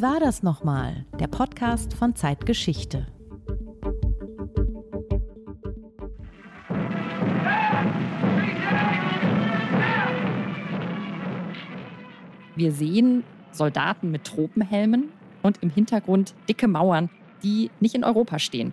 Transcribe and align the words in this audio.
Wie 0.00 0.02
war 0.02 0.18
das 0.18 0.42
nochmal? 0.42 1.04
Der 1.18 1.26
Podcast 1.26 1.92
von 1.92 2.16
Zeitgeschichte. 2.16 3.06
Wir 12.56 12.72
sehen 12.72 13.24
Soldaten 13.52 14.10
mit 14.10 14.24
Tropenhelmen 14.24 15.10
und 15.42 15.62
im 15.62 15.68
Hintergrund 15.68 16.34
dicke 16.48 16.66
Mauern, 16.66 17.10
die 17.42 17.70
nicht 17.80 17.94
in 17.94 18.02
Europa 18.02 18.38
stehen. 18.38 18.72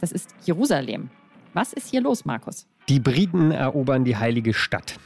Das 0.00 0.12
ist 0.12 0.32
Jerusalem. 0.44 1.10
Was 1.52 1.72
ist 1.72 1.88
hier 1.88 2.00
los, 2.00 2.24
Markus? 2.24 2.68
Die 2.88 3.00
Briten 3.00 3.50
erobern 3.50 4.04
die 4.04 4.16
heilige 4.16 4.54
Stadt. 4.54 5.00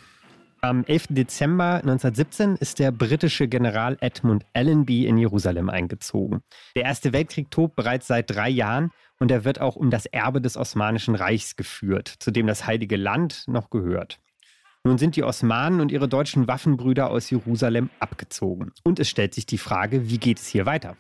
Am 0.65 0.83
11. 0.83 1.09
Dezember 1.11 1.75
1917 1.83 2.57
ist 2.57 2.79
der 2.79 2.91
britische 2.91 3.49
General 3.49 3.99
Edmund 4.01 4.47
Allenby 4.55 5.05
in 5.07 5.19
Jerusalem 5.19 5.69
eingezogen. 5.69 6.41
Der 6.75 6.85
Erste 6.85 7.13
Weltkrieg 7.13 7.51
tobt 7.51 7.77
bereits 7.77 8.07
seit 8.07 8.31
drei 8.31 8.49
Jahren 8.49 8.91
und 9.21 9.31
er 9.31 9.45
wird 9.45 9.61
auch 9.61 9.77
um 9.77 9.91
das 9.91 10.07
Erbe 10.07 10.41
des 10.41 10.57
Osmanischen 10.57 11.17
Reichs 11.17 11.57
geführt, 11.57 12.09
zu 12.19 12.31
dem 12.31 12.47
das 12.47 12.67
Heilige 12.67 12.97
Land 12.97 13.45
noch 13.47 13.69
gehört. 13.69 14.21
Nun 14.85 14.97
sind 14.97 15.17
die 15.17 15.23
Osmanen 15.23 15.83
und 15.83 15.93
ihre 15.93 16.09
deutschen 16.09 16.49
Waffenbrüder 16.49 17.11
aus 17.11 17.29
Jerusalem 17.29 17.91
abgezogen. 18.01 18.73
Und 18.85 18.99
es 18.99 19.11
stellt 19.11 19.35
sich 19.35 19.45
die 19.45 19.59
Frage, 19.59 20.09
wie 20.09 20.17
geht 20.17 20.39
es 20.39 20.47
hier 20.47 20.65
weiter? 20.65 20.97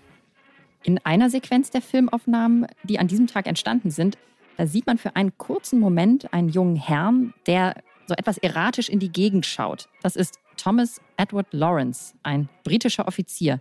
In 0.82 0.98
einer 1.06 1.30
Sequenz 1.30 1.70
der 1.70 1.80
Filmaufnahmen, 1.80 2.66
die 2.82 2.98
an 2.98 3.08
diesem 3.08 3.28
Tag 3.28 3.46
entstanden 3.46 3.90
sind, 3.90 4.18
da 4.58 4.66
sieht 4.66 4.86
man 4.86 4.98
für 4.98 5.16
einen 5.16 5.38
kurzen 5.38 5.80
Moment 5.80 6.34
einen 6.34 6.50
jungen 6.50 6.76
Herrn, 6.76 7.32
der 7.46 7.76
so 8.06 8.14
etwas 8.14 8.38
erratisch 8.38 8.88
in 8.88 8.98
die 8.98 9.10
Gegend 9.10 9.46
schaut. 9.46 9.88
Das 10.02 10.16
ist 10.16 10.38
Thomas 10.56 11.00
Edward 11.16 11.46
Lawrence, 11.52 12.14
ein 12.22 12.48
britischer 12.64 13.06
Offizier. 13.08 13.60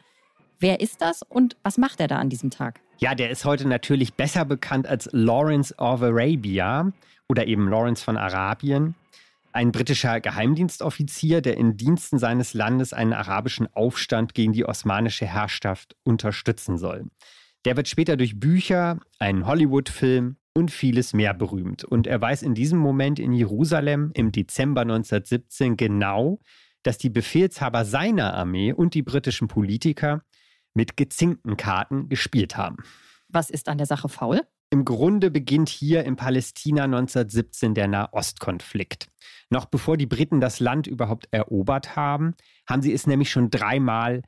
Wer 0.59 0.80
ist 0.80 1.02
das 1.02 1.23
und 1.23 1.58
was 1.63 1.77
macht 1.77 1.99
er 1.99 2.08
da 2.08 2.17
an 2.17 2.30
diesem 2.30 2.49
Tag? 2.49 2.80
Ja, 2.99 3.16
der 3.16 3.30
ist 3.30 3.45
heute 3.45 3.67
natürlich 3.67 4.14
besser 4.14 4.45
bekannt 4.45 4.88
als 4.88 5.09
Lawrence 5.11 5.75
of 5.77 6.02
Arabia 6.02 6.91
oder 7.27 7.47
eben 7.47 7.67
Lawrence 7.67 8.03
von 8.03 8.17
Arabien 8.17 8.95
ein 9.53 9.71
britischer 9.71 10.19
Geheimdienstoffizier, 10.19 11.41
der 11.41 11.58
in 11.58 11.77
Diensten 11.77 12.17
seines 12.17 12.53
Landes 12.53 12.91
einen 12.91 13.14
arabischen 13.14 13.67
Aufstand 13.73 14.33
gegen 14.33 14.52
die 14.52 14.66
osmanische 14.66 15.27
Herrschaft 15.27 15.95
unterstützen 16.03 16.77
soll. 16.77 17.05
Der 17.66 17.77
wird 17.77 17.88
später 17.88 18.17
durch 18.17 18.39
Bücher, 18.39 18.99
einen 19.19 19.45
Hollywood-Film 19.45 20.38
und 20.53 20.71
vieles 20.71 21.13
mehr 21.13 21.33
berühmt. 21.33 21.83
Und 21.83 22.07
er 22.07 22.21
weiß 22.21 22.43
in 22.43 22.53
diesem 22.53 22.79
Moment 22.79 23.19
in 23.19 23.33
Jerusalem 23.33 24.11
im 24.13 24.31
Dezember 24.31 24.81
1917 24.81 25.77
genau, 25.77 26.39
dass 26.83 26.97
die 26.97 27.09
Befehlshaber 27.09 27.85
seiner 27.85 28.33
Armee 28.33 28.73
und 28.73 28.93
die 28.93 29.01
britischen 29.01 29.47
Politiker 29.47 30.23
mit 30.73 30.97
gezinkten 30.97 31.57
Karten 31.57 32.09
gespielt 32.09 32.57
haben. 32.57 32.77
Was 33.29 33.49
ist 33.49 33.69
an 33.69 33.77
der 33.77 33.87
Sache 33.87 34.09
faul? 34.09 34.41
Im 34.69 34.85
Grunde 34.85 35.29
beginnt 35.29 35.69
hier 35.69 36.03
in 36.03 36.15
Palästina 36.15 36.83
1917 36.85 37.75
der 37.75 37.87
Nahostkonflikt. 37.87 39.07
Noch 39.49 39.65
bevor 39.65 39.97
die 39.97 40.07
Briten 40.07 40.41
das 40.41 40.59
Land 40.59 40.87
überhaupt 40.87 41.27
erobert 41.31 41.95
haben, 41.95 42.33
haben 42.67 42.81
sie 42.81 42.91
es 42.91 43.05
nämlich 43.05 43.29
schon 43.29 43.51
dreimal 43.51 44.23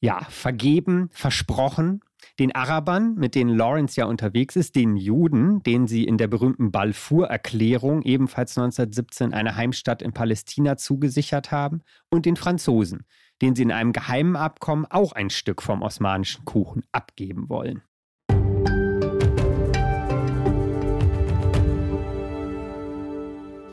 ja, 0.00 0.24
vergeben, 0.28 1.10
versprochen. 1.12 2.00
Den 2.38 2.54
Arabern, 2.54 3.14
mit 3.14 3.34
denen 3.34 3.56
Lawrence 3.56 4.00
ja 4.00 4.06
unterwegs 4.06 4.56
ist, 4.56 4.76
den 4.76 4.96
Juden, 4.96 5.62
denen 5.62 5.86
sie 5.86 6.04
in 6.04 6.18
der 6.18 6.28
berühmten 6.28 6.70
Balfour-Erklärung 6.72 8.02
ebenfalls 8.02 8.56
1917 8.56 9.34
eine 9.34 9.56
Heimstatt 9.56 10.02
in 10.02 10.12
Palästina 10.12 10.76
zugesichert 10.76 11.50
haben, 11.50 11.82
und 12.10 12.26
den 12.26 12.36
Franzosen, 12.36 13.06
denen 13.42 13.56
sie 13.56 13.62
in 13.62 13.72
einem 13.72 13.92
geheimen 13.92 14.36
Abkommen 14.36 14.86
auch 14.88 15.12
ein 15.12 15.30
Stück 15.30 15.62
vom 15.62 15.82
osmanischen 15.82 16.44
Kuchen 16.44 16.82
abgeben 16.92 17.48
wollen. 17.48 17.82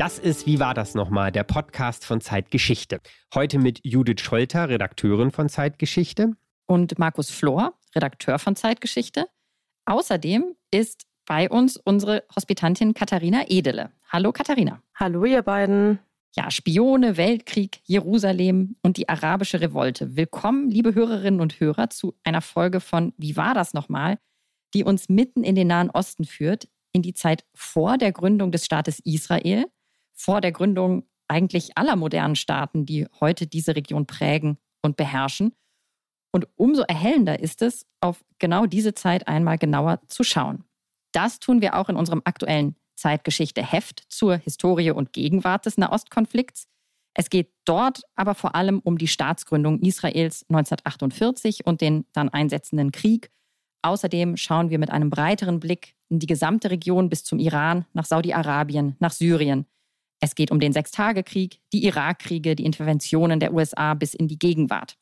Das 0.01 0.17
ist 0.17 0.47
Wie 0.47 0.59
war 0.59 0.73
das 0.73 0.95
nochmal? 0.95 1.31
Der 1.31 1.43
Podcast 1.43 2.05
von 2.05 2.21
Zeitgeschichte. 2.21 3.01
Heute 3.35 3.59
mit 3.59 3.81
Judith 3.83 4.21
Scholter, 4.21 4.67
Redakteurin 4.67 5.29
von 5.29 5.47
Zeitgeschichte. 5.47 6.31
Und 6.65 6.97
Markus 6.97 7.29
Flor, 7.29 7.77
Redakteur 7.95 8.39
von 8.39 8.55
Zeitgeschichte. 8.55 9.27
Außerdem 9.85 10.55
ist 10.71 11.05
bei 11.25 11.49
uns 11.49 11.77
unsere 11.77 12.23
Hospitantin 12.35 12.93
Katharina 12.93 13.45
Edele. 13.47 13.91
Hallo 14.09 14.31
Katharina. 14.31 14.81
Hallo 14.95 15.25
ihr 15.25 15.41
beiden. 15.41 15.99
Ja, 16.35 16.49
Spione, 16.49 17.17
Weltkrieg, 17.17 17.81
Jerusalem 17.83 18.77
und 18.81 18.95
die 18.97 19.09
arabische 19.09 19.59
Revolte. 19.59 20.15
Willkommen, 20.15 20.69
liebe 20.69 20.95
Hörerinnen 20.95 21.41
und 21.41 21.59
Hörer, 21.59 21.89
zu 21.89 22.15
einer 22.23 22.41
Folge 22.41 22.79
von 22.79 23.13
Wie 23.17 23.35
war 23.35 23.53
das 23.53 23.73
nochmal, 23.73 24.17
die 24.73 24.85
uns 24.85 25.09
mitten 25.09 25.43
in 25.43 25.55
den 25.55 25.67
Nahen 25.67 25.89
Osten 25.89 26.23
führt, 26.23 26.69
in 26.93 27.01
die 27.01 27.13
Zeit 27.13 27.43
vor 27.53 27.97
der 27.97 28.13
Gründung 28.13 28.51
des 28.51 28.65
Staates 28.65 28.99
Israel 29.03 29.65
vor 30.21 30.39
der 30.39 30.51
Gründung 30.51 31.03
eigentlich 31.27 31.77
aller 31.77 31.95
modernen 31.95 32.35
Staaten, 32.35 32.85
die 32.85 33.07
heute 33.19 33.47
diese 33.47 33.75
Region 33.75 34.05
prägen 34.05 34.57
und 34.81 34.97
beherrschen. 34.97 35.53
Und 36.31 36.47
umso 36.55 36.83
erhellender 36.83 37.39
ist 37.39 37.61
es, 37.61 37.85
auf 37.99 38.23
genau 38.39 38.65
diese 38.65 38.93
Zeit 38.93 39.27
einmal 39.27 39.57
genauer 39.57 39.99
zu 40.07 40.23
schauen. 40.23 40.63
Das 41.11 41.39
tun 41.39 41.61
wir 41.61 41.75
auch 41.75 41.89
in 41.89 41.97
unserem 41.97 42.21
aktuellen 42.23 42.75
Zeitgeschichte-Heft 42.95 44.05
zur 44.07 44.37
Historie 44.37 44.91
und 44.91 45.11
Gegenwart 45.11 45.65
des 45.65 45.77
Nahostkonflikts. 45.77 46.67
Es 47.13 47.29
geht 47.29 47.51
dort 47.65 48.03
aber 48.15 48.35
vor 48.35 48.55
allem 48.55 48.79
um 48.79 48.97
die 48.97 49.07
Staatsgründung 49.07 49.79
Israels 49.81 50.45
1948 50.49 51.65
und 51.65 51.81
den 51.81 52.05
dann 52.13 52.29
einsetzenden 52.29 52.93
Krieg. 52.93 53.31
Außerdem 53.81 54.37
schauen 54.37 54.69
wir 54.69 54.79
mit 54.79 54.91
einem 54.91 55.09
breiteren 55.09 55.59
Blick 55.59 55.95
in 56.07 56.19
die 56.19 56.27
gesamte 56.27 56.71
Region 56.71 57.09
bis 57.09 57.23
zum 57.25 57.39
Iran, 57.39 57.85
nach 57.93 58.05
Saudi-Arabien, 58.05 58.95
nach 58.99 59.11
Syrien, 59.11 59.65
es 60.23 60.35
geht 60.35 60.51
um 60.51 60.59
den 60.59 60.71
Sechstagekrieg, 60.71 61.59
die 61.73 61.83
Irakkriege, 61.83 62.55
die 62.55 62.63
Interventionen 62.63 63.39
der 63.39 63.53
USA 63.53 63.95
bis 63.95 64.13
in 64.13 64.27
die 64.27 64.37
Gegenwart. 64.37 64.97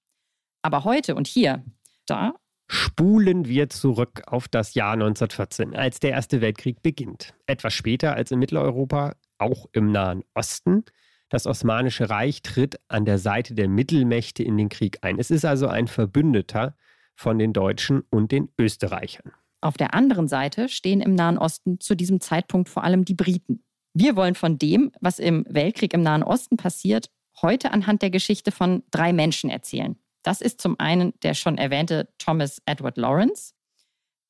Aber 0.61 0.83
heute 0.83 1.15
und 1.15 1.27
hier, 1.27 1.63
da 2.05 2.33
spulen 2.67 3.47
wir 3.47 3.69
zurück 3.69 4.21
auf 4.27 4.47
das 4.47 4.75
Jahr 4.75 4.93
1914, 4.93 5.75
als 5.75 5.99
der 5.99 6.11
Erste 6.11 6.39
Weltkrieg 6.39 6.81
beginnt. 6.81 7.33
Etwas 7.47 7.73
später 7.73 8.13
als 8.13 8.31
in 8.31 8.39
Mitteleuropa, 8.39 9.15
auch 9.39 9.65
im 9.71 9.91
Nahen 9.91 10.23
Osten. 10.35 10.85
Das 11.29 11.47
Osmanische 11.47 12.09
Reich 12.09 12.41
tritt 12.41 12.79
an 12.87 13.05
der 13.05 13.17
Seite 13.17 13.55
der 13.55 13.67
Mittelmächte 13.67 14.43
in 14.43 14.57
den 14.57 14.69
Krieg 14.69 14.99
ein. 15.01 15.19
Es 15.19 15.31
ist 15.31 15.45
also 15.45 15.67
ein 15.67 15.87
Verbündeter 15.87 16.75
von 17.15 17.39
den 17.39 17.53
Deutschen 17.53 18.03
und 18.09 18.31
den 18.31 18.49
Österreichern. 18.59 19.31
Auf 19.61 19.77
der 19.77 19.93
anderen 19.93 20.27
Seite 20.27 20.69
stehen 20.69 21.01
im 21.01 21.15
Nahen 21.15 21.37
Osten 21.37 21.79
zu 21.79 21.95
diesem 21.95 22.21
Zeitpunkt 22.21 22.69
vor 22.69 22.83
allem 22.83 23.03
die 23.03 23.13
Briten. 23.13 23.63
Wir 23.93 24.15
wollen 24.15 24.35
von 24.35 24.57
dem, 24.57 24.91
was 25.01 25.19
im 25.19 25.45
Weltkrieg 25.49 25.93
im 25.93 26.01
Nahen 26.01 26.23
Osten 26.23 26.57
passiert, 26.57 27.09
heute 27.41 27.71
anhand 27.71 28.01
der 28.01 28.09
Geschichte 28.09 28.51
von 28.51 28.83
drei 28.91 29.11
Menschen 29.11 29.49
erzählen. 29.49 29.97
Das 30.24 30.41
ist 30.41 30.62
zum 30.62 30.80
einen 30.80 31.13
der 31.24 31.34
schon 31.34 31.57
erwähnte 31.57 32.09
Thomas 32.18 32.62
Edward 32.66 32.97
Lawrence, 32.97 33.53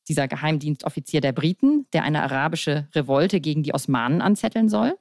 dieser 0.08 0.28
Geheimdienstoffizier 0.28 1.22
der 1.22 1.34
Briten, 1.34 1.88
der 1.94 2.04
eine 2.04 2.24
arabische 2.24 2.88
Revolte 2.94 3.40
gegen 3.40 3.64
die 3.64 3.74
Osmanen 3.74 4.22
anzetteln 4.22 4.70
soll. 4.70 4.96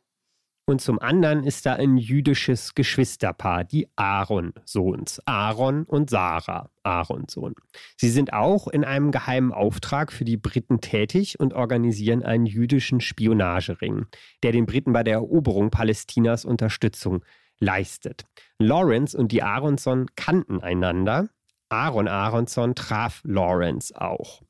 Und 0.68 0.82
zum 0.82 0.98
anderen 0.98 1.44
ist 1.44 1.64
da 1.64 1.72
ein 1.76 1.96
jüdisches 1.96 2.74
Geschwisterpaar, 2.74 3.64
die 3.64 3.88
Aaron-Sohns, 3.96 5.22
Aaron 5.24 5.84
und 5.84 6.10
Sarah, 6.10 6.68
Aaron-Sohn. 6.82 7.54
Sie 7.96 8.10
sind 8.10 8.34
auch 8.34 8.68
in 8.68 8.84
einem 8.84 9.10
geheimen 9.10 9.50
Auftrag 9.50 10.12
für 10.12 10.26
die 10.26 10.36
Briten 10.36 10.82
tätig 10.82 11.40
und 11.40 11.54
organisieren 11.54 12.22
einen 12.22 12.44
jüdischen 12.44 13.00
Spionagering, 13.00 14.08
der 14.42 14.52
den 14.52 14.66
Briten 14.66 14.92
bei 14.92 15.02
der 15.02 15.14
Eroberung 15.14 15.70
Palästinas 15.70 16.44
Unterstützung 16.44 17.24
leistet. 17.60 18.24
Lawrence 18.58 19.16
und 19.16 19.32
die 19.32 19.42
Aronson 19.42 20.06
kannten 20.16 20.60
einander. 20.60 21.28
Aaron 21.68 22.08
Aronson 22.08 22.74
traf 22.74 23.20
Lawrence 23.24 23.94
auch 23.94 24.42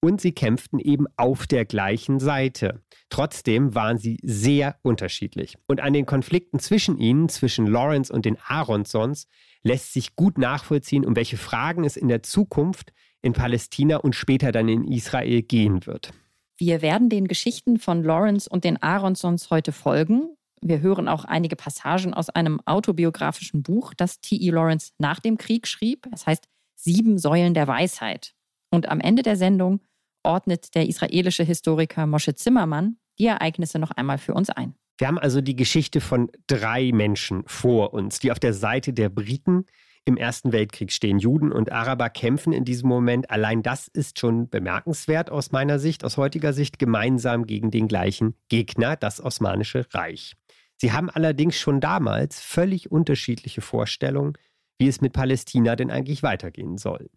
und 0.00 0.20
sie 0.20 0.32
kämpften 0.32 0.78
eben 0.78 1.06
auf 1.16 1.46
der 1.46 1.64
gleichen 1.64 2.20
Seite. 2.20 2.82
Trotzdem 3.10 3.74
waren 3.74 3.98
sie 3.98 4.18
sehr 4.22 4.76
unterschiedlich. 4.82 5.56
Und 5.66 5.80
an 5.80 5.92
den 5.92 6.06
Konflikten 6.06 6.58
zwischen 6.58 6.98
ihnen, 6.98 7.28
zwischen 7.28 7.66
Lawrence 7.66 8.12
und 8.12 8.24
den 8.24 8.38
Aronsons, 8.46 9.26
lässt 9.62 9.92
sich 9.92 10.16
gut 10.16 10.38
nachvollziehen, 10.38 11.04
um 11.04 11.16
welche 11.16 11.36
Fragen 11.36 11.84
es 11.84 11.96
in 11.96 12.08
der 12.08 12.22
Zukunft 12.22 12.92
in 13.22 13.34
Palästina 13.34 13.98
und 13.98 14.14
später 14.14 14.52
dann 14.52 14.68
in 14.68 14.84
Israel 14.84 15.42
gehen 15.42 15.86
wird. 15.86 16.12
Wir 16.56 16.82
werden 16.82 17.10
den 17.10 17.28
Geschichten 17.28 17.78
von 17.78 18.02
Lawrence 18.02 18.48
und 18.48 18.64
den 18.64 18.82
Aronsons 18.82 19.50
heute 19.50 19.72
folgen. 19.72 20.30
Wir 20.62 20.80
hören 20.80 21.08
auch 21.08 21.24
einige 21.24 21.56
Passagen 21.56 22.12
aus 22.12 22.28
einem 22.28 22.60
autobiografischen 22.66 23.62
Buch, 23.62 23.94
das 23.94 24.20
T.E. 24.20 24.50
Lawrence 24.50 24.92
nach 24.98 25.20
dem 25.20 25.38
Krieg 25.38 25.66
schrieb. 25.66 26.06
Es 26.12 26.26
heißt 26.26 26.46
Sieben 26.76 27.18
Säulen 27.18 27.54
der 27.54 27.66
Weisheit. 27.66 28.34
Und 28.70 28.88
am 28.88 29.00
Ende 29.00 29.22
der 29.22 29.36
Sendung 29.36 29.80
ordnet 30.22 30.74
der 30.74 30.86
israelische 30.86 31.44
Historiker 31.44 32.06
Moshe 32.06 32.34
Zimmermann 32.34 32.96
die 33.18 33.26
Ereignisse 33.26 33.78
noch 33.78 33.90
einmal 33.90 34.18
für 34.18 34.34
uns 34.34 34.48
ein. 34.50 34.74
Wir 34.98 35.06
haben 35.06 35.18
also 35.18 35.40
die 35.40 35.56
Geschichte 35.56 36.00
von 36.00 36.30
drei 36.46 36.90
Menschen 36.92 37.42
vor 37.46 37.92
uns, 37.94 38.18
die 38.18 38.32
auf 38.32 38.38
der 38.38 38.54
Seite 38.54 38.92
der 38.92 39.08
Briten 39.08 39.66
Im 40.06 40.16
Ersten 40.16 40.52
Weltkrieg 40.52 40.92
stehen 40.92 41.18
Juden 41.18 41.52
und 41.52 41.70
Araber 41.70 42.08
kämpfen 42.08 42.54
in 42.54 42.64
diesem 42.64 42.88
Moment. 42.88 43.30
Allein 43.30 43.62
das 43.62 43.88
ist 43.88 44.18
schon 44.18 44.48
bemerkenswert 44.48 45.30
aus 45.30 45.52
meiner 45.52 45.78
Sicht, 45.78 46.04
aus 46.04 46.16
heutiger 46.16 46.54
Sicht, 46.54 46.78
gemeinsam 46.78 47.46
gegen 47.46 47.70
den 47.70 47.88
gleichen 47.88 48.34
Gegner, 48.48 48.96
das 48.96 49.22
Osmanische 49.22 49.86
Reich. 49.90 50.36
Sie 50.80 50.92
haben 50.92 51.10
allerdings 51.10 51.58
schon 51.58 51.78
damals 51.80 52.40
völlig 52.40 52.90
unterschiedliche 52.90 53.60
Vorstellungen, 53.60 54.38
wie 54.78 54.88
es 54.88 55.02
mit 55.02 55.12
Palästina 55.12 55.76
denn 55.76 55.90
eigentlich 55.90 56.22
weitergehen 56.22 56.78
soll. 56.78 57.10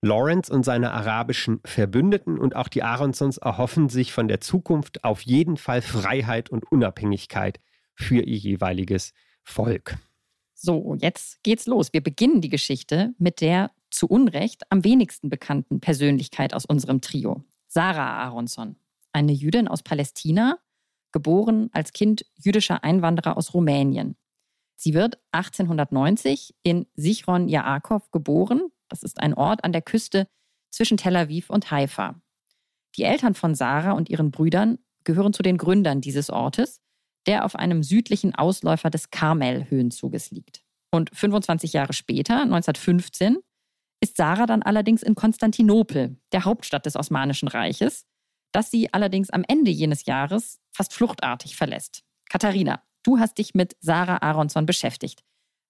Lawrence 0.00 0.52
und 0.52 0.64
seine 0.64 0.92
arabischen 0.92 1.58
Verbündeten 1.64 2.38
und 2.38 2.54
auch 2.54 2.68
die 2.68 2.84
Aronsons 2.84 3.38
erhoffen 3.38 3.88
sich 3.88 4.12
von 4.12 4.28
der 4.28 4.40
Zukunft 4.40 5.02
auf 5.02 5.22
jeden 5.22 5.56
Fall 5.56 5.82
Freiheit 5.82 6.50
und 6.50 6.70
Unabhängigkeit 6.70 7.58
für 7.96 8.22
ihr 8.22 8.36
jeweiliges 8.36 9.12
Volk. 9.42 9.98
So, 10.54 10.96
jetzt 11.00 11.42
geht's 11.42 11.66
los. 11.66 11.92
Wir 11.92 12.02
beginnen 12.02 12.40
die 12.40 12.48
Geschichte 12.48 13.14
mit 13.18 13.40
der 13.40 13.72
zu 13.90 14.06
Unrecht 14.06 14.62
am 14.70 14.84
wenigsten 14.84 15.28
bekannten 15.28 15.80
Persönlichkeit 15.80 16.54
aus 16.54 16.64
unserem 16.64 17.00
Trio, 17.00 17.42
Sarah 17.66 18.22
Aronson, 18.22 18.76
eine 19.12 19.32
Jüdin 19.32 19.66
aus 19.66 19.82
Palästina, 19.82 20.58
geboren 21.12 21.70
als 21.72 21.92
Kind 21.92 22.24
jüdischer 22.34 22.84
Einwanderer 22.84 23.36
aus 23.36 23.54
Rumänien. 23.54 24.16
Sie 24.76 24.94
wird 24.94 25.18
1890 25.32 26.54
in 26.62 26.86
Sichron 26.94 27.48
Yaakov 27.48 28.10
geboren. 28.10 28.62
Das 28.88 29.02
ist 29.02 29.20
ein 29.20 29.34
Ort 29.34 29.64
an 29.64 29.72
der 29.72 29.82
Küste 29.82 30.28
zwischen 30.70 30.96
Tel 30.96 31.16
Aviv 31.16 31.50
und 31.50 31.70
Haifa. 31.70 32.20
Die 32.96 33.02
Eltern 33.02 33.34
von 33.34 33.54
Sarah 33.54 33.92
und 33.92 34.08
ihren 34.08 34.30
Brüdern 34.30 34.78
gehören 35.04 35.32
zu 35.32 35.42
den 35.42 35.58
Gründern 35.58 36.00
dieses 36.00 36.30
Ortes, 36.30 36.80
der 37.26 37.44
auf 37.44 37.56
einem 37.56 37.82
südlichen 37.82 38.34
Ausläufer 38.34 38.90
des 38.90 39.10
Karmel-Höhenzuges 39.10 40.30
liegt. 40.30 40.62
Und 40.90 41.10
25 41.12 41.72
Jahre 41.72 41.92
später, 41.92 42.42
1915, 42.42 43.38
ist 44.00 44.16
Sarah 44.16 44.46
dann 44.46 44.62
allerdings 44.62 45.02
in 45.02 45.14
Konstantinopel, 45.14 46.16
der 46.32 46.44
Hauptstadt 46.44 46.86
des 46.86 46.96
Osmanischen 46.96 47.48
Reiches, 47.48 48.06
das 48.52 48.70
sie 48.70 48.92
allerdings 48.92 49.30
am 49.30 49.44
Ende 49.46 49.70
jenes 49.70 50.06
Jahres 50.06 50.60
fast 50.72 50.94
fluchtartig 50.94 51.56
verlässt. 51.56 52.02
Katharina, 52.28 52.82
du 53.02 53.18
hast 53.18 53.38
dich 53.38 53.54
mit 53.54 53.76
Sarah 53.80 54.22
Aronson 54.22 54.66
beschäftigt. 54.66 55.24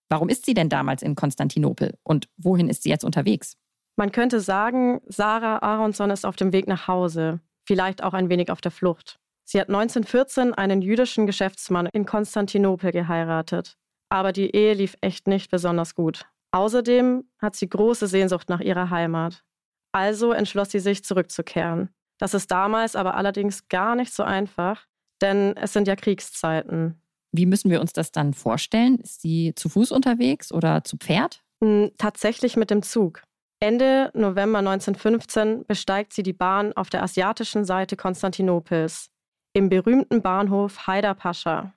Warum 0.09 0.29
ist 0.29 0.47
sie 0.47 0.55
denn 0.55 0.69
damals 0.69 1.03
in 1.03 1.15
Konstantinopel 1.15 1.99
und 2.03 2.29
wohin 2.37 2.69
ist 2.69 2.83
sie 2.83 2.89
jetzt 2.89 3.05
unterwegs? 3.05 3.57
Man 3.97 4.13
könnte 4.13 4.41
sagen, 4.41 5.01
Sarah 5.07 5.59
Aronson 5.63 6.11
ist 6.11 6.25
auf 6.25 6.37
dem 6.37 6.53
Weg 6.53 6.67
nach 6.69 6.89
Hause, 6.89 7.41
vielleicht 7.67 8.03
auch 8.03 8.15
ein 8.15 8.31
wenig 8.31 8.51
auf 8.51 8.61
der 8.61 8.71
Flucht. 8.71 9.19
Sie 9.45 9.61
hat 9.61 9.69
1914 9.69 10.55
einen 10.55 10.83
jüdischen 10.83 11.27
Geschäftsmann 11.27 11.89
in 11.93 12.05
Konstantinopel 12.05 12.93
geheiratet. 12.93 13.77
Aber 14.11 14.33
die 14.33 14.55
Ehe 14.55 14.75
lief 14.75 14.97
echt 15.01 15.27
nicht 15.27 15.51
besonders 15.51 15.95
gut. 15.95 16.27
Außerdem 16.53 17.25
hat 17.39 17.57
sie 17.57 17.69
große 17.69 18.07
Sehnsucht 18.07 18.49
nach 18.49 18.61
ihrer 18.61 18.91
Heimat. 18.91 19.45
Also 19.93 20.33
entschloss 20.33 20.71
sie 20.71 20.81
sich, 20.81 21.05
zurückzukehren. 21.05 21.91
Das 22.19 22.35
ist 22.35 22.51
damals 22.51 22.97
aber 22.97 23.15
allerdings 23.15 23.69
gar 23.69 23.95
nicht 23.95 24.13
so 24.13 24.23
einfach, 24.23 24.87
denn 25.23 25.57
es 25.57 25.73
sind 25.73 25.89
ja 25.89 25.97
Kriegszeiten. 25.97 27.01
Wie 27.33 27.47
müssen 27.47 27.71
wir 27.71 27.81
uns 27.81 27.93
das 27.93 28.11
dann 28.13 28.35
vorstellen? 28.35 28.99
Ist 28.99 29.21
sie 29.23 29.55
zu 29.55 29.69
Fuß 29.69 29.93
unterwegs 29.93 30.51
oder 30.51 30.83
zu 30.85 30.97
Pferd? 30.97 31.43
Hm, 31.63 31.93
tatsächlich 31.99 32.57
mit 32.57 32.71
dem 32.71 32.83
Zug. 32.83 33.23
Ende 33.61 34.11
November 34.15 34.59
1915 34.61 35.67
besteigt 35.67 36.13
sie 36.13 36.23
die 36.23 36.33
Bahn 36.33 36.73
auf 36.75 36.91
der 36.91 37.03
asiatischen 37.03 37.65
Seite 37.65 37.97
Konstantinopels, 37.97 39.11
im 39.53 39.69
berühmten 39.69 40.23
Bahnhof 40.23 40.87
Haidar 40.87 41.15
Pascha. 41.15 41.75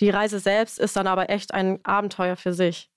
Die 0.00 0.10
Reise 0.10 0.38
selbst 0.38 0.78
ist 0.78 0.96
dann 0.96 1.06
aber 1.06 1.30
echt 1.30 1.54
ein 1.54 1.82
Abenteuer 1.84 2.36
für 2.36 2.52
sich. 2.52 2.90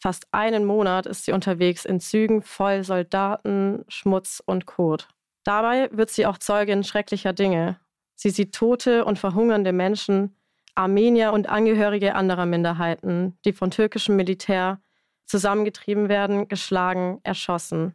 Fast 0.00 0.26
einen 0.32 0.64
Monat 0.64 1.06
ist 1.06 1.24
sie 1.24 1.32
unterwegs 1.32 1.84
in 1.84 1.98
Zügen 1.98 2.42
voll 2.42 2.84
Soldaten, 2.84 3.84
Schmutz 3.88 4.42
und 4.44 4.66
Kot. 4.66 5.08
Dabei 5.44 5.90
wird 5.92 6.10
sie 6.10 6.26
auch 6.26 6.38
Zeugin 6.38 6.84
schrecklicher 6.84 7.32
Dinge. 7.32 7.78
Sie 8.14 8.30
sieht 8.30 8.54
tote 8.54 9.04
und 9.04 9.18
verhungernde 9.18 9.72
Menschen, 9.72 10.36
Armenier 10.74 11.32
und 11.32 11.48
Angehörige 11.48 12.14
anderer 12.14 12.46
Minderheiten, 12.46 13.38
die 13.44 13.52
von 13.52 13.70
türkischem 13.70 14.16
Militär 14.16 14.80
zusammengetrieben 15.26 16.08
werden, 16.08 16.48
geschlagen, 16.48 17.20
erschossen. 17.22 17.94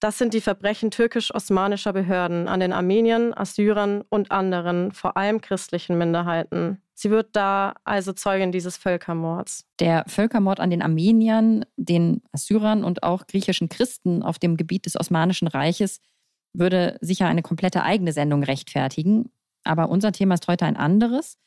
Das 0.00 0.18
sind 0.18 0.34
die 0.34 0.42
Verbrechen 0.42 0.90
türkisch-osmanischer 0.90 1.92
Behörden 1.92 2.48
an 2.48 2.60
den 2.60 2.72
Armeniern, 2.72 3.32
Assyrern 3.32 4.02
und 4.10 4.30
anderen, 4.30 4.92
vor 4.92 5.16
allem 5.16 5.40
christlichen 5.40 5.96
Minderheiten. 5.96 6.82
Sie 6.92 7.10
wird 7.10 7.34
da 7.34 7.74
also 7.84 8.12
Zeugin 8.12 8.52
dieses 8.52 8.76
Völkermords. 8.76 9.64
Der 9.80 10.04
Völkermord 10.06 10.60
an 10.60 10.70
den 10.70 10.82
Armeniern, 10.82 11.64
den 11.76 12.22
Assyrern 12.32 12.84
und 12.84 13.02
auch 13.02 13.26
griechischen 13.26 13.68
Christen 13.68 14.22
auf 14.22 14.38
dem 14.38 14.56
Gebiet 14.56 14.84
des 14.84 14.98
Osmanischen 14.98 15.48
Reiches 15.48 16.00
würde 16.58 16.98
sicher 17.00 17.26
eine 17.26 17.42
komplette 17.42 17.82
eigene 17.82 18.12
Sendung 18.12 18.42
rechtfertigen. 18.42 19.30
Aber 19.64 19.88
unser 19.88 20.12
Thema 20.12 20.34
ist 20.34 20.48
heute 20.48 20.66
ein 20.66 20.76
anderes. 20.76 21.38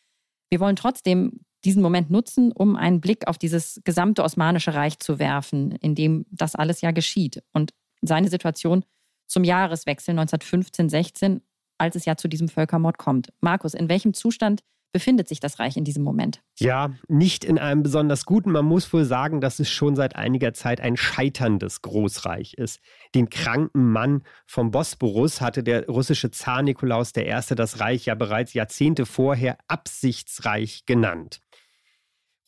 Wir 0.49 0.59
wollen 0.59 0.75
trotzdem 0.75 1.41
diesen 1.65 1.81
Moment 1.81 2.09
nutzen, 2.09 2.51
um 2.51 2.75
einen 2.75 3.01
Blick 3.01 3.27
auf 3.27 3.37
dieses 3.37 3.81
gesamte 3.83 4.23
Osmanische 4.23 4.73
Reich 4.73 4.99
zu 4.99 5.19
werfen, 5.19 5.71
in 5.71 5.95
dem 5.95 6.25
das 6.31 6.55
alles 6.55 6.81
ja 6.81 6.91
geschieht. 6.91 7.43
Und 7.53 7.73
seine 8.01 8.29
Situation 8.29 8.85
zum 9.27 9.43
Jahreswechsel 9.43 10.17
1915-16, 10.17 11.41
als 11.77 11.95
es 11.95 12.05
ja 12.05 12.15
zu 12.15 12.27
diesem 12.27 12.47
Völkermord 12.47 12.97
kommt. 12.97 13.33
Markus, 13.41 13.73
in 13.73 13.89
welchem 13.89 14.13
Zustand 14.13 14.61
befindet 14.91 15.27
sich 15.27 15.39
das 15.39 15.59
Reich 15.59 15.77
in 15.77 15.83
diesem 15.83 16.03
Moment? 16.03 16.41
Ja, 16.57 16.91
nicht 17.07 17.43
in 17.43 17.57
einem 17.59 17.83
besonders 17.83 18.25
guten. 18.25 18.51
Man 18.51 18.65
muss 18.65 18.91
wohl 18.91 19.05
sagen, 19.05 19.41
dass 19.41 19.59
es 19.59 19.69
schon 19.69 19.95
seit 19.95 20.15
einiger 20.15 20.53
Zeit 20.53 20.81
ein 20.81 20.97
scheiterndes 20.97 21.81
Großreich 21.81 22.55
ist. 22.55 22.79
Den 23.15 23.29
kranken 23.29 23.91
Mann 23.91 24.23
vom 24.45 24.71
Bosporus 24.71 25.41
hatte 25.41 25.63
der 25.63 25.87
russische 25.87 26.31
Zar 26.31 26.61
Nikolaus 26.61 27.13
I. 27.15 27.55
das 27.55 27.79
Reich 27.79 28.05
ja 28.05 28.15
bereits 28.15 28.53
Jahrzehnte 28.53 29.05
vorher 29.05 29.57
Absichtsreich 29.67 30.85
genannt. 30.85 31.41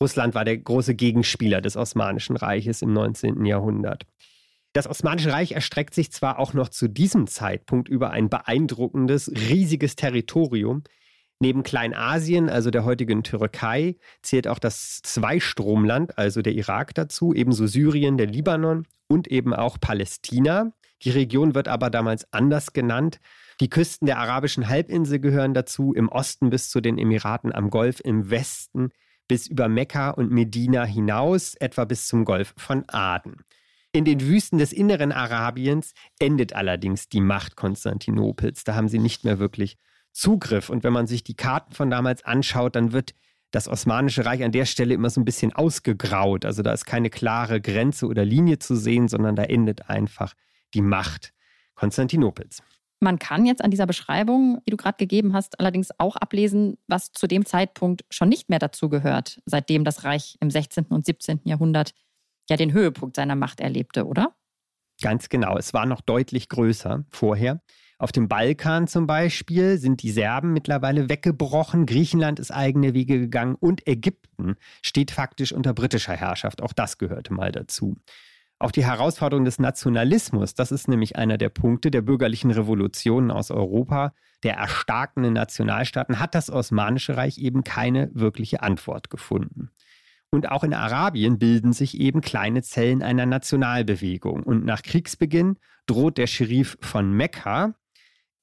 Russland 0.02 0.34
war 0.34 0.44
der 0.44 0.58
große 0.58 0.96
Gegenspieler 0.96 1.60
des 1.60 1.76
Osmanischen 1.76 2.36
Reiches 2.36 2.82
im 2.82 2.92
19. 2.92 3.44
Jahrhundert. 3.44 4.04
Das 4.72 4.88
Osmanische 4.88 5.32
Reich 5.32 5.52
erstreckt 5.52 5.94
sich 5.94 6.10
zwar 6.10 6.38
auch 6.38 6.54
noch 6.54 6.70
zu 6.70 6.88
diesem 6.88 7.26
Zeitpunkt 7.26 7.88
über 7.88 8.10
ein 8.10 8.30
beeindruckendes, 8.30 9.30
riesiges 9.30 9.96
Territorium. 9.96 10.82
Neben 11.42 11.64
Kleinasien, 11.64 12.48
also 12.48 12.70
der 12.70 12.84
heutigen 12.84 13.24
Türkei, 13.24 13.96
zählt 14.22 14.46
auch 14.46 14.60
das 14.60 15.02
Zweistromland, 15.02 16.16
also 16.16 16.40
der 16.40 16.52
Irak 16.52 16.94
dazu, 16.94 17.34
ebenso 17.34 17.66
Syrien, 17.66 18.16
der 18.16 18.28
Libanon 18.28 18.86
und 19.08 19.26
eben 19.26 19.52
auch 19.52 19.80
Palästina. 19.80 20.72
Die 21.02 21.10
Region 21.10 21.56
wird 21.56 21.66
aber 21.66 21.90
damals 21.90 22.32
anders 22.32 22.72
genannt. 22.74 23.18
Die 23.58 23.68
Küsten 23.68 24.06
der 24.06 24.18
arabischen 24.18 24.68
Halbinsel 24.68 25.18
gehören 25.18 25.52
dazu, 25.52 25.92
im 25.92 26.08
Osten 26.10 26.48
bis 26.48 26.70
zu 26.70 26.80
den 26.80 26.96
Emiraten 26.96 27.52
am 27.52 27.70
Golf, 27.70 27.98
im 28.04 28.30
Westen 28.30 28.90
bis 29.26 29.48
über 29.48 29.68
Mekka 29.68 30.10
und 30.10 30.30
Medina 30.30 30.84
hinaus, 30.84 31.56
etwa 31.56 31.86
bis 31.86 32.06
zum 32.06 32.24
Golf 32.24 32.54
von 32.56 32.84
Aden. 32.86 33.38
In 33.90 34.04
den 34.04 34.20
Wüsten 34.20 34.58
des 34.58 34.72
inneren 34.72 35.10
Arabiens 35.10 35.92
endet 36.20 36.52
allerdings 36.52 37.08
die 37.08 37.20
Macht 37.20 37.56
Konstantinopels. 37.56 38.62
Da 38.62 38.76
haben 38.76 38.86
sie 38.86 39.00
nicht 39.00 39.24
mehr 39.24 39.40
wirklich 39.40 39.76
Zugriff. 40.12 40.68
Und 40.70 40.84
wenn 40.84 40.92
man 40.92 41.06
sich 41.06 41.24
die 41.24 41.34
Karten 41.34 41.72
von 41.72 41.90
damals 41.90 42.24
anschaut, 42.24 42.76
dann 42.76 42.92
wird 42.92 43.14
das 43.50 43.68
Osmanische 43.68 44.24
Reich 44.24 44.42
an 44.42 44.52
der 44.52 44.64
Stelle 44.64 44.94
immer 44.94 45.10
so 45.10 45.20
ein 45.20 45.24
bisschen 45.24 45.52
ausgegraut. 45.52 46.44
Also 46.44 46.62
da 46.62 46.72
ist 46.72 46.86
keine 46.86 47.10
klare 47.10 47.60
Grenze 47.60 48.06
oder 48.06 48.24
Linie 48.24 48.58
zu 48.58 48.76
sehen, 48.76 49.08
sondern 49.08 49.36
da 49.36 49.44
endet 49.44 49.88
einfach 49.88 50.34
die 50.74 50.82
Macht 50.82 51.32
Konstantinopels. 51.74 52.62
Man 53.00 53.18
kann 53.18 53.44
jetzt 53.46 53.64
an 53.64 53.70
dieser 53.72 53.86
Beschreibung, 53.86 54.62
die 54.66 54.70
du 54.70 54.76
gerade 54.76 54.96
gegeben 54.96 55.32
hast, 55.34 55.58
allerdings 55.58 55.88
auch 55.98 56.14
ablesen, 56.16 56.78
was 56.86 57.10
zu 57.10 57.26
dem 57.26 57.44
Zeitpunkt 57.44 58.04
schon 58.10 58.28
nicht 58.28 58.48
mehr 58.48 58.60
dazu 58.60 58.88
gehört, 58.88 59.40
seitdem 59.44 59.84
das 59.84 60.04
Reich 60.04 60.36
im 60.40 60.50
16. 60.50 60.86
und 60.86 61.04
17. 61.04 61.40
Jahrhundert 61.44 61.94
ja 62.48 62.56
den 62.56 62.72
Höhepunkt 62.72 63.16
seiner 63.16 63.34
Macht 63.34 63.60
erlebte, 63.60 64.06
oder? 64.06 64.36
Ganz 65.00 65.28
genau. 65.28 65.58
Es 65.58 65.74
war 65.74 65.84
noch 65.84 66.00
deutlich 66.00 66.48
größer 66.48 67.04
vorher. 67.10 67.60
Auf 68.02 68.10
dem 68.10 68.26
Balkan 68.26 68.88
zum 68.88 69.06
Beispiel 69.06 69.78
sind 69.78 70.02
die 70.02 70.10
Serben 70.10 70.52
mittlerweile 70.52 71.08
weggebrochen, 71.08 71.86
Griechenland 71.86 72.40
ist 72.40 72.50
eigene 72.50 72.94
Wege 72.94 73.20
gegangen 73.20 73.54
und 73.54 73.86
Ägypten 73.86 74.56
steht 74.82 75.12
faktisch 75.12 75.52
unter 75.52 75.72
britischer 75.72 76.14
Herrschaft. 76.14 76.62
Auch 76.62 76.72
das 76.72 76.98
gehörte 76.98 77.32
mal 77.32 77.52
dazu. 77.52 77.96
Auch 78.58 78.72
die 78.72 78.84
Herausforderung 78.84 79.44
des 79.44 79.60
Nationalismus, 79.60 80.54
das 80.54 80.72
ist 80.72 80.88
nämlich 80.88 81.14
einer 81.14 81.38
der 81.38 81.48
Punkte 81.48 81.92
der 81.92 82.02
bürgerlichen 82.02 82.50
Revolutionen 82.50 83.30
aus 83.30 83.52
Europa, 83.52 84.14
der 84.42 84.54
erstarkenden 84.54 85.34
Nationalstaaten, 85.34 86.18
hat 86.18 86.34
das 86.34 86.50
Osmanische 86.50 87.16
Reich 87.16 87.38
eben 87.38 87.62
keine 87.62 88.10
wirkliche 88.14 88.64
Antwort 88.64 89.10
gefunden. 89.10 89.70
Und 90.32 90.50
auch 90.50 90.64
in 90.64 90.74
Arabien 90.74 91.38
bilden 91.38 91.72
sich 91.72 92.00
eben 92.00 92.20
kleine 92.20 92.62
Zellen 92.62 93.00
einer 93.00 93.26
Nationalbewegung. 93.26 94.42
Und 94.42 94.64
nach 94.64 94.82
Kriegsbeginn 94.82 95.56
droht 95.86 96.18
der 96.18 96.26
Scherif 96.26 96.76
von 96.80 97.12
Mekka, 97.12 97.76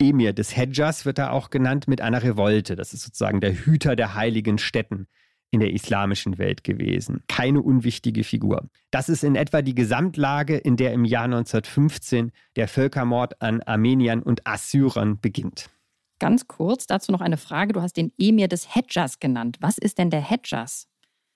Emir 0.02 0.34
des 0.34 0.56
Hedjas 0.56 1.06
wird 1.06 1.18
er 1.18 1.34
auch 1.34 1.50
genannt, 1.50 1.88
mit 1.88 2.02
einer 2.02 2.24
Revolte. 2.24 2.76
Das 2.76 2.94
ist 2.94 3.04
sozusagen 3.04 3.42
der 3.42 3.54
Hüter 3.54 3.96
der 3.96 4.16
heiligen 4.16 4.58
Städten 4.58 5.08
in 5.52 5.60
der 5.60 5.74
islamischen 5.74 6.38
Welt 6.38 6.64
gewesen. 6.64 7.24
Keine 7.28 7.62
unwichtige 7.62 8.24
Figur. 8.24 8.70
Das 8.92 9.10
ist 9.10 9.24
in 9.24 9.36
etwa 9.36 9.62
die 9.62 9.76
Gesamtlage, 9.76 10.58
in 10.58 10.78
der 10.78 10.94
im 10.94 11.06
Jahr 11.06 11.26
1915 11.26 12.32
der 12.56 12.68
Völkermord 12.68 13.42
an 13.42 13.62
Armeniern 13.62 14.22
und 14.22 14.46
Assyrern 14.46 15.20
beginnt. 15.20 15.70
Ganz 16.20 16.48
kurz 16.48 16.86
dazu 16.86 17.12
noch 17.12 17.22
eine 17.22 17.38
Frage. 17.38 17.74
Du 17.74 17.82
hast 17.82 17.98
den 17.98 18.12
Emir 18.18 18.48
des 18.48 18.76
Hedjas 18.76 19.20
genannt. 19.20 19.58
Was 19.62 19.78
ist 19.78 19.98
denn 19.98 20.10
der 20.10 20.22
Hedjas? 20.22 20.88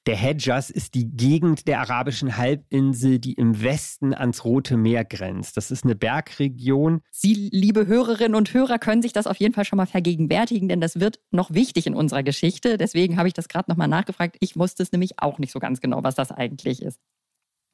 Der 0.05 0.17
Hedjas 0.17 0.69
ist 0.69 0.95
die 0.95 1.15
Gegend 1.15 1.65
der 1.65 1.79
arabischen 1.79 2.35
Halbinsel, 2.35 3.19
die 3.19 3.33
im 3.33 3.63
Westen 3.63 4.13
ans 4.13 4.43
Rote 4.43 4.75
Meer 4.75 5.05
grenzt. 5.05 5.55
Das 5.55 5.71
ist 5.71 5.85
eine 5.85 5.95
Bergregion. 5.95 6.99
Sie, 7.09 7.49
liebe 7.53 7.87
Hörerinnen 7.87 8.35
und 8.35 8.53
Hörer, 8.53 8.79
können 8.79 9.01
sich 9.01 9.13
das 9.13 9.27
auf 9.27 9.37
jeden 9.37 9.53
Fall 9.53 9.63
schon 9.63 9.77
mal 9.77 9.85
vergegenwärtigen, 9.85 10.67
denn 10.67 10.81
das 10.81 10.99
wird 10.99 11.21
noch 11.31 11.53
wichtig 11.53 11.87
in 11.87 11.95
unserer 11.95 12.21
Geschichte. 12.21 12.77
Deswegen 12.77 13.15
habe 13.15 13.29
ich 13.29 13.33
das 13.33 13.47
gerade 13.47 13.71
nochmal 13.71 13.87
nachgefragt. 13.87 14.35
Ich 14.41 14.57
wusste 14.57 14.83
es 14.83 14.91
nämlich 14.91 15.19
auch 15.19 15.39
nicht 15.39 15.53
so 15.53 15.59
ganz 15.59 15.79
genau, 15.79 16.03
was 16.03 16.15
das 16.15 16.31
eigentlich 16.31 16.81
ist. 16.81 16.99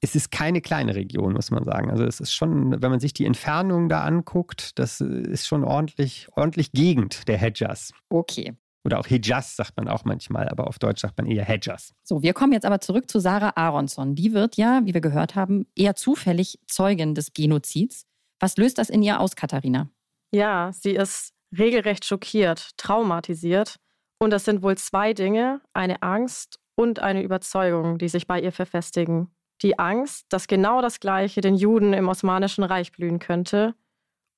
Es 0.02 0.14
ist 0.14 0.32
keine 0.32 0.62
kleine 0.62 0.94
Region, 0.94 1.34
muss 1.34 1.50
man 1.50 1.66
sagen. 1.66 1.90
Also 1.90 2.04
es 2.04 2.20
ist 2.20 2.32
schon, 2.32 2.80
wenn 2.80 2.92
man 2.92 3.00
sich 3.00 3.14
die 3.14 3.26
Entfernung 3.26 3.90
da 3.90 4.04
anguckt, 4.04 4.78
das 4.78 5.02
ist 5.02 5.48
schon 5.48 5.64
ordentlich, 5.64 6.28
ordentlich 6.36 6.72
Gegend 6.74 7.28
der 7.28 7.40
Hedjas. 7.40 7.92
Okay. 8.08 8.54
Oder 8.86 9.00
auch 9.00 9.08
Hijaz 9.08 9.56
sagt 9.56 9.76
man 9.78 9.88
auch 9.88 10.06
manchmal, 10.06 10.48
aber 10.48 10.68
auf 10.68 10.80
Deutsch 10.80 11.02
sagt 11.02 11.18
man 11.18 11.28
eher 11.28 11.44
Hedjas. 11.44 11.94
So, 12.04 12.22
wir 12.22 12.34
kommen 12.34 12.54
jetzt 12.54 12.66
aber 12.66 12.80
zurück 12.80 13.10
zu 13.10 13.20
Sarah 13.20 13.54
Aronson. 13.56 14.16
Die 14.16 14.34
wird 14.34 14.56
ja, 14.56 14.82
wie 14.86 14.94
wir 14.94 15.02
gehört 15.02 15.36
haben, 15.36 15.68
eher 15.76 15.96
zufällig 15.96 16.60
Zeugin 16.68 17.14
des 17.14 17.34
Genozids. 17.34 18.06
Was 18.40 18.56
löst 18.58 18.78
das 18.78 18.90
in 18.90 19.04
ihr 19.04 19.20
aus, 19.20 19.36
Katharina? 19.36 19.90
Ja, 20.32 20.72
sie 20.72 20.92
ist 20.92 21.34
regelrecht 21.58 22.06
schockiert, 22.06 22.78
traumatisiert. 22.78 23.76
Und 24.20 24.32
das 24.32 24.46
sind 24.46 24.64
wohl 24.64 24.78
zwei 24.78 25.14
Dinge, 25.14 25.62
eine 25.74 26.02
Angst 26.02 26.60
und 26.76 27.00
eine 27.00 27.22
Überzeugung, 27.24 27.98
die 27.98 28.10
sich 28.10 28.28
bei 28.28 28.40
ihr 28.40 28.52
verfestigen. 28.52 29.30
Die 29.62 29.78
Angst, 29.78 30.26
dass 30.30 30.48
genau 30.48 30.82
das 30.82 31.02
Gleiche 31.02 31.42
den 31.42 31.56
Juden 31.56 31.94
im 31.94 32.08
Osmanischen 32.08 32.64
Reich 32.64 32.92
blühen 32.94 33.20
könnte. 33.20 33.76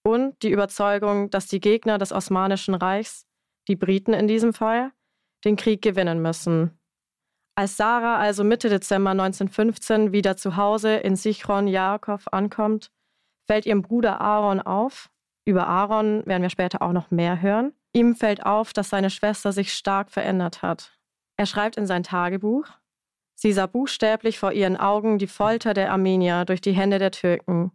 Und 0.03 0.41
die 0.41 0.49
Überzeugung, 0.49 1.29
dass 1.29 1.45
die 1.45 1.59
Gegner 1.59 1.99
des 1.99 2.11
Osmanischen 2.11 2.73
Reichs 2.73 3.27
die 3.67 3.75
Briten 3.75 4.13
in 4.13 4.27
diesem 4.27 4.53
Fall, 4.53 4.91
den 5.45 5.55
Krieg 5.55 5.81
gewinnen 5.81 6.21
müssen. 6.21 6.77
Als 7.55 7.77
Sarah 7.77 8.17
also 8.17 8.43
Mitte 8.43 8.69
Dezember 8.69 9.11
1915 9.11 10.13
wieder 10.13 10.37
zu 10.37 10.55
Hause 10.55 10.95
in 10.95 11.15
Sichron 11.15 11.67
Jakob 11.67 12.21
ankommt, 12.31 12.91
fällt 13.47 13.65
ihrem 13.65 13.81
Bruder 13.81 14.21
Aaron 14.21 14.61
auf. 14.61 15.09
Über 15.45 15.67
Aaron 15.67 16.25
werden 16.25 16.43
wir 16.43 16.49
später 16.49 16.81
auch 16.81 16.93
noch 16.93 17.11
mehr 17.11 17.41
hören. 17.41 17.73
Ihm 17.93 18.15
fällt 18.15 18.45
auf, 18.45 18.73
dass 18.73 18.89
seine 18.89 19.09
Schwester 19.09 19.51
sich 19.51 19.73
stark 19.73 20.11
verändert 20.11 20.61
hat. 20.61 20.97
Er 21.37 21.45
schreibt 21.45 21.75
in 21.75 21.85
sein 21.85 22.03
Tagebuch, 22.03 22.67
sie 23.35 23.51
sah 23.51 23.65
buchstäblich 23.65 24.39
vor 24.39 24.53
ihren 24.53 24.77
Augen 24.77 25.17
die 25.17 25.27
Folter 25.27 25.73
der 25.73 25.91
Armenier 25.91 26.45
durch 26.45 26.61
die 26.61 26.73
Hände 26.73 26.99
der 26.99 27.11
Türken. 27.11 27.71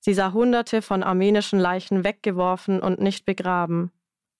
Sie 0.00 0.14
sah 0.14 0.32
Hunderte 0.32 0.82
von 0.82 1.02
armenischen 1.02 1.58
Leichen 1.58 2.04
weggeworfen 2.04 2.80
und 2.80 3.00
nicht 3.00 3.24
begraben. 3.24 3.92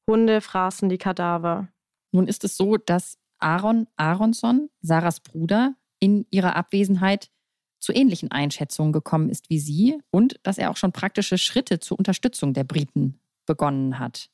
Hunde 0.09 0.40
fraßen 0.40 0.88
die 0.88 0.99
Kadaver. 0.99 1.69
Nun 2.12 2.26
ist 2.26 2.45
es 2.45 2.57
so, 2.57 2.76
dass 2.76 3.19
Aaron 3.38 3.87
Aronson, 3.97 4.71
Sarahs 4.80 5.21
Bruder, 5.21 5.75
in 5.99 6.26
ihrer 6.30 6.57
Abwesenheit 6.57 7.30
zu 7.78 7.92
ähnlichen 7.92 8.30
Einschätzungen 8.30 8.92
gekommen 8.92 9.30
ist 9.30 9.49
wie 9.50 9.59
sie 9.59 9.99
und 10.11 10.38
dass 10.42 10.59
er 10.59 10.71
auch 10.71 10.76
schon 10.76 10.92
praktische 10.92 11.38
Schritte 11.38 11.78
zur 11.78 11.99
Unterstützung 11.99 12.52
der 12.52 12.64
Briten 12.64 13.21
begonnen 13.47 13.99
hat. 13.99 14.30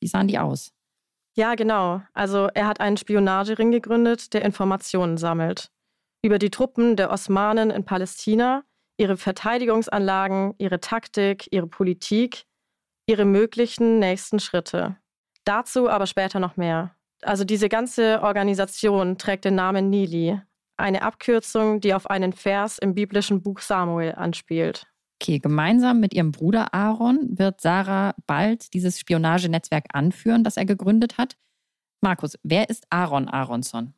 Wie 0.00 0.06
sahen 0.06 0.28
die 0.28 0.38
aus? 0.38 0.72
Ja, 1.36 1.54
genau. 1.54 2.02
Also 2.12 2.48
er 2.54 2.66
hat 2.66 2.80
einen 2.80 2.96
Spionagering 2.96 3.70
gegründet, 3.70 4.32
der 4.32 4.44
Informationen 4.44 5.18
sammelt. 5.18 5.70
Über 6.22 6.38
die 6.38 6.50
Truppen 6.50 6.96
der 6.96 7.10
Osmanen 7.10 7.70
in 7.70 7.84
Palästina, 7.84 8.64
ihre 8.96 9.16
Verteidigungsanlagen, 9.16 10.54
ihre 10.58 10.80
Taktik, 10.80 11.48
ihre 11.52 11.68
Politik 11.68 12.44
ihre 13.08 13.24
möglichen 13.24 13.98
nächsten 13.98 14.38
Schritte. 14.38 14.96
Dazu 15.44 15.88
aber 15.88 16.06
später 16.06 16.38
noch 16.38 16.56
mehr. 16.56 16.94
Also 17.22 17.44
diese 17.44 17.68
ganze 17.68 18.22
Organisation 18.22 19.18
trägt 19.18 19.44
den 19.44 19.56
Namen 19.56 19.90
Nili, 19.90 20.40
eine 20.76 21.02
Abkürzung, 21.02 21.80
die 21.80 21.94
auf 21.94 22.08
einen 22.08 22.32
Vers 22.32 22.78
im 22.78 22.94
biblischen 22.94 23.42
Buch 23.42 23.60
Samuel 23.60 24.12
anspielt. 24.12 24.86
Okay, 25.20 25.40
gemeinsam 25.40 25.98
mit 25.98 26.14
ihrem 26.14 26.30
Bruder 26.30 26.72
Aaron 26.74 27.36
wird 27.36 27.60
Sarah 27.60 28.14
bald 28.26 28.72
dieses 28.74 29.00
Spionagenetzwerk 29.00 29.86
anführen, 29.92 30.44
das 30.44 30.56
er 30.56 30.64
gegründet 30.64 31.18
hat. 31.18 31.36
Markus, 32.00 32.38
wer 32.44 32.70
ist 32.70 32.86
Aaron 32.90 33.26
Aronson? 33.26 33.94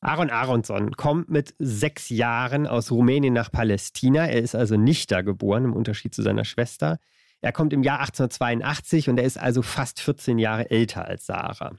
Aaron 0.00 0.30
Aronson 0.30 0.90
kommt 0.92 1.30
mit 1.30 1.54
sechs 1.58 2.08
Jahren 2.08 2.66
aus 2.66 2.90
Rumänien 2.90 3.32
nach 3.32 3.52
Palästina. 3.52 4.26
Er 4.26 4.42
ist 4.42 4.54
also 4.56 4.76
nicht 4.76 5.12
da 5.12 5.22
geboren, 5.22 5.64
im 5.64 5.72
Unterschied 5.72 6.14
zu 6.14 6.22
seiner 6.22 6.44
Schwester. 6.44 6.98
Er 7.44 7.52
kommt 7.52 7.74
im 7.74 7.82
Jahr 7.82 8.00
1882 8.00 9.10
und 9.10 9.18
er 9.18 9.24
ist 9.24 9.38
also 9.38 9.60
fast 9.60 10.00
14 10.00 10.38
Jahre 10.38 10.70
älter 10.70 11.04
als 11.04 11.26
Sarah. 11.26 11.76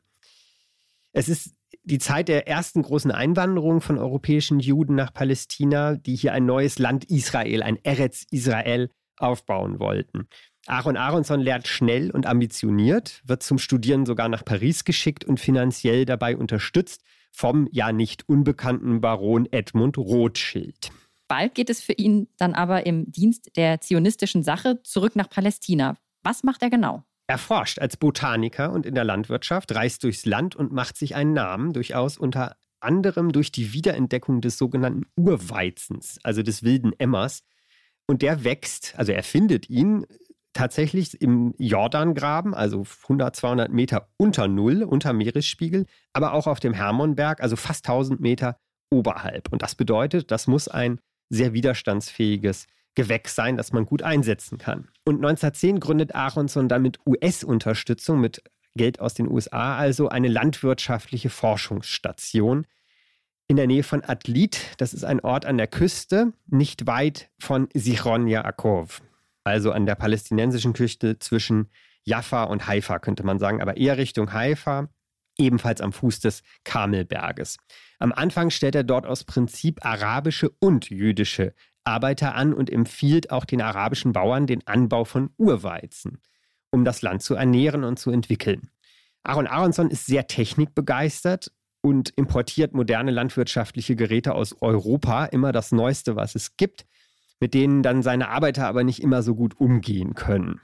Es 1.11 1.27
ist 1.27 1.55
die 1.83 1.97
Zeit 1.97 2.27
der 2.27 2.47
ersten 2.47 2.83
großen 2.83 3.09
Einwanderung 3.09 3.81
von 3.81 3.97
europäischen 3.97 4.59
Juden 4.59 4.93
nach 4.93 5.11
Palästina, 5.11 5.95
die 5.95 6.15
hier 6.15 6.33
ein 6.33 6.45
neues 6.45 6.77
Land 6.77 7.05
Israel, 7.05 7.63
ein 7.63 7.79
Eretz 7.83 8.27
Israel, 8.29 8.91
aufbauen 9.17 9.79
wollten. 9.79 10.27
Aaron 10.67 10.97
Aronson 10.97 11.39
lernt 11.39 11.67
schnell 11.67 12.11
und 12.11 12.27
ambitioniert, 12.27 13.23
wird 13.25 13.41
zum 13.41 13.57
Studieren 13.57 14.05
sogar 14.05 14.29
nach 14.29 14.45
Paris 14.45 14.83
geschickt 14.83 15.25
und 15.25 15.39
finanziell 15.39 16.05
dabei 16.05 16.37
unterstützt 16.37 17.01
vom 17.31 17.67
ja 17.71 17.91
nicht 17.91 18.29
unbekannten 18.29 19.01
Baron 19.01 19.47
Edmund 19.51 19.97
Rothschild. 19.97 20.91
Bald 21.27 21.55
geht 21.55 21.69
es 21.69 21.81
für 21.81 21.93
ihn 21.93 22.27
dann 22.37 22.53
aber 22.53 22.85
im 22.85 23.11
Dienst 23.11 23.55
der 23.57 23.81
zionistischen 23.81 24.43
Sache 24.43 24.81
zurück 24.83 25.15
nach 25.15 25.29
Palästina. 25.29 25.97
Was 26.23 26.43
macht 26.43 26.61
er 26.61 26.69
genau? 26.69 27.03
Er 27.27 27.39
forscht 27.39 27.79
als 27.79 27.97
Botaniker 27.97 28.71
und 28.71 28.85
in 28.85 28.93
der 28.93 29.03
Landwirtschaft, 29.03 29.73
reist 29.73 30.03
durchs 30.03 30.25
Land 30.25 30.55
und 30.55 30.71
macht 30.71 30.97
sich 30.97 31.15
einen 31.15 31.33
Namen, 31.33 31.73
durchaus 31.73 32.17
unter 32.17 32.55
anderem 32.79 33.31
durch 33.31 33.51
die 33.51 33.73
Wiederentdeckung 33.73 34.41
des 34.41 34.57
sogenannten 34.57 35.07
Urweizens, 35.15 36.19
also 36.23 36.43
des 36.43 36.61
wilden 36.61 36.93
Emmers. 36.99 37.43
Und 38.05 38.21
der 38.21 38.43
wächst, 38.43 38.93
also 38.97 39.11
er 39.11 39.23
findet 39.23 39.69
ihn 39.69 40.05
tatsächlich 40.53 41.19
im 41.19 41.55
Jordangraben, 41.57 42.53
also 42.53 42.85
100, 43.03 43.35
200 43.35 43.71
Meter 43.71 44.07
unter 44.17 44.47
Null, 44.47 44.83
unter 44.83 45.11
Meeresspiegel, 45.13 45.87
aber 46.13 46.33
auch 46.33 46.45
auf 46.45 46.59
dem 46.59 46.73
Hermonberg, 46.73 47.41
also 47.41 47.55
fast 47.55 47.87
1000 47.87 48.21
Meter 48.21 48.57
oberhalb. 48.91 49.51
Und 49.51 49.63
das 49.63 49.75
bedeutet, 49.75 50.31
das 50.31 50.45
muss 50.47 50.67
ein 50.67 50.99
sehr 51.29 51.53
widerstandsfähiges 51.53 52.67
Gewächs 52.95 53.35
sein, 53.35 53.57
das 53.57 53.73
man 53.73 53.85
gut 53.85 54.01
einsetzen 54.01 54.57
kann. 54.57 54.87
Und 55.03 55.17
1910 55.17 55.79
gründet 55.79 56.15
Aronson 56.15 56.69
dann 56.69 56.81
mit 56.81 56.99
US-Unterstützung, 57.05 58.21
mit 58.21 58.41
Geld 58.75 58.99
aus 58.99 59.13
den 59.13 59.29
USA, 59.29 59.77
also 59.77 60.09
eine 60.09 60.27
landwirtschaftliche 60.27 61.29
Forschungsstation 61.29 62.65
in 63.47 63.57
der 63.57 63.67
Nähe 63.67 63.83
von 63.83 64.03
Atlit. 64.03 64.59
Das 64.77 64.93
ist 64.93 65.03
ein 65.03 65.19
Ort 65.19 65.45
an 65.45 65.57
der 65.57 65.67
Küste, 65.67 66.33
nicht 66.47 66.87
weit 66.87 67.29
von 67.39 67.69
Sichron 67.73 68.27
Yaakov, 68.27 69.01
also 69.43 69.71
an 69.71 69.85
der 69.85 69.95
palästinensischen 69.95 70.73
Küste 70.73 71.19
zwischen 71.19 71.69
Jaffa 72.03 72.43
und 72.43 72.67
Haifa, 72.67 72.99
könnte 72.99 73.25
man 73.25 73.39
sagen, 73.39 73.61
aber 73.61 73.77
eher 73.77 73.97
Richtung 73.97 74.33
Haifa, 74.33 74.89
ebenfalls 75.37 75.81
am 75.81 75.93
Fuß 75.93 76.19
des 76.19 76.43
Karmelberges. 76.63 77.57
Am 77.99 78.11
Anfang 78.11 78.49
stellt 78.49 78.75
er 78.75 78.83
dort 78.83 79.05
aus 79.05 79.23
Prinzip 79.23 79.85
arabische 79.85 80.49
und 80.59 80.89
jüdische 80.89 81.53
Arbeiter 81.83 82.35
an 82.35 82.53
und 82.53 82.69
empfiehlt 82.69 83.31
auch 83.31 83.45
den 83.45 83.61
arabischen 83.61 84.11
Bauern 84.11 84.47
den 84.47 84.65
Anbau 84.67 85.05
von 85.05 85.29
Urweizen, 85.37 86.19
um 86.71 86.83
das 86.83 87.01
Land 87.01 87.21
zu 87.21 87.35
ernähren 87.35 87.83
und 87.83 87.99
zu 87.99 88.11
entwickeln. 88.11 88.69
Aaron 89.23 89.47
Aronson 89.47 89.89
ist 89.89 90.05
sehr 90.05 90.27
technikbegeistert 90.27 91.51
und 91.81 92.09
importiert 92.11 92.73
moderne 92.73 93.11
landwirtschaftliche 93.11 93.95
Geräte 93.95 94.33
aus 94.33 94.59
Europa, 94.61 95.25
immer 95.25 95.51
das 95.51 95.71
Neueste, 95.71 96.15
was 96.15 96.35
es 96.35 96.57
gibt, 96.57 96.85
mit 97.39 97.53
denen 97.53 97.83
dann 97.83 98.01
seine 98.01 98.29
Arbeiter 98.29 98.67
aber 98.67 98.83
nicht 98.83 99.01
immer 99.01 99.21
so 99.21 99.35
gut 99.35 99.59
umgehen 99.59 100.15
können. 100.15 100.61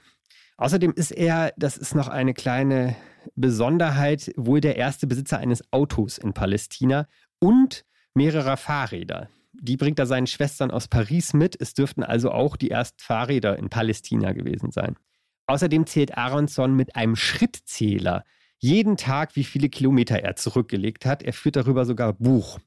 Außerdem 0.56 0.92
ist 0.94 1.10
er, 1.10 1.52
das 1.56 1.76
ist 1.76 1.94
noch 1.94 2.08
eine 2.08 2.34
kleine 2.34 2.96
Besonderheit, 3.34 4.32
wohl 4.36 4.60
der 4.60 4.76
erste 4.76 5.06
Besitzer 5.06 5.38
eines 5.38 5.62
Autos 5.72 6.18
in 6.18 6.34
Palästina 6.34 7.06
und 7.38 7.84
mehrerer 8.14 8.56
Fahrräder. 8.56 9.28
Die 9.52 9.76
bringt 9.76 9.98
er 9.98 10.06
seinen 10.06 10.26
Schwestern 10.26 10.70
aus 10.70 10.88
Paris 10.88 11.34
mit. 11.34 11.60
Es 11.60 11.74
dürften 11.74 12.02
also 12.02 12.30
auch 12.30 12.56
die 12.56 12.70
ersten 12.70 12.98
Fahrräder 13.00 13.58
in 13.58 13.68
Palästina 13.68 14.32
gewesen 14.32 14.70
sein. 14.70 14.96
Außerdem 15.46 15.86
zählt 15.86 16.16
Aronson 16.16 16.74
mit 16.74 16.96
einem 16.96 17.16
Schrittzähler 17.16 18.24
jeden 18.58 18.96
Tag, 18.96 19.34
wie 19.36 19.44
viele 19.44 19.68
Kilometer 19.68 20.22
er 20.22 20.36
zurückgelegt 20.36 21.04
hat. 21.04 21.22
Er 21.22 21.32
führt 21.32 21.56
darüber 21.56 21.84
sogar 21.84 22.12
Buch, 22.12 22.58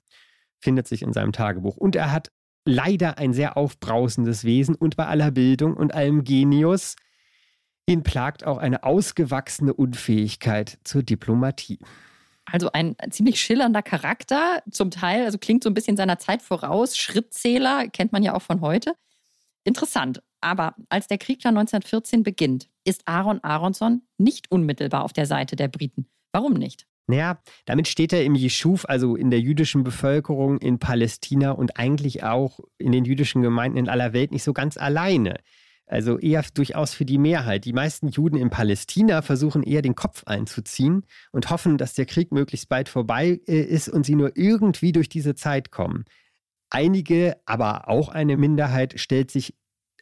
findet 0.59 0.87
sich 0.87 1.01
in 1.01 1.13
seinem 1.13 1.31
Tagebuch. 1.31 1.77
Und 1.77 1.95
er 1.95 2.11
hat 2.11 2.31
leider 2.65 3.17
ein 3.17 3.33
sehr 3.33 3.57
aufbrausendes 3.57 4.43
Wesen 4.43 4.75
und 4.75 4.97
bei 4.97 5.05
aller 5.05 5.31
Bildung 5.31 5.75
und 5.75 5.93
allem 5.93 6.23
Genius 6.23 6.95
Ihn 7.87 8.03
plagt 8.03 8.45
auch 8.45 8.57
eine 8.57 8.83
ausgewachsene 8.83 9.73
Unfähigkeit 9.73 10.79
zur 10.83 11.03
Diplomatie. 11.03 11.79
Also 12.45 12.71
ein 12.71 12.95
ziemlich 13.09 13.39
schillernder 13.39 13.81
Charakter, 13.81 14.61
zum 14.69 14.91
Teil, 14.91 15.25
also 15.25 15.37
klingt 15.37 15.63
so 15.63 15.69
ein 15.69 15.73
bisschen 15.73 15.97
seiner 15.97 16.19
Zeit 16.19 16.41
voraus. 16.41 16.97
Schrittzähler 16.97 17.87
kennt 17.87 18.11
man 18.11 18.23
ja 18.23 18.35
auch 18.35 18.41
von 18.41 18.61
heute. 18.61 18.93
Interessant. 19.63 20.21
Aber 20.41 20.75
als 20.89 21.07
der 21.07 21.17
Krieg 21.17 21.39
dann 21.41 21.57
1914 21.57 22.21
beginnt, 22.21 22.69
ist 22.83 23.07
Aaron 23.07 23.43
Aronson 23.43 24.03
nicht 24.17 24.51
unmittelbar 24.51 25.03
auf 25.03 25.13
der 25.13 25.25
Seite 25.25 25.55
der 25.55 25.67
Briten. 25.67 26.07
Warum 26.31 26.53
nicht? 26.53 26.85
Naja, 27.07 27.39
damit 27.65 27.87
steht 27.87 28.13
er 28.13 28.23
im 28.23 28.35
Jeschuf, 28.35 28.85
also 28.87 29.15
in 29.15 29.29
der 29.29 29.39
jüdischen 29.39 29.83
Bevölkerung 29.83 30.57
in 30.59 30.79
Palästina 30.79 31.51
und 31.51 31.77
eigentlich 31.77 32.23
auch 32.23 32.59
in 32.77 32.91
den 32.91 33.05
jüdischen 33.05 33.41
Gemeinden 33.41 33.77
in 33.77 33.89
aller 33.89 34.13
Welt 34.13 34.31
nicht 34.31 34.43
so 34.43 34.53
ganz 34.53 34.77
alleine. 34.77 35.35
Also 35.87 36.17
eher 36.17 36.43
durchaus 36.53 36.93
für 36.93 37.05
die 37.05 37.19
Mehrheit. 37.19 37.65
Die 37.65 37.73
meisten 37.73 38.07
Juden 38.07 38.37
in 38.37 38.49
Palästina 38.49 39.21
versuchen 39.21 39.61
eher 39.61 39.83
den 39.83 39.95
Kopf 39.95 40.23
einzuziehen 40.25 41.05
und 41.31 41.49
hoffen, 41.51 41.77
dass 41.77 41.93
der 41.93 42.07
Krieg 42.07 42.31
möglichst 42.31 42.69
bald 42.69 42.89
vorbei 42.89 43.39
äh, 43.47 43.61
ist 43.61 43.89
und 43.89 44.05
sie 44.05 44.15
nur 44.15 44.35
irgendwie 44.35 44.91
durch 44.91 45.09
diese 45.09 45.35
Zeit 45.35 45.71
kommen. 45.71 46.05
Einige, 46.71 47.37
aber 47.45 47.87
auch 47.87 48.09
eine 48.09 48.35
Minderheit 48.35 48.99
stellt 48.99 49.29
sich 49.29 49.53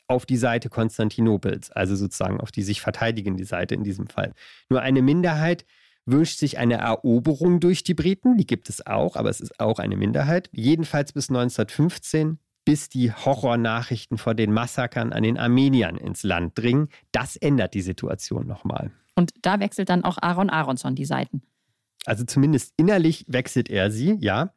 auf 0.07 0.25
die 0.25 0.37
Seite 0.37 0.69
Konstantinopels, 0.69 1.71
also 1.71 1.95
sozusagen 1.95 2.39
auf 2.39 2.51
die 2.51 2.63
sich 2.63 2.81
verteidigende 2.81 3.45
Seite 3.45 3.75
in 3.75 3.83
diesem 3.83 4.07
Fall. 4.07 4.33
Nur 4.69 4.81
eine 4.81 5.01
Minderheit 5.01 5.65
wünscht 6.05 6.39
sich 6.39 6.57
eine 6.57 6.75
Eroberung 6.75 7.59
durch 7.59 7.83
die 7.83 7.93
Briten, 7.93 8.37
die 8.37 8.45
gibt 8.45 8.69
es 8.69 8.85
auch, 8.85 9.15
aber 9.15 9.29
es 9.29 9.39
ist 9.39 9.59
auch 9.59 9.79
eine 9.79 9.97
Minderheit. 9.97 10.49
Jedenfalls 10.51 11.13
bis 11.13 11.29
1915 11.29 12.39
bis 12.65 12.89
die 12.89 13.11
Horrornachrichten 13.11 14.17
vor 14.17 14.33
den 14.33 14.53
Massakern 14.53 15.13
an 15.13 15.23
den 15.23 15.37
Armeniern 15.37 15.97
ins 15.97 16.23
Land 16.23 16.57
dringen. 16.57 16.89
Das 17.11 17.35
ändert 17.35 17.73
die 17.73 17.81
Situation 17.81 18.47
nochmal. 18.47 18.91
Und 19.15 19.31
da 19.41 19.59
wechselt 19.59 19.89
dann 19.89 20.03
auch 20.03 20.17
Aaron 20.21 20.49
Aronson 20.49 20.95
die 20.95 21.05
Seiten. 21.05 21.41
Also 22.05 22.23
zumindest 22.25 22.73
innerlich 22.77 23.25
wechselt 23.27 23.69
er 23.69 23.91
sie, 23.91 24.17
ja. 24.19 24.53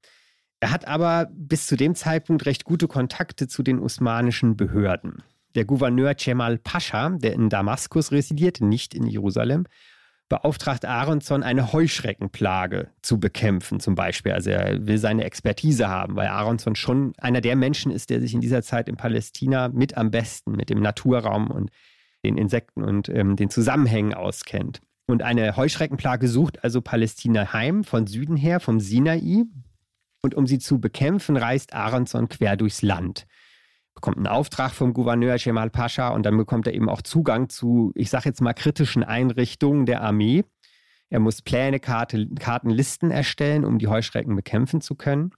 Er 0.61 0.71
hat 0.71 0.89
aber 0.89 1.29
bis 1.33 1.67
zu 1.67 1.77
dem 1.77 1.95
Zeitpunkt 1.95 2.47
recht 2.47 2.65
gute 2.65 2.89
Kontakte 2.89 3.47
zu 3.47 3.63
den 3.63 3.79
osmanischen 3.79 4.57
Behörden. 4.57 5.23
Der 5.55 5.65
Gouverneur 5.65 6.17
Cemal 6.17 6.59
Pascha, 6.59 7.11
der 7.11 7.35
in 7.35 7.49
Damaskus 7.49 8.11
residiert, 8.13 8.61
nicht 8.61 8.95
in 8.95 9.07
Jerusalem, 9.07 9.67
beauftragt 10.29 10.85
Aronson, 10.85 11.43
eine 11.43 11.73
Heuschreckenplage 11.73 12.91
zu 13.03 13.21
bekämpfen, 13.21 13.79
zum 13.79 13.95
Beispiel. 13.95 14.33
Also 14.33 14.51
er 14.51 14.87
will 14.87 14.99
seine 14.99 15.25
Expertise 15.25 15.89
haben, 15.89 16.17
weil 16.17 16.29
Aronson 16.29 16.75
schon 16.75 17.13
einer 17.19 17.41
der 17.41 17.57
Menschen 17.57 17.93
ist, 17.93 18.11
der 18.11 18.21
sich 18.21 18.35
in 18.35 18.41
dieser 18.41 18.63
Zeit 18.63 18.89
in 18.89 18.97
Palästina 18.97 19.69
mit 19.69 19.97
am 19.97 20.11
besten 20.11 20.53
mit 20.53 20.71
dem 20.71 20.81
Naturraum 20.81 21.51
und 21.51 21.71
den 22.25 22.37
Insekten 22.37 22.83
und 22.83 23.09
ähm, 23.09 23.37
den 23.37 23.51
Zusammenhängen 23.51 24.15
auskennt. 24.15 24.81
Und 25.07 25.23
eine 25.23 25.57
Heuschreckenplage 25.57 26.27
sucht 26.27 26.65
also 26.65 26.81
Palästina 26.81 27.53
heim, 27.53 27.85
von 27.85 28.09
Süden 28.09 28.37
her, 28.37 28.59
vom 28.59 28.81
Sinai. 28.81 29.45
Und 30.23 30.35
um 30.35 30.49
sie 30.49 30.59
zu 30.59 30.81
bekämpfen, 30.81 31.37
reist 31.37 31.73
Aronson 31.73 32.29
quer 32.29 32.57
durchs 32.57 32.83
Land 32.83 33.27
bekommt 33.97 34.19
einen 34.19 34.29
Auftrag 34.29 34.73
vom 34.73 34.93
Gouverneur 34.93 35.39
Cemal 35.39 35.71
Pascha 35.71 36.11
und 36.11 36.25
dann 36.25 36.37
bekommt 36.37 36.69
er 36.69 36.75
eben 36.75 36.89
auch 36.89 37.03
Zugang 37.03 37.49
zu, 37.49 37.91
ich 37.97 38.11
sage 38.11 38.29
jetzt 38.29 38.41
mal, 38.41 38.53
kritischen 38.53 39.03
Einrichtungen 39.03 39.87
der 39.87 40.03
Armee. 40.03 40.45
Er 41.09 41.19
muss 41.19 41.43
Pläne, 41.43 41.81
Karte, 41.81 42.29
Karten, 42.39 42.71
Listen 42.71 43.11
erstellen, 43.11 43.65
um 43.65 43.79
die 43.79 43.89
Heuschrecken 43.89 44.37
bekämpfen 44.37 44.81
zu 44.81 44.95
können. 44.95 45.33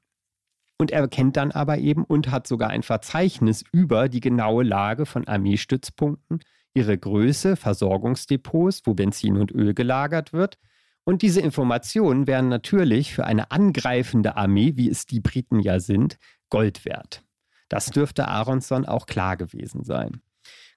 Und 0.76 0.90
er 0.90 1.06
kennt 1.08 1.36
dann 1.36 1.52
aber 1.52 1.78
eben 1.78 2.04
und 2.04 2.30
hat 2.30 2.46
sogar 2.46 2.70
ein 2.70 2.82
Verzeichnis 2.82 3.64
über 3.72 4.08
die 4.08 4.20
genaue 4.20 4.64
Lage 4.64 5.06
von 5.06 5.26
Armeestützpunkten, 5.26 6.40
ihre 6.74 6.98
Größe, 6.98 7.56
Versorgungsdepots, 7.56 8.82
wo 8.84 8.94
Benzin 8.94 9.36
und 9.36 9.52
Öl 9.52 9.74
gelagert 9.74 10.32
wird. 10.32 10.58
Und 11.04 11.22
diese 11.22 11.40
Informationen 11.40 12.26
wären 12.26 12.48
natürlich 12.48 13.14
für 13.14 13.24
eine 13.24 13.50
angreifende 13.50 14.36
Armee, 14.36 14.76
wie 14.76 14.90
es 14.90 15.06
die 15.06 15.20
Briten 15.20 15.60
ja 15.60 15.80
sind, 15.80 16.18
Gold 16.50 16.84
wert. 16.84 17.24
Das 17.68 17.86
dürfte 17.86 18.28
Aronson 18.28 18.86
auch 18.86 19.06
klar 19.06 19.36
gewesen 19.36 19.84
sein. 19.84 20.20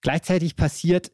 Gleichzeitig 0.01 0.55
passiert 0.55 1.11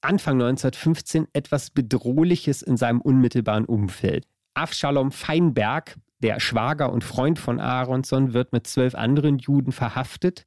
Anfang 0.00 0.34
1915 0.34 1.26
etwas 1.32 1.70
Bedrohliches 1.70 2.62
in 2.62 2.76
seinem 2.76 3.00
unmittelbaren 3.00 3.64
Umfeld. 3.64 4.26
Avshalom 4.54 5.10
Feinberg, 5.10 5.96
der 6.20 6.40
Schwager 6.40 6.92
und 6.92 7.04
Freund 7.04 7.38
von 7.38 7.60
Aronson, 7.60 8.32
wird 8.32 8.52
mit 8.52 8.66
zwölf 8.66 8.94
anderen 8.94 9.38
Juden 9.38 9.72
verhaftet, 9.72 10.46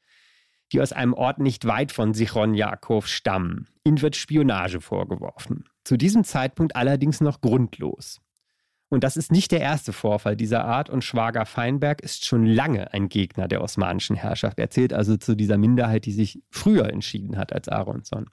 die 0.71 0.81
aus 0.81 0.93
einem 0.93 1.13
Ort 1.13 1.39
nicht 1.39 1.65
weit 1.65 1.91
von 1.91 2.13
Sichron 2.13 2.53
Jakob 2.53 3.05
stammen. 3.07 3.67
Ihnen 3.83 4.01
wird 4.01 4.15
Spionage 4.15 4.79
vorgeworfen. 4.79 5.65
Zu 5.83 5.97
diesem 5.97 6.23
Zeitpunkt 6.23 6.75
allerdings 6.75 7.19
noch 7.19 7.41
grundlos. 7.41 8.21
Und 8.91 9.05
das 9.05 9.15
ist 9.15 9.31
nicht 9.31 9.53
der 9.53 9.61
erste 9.61 9.93
Vorfall 9.93 10.35
dieser 10.35 10.65
Art 10.65 10.89
und 10.89 11.05
Schwager 11.05 11.45
Feinberg 11.45 12.01
ist 12.01 12.25
schon 12.25 12.45
lange 12.45 12.93
ein 12.93 13.07
Gegner 13.07 13.47
der 13.47 13.61
osmanischen 13.61 14.17
Herrschaft. 14.17 14.59
Er 14.59 14.69
zählt 14.69 14.91
also 14.91 15.15
zu 15.15 15.33
dieser 15.33 15.57
Minderheit, 15.57 16.05
die 16.05 16.11
sich 16.11 16.43
früher 16.49 16.89
entschieden 16.89 17.37
hat 17.37 17.53
als 17.53 17.69
Aronson. 17.69 18.29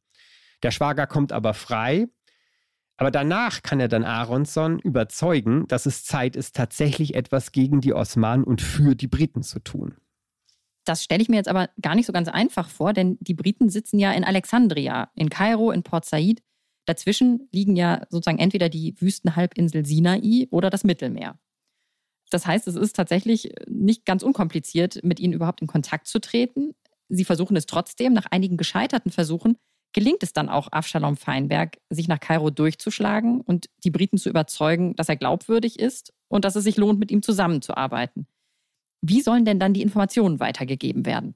Der 0.64 0.72
Schwager 0.72 1.06
kommt 1.06 1.32
aber 1.32 1.54
frei, 1.54 2.08
aber 2.96 3.12
danach 3.12 3.62
kann 3.62 3.78
er 3.78 3.86
dann 3.86 4.02
Aronson 4.02 4.80
überzeugen, 4.80 5.68
dass 5.68 5.86
es 5.86 6.04
Zeit 6.04 6.34
ist, 6.34 6.56
tatsächlich 6.56 7.14
etwas 7.14 7.52
gegen 7.52 7.80
die 7.80 7.94
Osmanen 7.94 8.42
und 8.42 8.60
für 8.60 8.96
die 8.96 9.06
Briten 9.06 9.44
zu 9.44 9.60
tun. 9.60 9.94
Das 10.84 11.04
stelle 11.04 11.22
ich 11.22 11.28
mir 11.28 11.36
jetzt 11.36 11.48
aber 11.48 11.68
gar 11.80 11.94
nicht 11.94 12.06
so 12.06 12.12
ganz 12.12 12.26
einfach 12.26 12.68
vor, 12.68 12.92
denn 12.92 13.16
die 13.20 13.34
Briten 13.34 13.68
sitzen 13.68 14.00
ja 14.00 14.10
in 14.10 14.24
Alexandria, 14.24 15.12
in 15.14 15.30
Kairo, 15.30 15.70
in 15.70 15.84
Port 15.84 16.04
Said. 16.04 16.42
Dazwischen 16.88 17.48
liegen 17.52 17.76
ja 17.76 18.06
sozusagen 18.08 18.38
entweder 18.38 18.70
die 18.70 18.98
Wüstenhalbinsel 18.98 19.84
Sinai 19.84 20.48
oder 20.50 20.70
das 20.70 20.84
Mittelmeer. 20.84 21.38
Das 22.30 22.46
heißt, 22.46 22.66
es 22.66 22.76
ist 22.76 22.96
tatsächlich 22.96 23.52
nicht 23.68 24.06
ganz 24.06 24.22
unkompliziert, 24.22 25.04
mit 25.04 25.20
ihnen 25.20 25.34
überhaupt 25.34 25.60
in 25.60 25.66
Kontakt 25.66 26.06
zu 26.06 26.18
treten. 26.18 26.74
Sie 27.10 27.26
versuchen 27.26 27.56
es 27.56 27.66
trotzdem. 27.66 28.14
Nach 28.14 28.24
einigen 28.30 28.56
gescheiterten 28.56 29.12
Versuchen 29.12 29.58
gelingt 29.92 30.22
es 30.22 30.32
dann 30.32 30.48
auch 30.48 30.72
Avshalom 30.72 31.18
Feinberg, 31.18 31.76
sich 31.90 32.08
nach 32.08 32.20
Kairo 32.20 32.48
durchzuschlagen 32.48 33.42
und 33.42 33.68
die 33.84 33.90
Briten 33.90 34.16
zu 34.16 34.30
überzeugen, 34.30 34.96
dass 34.96 35.10
er 35.10 35.16
glaubwürdig 35.16 35.78
ist 35.78 36.14
und 36.28 36.46
dass 36.46 36.56
es 36.56 36.64
sich 36.64 36.78
lohnt, 36.78 36.98
mit 36.98 37.10
ihm 37.10 37.20
zusammenzuarbeiten. 37.22 38.26
Wie 39.02 39.20
sollen 39.20 39.44
denn 39.44 39.60
dann 39.60 39.74
die 39.74 39.82
Informationen 39.82 40.40
weitergegeben 40.40 41.04
werden? 41.04 41.34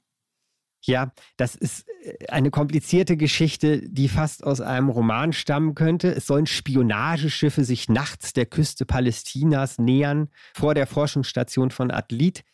Ja, 0.84 1.12
das 1.36 1.54
ist 1.54 1.88
äh, 2.02 2.26
eine 2.28 2.50
komplizierte 2.50 3.16
Geschichte, 3.16 3.88
die 3.88 4.08
fast 4.08 4.44
aus 4.44 4.60
einem 4.60 4.88
Roman 4.88 5.32
stammen 5.32 5.74
könnte. 5.74 6.12
Es 6.14 6.26
sollen 6.26 6.46
Spionageschiffe 6.46 7.64
sich 7.64 7.88
nachts 7.88 8.32
der 8.32 8.46
Küste 8.46 8.84
Palästinas 8.84 9.78
nähern, 9.78 10.28
vor 10.54 10.74
der 10.74 10.86
Forschungsstation 10.86 11.70
von 11.70 11.90
Adlit. 11.90 12.44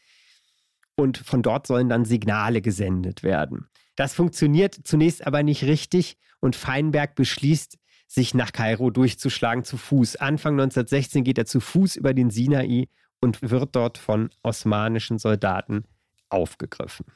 Und 0.95 1.19
von 1.19 1.43
dort 1.43 1.67
sollen 1.67 1.88
dann 1.88 2.05
Signale 2.05 2.61
gesendet 2.61 3.23
werden. 3.23 3.69
Das 3.97 4.14
funktioniert 4.14 4.79
zunächst 4.85 5.27
aber 5.27 5.43
nicht 5.43 5.64
richtig 5.64 6.19
und 6.41 6.55
Feinberg 6.55 7.14
beschließt, 7.14 7.79
sich 8.07 8.35
nach 8.35 8.53
Kairo 8.53 8.91
durchzuschlagen 8.91 9.64
zu 9.64 9.77
Fuß. 9.77 10.17
Anfang 10.17 10.55
1916 10.55 11.25
geht 11.25 11.38
er 11.38 11.47
zu 11.47 11.61
Fuß 11.61 11.97
über 11.97 12.14
den 12.14 12.31
Sinai 12.31 12.88
und 13.21 13.43
wird 13.43 13.77
dort 13.77 13.99
von 13.99 14.31
osmanischen 14.43 15.19
Soldaten 15.19 15.85
aufgegriffen. 16.29 17.07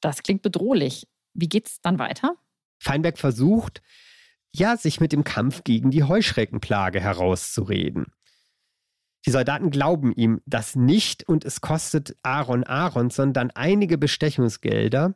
Das 0.00 0.22
klingt 0.22 0.42
bedrohlich. 0.42 1.08
Wie 1.34 1.48
geht's 1.48 1.80
dann 1.80 1.98
weiter? 1.98 2.34
Feinberg 2.78 3.18
versucht, 3.18 3.82
ja, 4.52 4.76
sich 4.76 5.00
mit 5.00 5.12
dem 5.12 5.24
Kampf 5.24 5.64
gegen 5.64 5.90
die 5.90 6.04
Heuschreckenplage 6.04 7.00
herauszureden. 7.00 8.06
Die 9.26 9.30
Soldaten 9.30 9.70
glauben 9.70 10.12
ihm 10.12 10.40
das 10.46 10.74
nicht 10.74 11.28
und 11.28 11.44
es 11.44 11.60
kostet 11.60 12.16
Aaron 12.22 12.64
Aaron, 12.64 13.10
sondern 13.10 13.50
einige 13.50 13.98
Bestechungsgelder 13.98 15.14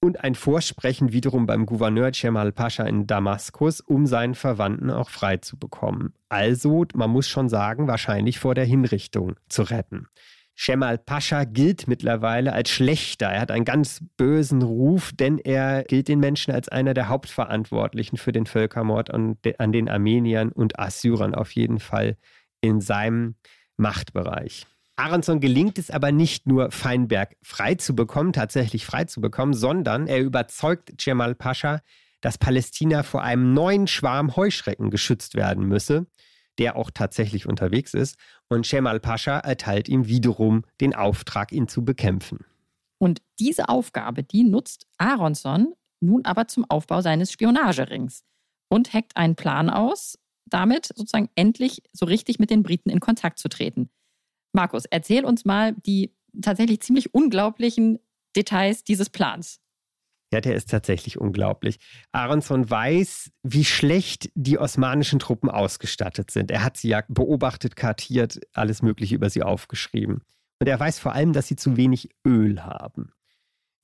und 0.00 0.22
ein 0.22 0.34
Vorsprechen 0.34 1.12
wiederum 1.12 1.46
beim 1.46 1.66
Gouverneur 1.66 2.12
Cemal 2.12 2.52
Pascha 2.52 2.84
in 2.84 3.06
Damaskus, 3.06 3.80
um 3.80 4.06
seinen 4.06 4.34
Verwandten 4.34 4.90
auch 4.90 5.08
frei 5.08 5.38
zu 5.38 5.58
bekommen. 5.58 6.14
Also, 6.28 6.84
man 6.94 7.10
muss 7.10 7.28
schon 7.28 7.48
sagen, 7.48 7.86
wahrscheinlich 7.86 8.38
vor 8.38 8.54
der 8.54 8.64
Hinrichtung 8.64 9.36
zu 9.48 9.62
retten. 9.62 10.08
Shemal 10.54 10.98
Pascha 10.98 11.44
gilt 11.44 11.88
mittlerweile 11.88 12.52
als 12.52 12.70
schlechter. 12.70 13.26
Er 13.26 13.40
hat 13.40 13.50
einen 13.50 13.64
ganz 13.64 14.04
bösen 14.16 14.62
Ruf, 14.62 15.12
denn 15.12 15.38
er 15.38 15.82
gilt 15.82 16.08
den 16.08 16.20
Menschen 16.20 16.54
als 16.54 16.68
einer 16.68 16.94
der 16.94 17.08
Hauptverantwortlichen 17.08 18.16
für 18.16 18.32
den 18.32 18.46
Völkermord 18.46 19.12
an, 19.12 19.36
den 19.42 19.88
Armeniern 19.88 20.52
und 20.52 20.78
Assyrern 20.78 21.34
auf 21.34 21.52
jeden 21.52 21.80
Fall 21.80 22.16
in 22.60 22.80
seinem 22.80 23.34
Machtbereich. 23.76 24.66
Aronson 24.96 25.40
gelingt 25.40 25.76
es 25.78 25.90
aber 25.90 26.12
nicht 26.12 26.46
nur, 26.46 26.70
Feinberg 26.70 27.36
frei 27.42 27.74
zu 27.74 27.96
bekommen, 27.96 28.32
tatsächlich 28.32 28.86
frei 28.86 29.04
zu 29.04 29.20
bekommen, 29.20 29.52
sondern 29.52 30.06
er 30.06 30.20
überzeugt 30.20 30.92
Cemal 31.00 31.34
Pascha, 31.34 31.80
dass 32.20 32.38
Palästina 32.38 33.02
vor 33.02 33.22
einem 33.24 33.54
neuen 33.54 33.88
Schwarm 33.88 34.36
Heuschrecken 34.36 34.90
geschützt 34.90 35.34
werden 35.34 35.66
müsse 35.66 36.06
der 36.58 36.76
auch 36.76 36.90
tatsächlich 36.90 37.46
unterwegs 37.46 37.94
ist. 37.94 38.16
Und 38.48 38.66
Shemal 38.66 39.00
Pascha 39.00 39.38
erteilt 39.38 39.88
ihm 39.88 40.06
wiederum 40.06 40.64
den 40.80 40.94
Auftrag, 40.94 41.52
ihn 41.52 41.68
zu 41.68 41.84
bekämpfen. 41.84 42.44
Und 42.98 43.20
diese 43.38 43.68
Aufgabe, 43.68 44.22
die 44.22 44.44
nutzt 44.44 44.86
Aronson 44.98 45.74
nun 46.00 46.24
aber 46.24 46.48
zum 46.48 46.64
Aufbau 46.68 47.00
seines 47.00 47.32
Spionagerings 47.32 48.24
und 48.68 48.92
hackt 48.92 49.16
einen 49.16 49.36
Plan 49.36 49.70
aus, 49.70 50.18
damit 50.46 50.86
sozusagen 50.86 51.30
endlich 51.34 51.82
so 51.92 52.06
richtig 52.06 52.38
mit 52.38 52.50
den 52.50 52.62
Briten 52.62 52.90
in 52.90 53.00
Kontakt 53.00 53.38
zu 53.38 53.48
treten. 53.48 53.90
Markus, 54.52 54.84
erzähl 54.84 55.24
uns 55.24 55.44
mal 55.44 55.72
die 55.72 56.14
tatsächlich 56.40 56.80
ziemlich 56.80 57.14
unglaublichen 57.14 57.98
Details 58.36 58.84
dieses 58.84 59.10
Plans. 59.10 59.60
Ja, 60.34 60.40
der 60.40 60.56
ist 60.56 60.68
tatsächlich 60.68 61.16
unglaublich. 61.16 61.78
Aronson 62.10 62.68
weiß, 62.68 63.30
wie 63.44 63.64
schlecht 63.64 64.32
die 64.34 64.58
osmanischen 64.58 65.20
Truppen 65.20 65.48
ausgestattet 65.48 66.32
sind. 66.32 66.50
Er 66.50 66.64
hat 66.64 66.76
sie 66.76 66.88
ja 66.88 67.04
beobachtet, 67.06 67.76
kartiert, 67.76 68.40
alles 68.52 68.82
Mögliche 68.82 69.14
über 69.14 69.30
sie 69.30 69.44
aufgeschrieben. 69.44 70.22
Und 70.58 70.66
er 70.66 70.80
weiß 70.80 70.98
vor 70.98 71.12
allem, 71.12 71.34
dass 71.34 71.46
sie 71.46 71.54
zu 71.54 71.76
wenig 71.76 72.08
Öl 72.26 72.64
haben. 72.64 73.12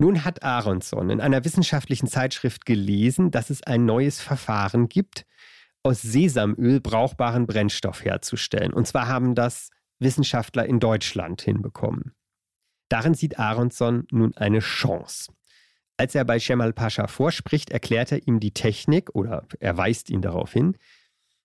Nun 0.00 0.24
hat 0.24 0.42
Aronson 0.42 1.10
in 1.10 1.20
einer 1.20 1.44
wissenschaftlichen 1.44 2.08
Zeitschrift 2.08 2.66
gelesen, 2.66 3.30
dass 3.30 3.50
es 3.50 3.62
ein 3.62 3.84
neues 3.84 4.20
Verfahren 4.20 4.88
gibt, 4.88 5.26
aus 5.84 6.02
Sesamöl 6.02 6.80
brauchbaren 6.80 7.46
Brennstoff 7.46 8.04
herzustellen. 8.04 8.72
Und 8.72 8.88
zwar 8.88 9.06
haben 9.06 9.36
das 9.36 9.70
Wissenschaftler 10.00 10.66
in 10.66 10.80
Deutschland 10.80 11.42
hinbekommen. 11.42 12.12
Darin 12.88 13.14
sieht 13.14 13.38
Aronson 13.38 14.08
nun 14.10 14.36
eine 14.36 14.58
Chance. 14.58 15.32
Als 16.00 16.14
er 16.14 16.24
bei 16.24 16.40
Shemal 16.40 16.72
Pascha 16.72 17.08
vorspricht, 17.08 17.68
erklärt 17.68 18.10
er 18.10 18.26
ihm 18.26 18.40
die 18.40 18.52
Technik 18.52 19.14
oder 19.14 19.46
er 19.58 19.76
weist 19.76 20.08
ihn 20.08 20.22
darauf 20.22 20.50
hin 20.50 20.78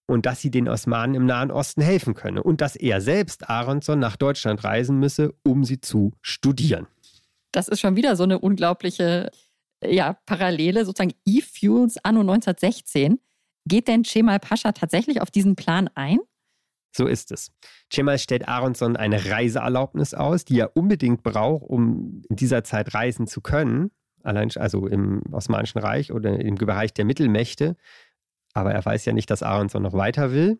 und 0.08 0.26
dass 0.26 0.40
sie 0.40 0.50
den 0.50 0.70
Osmanen 0.70 1.14
im 1.14 1.26
Nahen 1.26 1.52
Osten 1.52 1.82
helfen 1.82 2.14
könne 2.14 2.42
und 2.42 2.62
dass 2.62 2.78
er 2.78 3.02
selbst 3.02 3.50
Aronson 3.50 4.00
nach 4.00 4.16
Deutschland 4.16 4.64
reisen 4.64 4.98
müsse, 4.98 5.34
um 5.44 5.66
sie 5.66 5.82
zu 5.82 6.14
studieren. 6.22 6.88
Das 7.52 7.68
ist 7.68 7.82
schon 7.82 7.98
wieder 7.98 8.16
so 8.16 8.24
eine 8.24 8.40
unglaubliche 8.40 9.30
ja, 9.84 10.14
Parallele, 10.26 10.86
sozusagen 10.86 11.16
E-Fuels 11.26 11.98
anno 12.06 12.22
1916. 12.22 13.20
Geht 13.66 13.90
denn 13.90 14.06
Cemal 14.06 14.40
Pascha 14.40 14.72
tatsächlich 14.72 15.20
auf 15.20 15.32
diesen 15.32 15.58
Plan 15.58 15.90
ein? 15.96 16.20
So 16.96 17.08
ist 17.08 17.34
es. 17.34 17.52
Cemal 17.92 18.20
stellt 18.20 18.48
Aronson 18.48 18.96
eine 18.96 19.26
Reiseerlaubnis 19.26 20.14
aus, 20.14 20.46
die 20.46 20.58
er 20.58 20.78
unbedingt 20.78 21.24
braucht, 21.24 21.66
um 21.66 22.22
in 22.30 22.38
dieser 22.38 22.64
Zeit 22.64 22.94
reisen 22.94 23.28
zu 23.28 23.42
können 23.42 23.92
allein 24.26 24.50
also 24.56 24.88
im 24.88 25.22
Osmanischen 25.32 25.80
Reich 25.80 26.12
oder 26.12 26.40
im 26.40 26.56
Bereich 26.56 26.94
der 26.94 27.06
Mittelmächte. 27.06 27.76
Aber 28.54 28.74
er 28.74 28.84
weiß 28.84 29.06
ja 29.06 29.14
nicht, 29.14 29.30
dass 29.30 29.44
Aronson 29.44 29.84
noch 29.84 29.94
weiter 29.94 30.32
will. 30.32 30.60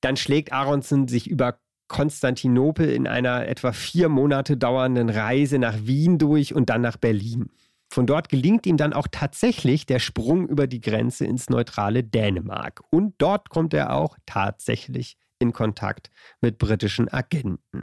Dann 0.00 0.16
schlägt 0.16 0.52
Aronson 0.52 1.08
sich 1.08 1.28
über 1.28 1.58
Konstantinopel 1.88 2.88
in 2.88 3.06
einer 3.06 3.48
etwa 3.48 3.72
vier 3.72 4.08
Monate 4.08 4.56
dauernden 4.56 5.10
Reise 5.10 5.58
nach 5.58 5.76
Wien 5.82 6.18
durch 6.18 6.54
und 6.54 6.70
dann 6.70 6.80
nach 6.80 6.96
Berlin. 6.96 7.50
Von 7.92 8.06
dort 8.06 8.28
gelingt 8.28 8.66
ihm 8.66 8.76
dann 8.76 8.92
auch 8.92 9.08
tatsächlich 9.10 9.84
der 9.84 9.98
Sprung 9.98 10.48
über 10.48 10.68
die 10.68 10.80
Grenze 10.80 11.26
ins 11.26 11.50
neutrale 11.50 12.04
Dänemark. 12.04 12.82
Und 12.90 13.14
dort 13.18 13.50
kommt 13.50 13.74
er 13.74 13.92
auch 13.94 14.16
tatsächlich 14.26 15.16
in 15.40 15.52
Kontakt 15.52 16.10
mit 16.40 16.58
britischen 16.58 17.08
Agenten. 17.08 17.82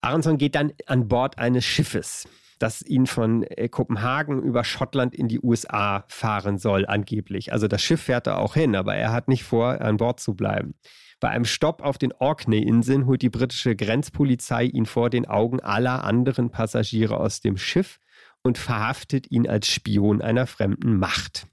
Aronson 0.00 0.36
geht 0.36 0.56
dann 0.56 0.72
an 0.86 1.06
Bord 1.06 1.38
eines 1.38 1.64
Schiffes 1.64 2.26
das 2.62 2.80
ihn 2.82 3.06
von 3.06 3.42
äh, 3.42 3.68
Kopenhagen 3.68 4.40
über 4.40 4.62
Schottland 4.62 5.14
in 5.14 5.26
die 5.26 5.40
USA 5.40 6.04
fahren 6.08 6.58
soll, 6.58 6.86
angeblich. 6.86 7.52
Also 7.52 7.66
das 7.66 7.82
Schiff 7.82 8.02
fährt 8.02 8.28
da 8.28 8.36
auch 8.36 8.54
hin, 8.54 8.76
aber 8.76 8.94
er 8.94 9.12
hat 9.12 9.26
nicht 9.26 9.42
vor, 9.42 9.80
an 9.80 9.96
Bord 9.96 10.20
zu 10.20 10.34
bleiben. 10.34 10.74
Bei 11.18 11.30
einem 11.30 11.44
Stopp 11.44 11.82
auf 11.82 11.98
den 11.98 12.12
Orkney-Inseln 12.12 13.06
holt 13.06 13.22
die 13.22 13.30
britische 13.30 13.74
Grenzpolizei 13.74 14.64
ihn 14.64 14.86
vor 14.86 15.10
den 15.10 15.26
Augen 15.26 15.60
aller 15.60 16.04
anderen 16.04 16.50
Passagiere 16.50 17.18
aus 17.18 17.40
dem 17.40 17.56
Schiff 17.56 17.98
und 18.42 18.58
verhaftet 18.58 19.30
ihn 19.30 19.48
als 19.48 19.66
Spion 19.66 20.22
einer 20.22 20.46
fremden 20.46 20.96
Macht. 20.98 21.46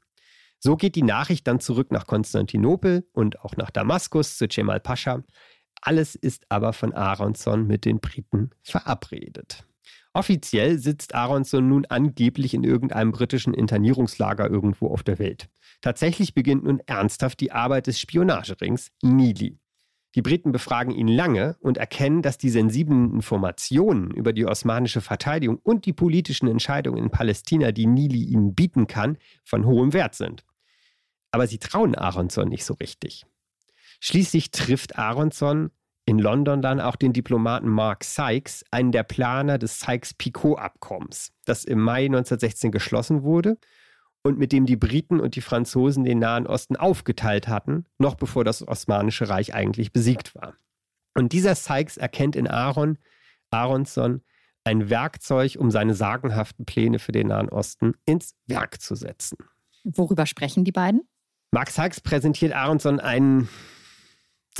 So 0.60 0.76
geht 0.76 0.96
die 0.96 1.04
Nachricht 1.04 1.48
dann 1.48 1.60
zurück 1.60 1.92
nach 1.92 2.06
Konstantinopel 2.06 3.08
und 3.14 3.40
auch 3.40 3.56
nach 3.58 3.72
Damaskus 3.72 4.38
zu 4.38 4.48
Cemal 4.48 4.80
Pascha. 4.80 5.24
Alles 5.82 6.16
ist 6.16 6.46
aber 6.50 6.74
von 6.74 6.94
Aronson 6.94 7.66
mit 7.66 7.86
den 7.86 8.00
Briten 8.00 8.52
verabredet. 8.62 9.66
Offiziell 10.14 10.80
sitzt 10.80 11.14
Aronson 11.14 11.70
nun 11.70 11.86
angeblich 11.86 12.54
in 12.54 12.64
irgendeinem 12.64 13.12
britischen 13.12 13.54
Internierungslager 13.54 14.50
irgendwo 14.50 14.88
auf 14.88 15.04
der 15.04 15.20
Welt. 15.20 15.50
Tatsächlich 15.82 16.34
beginnt 16.34 16.64
nun 16.64 16.82
ernsthaft 16.88 17.40
die 17.40 17.52
Arbeit 17.52 17.88
des 17.88 18.00
Spionagerings 18.00 18.92
Nili. 19.04 19.60
Die 20.16 20.24
Briten 20.24 20.52
befragen 20.52 20.92
ihn 20.92 21.08
lange 21.08 21.56
und 21.60 21.78
erkennen, 21.78 22.24
dass 22.24 22.40
die 22.40 22.50
sensiblen 22.50 23.14
Informationen 23.14 24.10
über 24.10 24.34
die 24.34 24.48
osmanische 24.48 25.02
Verteidigung 25.02 25.60
und 25.62 25.86
die 25.86 25.94
politischen 25.94 26.48
Entscheidungen 26.48 26.98
in 26.98 27.12
Palästina, 27.12 27.72
die 27.72 27.86
Nili 27.86 28.24
ihnen 28.24 28.56
bieten 28.56 28.88
kann, 28.88 29.20
von 29.44 29.66
hohem 29.66 29.94
Wert 29.94 30.16
sind. 30.16 30.44
Aber 31.30 31.46
sie 31.46 31.60
trauen 31.60 31.94
Aronson 31.94 32.50
nicht 32.50 32.66
so 32.66 32.74
richtig. 32.74 33.28
Schließlich 34.00 34.50
trifft 34.50 34.98
Aronson 34.98 35.70
in 36.10 36.18
London 36.18 36.64
dann 36.64 36.82
auch 36.82 36.96
den 36.96 37.14
Diplomaten 37.14 37.70
Mark 37.70 38.04
Sykes, 38.04 38.66
einen 38.72 38.92
der 38.92 39.04
Planer 39.04 39.60
des 39.60 39.80
Sykes-Picot-Abkommens, 39.80 41.32
das 41.46 41.66
im 41.66 41.80
Mai 41.80 42.06
1916 42.06 42.72
geschlossen 42.72 43.22
wurde 43.22 43.60
und 44.24 44.40
mit 44.40 44.52
dem 44.52 44.66
die 44.66 44.76
Briten 44.76 45.20
und 45.20 45.36
die 45.36 45.42
Franzosen 45.42 46.04
den 46.04 46.18
Nahen 46.18 46.48
Osten 46.48 46.76
aufgeteilt 46.76 47.48
hatten, 47.48 47.86
noch 48.00 48.16
bevor 48.16 48.44
das 48.44 48.68
Osmanische 48.68 49.30
Reich 49.30 49.54
eigentlich 49.54 49.94
besiegt 49.94 50.34
war. 50.34 50.56
Und 51.14 51.32
dieser 51.32 51.54
Sykes 51.54 51.98
erkennt 51.98 52.36
in 52.36 52.48
Aaron, 52.48 52.98
Aronson, 53.52 54.24
ein 54.64 54.90
Werkzeug, 54.90 55.58
um 55.60 55.70
seine 55.70 55.94
sagenhaften 55.94 56.66
Pläne 56.66 56.98
für 56.98 57.12
den 57.12 57.28
Nahen 57.28 57.50
Osten 57.50 57.94
ins 58.06 58.34
Werk 58.48 58.82
zu 58.82 58.96
setzen. 58.96 59.38
Worüber 59.84 60.26
sprechen 60.26 60.66
die 60.66 60.72
beiden? 60.72 61.08
Mark 61.52 61.70
Sykes 61.70 62.02
präsentiert 62.02 62.54
Aronson 62.54 63.00
einen 63.00 63.48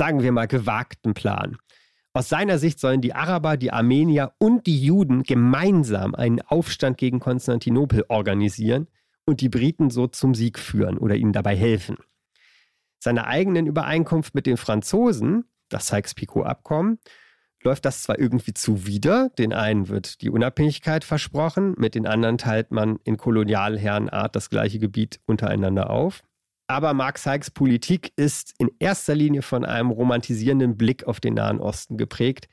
sagen 0.00 0.22
wir 0.22 0.32
mal, 0.32 0.46
gewagten 0.46 1.12
Plan. 1.12 1.58
Aus 2.14 2.30
seiner 2.30 2.56
Sicht 2.56 2.80
sollen 2.80 3.02
die 3.02 3.12
Araber, 3.12 3.58
die 3.58 3.70
Armenier 3.70 4.32
und 4.38 4.66
die 4.66 4.80
Juden 4.82 5.24
gemeinsam 5.24 6.14
einen 6.14 6.40
Aufstand 6.40 6.96
gegen 6.96 7.20
Konstantinopel 7.20 8.06
organisieren 8.08 8.88
und 9.26 9.42
die 9.42 9.50
Briten 9.50 9.90
so 9.90 10.06
zum 10.06 10.34
Sieg 10.34 10.58
führen 10.58 10.96
oder 10.96 11.16
ihnen 11.16 11.34
dabei 11.34 11.54
helfen. 11.54 11.98
Seiner 12.98 13.26
eigenen 13.26 13.66
Übereinkunft 13.66 14.34
mit 14.34 14.46
den 14.46 14.56
Franzosen, 14.56 15.44
das 15.68 15.88
Sykes-Picot-Abkommen, 15.88 16.98
läuft 17.62 17.84
das 17.84 18.02
zwar 18.02 18.18
irgendwie 18.18 18.54
zuwider. 18.54 19.28
Den 19.36 19.52
einen 19.52 19.88
wird 19.88 20.22
die 20.22 20.30
Unabhängigkeit 20.30 21.04
versprochen, 21.04 21.74
mit 21.76 21.94
den 21.94 22.06
anderen 22.06 22.38
teilt 22.38 22.70
man 22.70 23.00
in 23.04 23.18
Kolonialherrenart 23.18 24.34
das 24.34 24.48
gleiche 24.48 24.78
Gebiet 24.78 25.20
untereinander 25.26 25.90
auf. 25.90 26.22
Aber 26.70 26.94
Mark 26.94 27.18
Sykes 27.18 27.50
Politik 27.50 28.12
ist 28.14 28.54
in 28.58 28.70
erster 28.78 29.16
Linie 29.16 29.42
von 29.42 29.64
einem 29.64 29.90
romantisierenden 29.90 30.76
Blick 30.76 31.02
auf 31.02 31.18
den 31.18 31.34
Nahen 31.34 31.58
Osten 31.58 31.96
geprägt 31.96 32.48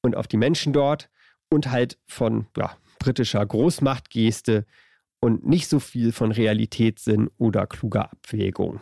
und 0.00 0.16
auf 0.16 0.26
die 0.26 0.38
Menschen 0.38 0.72
dort 0.72 1.10
und 1.50 1.70
halt 1.70 1.98
von 2.06 2.46
ja, 2.56 2.78
britischer 2.98 3.44
Großmachtgeste 3.44 4.64
und 5.20 5.46
nicht 5.46 5.68
so 5.68 5.80
viel 5.80 6.12
von 6.12 6.32
Realitätssinn 6.32 7.28
oder 7.36 7.66
kluger 7.66 8.10
Abwägung. 8.10 8.80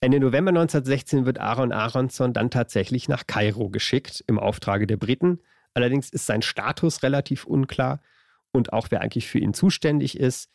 Ende 0.00 0.20
November 0.20 0.50
1916 0.50 1.26
wird 1.26 1.40
Aaron 1.40 1.72
Aronson 1.72 2.32
dann 2.32 2.52
tatsächlich 2.52 3.08
nach 3.08 3.26
Kairo 3.26 3.68
geschickt 3.68 4.22
im 4.28 4.38
Auftrage 4.38 4.86
der 4.86 4.96
Briten. 4.96 5.40
Allerdings 5.74 6.08
ist 6.10 6.26
sein 6.26 6.42
Status 6.42 7.02
relativ 7.02 7.46
unklar 7.46 8.00
und 8.52 8.72
auch 8.72 8.92
wer 8.92 9.00
eigentlich 9.00 9.26
für 9.26 9.40
ihn 9.40 9.54
zuständig 9.54 10.20
ist. 10.20 10.52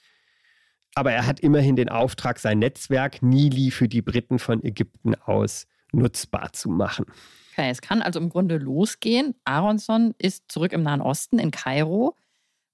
Aber 0.95 1.11
er 1.11 1.25
hat 1.25 1.39
immerhin 1.39 1.75
den 1.75 1.89
Auftrag, 1.89 2.39
sein 2.39 2.59
Netzwerk 2.59 3.21
Nili 3.21 3.71
für 3.71 3.87
die 3.87 4.01
Briten 4.01 4.39
von 4.39 4.63
Ägypten 4.63 5.15
aus 5.15 5.65
nutzbar 5.91 6.53
zu 6.53 6.69
machen. 6.69 7.05
Okay, 7.51 7.69
es 7.69 7.81
kann 7.81 8.01
also 8.01 8.19
im 8.19 8.29
Grunde 8.29 8.57
losgehen. 8.57 9.35
Aronson 9.45 10.15
ist 10.17 10.51
zurück 10.51 10.73
im 10.73 10.83
Nahen 10.83 11.01
Osten 11.01 11.39
in 11.39 11.51
Kairo. 11.51 12.15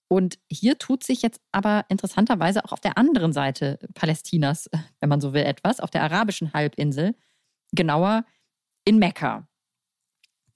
Und 0.07 0.39
hier 0.49 0.77
tut 0.77 1.03
sich 1.03 1.21
jetzt 1.21 1.41
aber 1.51 1.85
interessanterweise 1.89 2.65
auch 2.65 2.71
auf 2.71 2.79
der 2.79 2.97
anderen 2.97 3.31
Seite 3.31 3.77
Palästinas, 3.93 4.69
wenn 4.99 5.09
man 5.09 5.21
so 5.21 5.33
will, 5.33 5.43
etwas, 5.43 5.79
auf 5.79 5.91
der 5.91 6.03
arabischen 6.03 6.53
Halbinsel, 6.53 7.13
genauer 7.73 8.25
in 8.85 8.97
Mekka. 8.97 9.47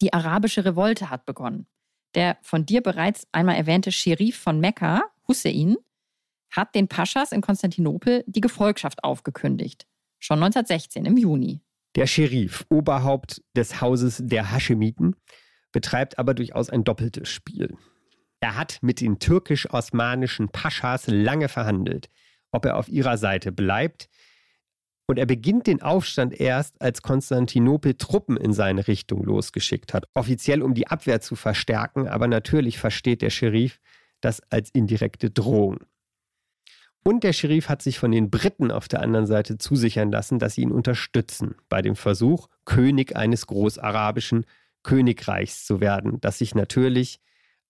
Die 0.02 0.12
arabische 0.12 0.66
Revolte 0.66 1.10
hat 1.10 1.26
begonnen. 1.26 1.68
Der 2.16 2.38
von 2.42 2.66
dir 2.66 2.82
bereits 2.82 3.28
einmal 3.32 3.56
erwähnte 3.56 3.92
Scherif 3.92 4.38
von 4.38 4.60
Mekka, 4.60 5.04
Hussein, 5.28 5.78
hat 6.54 6.76
den 6.76 6.88
Paschas 6.88 7.32
in 7.32 7.42
Konstantinopel 7.42 8.24
die 8.28 8.42
Gefolgschaft 8.42 9.04
aufgekündigt. 9.04 9.86
Schon 10.20 10.42
1916 10.42 11.06
im 11.06 11.18
Juni. 11.18 11.62
Der 11.96 12.08
Scherif, 12.08 12.66
Oberhaupt 12.70 13.42
des 13.56 13.82
Hauses 13.82 14.22
der 14.24 14.52
Haschemiten, 14.52 15.16
betreibt 15.72 16.18
aber 16.18 16.34
durchaus 16.34 16.70
ein 16.70 16.84
doppeltes 16.84 17.30
Spiel. 17.30 17.76
Er 18.40 18.56
hat 18.56 18.80
mit 18.82 19.02
den 19.02 19.20
türkisch-osmanischen 19.20 20.50
Paschas 20.50 21.08
lange 21.08 21.50
verhandelt, 21.50 22.10
ob 22.52 22.66
er 22.66 22.78
auf 22.78 22.88
ihrer 22.88 23.18
Seite 23.18 23.52
bleibt. 23.52 24.10
Und 25.08 25.18
er 25.18 25.26
beginnt 25.26 25.68
den 25.68 25.82
Aufstand 25.82 26.40
erst, 26.40 26.82
als 26.82 27.02
Konstantinopel 27.02 27.96
Truppen 27.96 28.38
in 28.38 28.54
seine 28.54 28.88
Richtung 28.88 29.24
losgeschickt 29.24 29.94
hat. 29.94 30.06
Offiziell, 30.14 30.62
um 30.62 30.74
die 30.74 30.88
Abwehr 30.88 31.20
zu 31.20 31.36
verstärken, 31.36 32.08
aber 32.08 32.28
natürlich 32.28 32.78
versteht 32.78 33.22
der 33.22 33.30
Scherif 33.30 33.80
das 34.22 34.42
als 34.50 34.70
indirekte 34.70 35.30
Drohung. 35.30 35.80
Und 37.04 37.24
der 37.24 37.34
Scherif 37.34 37.68
hat 37.68 37.82
sich 37.82 38.00
von 38.00 38.12
den 38.12 38.30
Briten 38.30 38.72
auf 38.72 38.88
der 38.88 39.02
anderen 39.02 39.26
Seite 39.26 39.58
zusichern 39.58 40.12
lassen, 40.12 40.40
dass 40.40 40.56
sie 40.56 40.62
ihn 40.62 40.72
unterstützen 40.72 41.56
bei 41.68 41.82
dem 41.82 41.96
Versuch, 41.96 42.48
König 42.64 43.16
eines 43.16 43.46
großarabischen 43.48 44.46
Königreichs 44.84 45.66
zu 45.66 45.82
werden, 45.82 46.22
das 46.22 46.38
sich 46.38 46.56
natürlich 46.56 47.20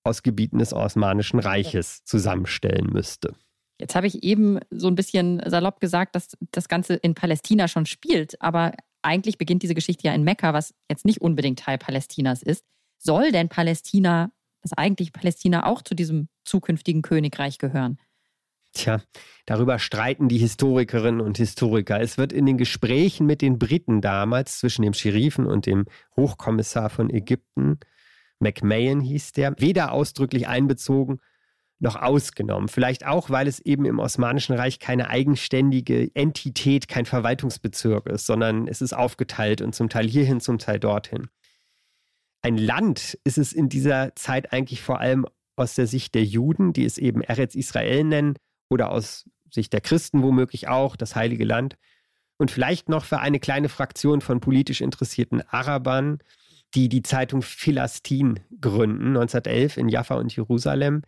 aus 0.03 0.21
Gebieten 0.21 0.59
des 0.59 0.73
Osmanischen 0.73 1.39
Reiches 1.39 2.03
zusammenstellen 2.03 2.87
müsste. 2.91 3.35
Jetzt 3.79 3.95
habe 3.95 4.07
ich 4.07 4.23
eben 4.23 4.59
so 4.69 4.87
ein 4.87 4.95
bisschen 4.95 5.41
salopp 5.45 5.79
gesagt, 5.79 6.15
dass 6.15 6.37
das 6.51 6.67
Ganze 6.67 6.95
in 6.95 7.15
Palästina 7.15 7.67
schon 7.67 7.85
spielt, 7.85 8.39
aber 8.41 8.73
eigentlich 9.01 9.37
beginnt 9.37 9.63
diese 9.63 9.75
Geschichte 9.75 10.07
ja 10.07 10.13
in 10.13 10.23
Mekka, 10.23 10.53
was 10.53 10.73
jetzt 10.89 11.05
nicht 11.05 11.21
unbedingt 11.21 11.59
Teil 11.59 11.77
Palästinas 11.77 12.43
ist. 12.43 12.63
Soll 12.97 13.31
denn 13.31 13.49
Palästina, 13.49 14.31
das 14.61 14.73
eigentliche 14.73 15.11
Palästina, 15.11 15.65
auch 15.65 15.81
zu 15.81 15.95
diesem 15.95 16.29
zukünftigen 16.45 17.01
Königreich 17.01 17.57
gehören? 17.57 17.97
Tja, 18.73 19.01
darüber 19.45 19.79
streiten 19.79 20.27
die 20.29 20.39
Historikerinnen 20.39 21.21
und 21.21 21.37
Historiker. 21.37 22.01
Es 22.01 22.17
wird 22.17 22.33
in 22.33 22.45
den 22.45 22.57
Gesprächen 22.57 23.25
mit 23.25 23.41
den 23.41 23.59
Briten 23.59 24.01
damals 24.01 24.59
zwischen 24.59 24.81
dem 24.81 24.93
Scherifen 24.93 25.45
und 25.45 25.65
dem 25.65 25.85
Hochkommissar 26.15 26.89
von 26.89 27.09
Ägypten, 27.09 27.79
McMahon 28.39 29.01
hieß 29.01 29.31
der, 29.31 29.55
weder 29.57 29.91
ausdrücklich 29.91 30.47
einbezogen 30.47 31.19
noch 31.79 31.95
ausgenommen. 31.97 32.69
Vielleicht 32.69 33.05
auch, 33.05 33.29
weil 33.29 33.47
es 33.47 33.59
eben 33.59 33.85
im 33.85 33.99
Osmanischen 33.99 34.55
Reich 34.55 34.79
keine 34.79 35.09
eigenständige 35.09 36.09
Entität, 36.15 36.87
kein 36.87 37.05
Verwaltungsbezirk 37.05 38.07
ist, 38.07 38.25
sondern 38.25 38.67
es 38.67 38.81
ist 38.81 38.93
aufgeteilt 38.93 39.61
und 39.61 39.75
zum 39.75 39.89
Teil 39.89 40.07
hierhin, 40.07 40.39
zum 40.39 40.59
Teil 40.59 40.79
dorthin. 40.79 41.27
Ein 42.41 42.57
Land 42.57 43.17
ist 43.23 43.37
es 43.37 43.53
in 43.53 43.69
dieser 43.69 44.15
Zeit 44.15 44.53
eigentlich 44.53 44.81
vor 44.81 44.99
allem 44.99 45.25
aus 45.55 45.75
der 45.75 45.87
Sicht 45.87 46.15
der 46.15 46.23
Juden, 46.23 46.73
die 46.73 46.85
es 46.85 46.97
eben 46.97 47.21
Eretz 47.21 47.53
Israel 47.53 48.03
nennen, 48.03 48.35
oder 48.73 48.91
aus 48.91 49.29
Sicht 49.49 49.71
der 49.71 49.81
Christen 49.81 50.23
womöglich 50.23 50.67
auch, 50.67 50.95
das 50.95 51.15
Heilige 51.15 51.45
Land. 51.45 51.77
Und 52.37 52.51
vielleicht 52.51 52.89
noch 52.89 53.05
für 53.05 53.19
eine 53.19 53.39
kleine 53.39 53.69
Fraktion 53.69 54.19
von 54.19 54.39
politisch 54.39 54.81
interessierten 54.81 55.41
Arabern, 55.47 56.19
die 56.73 56.89
die 56.89 57.03
Zeitung 57.03 57.41
Philastin 57.41 58.39
gründen, 58.59 59.15
1911 59.15 59.77
in 59.77 59.89
Jaffa 59.89 60.15
und 60.15 60.35
Jerusalem. 60.35 61.03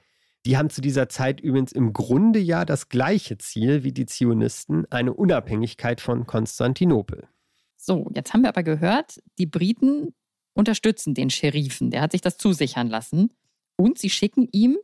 Die 0.46 0.58
haben 0.58 0.70
zu 0.70 0.80
dieser 0.80 1.10
Zeit 1.10 1.42
übrigens 1.42 1.72
im 1.72 1.92
Grunde 1.92 2.40
ja 2.40 2.66
das 2.66 2.90
gleiche 2.90 3.40
Ziel 3.40 3.84
wie 3.84 3.92
die 3.92 4.06
Zionisten, 4.06 4.86
eine 4.92 5.14
Unabhängigkeit 5.14 6.02
von 6.02 6.28
Konstantinopel. 6.28 7.28
So, 7.76 8.10
jetzt 8.14 8.34
haben 8.34 8.42
wir 8.42 8.50
aber 8.50 8.64
gehört, 8.64 9.20
die 9.40 9.48
Briten 9.48 10.14
unterstützen 10.54 11.16
den 11.16 11.32
Scherifen. 11.32 11.90
Der 11.90 12.02
hat 12.02 12.12
sich 12.12 12.22
das 12.22 12.38
zusichern 12.38 12.88
lassen. 12.88 13.34
Und 13.76 13.98
sie 13.98 14.10
schicken 14.10 14.48
ihm, 14.52 14.78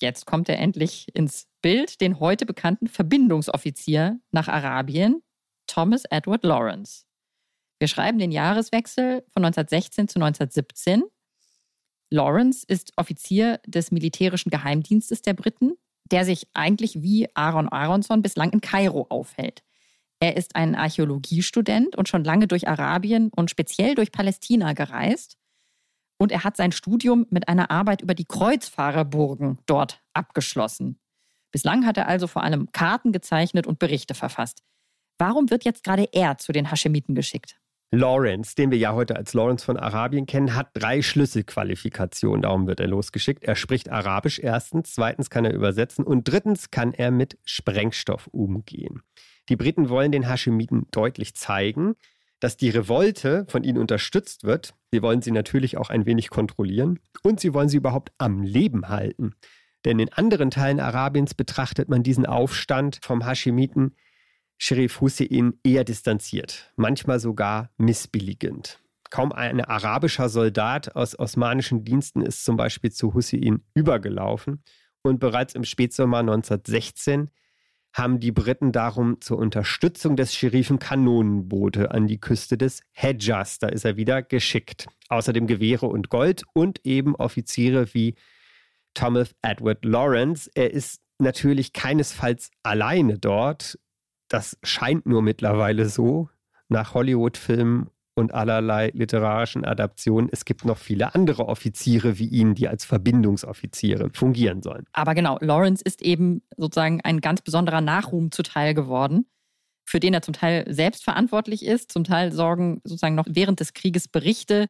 jetzt 0.00 0.26
kommt 0.26 0.48
er 0.48 0.58
endlich 0.58 1.14
ins 1.14 1.48
Bild, 1.62 2.00
den 2.00 2.20
heute 2.20 2.46
bekannten 2.46 2.88
Verbindungsoffizier 2.88 4.20
nach 4.30 4.48
Arabien, 4.48 5.22
Thomas 5.66 6.04
Edward 6.10 6.44
Lawrence. 6.44 7.04
Wir 7.78 7.88
schreiben 7.88 8.18
den 8.18 8.32
Jahreswechsel 8.32 9.24
von 9.30 9.44
1916 9.44 10.08
zu 10.08 10.18
1917. 10.18 11.04
Lawrence 12.10 12.64
ist 12.66 12.92
Offizier 12.96 13.60
des 13.66 13.90
militärischen 13.90 14.50
Geheimdienstes 14.50 15.22
der 15.22 15.34
Briten, 15.34 15.74
der 16.10 16.24
sich 16.24 16.48
eigentlich 16.54 17.02
wie 17.02 17.28
Aaron 17.34 17.68
Aronson 17.68 18.22
bislang 18.22 18.52
in 18.52 18.60
Kairo 18.60 19.06
aufhält. 19.08 19.62
Er 20.18 20.36
ist 20.36 20.56
ein 20.56 20.74
Archäologiestudent 20.74 21.96
und 21.96 22.08
schon 22.08 22.24
lange 22.24 22.46
durch 22.46 22.68
Arabien 22.68 23.30
und 23.34 23.50
speziell 23.50 23.94
durch 23.94 24.12
Palästina 24.12 24.74
gereist. 24.74 25.38
Und 26.18 26.32
er 26.32 26.44
hat 26.44 26.56
sein 26.58 26.72
Studium 26.72 27.26
mit 27.30 27.48
einer 27.48 27.70
Arbeit 27.70 28.02
über 28.02 28.14
die 28.14 28.26
Kreuzfahrerburgen 28.26 29.58
dort 29.64 30.02
abgeschlossen. 30.12 31.00
Bislang 31.50 31.86
hat 31.86 31.96
er 31.96 32.08
also 32.08 32.26
vor 32.26 32.44
allem 32.44 32.70
Karten 32.72 33.12
gezeichnet 33.12 33.66
und 33.66 33.78
Berichte 33.78 34.14
verfasst. 34.14 34.62
Warum 35.18 35.50
wird 35.50 35.64
jetzt 35.64 35.84
gerade 35.84 36.08
er 36.12 36.38
zu 36.38 36.52
den 36.52 36.70
Haschemiten 36.70 37.14
geschickt? 37.14 37.56
Lawrence, 37.92 38.54
den 38.54 38.70
wir 38.70 38.78
ja 38.78 38.94
heute 38.94 39.16
als 39.16 39.34
Lawrence 39.34 39.64
von 39.64 39.76
Arabien 39.76 40.24
kennen, 40.24 40.54
hat 40.54 40.70
drei 40.74 41.02
Schlüsselqualifikationen. 41.02 42.42
Darum 42.42 42.68
wird 42.68 42.78
er 42.78 42.86
losgeschickt. 42.86 43.42
Er 43.42 43.56
spricht 43.56 43.88
Arabisch 43.90 44.38
erstens, 44.38 44.94
zweitens 44.94 45.28
kann 45.28 45.44
er 45.44 45.52
übersetzen 45.52 46.04
und 46.04 46.22
drittens 46.22 46.70
kann 46.70 46.92
er 46.92 47.10
mit 47.10 47.36
Sprengstoff 47.44 48.28
umgehen. 48.28 49.02
Die 49.48 49.56
Briten 49.56 49.88
wollen 49.88 50.12
den 50.12 50.28
Haschemiten 50.28 50.86
deutlich 50.92 51.34
zeigen, 51.34 51.96
dass 52.38 52.56
die 52.56 52.70
Revolte 52.70 53.44
von 53.48 53.64
ihnen 53.64 53.78
unterstützt 53.78 54.44
wird. 54.44 54.72
Sie 54.92 55.02
wollen 55.02 55.20
sie 55.20 55.32
natürlich 55.32 55.76
auch 55.76 55.90
ein 55.90 56.06
wenig 56.06 56.30
kontrollieren 56.30 57.00
und 57.24 57.40
sie 57.40 57.52
wollen 57.52 57.68
sie 57.68 57.76
überhaupt 57.76 58.12
am 58.18 58.42
Leben 58.42 58.88
halten. 58.88 59.34
Denn 59.84 59.98
in 59.98 60.12
anderen 60.12 60.50
Teilen 60.50 60.80
Arabiens 60.80 61.34
betrachtet 61.34 61.88
man 61.88 62.02
diesen 62.02 62.26
Aufstand 62.26 62.98
vom 63.02 63.24
Haschemiten 63.24 63.96
Sherif 64.58 65.00
Hussein 65.00 65.54
eher 65.64 65.84
distanziert, 65.84 66.70
manchmal 66.76 67.18
sogar 67.18 67.70
missbilligend. 67.78 68.78
Kaum 69.08 69.32
ein 69.32 69.60
arabischer 69.60 70.28
Soldat 70.28 70.94
aus 70.94 71.18
osmanischen 71.18 71.82
Diensten 71.82 72.20
ist 72.20 72.44
zum 72.44 72.56
Beispiel 72.56 72.92
zu 72.92 73.14
Hussein 73.14 73.62
übergelaufen. 73.74 74.62
Und 75.02 75.18
bereits 75.18 75.54
im 75.54 75.64
Spätsommer 75.64 76.18
1916 76.18 77.30
haben 77.92 78.20
die 78.20 78.32
Briten 78.32 78.70
darum 78.70 79.20
zur 79.20 79.38
Unterstützung 79.38 80.14
des 80.14 80.34
Scherifen 80.34 80.78
Kanonenboote 80.78 81.90
an 81.90 82.06
die 82.06 82.20
Küste 82.20 82.56
des 82.56 82.82
Hedjas, 82.92 83.58
da 83.58 83.68
ist 83.68 83.84
er 83.84 83.96
wieder 83.96 84.22
geschickt. 84.22 84.86
Außerdem 85.08 85.46
Gewehre 85.46 85.86
und 85.86 86.08
Gold 86.08 86.44
und 86.52 86.84
eben 86.84 87.16
Offiziere 87.16 87.92
wie 87.94 88.14
Thomas 88.94 89.34
Edward 89.42 89.84
Lawrence. 89.84 90.50
Er 90.54 90.72
ist 90.72 91.00
natürlich 91.18 91.72
keinesfalls 91.72 92.50
alleine 92.62 93.18
dort 93.18 93.78
das 94.30 94.56
scheint 94.62 95.06
nur 95.06 95.22
mittlerweile 95.22 95.88
so, 95.88 96.30
nach 96.68 96.94
Hollywood-Filmen 96.94 97.90
und 98.14 98.32
allerlei 98.32 98.90
literarischen 98.94 99.64
Adaptionen. 99.64 100.28
Es 100.32 100.44
gibt 100.44 100.64
noch 100.64 100.78
viele 100.78 101.14
andere 101.14 101.48
Offiziere 101.48 102.18
wie 102.18 102.28
ihn, 102.28 102.54
die 102.54 102.68
als 102.68 102.84
Verbindungsoffiziere 102.84 104.10
fungieren 104.14 104.62
sollen. 104.62 104.84
Aber 104.92 105.14
genau, 105.14 105.36
Lawrence 105.40 105.82
ist 105.84 106.00
eben 106.00 106.42
sozusagen 106.56 107.00
ein 107.02 107.20
ganz 107.20 107.42
besonderer 107.42 107.80
Nachruhm 107.80 108.30
zuteil 108.30 108.72
geworden, 108.74 109.26
für 109.84 109.98
den 109.98 110.14
er 110.14 110.22
zum 110.22 110.34
Teil 110.34 110.72
selbst 110.72 111.02
verantwortlich 111.02 111.64
ist. 111.64 111.90
Zum 111.90 112.04
Teil 112.04 112.30
sorgen 112.32 112.80
sozusagen 112.84 113.16
noch 113.16 113.26
während 113.28 113.58
des 113.58 113.74
Krieges 113.74 114.06
Berichte 114.06 114.66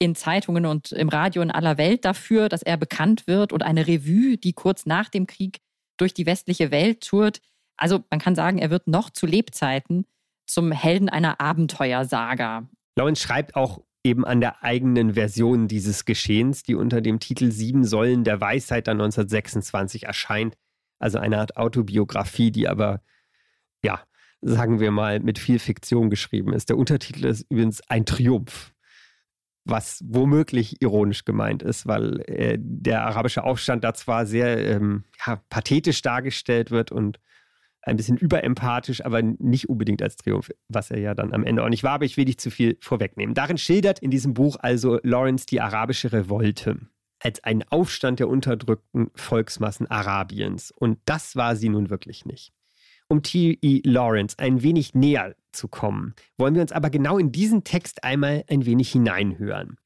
in 0.00 0.14
Zeitungen 0.14 0.66
und 0.66 0.92
im 0.92 1.10
Radio 1.10 1.42
in 1.42 1.50
aller 1.50 1.78
Welt 1.78 2.04
dafür, 2.04 2.48
dass 2.48 2.62
er 2.62 2.76
bekannt 2.76 3.26
wird 3.26 3.52
und 3.52 3.62
eine 3.62 3.86
Revue, 3.86 4.38
die 4.38 4.54
kurz 4.54 4.86
nach 4.86 5.10
dem 5.10 5.26
Krieg 5.26 5.60
durch 5.98 6.14
die 6.14 6.26
westliche 6.26 6.70
Welt 6.70 7.06
tourt, 7.06 7.40
also 7.76 8.04
man 8.10 8.18
kann 8.18 8.34
sagen, 8.34 8.58
er 8.58 8.70
wird 8.70 8.88
noch 8.88 9.10
zu 9.10 9.26
Lebzeiten 9.26 10.06
zum 10.46 10.72
Helden 10.72 11.08
einer 11.08 11.40
Abenteuersaga. 11.40 12.68
Lawrence 12.96 13.22
schreibt 13.22 13.56
auch 13.56 13.82
eben 14.04 14.24
an 14.24 14.40
der 14.40 14.62
eigenen 14.62 15.14
Version 15.14 15.68
dieses 15.68 16.04
Geschehens, 16.04 16.62
die 16.62 16.74
unter 16.74 17.00
dem 17.00 17.20
Titel 17.20 17.50
Sieben 17.50 17.84
Säulen 17.84 18.24
der 18.24 18.40
Weisheit 18.40 18.86
dann 18.86 19.00
1926 19.00 20.04
erscheint. 20.04 20.56
Also 20.98 21.18
eine 21.18 21.38
Art 21.38 21.56
Autobiografie, 21.56 22.50
die 22.50 22.68
aber, 22.68 23.02
ja, 23.82 24.00
sagen 24.42 24.80
wir 24.80 24.90
mal, 24.90 25.20
mit 25.20 25.38
viel 25.38 25.58
Fiktion 25.58 26.10
geschrieben 26.10 26.52
ist. 26.52 26.68
Der 26.68 26.78
Untertitel 26.78 27.26
ist 27.26 27.46
übrigens 27.50 27.80
ein 27.88 28.04
Triumph, 28.04 28.72
was 29.64 30.02
womöglich 30.06 30.80
ironisch 30.80 31.24
gemeint 31.24 31.62
ist, 31.62 31.86
weil 31.86 32.20
äh, 32.26 32.56
der 32.58 33.04
arabische 33.04 33.44
Aufstand 33.44 33.84
da 33.84 33.94
zwar 33.94 34.26
sehr 34.26 34.58
ähm, 34.66 35.04
ja, 35.26 35.42
pathetisch 35.48 36.02
dargestellt 36.02 36.70
wird 36.70 36.92
und 36.92 37.20
ein 37.82 37.96
bisschen 37.96 38.16
überempathisch, 38.16 39.04
aber 39.04 39.22
nicht 39.22 39.68
unbedingt 39.68 40.02
als 40.02 40.16
Triumph, 40.16 40.50
was 40.68 40.90
er 40.90 40.98
ja 40.98 41.14
dann 41.14 41.32
am 41.32 41.44
Ende 41.44 41.64
auch 41.64 41.68
nicht 41.68 41.82
war. 41.82 41.92
Aber 41.92 42.04
ich 42.04 42.16
will 42.16 42.24
nicht 42.24 42.40
zu 42.40 42.50
viel 42.50 42.76
vorwegnehmen. 42.80 43.34
Darin 43.34 43.58
schildert 43.58 44.00
in 44.00 44.10
diesem 44.10 44.34
Buch 44.34 44.56
also 44.60 44.98
Lawrence 45.02 45.46
die 45.46 45.60
arabische 45.60 46.12
Revolte 46.12 46.78
als 47.20 47.42
einen 47.44 47.62
Aufstand 47.64 48.18
der 48.18 48.28
unterdrückten 48.28 49.10
Volksmassen 49.14 49.86
Arabiens. 49.86 50.70
Und 50.70 50.98
das 51.04 51.36
war 51.36 51.56
sie 51.56 51.68
nun 51.68 51.90
wirklich 51.90 52.24
nicht. 52.24 52.52
Um 53.10 53.24
T.E. 53.24 53.80
Lawrence 53.84 54.38
ein 54.38 54.62
wenig 54.62 54.94
näher 54.94 55.34
zu 55.50 55.66
kommen, 55.66 56.14
wollen 56.38 56.54
wir 56.54 56.62
uns 56.62 56.70
aber 56.70 56.90
genau 56.90 57.18
in 57.18 57.32
diesen 57.32 57.64
Text 57.64 58.04
einmal 58.04 58.44
ein 58.48 58.66
wenig 58.66 58.92
hineinhören. 58.92 59.78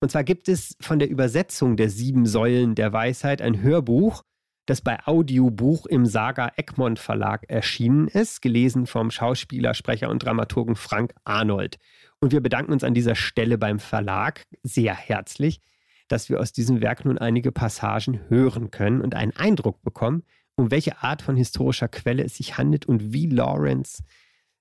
Und 0.00 0.10
zwar 0.10 0.24
gibt 0.24 0.48
es 0.48 0.76
von 0.80 0.98
der 0.98 1.08
Übersetzung 1.08 1.76
der 1.76 1.88
sieben 1.90 2.26
Säulen 2.26 2.74
der 2.74 2.92
Weisheit 2.92 3.40
ein 3.40 3.62
Hörbuch, 3.62 4.24
das 4.66 4.80
bei 4.80 4.98
Audiobuch 5.04 5.86
im 5.86 6.06
Saga 6.06 6.50
Egmont 6.56 6.98
Verlag 6.98 7.48
erschienen 7.48 8.08
ist, 8.08 8.42
gelesen 8.42 8.86
vom 8.86 9.12
Schauspieler, 9.12 9.74
Sprecher 9.74 10.10
und 10.10 10.24
Dramaturgen 10.24 10.74
Frank 10.74 11.14
Arnold. 11.22 11.78
Und 12.18 12.32
wir 12.32 12.40
bedanken 12.40 12.72
uns 12.72 12.82
an 12.82 12.94
dieser 12.94 13.14
Stelle 13.14 13.58
beim 13.58 13.78
Verlag 13.78 14.42
sehr 14.64 14.96
herzlich, 14.96 15.60
dass 16.08 16.28
wir 16.28 16.40
aus 16.40 16.50
diesem 16.50 16.80
Werk 16.80 17.04
nun 17.04 17.18
einige 17.18 17.52
Passagen 17.52 18.28
hören 18.28 18.72
können 18.72 19.02
und 19.02 19.14
einen 19.14 19.36
Eindruck 19.36 19.82
bekommen, 19.82 20.24
um 20.56 20.70
welche 20.70 21.02
Art 21.02 21.22
von 21.22 21.36
historischer 21.36 21.88
Quelle 21.88 22.24
es 22.24 22.36
sich 22.36 22.58
handelt 22.58 22.86
und 22.86 23.12
wie 23.12 23.26
Lawrence 23.26 24.02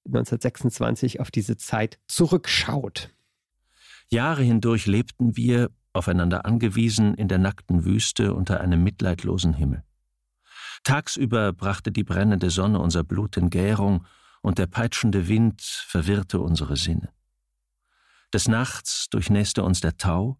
1926 0.06 1.20
auf 1.20 1.32
diese 1.32 1.58
Zeit 1.58 2.00
zurückschaut. 2.08 3.10
Jahre 4.10 4.44
hindurch 4.44 4.88
lebten 4.88 5.38
wir, 5.38 5.70
aufeinander 5.94 6.46
angewiesen, 6.46 7.14
in 7.14 7.28
der 7.28 7.38
nackten 7.38 7.86
Wüste 7.86 8.34
unter 8.34 8.62
einem 8.62 8.84
mitleidlosen 8.84 9.54
Himmel. 9.54 9.84
Tagsüber 10.84 11.54
brachte 11.54 11.92
die 11.92 12.04
brennende 12.04 12.50
Sonne 12.50 12.80
unser 12.80 13.04
Blut 13.04 13.38
in 13.38 13.50
Gärung 13.50 14.06
und 14.42 14.58
der 14.58 14.68
peitschende 14.68 15.28
Wind 15.28 15.62
verwirrte 15.62 16.40
unsere 16.40 16.76
Sinne. 16.76 17.10
Des 18.34 18.48
Nachts 18.48 19.08
durchnässte 19.10 19.64
uns 19.64 19.82
der 19.82 19.98
Tau 19.98 20.38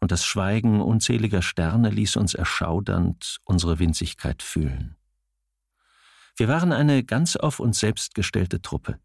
und 0.00 0.12
das 0.12 0.24
Schweigen 0.24 0.80
unzähliger 0.80 1.42
Sterne 1.42 1.90
ließ 1.90 2.16
uns 2.16 2.34
erschaudernd 2.34 3.38
unsere 3.44 3.78
Winzigkeit 3.78 4.42
fühlen. 4.42 4.96
Wir 6.36 6.48
waren 6.48 6.72
eine 6.72 7.02
ganz 7.02 7.36
auf 7.36 7.60
uns 7.60 7.80
selbst 7.80 8.14
gestellte 8.14 8.60
Truppe, 8.60 8.98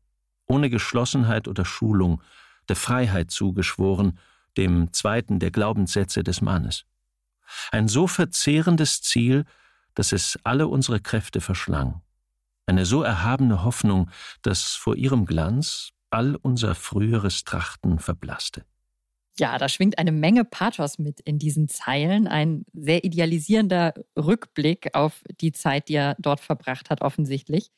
ohne 0.47 0.69
Geschlossenheit 0.69 1.47
oder 1.47 1.63
Schulung, 1.63 2.21
der 2.67 2.75
Freiheit 2.75 3.31
zugeschworen, 3.31 4.19
dem 4.57 4.91
zweiten 4.91 5.39
der 5.39 5.51
Glaubenssätze 5.51 6.23
des 6.23 6.41
Mannes. 6.41 6.85
Ein 7.71 7.87
so 7.87 8.07
verzehrendes 8.07 9.01
Ziel, 9.01 9.45
dass 9.95 10.11
es 10.11 10.39
alle 10.43 10.67
unsere 10.67 10.99
Kräfte 10.99 11.41
verschlang. 11.41 12.01
Eine 12.65 12.85
so 12.85 13.01
erhabene 13.01 13.63
Hoffnung, 13.63 14.09
dass 14.41 14.73
vor 14.73 14.95
ihrem 14.95 15.25
Glanz 15.25 15.91
all 16.09 16.35
unser 16.35 16.75
früheres 16.75 17.43
Trachten 17.43 17.99
verblasste. 17.99 18.65
Ja, 19.41 19.57
da 19.57 19.67
schwingt 19.69 19.97
eine 19.97 20.11
Menge 20.11 20.45
Pathos 20.45 20.99
mit 20.99 21.19
in 21.21 21.39
diesen 21.39 21.67
Zeilen. 21.67 22.27
Ein 22.27 22.63
sehr 22.73 23.03
idealisierender 23.03 23.95
Rückblick 24.15 24.93
auf 24.93 25.23
die 25.41 25.51
Zeit, 25.51 25.89
die 25.89 25.95
er 25.95 26.15
dort 26.19 26.41
verbracht 26.41 26.91
hat, 26.91 27.01
offensichtlich. 27.01 27.71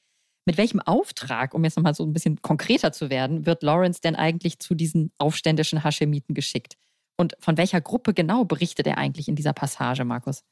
Mit 0.45 0.57
welchem 0.57 0.81
Auftrag, 0.81 1.53
um 1.53 1.63
jetzt 1.63 1.77
nochmal 1.77 1.93
so 1.93 2.03
ein 2.03 2.11
bisschen 2.11 2.41
konkreter 2.41 2.91
zu 2.91 3.09
werden, 3.09 3.45
wird 3.45 3.63
Lawrence 3.63 4.01
denn 4.01 4.17
eigentlich 4.17 4.59
zu 4.59 4.75
diesen 4.75 5.13
aufständischen 5.17 5.85
Haschemiten 5.85 6.35
geschickt? 6.35 6.75
Und 7.15 7.37
von 7.39 7.55
welcher 7.55 7.79
Gruppe 7.79 8.13
genau 8.13 8.43
berichtet 8.43 8.85
er 8.85 8.97
eigentlich 8.97 9.29
in 9.29 9.37
dieser 9.37 9.53
Passage, 9.53 10.03
Markus? 10.03 10.43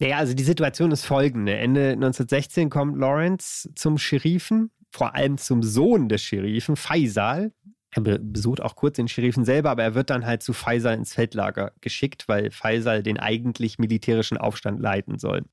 Naja, 0.00 0.16
also 0.16 0.34
die 0.34 0.42
Situation 0.42 0.90
ist 0.90 1.04
folgende. 1.04 1.56
Ende 1.56 1.90
1916 1.92 2.70
kommt 2.70 2.98
Lawrence 2.98 3.70
zum 3.76 3.98
Scherifen, 3.98 4.72
vor 4.90 5.14
allem 5.14 5.38
zum 5.38 5.62
Sohn 5.62 6.08
des 6.08 6.22
Scherifen, 6.22 6.74
Faisal. 6.74 7.52
Er 7.92 8.02
besucht 8.02 8.60
auch 8.60 8.76
kurz 8.76 8.96
den 8.96 9.08
Scherifen 9.08 9.44
selber, 9.44 9.70
aber 9.70 9.82
er 9.82 9.94
wird 9.94 10.10
dann 10.10 10.26
halt 10.26 10.42
zu 10.42 10.52
Faisal 10.52 10.96
ins 10.96 11.14
Feldlager 11.14 11.72
geschickt, 11.80 12.28
weil 12.28 12.50
Faisal 12.50 13.02
den 13.02 13.18
eigentlich 13.18 13.78
militärischen 13.78 14.36
Aufstand 14.36 14.80
leiten 14.80 15.18
soll. 15.18 15.44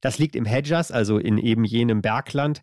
Das 0.00 0.18
liegt 0.18 0.36
im 0.36 0.44
Hedjas, 0.44 0.92
also 0.92 1.18
in 1.18 1.38
eben 1.38 1.64
jenem 1.64 2.02
Bergland 2.02 2.62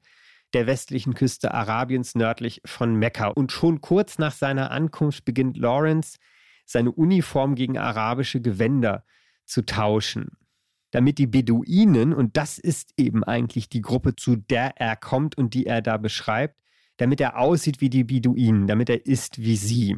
der 0.54 0.68
westlichen 0.68 1.14
Küste 1.14 1.54
Arabiens 1.54 2.16
nördlich 2.16 2.62
von 2.66 2.96
Mekka. 2.96 3.28
Und 3.28 3.52
schon 3.52 3.82
kurz 3.82 4.18
nach 4.18 4.34
seiner 4.34 4.72
Ankunft 4.72 5.26
beginnt 5.26 5.58
Lawrence, 5.58 6.18
seine 6.66 6.92
Uniform 6.92 7.56
gegen 7.56 7.78
arabische 7.78 8.42
Gewänder 8.42 9.06
zu 9.46 9.66
tauschen 9.66 10.38
damit 10.92 11.18
die 11.18 11.28
Beduinen, 11.28 12.14
und 12.14 12.38
das 12.38 12.60
ist 12.60 12.94
eben 12.98 13.24
eigentlich 13.24 13.70
die 13.70 13.82
Gruppe, 13.82 14.16
zu 14.16 14.36
der 14.36 14.78
er 14.80 14.98
kommt 14.98 15.38
und 15.38 15.54
die 15.54 15.66
er 15.66 15.82
da 15.82 15.98
beschreibt, 15.98 16.58
damit 17.02 17.20
er 17.20 17.40
aussieht 17.40 17.82
wie 17.82 17.90
die 17.90 18.04
Beduinen, 18.04 18.68
damit 18.68 18.88
er 18.88 19.08
ist 19.08 19.40
wie 19.42 19.58
sie. 19.58 19.98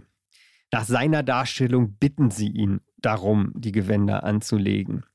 Nach 0.71 0.85
seiner 0.85 1.21
Darstellung 1.21 1.97
bitten 1.97 2.31
sie 2.31 2.47
ihn 2.47 2.79
darum, 2.95 3.51
die 3.55 3.73
Gewänder 3.73 4.23
anzulegen. 4.23 5.05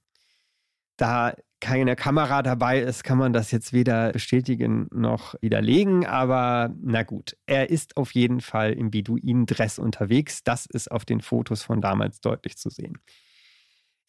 Da 0.98 1.34
keine 1.60 1.96
Kamera 1.96 2.42
dabei 2.42 2.80
ist, 2.80 3.04
kann 3.04 3.16
man 3.16 3.32
das 3.32 3.52
jetzt 3.52 3.72
weder 3.72 4.12
bestätigen 4.12 4.88
noch 4.92 5.34
widerlegen, 5.40 6.04
aber 6.04 6.74
na 6.78 7.04
gut, 7.04 7.38
er 7.46 7.70
ist 7.70 7.96
auf 7.96 8.12
jeden 8.12 8.42
Fall 8.42 8.74
im 8.74 8.90
Beduinendress 8.90 9.78
unterwegs. 9.78 10.44
Das 10.44 10.66
ist 10.66 10.90
auf 10.90 11.06
den 11.06 11.22
Fotos 11.22 11.62
von 11.62 11.80
damals 11.80 12.20
deutlich 12.20 12.58
zu 12.58 12.68
sehen. 12.68 12.98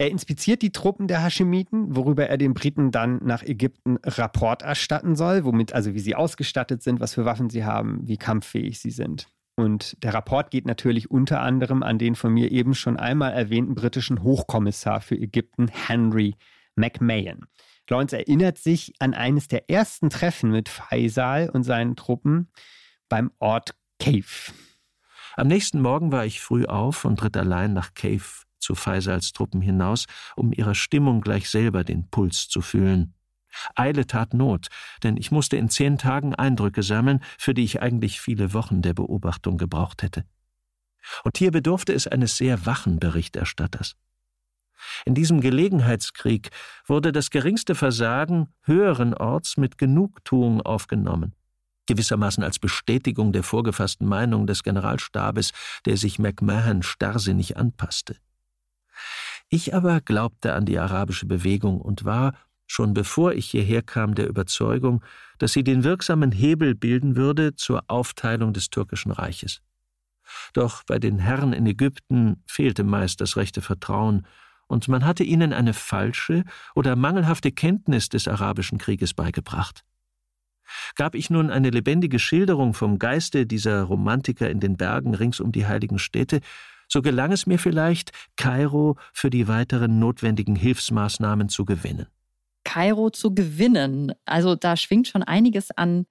Er 0.02 0.10
inspiziert 0.10 0.62
die 0.62 0.72
Truppen 0.72 1.10
der 1.10 1.22
Haschemiten, 1.22 1.94
worüber 1.94 2.28
er 2.28 2.38
den 2.38 2.54
Briten 2.54 2.90
dann 2.90 3.20
nach 3.22 3.44
Ägypten 3.44 3.98
Rapport 4.06 4.62
erstatten 4.62 5.18
soll, 5.18 5.44
womit 5.44 5.74
also 5.74 5.94
wie 5.94 6.00
sie 6.00 6.16
ausgestattet 6.16 6.82
sind, 6.82 7.02
was 7.02 7.16
für 7.16 7.26
Waffen 7.26 7.50
sie 7.50 7.66
haben, 7.66 8.08
wie 8.08 8.16
kampffähig 8.16 8.80
sie 8.80 8.92
sind. 8.92 9.28
Und 9.58 10.02
der 10.02 10.14
Rapport 10.14 10.52
geht 10.52 10.66
natürlich 10.66 11.12
unter 11.12 11.42
anderem 11.42 11.84
an 11.84 12.00
den 12.00 12.16
von 12.16 12.34
mir 12.34 12.50
eben 12.50 12.76
schon 12.76 12.96
einmal 12.96 13.34
erwähnten 13.34 13.76
britischen 13.76 14.24
Hochkommissar 14.24 15.02
für 15.02 15.16
Ägypten, 15.16 15.68
Henry 15.68 16.36
McMahon. 16.78 17.46
Lawrence 17.90 18.16
erinnert 18.16 18.58
sich 18.58 18.94
an 19.00 19.14
eines 19.14 19.50
der 19.50 19.70
ersten 19.70 20.10
Treffen 20.10 20.52
mit 20.52 20.70
Faisal 20.70 21.50
und 21.50 21.64
seinen 21.64 21.98
Truppen 21.98 22.48
beim 23.10 23.32
Ort 23.40 23.76
Cave. 24.00 24.54
Am 25.36 25.48
nächsten 25.48 25.82
Morgen 25.82 26.14
war 26.14 26.26
ich 26.26 26.40
früh 26.40 26.66
auf 26.66 27.04
und 27.04 27.22
ritt 27.22 27.36
allein 27.36 27.74
nach 27.74 27.94
Cave 27.94 28.46
zu 28.70 28.76
Faisals 28.76 29.34
Truppen 29.34 29.62
hinaus, 29.62 30.06
um 30.36 30.54
ihrer 30.54 30.76
Stimmung 30.76 31.22
gleich 31.22 31.50
selber 31.50 31.84
den 31.84 32.08
Puls 32.12 32.50
zu 32.50 32.62
fühlen. 32.62 33.16
Eile 33.74 34.06
tat 34.06 34.36
Not, 34.36 34.68
denn 35.02 35.18
ich 35.18 35.32
musste 35.32 35.58
in 35.58 35.70
zehn 35.70 35.98
Tagen 35.98 36.36
Eindrücke 36.36 36.84
sammeln, 36.84 37.22
für 37.40 37.56
die 37.56 37.64
ich 37.64 37.82
eigentlich 37.82 38.22
viele 38.22 38.54
Wochen 38.54 38.84
der 38.84 38.94
Beobachtung 38.94 39.58
gebraucht 39.58 40.04
hätte. 40.04 40.24
Und 41.24 41.40
hier 41.40 41.50
bedurfte 41.50 41.94
es 41.94 42.06
eines 42.06 42.38
sehr 42.38 42.68
wachen 42.68 43.00
Berichterstatters. 43.00 43.96
In 45.04 45.16
diesem 45.16 45.42
Gelegenheitskrieg 45.42 46.52
wurde 46.86 47.12
das 47.12 47.32
geringste 47.32 47.74
Versagen 47.74 48.50
höheren 48.62 49.16
Orts 49.16 49.58
mit 49.58 49.80
Genugtuung 49.80 50.62
aufgenommen, 50.62 51.34
gewissermaßen 51.88 52.44
als 52.44 52.60
Bestätigung 52.60 53.32
der 53.32 53.42
vorgefassten 53.42 54.06
Meinung 54.06 54.46
des 54.46 54.62
Generalstabes, 54.62 55.54
der 55.88 55.98
sich 55.98 56.20
McMahon 56.20 56.84
starrsinnig 56.84 57.58
anpasste. 57.58 58.18
Ich 59.50 59.74
aber 59.74 60.00
glaubte 60.00 60.54
an 60.54 60.66
die 60.66 60.78
arabische 60.78 61.26
Bewegung 61.26 61.82
und 61.82 62.06
war, 62.06 62.34
schon 62.68 62.94
bevor 62.94 63.34
ich 63.34 63.50
hierher 63.50 63.82
kam, 63.82 64.14
der 64.14 64.28
Überzeugung, 64.28 65.04
dass 65.40 65.54
sie 65.54 65.64
den 65.64 65.84
wirksamen 65.84 66.32
Hebel 66.32 66.76
bilden 66.76 67.16
würde 67.16 67.56
zur 67.56 67.84
Aufteilung 67.88 68.54
des 68.54 68.70
türkischen 68.70 69.12
Reiches. 69.12 69.62
Doch 70.54 70.84
bei 70.84 71.00
den 71.00 71.18
Herren 71.18 71.54
in 71.54 71.66
Ägypten 71.66 72.44
fehlte 72.46 72.84
meist 72.84 73.22
das 73.22 73.38
rechte 73.38 73.62
Vertrauen, 73.62 74.28
und 74.68 74.88
man 74.88 75.04
hatte 75.04 75.24
ihnen 75.24 75.52
eine 75.52 75.74
falsche 75.74 76.44
oder 76.76 76.96
mangelhafte 76.96 77.52
Kenntnis 77.52 78.08
des 78.08 78.28
arabischen 78.28 78.78
Krieges 78.78 79.16
beigebracht. 79.16 79.84
Gab 80.96 81.16
ich 81.16 81.32
nun 81.32 81.50
eine 81.50 81.72
lebendige 81.72 82.20
Schilderung 82.20 82.76
vom 82.76 83.00
Geiste 83.00 83.48
dieser 83.48 83.82
Romantiker 83.82 84.48
in 84.48 84.60
den 84.60 84.78
Bergen 84.78 85.16
rings 85.16 85.40
um 85.40 85.52
die 85.52 85.66
heiligen 85.66 85.98
Städte, 85.98 86.42
so 86.89 87.02
gelang 87.02 87.32
es 87.32 87.45
mir 87.45 87.60
vielleicht, 87.60 88.12
Kairo 88.36 88.97
für 89.13 89.30
die 89.30 89.47
weiteren 89.47 89.99
notwendigen 89.99 90.56
Hilfsmaßnahmen 90.56 91.47
zu 91.47 91.63
gewinnen. 91.65 92.08
Kairo 92.65 93.10
zu 93.10 93.34
gewinnen, 93.34 94.13
also 94.25 94.56
da 94.56 94.75
schwingt 94.75 95.08
schon 95.08 95.23
einiges 95.23 95.71
an 95.71 96.06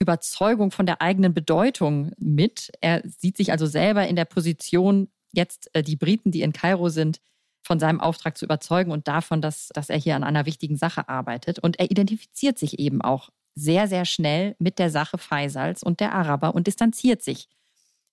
Überzeugung 0.00 0.70
von 0.70 0.86
der 0.86 1.02
eigenen 1.02 1.34
Bedeutung 1.34 2.12
mit. 2.18 2.70
Er 2.80 3.02
sieht 3.04 3.36
sich 3.36 3.52
also 3.52 3.66
selber 3.66 4.08
in 4.08 4.16
der 4.16 4.24
Position, 4.24 5.08
jetzt 5.32 5.68
äh, 5.74 5.82
die 5.82 5.96
Briten, 5.96 6.30
die 6.30 6.42
in 6.42 6.52
Kairo 6.52 6.88
sind, 6.88 7.20
von 7.62 7.78
seinem 7.78 8.00
Auftrag 8.00 8.38
zu 8.38 8.46
überzeugen 8.46 8.90
und 8.90 9.06
davon, 9.06 9.42
dass, 9.42 9.68
dass 9.68 9.90
er 9.90 9.98
hier 9.98 10.16
an 10.16 10.24
einer 10.24 10.46
wichtigen 10.46 10.76
Sache 10.76 11.08
arbeitet. 11.08 11.58
Und 11.58 11.78
er 11.78 11.90
identifiziert 11.90 12.58
sich 12.58 12.78
eben 12.78 13.02
auch 13.02 13.28
sehr, 13.54 13.86
sehr 13.86 14.06
schnell 14.06 14.56
mit 14.58 14.78
der 14.78 14.90
Sache 14.90 15.18
Faisals 15.18 15.82
und 15.82 16.00
der 16.00 16.14
Araber 16.14 16.54
und 16.54 16.66
distanziert 16.66 17.22
sich 17.22 17.48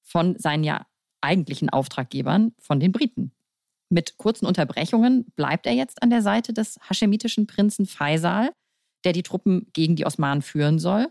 von 0.04 0.38
seinen 0.38 0.64
ja 0.64 0.86
eigentlichen 1.22 1.70
Auftraggebern 1.70 2.54
von 2.60 2.80
den 2.80 2.92
Briten. 2.92 3.32
Mit 3.90 4.18
kurzen 4.18 4.46
Unterbrechungen 4.46 5.26
bleibt 5.36 5.66
er 5.66 5.74
jetzt 5.74 6.02
an 6.04 6.10
der 6.10 6.22
Seite 6.22 6.54
des 6.54 6.78
haschemitischen 6.82 7.48
Prinzen 7.48 7.86
Faisal, 7.86 8.52
der 9.06 9.14
die 9.14 9.24
Truppen 9.24 9.68
gegen 9.74 9.96
die 9.96 10.06
Osmanen 10.06 10.42
führen 10.42 10.80
soll. 10.80 11.08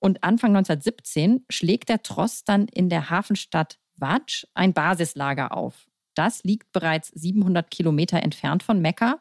Und 0.00 0.22
Anfang 0.22 0.54
1917 0.54 1.46
schlägt 1.48 1.88
der 1.88 2.02
Tross 2.02 2.44
dann 2.44 2.68
in 2.68 2.90
der 2.90 3.08
Hafenstadt 3.08 3.78
Wadj 3.96 4.44
ein 4.54 4.74
Basislager 4.74 5.56
auf. 5.56 5.86
Das 6.14 6.44
liegt 6.44 6.72
bereits 6.72 7.08
700 7.08 7.70
Kilometer 7.70 8.22
entfernt 8.22 8.62
von 8.62 8.80
Mekka, 8.80 9.20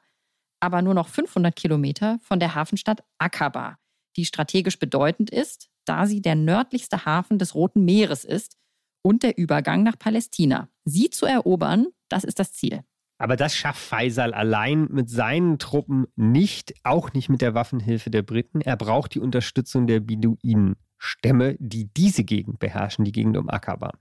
aber 0.59 0.81
nur 0.81 0.93
noch 0.93 1.07
500 1.07 1.55
Kilometer 1.55 2.19
von 2.21 2.39
der 2.39 2.53
Hafenstadt 2.53 3.03
Aqaba, 3.17 3.77
die 4.17 4.25
strategisch 4.25 4.77
bedeutend 4.77 5.29
ist, 5.29 5.69
da 5.85 6.05
sie 6.05 6.21
der 6.21 6.35
nördlichste 6.35 7.05
Hafen 7.05 7.39
des 7.39 7.55
Roten 7.55 7.85
Meeres 7.85 8.25
ist 8.25 8.57
und 9.03 9.21
der 9.21 9.37
Übergang 9.37 9.83
nach 9.83 9.99
Palästina. 9.99 10.69
Sie 10.85 11.11
zu 11.11 11.27
erobern, 11.27 11.87
das 12.09 12.23
ist 12.23 12.39
das 12.39 12.53
Ziel. 12.53 12.83
Aber 13.19 13.35
das 13.35 13.55
schafft 13.55 13.81
Faisal 13.81 14.33
allein 14.33 14.87
mit 14.89 15.09
seinen 15.09 15.59
Truppen 15.59 16.07
nicht, 16.15 16.73
auch 16.83 17.13
nicht 17.13 17.29
mit 17.29 17.41
der 17.41 17.53
Waffenhilfe 17.53 18.09
der 18.09 18.23
Briten. 18.23 18.59
Er 18.61 18.75
braucht 18.75 19.13
die 19.13 19.19
Unterstützung 19.19 19.85
der 19.87 19.99
Beduinen-Stämme, 19.99 21.55
die 21.59 21.93
diese 21.93 22.23
Gegend 22.23 22.59
beherrschen, 22.59 23.05
die 23.05 23.11
Gegend 23.11 23.37
um 23.37 23.49
Akaba. 23.49 23.91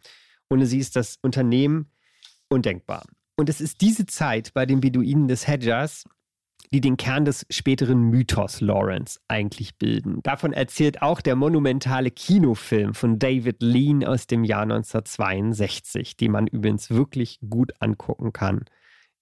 Ohne 0.49 0.67
sie 0.67 0.79
ist 0.79 0.97
das 0.97 1.19
Unternehmen 1.21 1.91
undenkbar. 2.49 3.05
Und 3.37 3.49
es 3.49 3.61
ist 3.61 3.81
diese 3.81 4.07
Zeit 4.07 4.55
bei 4.55 4.67
den 4.67 4.81
Beduinen 4.81 5.29
des 5.29 5.47
Hedjas, 5.47 6.05
die 6.73 6.81
den 6.81 6.97
Kern 6.97 7.25
des 7.25 7.47
späteren 7.51 8.03
Mythos 8.03 8.61
Lawrence 8.61 9.21
eigentlich 9.29 9.77
bilden. 9.77 10.23
Davon 10.23 10.53
erzählt 10.53 11.03
auch 11.03 11.21
der 11.21 11.37
monumentale 11.37 12.11
Kinofilm 12.11 12.95
von 12.95 13.19
David 13.19 13.63
Lean 13.63 14.05
aus 14.05 14.27
dem 14.27 14.45
Jahr 14.45 14.63
1962, 14.63 16.17
den 16.17 16.33
man 16.33 16.47
übrigens 16.47 16.91
wirklich 16.91 17.39
gut 17.49 17.73
angucken 17.81 18.33
kann 18.33 18.65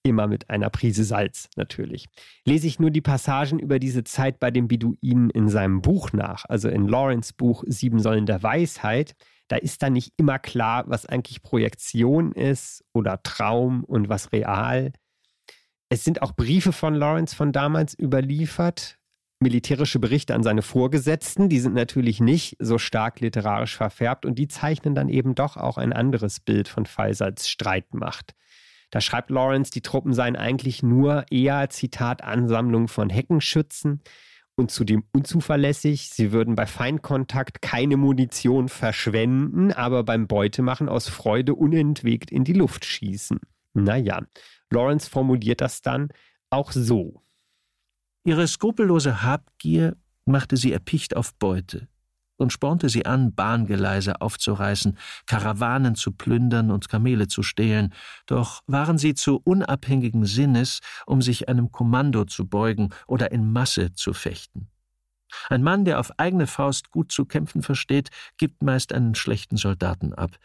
Immer 0.02 0.28
mit 0.28 0.48
einer 0.48 0.70
Prise 0.70 1.04
Salz 1.04 1.50
natürlich. 1.56 2.06
Lese 2.46 2.66
ich 2.66 2.78
nur 2.78 2.90
die 2.90 3.02
Passagen 3.02 3.58
über 3.58 3.78
diese 3.78 4.02
Zeit 4.02 4.40
bei 4.40 4.50
den 4.50 4.66
Beduinen 4.66 5.28
in 5.28 5.50
seinem 5.50 5.82
Buch 5.82 6.14
nach, 6.14 6.46
also 6.48 6.70
in 6.70 6.88
Lawrence 6.88 7.34
Buch 7.36 7.64
Sieben 7.66 8.00
Säulen 8.00 8.24
der 8.24 8.42
Weisheit, 8.42 9.14
da 9.48 9.56
ist 9.56 9.82
dann 9.82 9.92
nicht 9.92 10.14
immer 10.16 10.38
klar, 10.38 10.84
was 10.86 11.04
eigentlich 11.04 11.42
Projektion 11.42 12.32
ist 12.32 12.82
oder 12.94 13.22
Traum 13.22 13.84
und 13.84 14.08
was 14.08 14.32
real. 14.32 14.92
Es 15.92 16.04
sind 16.04 16.22
auch 16.22 16.36
Briefe 16.36 16.72
von 16.72 16.94
Lawrence 16.94 17.34
von 17.34 17.50
damals 17.50 17.98
überliefert, 17.98 18.96
militärische 19.40 19.98
Berichte 19.98 20.36
an 20.36 20.44
seine 20.44 20.62
Vorgesetzten, 20.62 21.48
die 21.48 21.58
sind 21.58 21.74
natürlich 21.74 22.20
nicht 22.20 22.56
so 22.60 22.78
stark 22.78 23.18
literarisch 23.18 23.76
verfärbt 23.76 24.24
und 24.24 24.38
die 24.38 24.46
zeichnen 24.46 24.94
dann 24.94 25.08
eben 25.08 25.34
doch 25.34 25.56
auch 25.56 25.78
ein 25.78 25.92
anderes 25.92 26.38
Bild 26.38 26.68
von 26.68 26.86
Faisals 26.86 27.48
Streitmacht. 27.48 28.36
Da 28.90 29.00
schreibt 29.00 29.30
Lawrence, 29.30 29.72
die 29.72 29.82
Truppen 29.82 30.12
seien 30.12 30.36
eigentlich 30.36 30.84
nur 30.84 31.24
eher, 31.28 31.68
Zitat, 31.70 32.22
Ansammlung 32.22 32.86
von 32.86 33.10
Heckenschützen 33.10 34.00
und 34.54 34.70
zudem 34.70 35.02
unzuverlässig. 35.12 36.10
Sie 36.10 36.30
würden 36.30 36.54
bei 36.54 36.66
Feindkontakt 36.66 37.62
keine 37.62 37.96
Munition 37.96 38.68
verschwenden, 38.68 39.72
aber 39.72 40.04
beim 40.04 40.28
Beutemachen 40.28 40.88
aus 40.88 41.08
Freude 41.08 41.56
unentwegt 41.56 42.30
in 42.30 42.44
die 42.44 42.52
Luft 42.52 42.84
schießen. 42.84 43.40
Naja, 43.74 44.22
Lawrence 44.70 45.08
formuliert 45.08 45.60
das 45.60 45.82
dann 45.82 46.08
auch 46.50 46.72
so. 46.72 47.22
Ihre 48.24 48.46
skrupellose 48.46 49.22
Habgier 49.22 49.96
machte 50.24 50.56
sie 50.56 50.72
erpicht 50.72 51.16
auf 51.16 51.34
Beute 51.34 51.88
und 52.36 52.52
spornte 52.52 52.88
sie 52.88 53.06
an, 53.06 53.34
Bahngeleise 53.34 54.20
aufzureißen, 54.20 54.98
Karawanen 55.26 55.94
zu 55.94 56.12
plündern 56.12 56.70
und 56.70 56.88
Kamele 56.88 57.28
zu 57.28 57.42
stehlen, 57.42 57.92
doch 58.26 58.62
waren 58.66 58.98
sie 58.98 59.14
zu 59.14 59.40
unabhängigen 59.44 60.24
Sinnes, 60.24 60.80
um 61.06 61.22
sich 61.22 61.48
einem 61.48 61.70
Kommando 61.70 62.24
zu 62.24 62.48
beugen 62.48 62.90
oder 63.06 63.30
in 63.30 63.52
Masse 63.52 63.92
zu 63.92 64.14
fechten. 64.14 64.68
Ein 65.48 65.62
Mann, 65.62 65.84
der 65.84 66.00
auf 66.00 66.18
eigene 66.18 66.46
Faust 66.46 66.90
gut 66.90 67.12
zu 67.12 67.24
kämpfen 67.24 67.62
versteht, 67.62 68.10
gibt 68.36 68.62
meist 68.62 68.92
einen 68.92 69.14
schlechten 69.14 69.56
Soldaten 69.56 70.12
ab, 70.12 70.36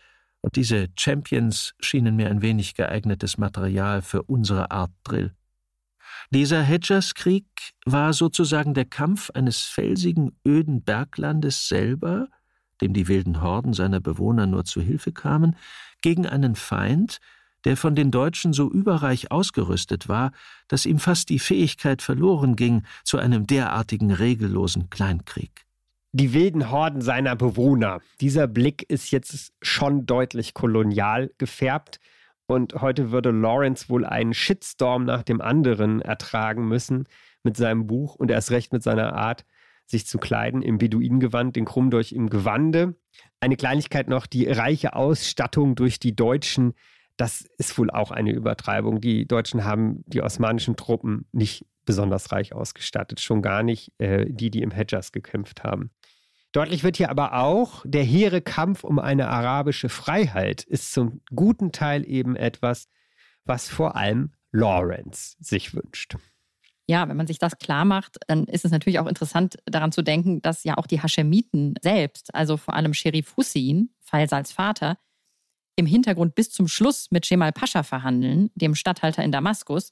und 0.46 0.58
diese 0.58 0.90
Champions 0.96 1.74
schienen 1.80 2.16
mir 2.16 2.30
ein 2.30 2.44
wenig 2.44 2.76
geeignetes 2.76 3.40
Material 3.40 4.04
für 4.04 4.22
unsere 4.22 4.70
Art 4.70 4.92
Drill. 5.04 5.34
Dieser 6.30 6.62
Hedgerskrieg 6.62 7.48
war 7.84 8.14
sozusagen 8.14 8.76
der 8.76 8.86
Kampf 8.86 9.32
eines 9.32 9.62
felsigen, 9.62 10.38
öden 10.48 10.84
Berglandes 10.84 11.68
selber, 11.68 12.28
dem 12.80 12.94
die 12.94 13.08
wilden 13.08 13.42
Horden 13.42 13.74
seiner 13.74 14.00
Bewohner 14.00 14.46
nur 14.46 14.66
zu 14.66 14.82
Hilfe 14.82 15.12
kamen, 15.12 15.56
gegen 16.04 16.28
einen 16.28 16.56
Feind, 16.56 17.18
der 17.64 17.76
von 17.76 17.96
den 17.96 18.12
Deutschen 18.12 18.54
so 18.54 18.70
überreich 18.70 19.32
ausgerüstet 19.32 20.08
war, 20.08 20.32
dass 20.68 20.86
ihm 20.86 21.00
fast 21.00 21.30
die 21.30 21.40
Fähigkeit 21.40 22.04
verloren 22.04 22.56
ging 22.56 22.84
zu 23.04 23.18
einem 23.18 23.48
derartigen 23.48 24.12
regellosen 24.12 24.92
Kleinkrieg. 24.92 25.65
Die 26.18 26.34
wilden 26.34 26.72
Horden 26.72 27.02
seiner 27.02 27.36
Bewohner. 27.36 28.00
Dieser 28.22 28.48
Blick 28.48 28.90
ist 28.90 29.12
jetzt 29.12 29.52
schon 29.62 30.06
deutlich 30.06 30.54
kolonial 30.54 31.30
gefärbt. 31.38 32.00
Und 32.48 32.76
heute 32.76 33.12
würde 33.12 33.32
Lawrence 33.32 33.90
wohl 33.90 34.06
einen 34.06 34.34
Shitstorm 34.34 35.04
nach 35.04 35.24
dem 35.24 35.42
anderen 35.42 36.00
ertragen 36.00 36.70
müssen 36.70 37.10
mit 37.44 37.58
seinem 37.58 37.86
Buch 37.86 38.16
und 38.16 38.32
erst 38.32 38.52
recht 38.52 38.72
mit 38.72 38.82
seiner 38.82 39.14
Art, 39.14 39.44
sich 39.88 40.08
zu 40.08 40.18
kleiden 40.18 40.62
im 40.62 40.78
Beduinengewand, 40.78 41.58
den 41.58 41.66
Krummdolch 41.66 42.14
im 42.14 42.30
Gewande. 42.30 42.96
Eine 43.42 43.58
Kleinigkeit 43.58 44.08
noch, 44.08 44.26
die 44.26 44.48
reiche 44.48 44.96
Ausstattung 44.96 45.76
durch 45.76 46.00
die 46.00 46.16
Deutschen, 46.16 46.76
das 47.18 47.42
ist 47.58 47.78
wohl 47.78 47.92
auch 47.92 48.12
eine 48.12 48.32
Übertreibung. 48.32 49.02
Die 49.02 49.28
Deutschen 49.28 49.66
haben 49.66 50.02
die 50.08 50.22
osmanischen 50.22 50.78
Truppen 50.78 51.28
nicht 51.34 51.66
besonders 51.86 52.32
reich 52.32 52.54
ausgestattet, 52.54 53.20
schon 53.20 53.42
gar 53.42 53.64
nicht 53.64 53.92
äh, 54.00 54.26
die, 54.30 54.50
die 54.50 54.62
im 54.62 54.72
Hedjas 54.72 55.12
gekämpft 55.12 55.64
haben. 55.64 55.92
Deutlich 56.56 56.86
wird 56.86 56.96
hier 56.96 57.10
aber 57.10 57.34
auch, 57.34 57.84
der 57.84 58.04
hehre 58.04 58.40
Kampf 58.40 58.86
um 58.86 58.98
eine 58.98 59.28
arabische 59.28 59.90
Freiheit 59.90 60.64
ist 60.64 60.94
zum 60.94 61.22
guten 61.36 61.74
Teil 61.74 62.10
eben 62.10 62.38
etwas, 62.38 62.88
was 63.44 63.68
vor 63.68 63.98
allem 63.98 64.32
Lawrence 64.54 65.36
sich 65.42 65.74
wünscht. 65.74 66.16
Ja, 66.88 67.10
wenn 67.10 67.18
man 67.18 67.28
sich 67.28 67.40
das 67.40 67.58
klar 67.58 67.84
macht, 67.84 68.20
dann 68.28 68.46
ist 68.46 68.64
es 68.64 68.72
natürlich 68.72 69.00
auch 69.00 69.08
interessant 69.08 69.58
daran 69.66 69.92
zu 69.92 70.02
denken, 70.02 70.42
dass 70.42 70.64
ja 70.64 70.78
auch 70.78 70.88
die 70.88 71.02
Haschemiten 71.02 71.74
selbst, 71.82 72.34
also 72.34 72.56
vor 72.56 72.74
allem 72.74 72.94
Sherif 72.94 73.36
Hussein, 73.36 73.90
Faisals 74.00 74.54
Vater, 74.54 74.98
im 75.76 75.86
Hintergrund 75.86 76.36
bis 76.36 76.52
zum 76.52 76.70
Schluss 76.70 77.12
mit 77.12 77.26
Shemal 77.26 77.52
Pascha 77.52 77.84
verhandeln, 77.84 78.50
dem 78.56 78.76
Statthalter 78.76 79.26
in 79.26 79.34
Damaskus, 79.34 79.92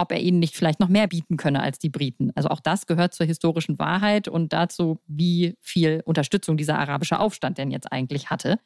ob 0.00 0.12
er 0.12 0.20
ihnen 0.20 0.38
nicht 0.38 0.56
vielleicht 0.56 0.80
noch 0.80 0.88
mehr 0.88 1.06
bieten 1.06 1.36
könne 1.36 1.62
als 1.62 1.78
die 1.78 1.90
Briten. 1.90 2.30
Also 2.34 2.48
auch 2.48 2.60
das 2.60 2.86
gehört 2.86 3.14
zur 3.14 3.26
historischen 3.26 3.78
Wahrheit 3.78 4.28
und 4.28 4.52
dazu, 4.52 4.98
wie 5.06 5.54
viel 5.60 6.02
Unterstützung 6.04 6.56
dieser 6.56 6.78
arabische 6.78 7.18
Aufstand 7.18 7.58
denn 7.58 7.70
jetzt 7.70 7.92
eigentlich 7.92 8.30
hatte. 8.30 8.58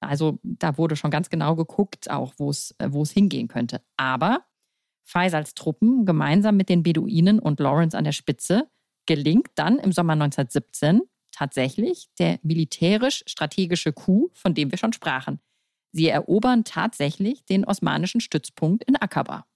Also 0.00 0.38
da 0.42 0.78
wurde 0.78 0.94
schon 0.94 1.10
ganz 1.10 1.30
genau 1.30 1.56
geguckt, 1.56 2.10
auch 2.10 2.34
wo 2.38 2.50
es, 2.50 2.74
äh, 2.78 2.88
hingehen 3.12 3.48
könnte. 3.48 3.82
Aber 3.96 4.44
Faisals 5.04 5.54
Truppen 5.54 6.04
gemeinsam 6.04 6.56
mit 6.56 6.68
den 6.68 6.82
Beduinen 6.82 7.38
und 7.38 7.60
Lawrence 7.60 7.96
an 7.96 8.04
der 8.04 8.12
Spitze 8.12 8.68
gelingt 9.06 9.48
dann 9.54 9.78
im 9.78 9.92
Sommer 9.92 10.14
1917 10.14 11.02
tatsächlich 11.32 12.08
der 12.18 12.38
militärisch-strategische 12.42 13.92
Coup, 13.92 14.30
von 14.34 14.54
dem 14.54 14.70
wir 14.70 14.78
schon 14.78 14.92
sprachen. 14.92 15.40
Sie 15.92 16.08
erobern 16.08 16.64
tatsächlich 16.64 17.44
den 17.44 17.64
osmanischen 17.64 18.20
Stützpunkt 18.20 18.84
in 18.84 18.96
Aqaba. 18.96 19.46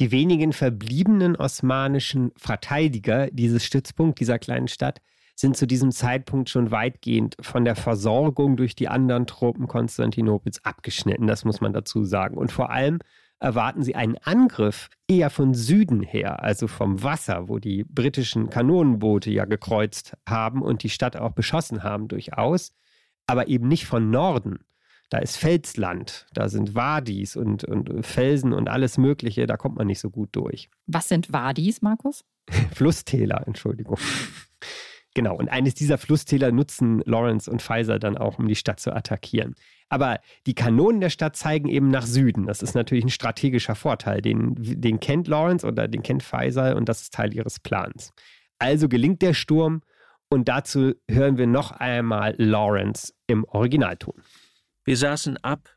Die 0.00 0.10
wenigen 0.10 0.52
verbliebenen 0.52 1.36
osmanischen 1.36 2.32
Verteidiger 2.36 3.28
dieses 3.30 3.64
Stützpunkt 3.64 4.18
dieser 4.18 4.38
kleinen 4.38 4.68
Stadt 4.68 5.00
sind 5.36 5.56
zu 5.56 5.66
diesem 5.66 5.90
Zeitpunkt 5.90 6.48
schon 6.48 6.70
weitgehend 6.70 7.36
von 7.40 7.64
der 7.64 7.76
Versorgung 7.76 8.56
durch 8.56 8.74
die 8.74 8.88
anderen 8.88 9.26
Truppen 9.26 9.66
Konstantinopels 9.68 10.64
abgeschnitten, 10.64 11.26
das 11.26 11.44
muss 11.44 11.60
man 11.60 11.72
dazu 11.72 12.04
sagen. 12.04 12.36
Und 12.36 12.52
vor 12.52 12.70
allem 12.70 12.98
erwarten 13.40 13.82
sie 13.82 13.94
einen 13.94 14.16
Angriff 14.18 14.88
eher 15.08 15.30
von 15.30 15.54
Süden 15.54 16.02
her, 16.02 16.42
also 16.42 16.66
vom 16.66 17.02
Wasser, 17.02 17.48
wo 17.48 17.58
die 17.58 17.84
britischen 17.84 18.48
Kanonenboote 18.48 19.30
ja 19.30 19.44
gekreuzt 19.44 20.16
haben 20.26 20.62
und 20.62 20.82
die 20.82 20.88
Stadt 20.88 21.16
auch 21.16 21.32
beschossen 21.32 21.82
haben 21.82 22.08
durchaus, 22.08 22.72
aber 23.26 23.48
eben 23.48 23.68
nicht 23.68 23.86
von 23.86 24.10
Norden. 24.10 24.60
Da 25.10 25.18
ist 25.18 25.36
Felsland, 25.36 26.26
da 26.32 26.48
sind 26.48 26.74
Wadis 26.74 27.36
und, 27.36 27.64
und 27.64 28.04
Felsen 28.04 28.52
und 28.52 28.68
alles 28.68 28.98
Mögliche, 28.98 29.46
da 29.46 29.56
kommt 29.56 29.76
man 29.76 29.86
nicht 29.86 30.00
so 30.00 30.10
gut 30.10 30.30
durch. 30.32 30.68
Was 30.86 31.08
sind 31.08 31.32
Wadis, 31.32 31.82
Markus? 31.82 32.24
Flusstäler, 32.74 33.46
Entschuldigung. 33.46 33.98
Genau, 35.14 35.36
und 35.36 35.48
eines 35.48 35.74
dieser 35.74 35.96
Flusstäler 35.96 36.50
nutzen 36.50 37.00
Lawrence 37.06 37.48
und 37.48 37.62
Pfizer 37.62 38.00
dann 38.00 38.18
auch, 38.18 38.40
um 38.40 38.48
die 38.48 38.56
Stadt 38.56 38.80
zu 38.80 38.92
attackieren. 38.92 39.54
Aber 39.88 40.18
die 40.46 40.54
Kanonen 40.54 41.00
der 41.00 41.10
Stadt 41.10 41.36
zeigen 41.36 41.68
eben 41.68 41.88
nach 41.88 42.04
Süden. 42.04 42.46
Das 42.46 42.62
ist 42.62 42.74
natürlich 42.74 43.04
ein 43.04 43.10
strategischer 43.10 43.76
Vorteil. 43.76 44.20
Den, 44.20 44.56
den 44.58 44.98
kennt 44.98 45.28
Lawrence 45.28 45.64
oder 45.64 45.86
den 45.86 46.02
kennt 46.02 46.24
Pfizer 46.24 46.74
und 46.74 46.88
das 46.88 47.02
ist 47.02 47.14
Teil 47.14 47.32
ihres 47.32 47.60
Plans. 47.60 48.12
Also 48.58 48.88
gelingt 48.88 49.22
der 49.22 49.34
Sturm 49.34 49.82
und 50.30 50.48
dazu 50.48 50.94
hören 51.08 51.38
wir 51.38 51.46
noch 51.46 51.70
einmal 51.70 52.34
Lawrence 52.38 53.14
im 53.28 53.44
Originalton. 53.44 54.14
Wir 54.84 54.96
saßen 54.96 55.38
ab, 55.38 55.70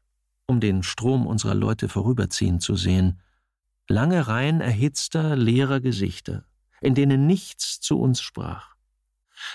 um 0.47 0.59
den 0.59 0.83
Strom 0.83 1.27
unserer 1.27 1.55
Leute 1.55 1.89
vorüberziehen 1.89 2.59
zu 2.59 2.75
sehen. 2.75 3.19
Lange 3.87 4.27
Reihen 4.27 4.61
erhitzter, 4.61 5.35
leerer 5.35 5.79
Gesichter, 5.79 6.43
in 6.81 6.93
denen 6.93 7.25
nichts 7.25 7.79
zu 7.79 7.99
uns 7.99 8.21
sprach. 8.21 8.75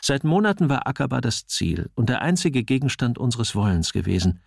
Seit 0.00 0.24
Monaten 0.24 0.68
war 0.68 0.86
Akaba 0.86 1.20
das 1.20 1.46
Ziel 1.46 1.90
und 1.94 2.08
der 2.08 2.22
einzige 2.22 2.64
Gegenstand 2.64 3.18
unseres 3.18 3.54
Wollens 3.54 3.92
gewesen. 3.92 4.40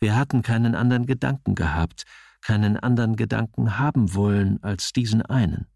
Wir 0.00 0.16
hatten 0.16 0.42
keinen 0.42 0.74
anderen 0.74 1.06
Gedanken 1.06 1.54
gehabt, 1.54 2.04
keinen 2.40 2.76
anderen 2.76 3.16
Gedanken 3.16 3.78
haben 3.78 4.14
wollen 4.14 4.62
als 4.62 4.92
diesen 4.92 5.22
einen. 5.22 5.66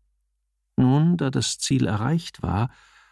Nun, 0.76 1.16
da 1.16 1.30
das 1.30 1.58
Ziel 1.58 1.86
erreicht 1.86 2.42
war, 2.42 2.70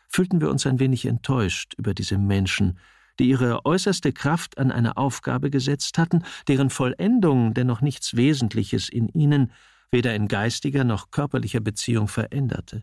fühlten 0.09 0.41
wir 0.41 0.51
uns 0.51 0.67
ein 0.67 0.79
wenig 0.79 1.07
enttäuscht 1.07 1.75
über 1.75 1.95
diese 1.95 2.19
Menschen, 2.19 2.79
die 3.19 3.29
ihre 3.29 3.65
äußerste 3.65 4.13
Kraft 4.13 4.59
an 4.59 4.71
eine 4.73 4.97
Aufgabe 4.97 5.51
gesetzt 5.51 5.99
hatten, 5.99 6.25
deren 6.49 6.71
Vollendung 6.71 7.55
dennoch 7.55 7.81
nichts 7.81 8.17
Wesentliches 8.17 8.89
in 8.89 9.09
ihnen 9.09 9.53
weder 9.91 10.15
in 10.15 10.27
geistiger 10.27 10.83
noch 10.83 11.11
körperlicher 11.11 11.61
Beziehung 11.61 12.09
veränderte. 12.09 12.83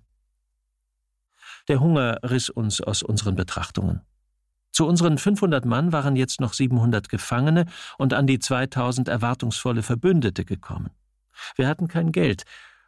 Der 1.67 1.79
Hunger 1.79 2.19
riss 2.23 2.49
uns 2.49 2.81
aus 2.81 3.03
unseren 3.03 3.35
Betrachtungen. 3.35 4.01
Zu 4.71 4.87
unseren 4.87 5.17
500 5.17 5.65
Mann 5.65 5.91
waren 5.91 6.15
jetzt 6.15 6.39
noch 6.39 6.53
700 6.53 7.09
Gefangene 7.09 7.65
und 7.97 8.13
an 8.13 8.25
die 8.25 8.39
2000 8.39 9.09
erwartungsvolle 9.09 9.83
Verbündete 9.83 10.45
gekommen. 10.45 10.91
Wir 11.55 11.67
hatten 11.67 11.87
kein 11.89 12.13
Geld, 12.13 12.43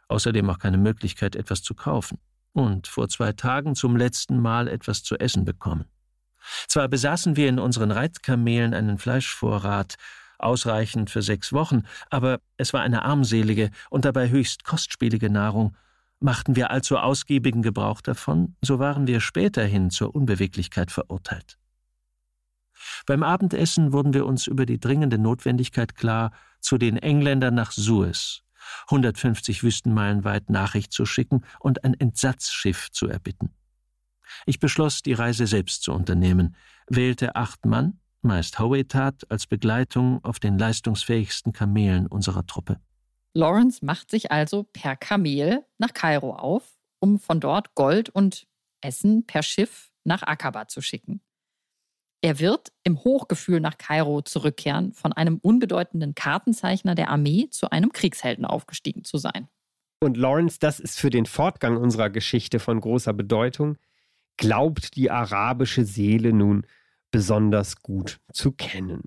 außerdem 0.08 0.48
auch 0.48 0.58
keine 0.58 0.78
Möglichkeit, 0.78 1.36
etwas 1.36 1.62
zu 1.62 1.74
kaufen, 1.74 2.18
und 2.52 2.86
vor 2.86 3.08
zwei 3.08 3.32
Tagen 3.32 3.74
zum 3.74 3.96
letzten 3.96 4.40
Mal 4.40 4.68
etwas 4.68 5.02
zu 5.02 5.16
essen 5.18 5.44
bekommen. 5.44 5.84
Zwar 6.68 6.88
besaßen 6.88 7.36
wir 7.36 7.48
in 7.48 7.58
unseren 7.58 7.90
Reitkamelen 7.90 8.74
einen 8.74 8.98
Fleischvorrat, 8.98 9.96
ausreichend 10.38 11.10
für 11.10 11.22
sechs 11.22 11.52
Wochen, 11.52 11.82
aber 12.10 12.40
es 12.56 12.72
war 12.72 12.82
eine 12.82 13.02
armselige 13.02 13.70
und 13.90 14.04
dabei 14.04 14.28
höchst 14.28 14.64
kostspielige 14.64 15.30
Nahrung. 15.30 15.76
Machten 16.20 16.56
wir 16.56 16.70
allzu 16.70 16.98
ausgiebigen 16.98 17.62
Gebrauch 17.62 18.00
davon, 18.00 18.56
so 18.62 18.78
waren 18.78 19.06
wir 19.06 19.20
späterhin 19.20 19.90
zur 19.90 20.14
Unbeweglichkeit 20.14 20.90
verurteilt. 20.90 21.58
Beim 23.06 23.22
Abendessen 23.22 23.92
wurden 23.92 24.14
wir 24.14 24.26
uns 24.26 24.46
über 24.46 24.66
die 24.66 24.78
dringende 24.78 25.18
Notwendigkeit 25.18 25.94
klar, 25.94 26.32
zu 26.60 26.78
den 26.78 26.96
Engländern 26.96 27.54
nach 27.54 27.72
Suez, 27.72 28.42
150 28.88 29.62
Wüstenmeilen 29.62 30.24
weit 30.24 30.50
Nachricht 30.50 30.92
zu 30.92 31.04
schicken 31.04 31.44
und 31.60 31.84
ein 31.84 31.94
Entsatzschiff 31.94 32.90
zu 32.90 33.06
erbitten. 33.06 33.54
Ich 34.46 34.58
beschloss, 34.58 35.02
die 35.02 35.12
Reise 35.12 35.46
selbst 35.46 35.82
zu 35.82 35.92
unternehmen, 35.92 36.56
wählte 36.88 37.36
acht 37.36 37.66
Mann, 37.66 38.00
meist 38.22 38.58
Howetat, 38.58 39.30
als 39.30 39.46
Begleitung 39.46 40.24
auf 40.24 40.38
den 40.38 40.58
leistungsfähigsten 40.58 41.52
Kamelen 41.52 42.06
unserer 42.06 42.46
Truppe. 42.46 42.80
Lawrence 43.34 43.84
macht 43.84 44.10
sich 44.10 44.30
also 44.30 44.62
per 44.62 44.96
Kamel 44.96 45.64
nach 45.78 45.92
Kairo 45.92 46.34
auf, 46.34 46.62
um 47.00 47.18
von 47.18 47.40
dort 47.40 47.74
Gold 47.74 48.08
und 48.08 48.46
Essen 48.80 49.26
per 49.26 49.42
Schiff 49.42 49.90
nach 50.04 50.22
Akaba 50.22 50.68
zu 50.68 50.80
schicken. 50.80 51.20
Er 52.22 52.38
wird 52.38 52.72
im 52.84 53.04
Hochgefühl 53.04 53.60
nach 53.60 53.76
Kairo 53.76 54.22
zurückkehren, 54.22 54.94
von 54.94 55.12
einem 55.12 55.38
unbedeutenden 55.38 56.14
Kartenzeichner 56.14 56.94
der 56.94 57.10
Armee 57.10 57.48
zu 57.50 57.68
einem 57.70 57.92
Kriegshelden 57.92 58.46
aufgestiegen 58.46 59.04
zu 59.04 59.18
sein. 59.18 59.48
Und 60.00 60.16
Lawrence, 60.16 60.58
das 60.58 60.80
ist 60.80 60.98
für 60.98 61.10
den 61.10 61.26
Fortgang 61.26 61.76
unserer 61.76 62.08
Geschichte 62.08 62.60
von 62.60 62.80
großer 62.80 63.12
Bedeutung, 63.12 63.76
glaubt 64.36 64.96
die 64.96 65.10
arabische 65.10 65.84
Seele 65.84 66.32
nun 66.32 66.66
besonders 67.10 67.76
gut 67.82 68.20
zu 68.32 68.52
kennen. 68.52 69.02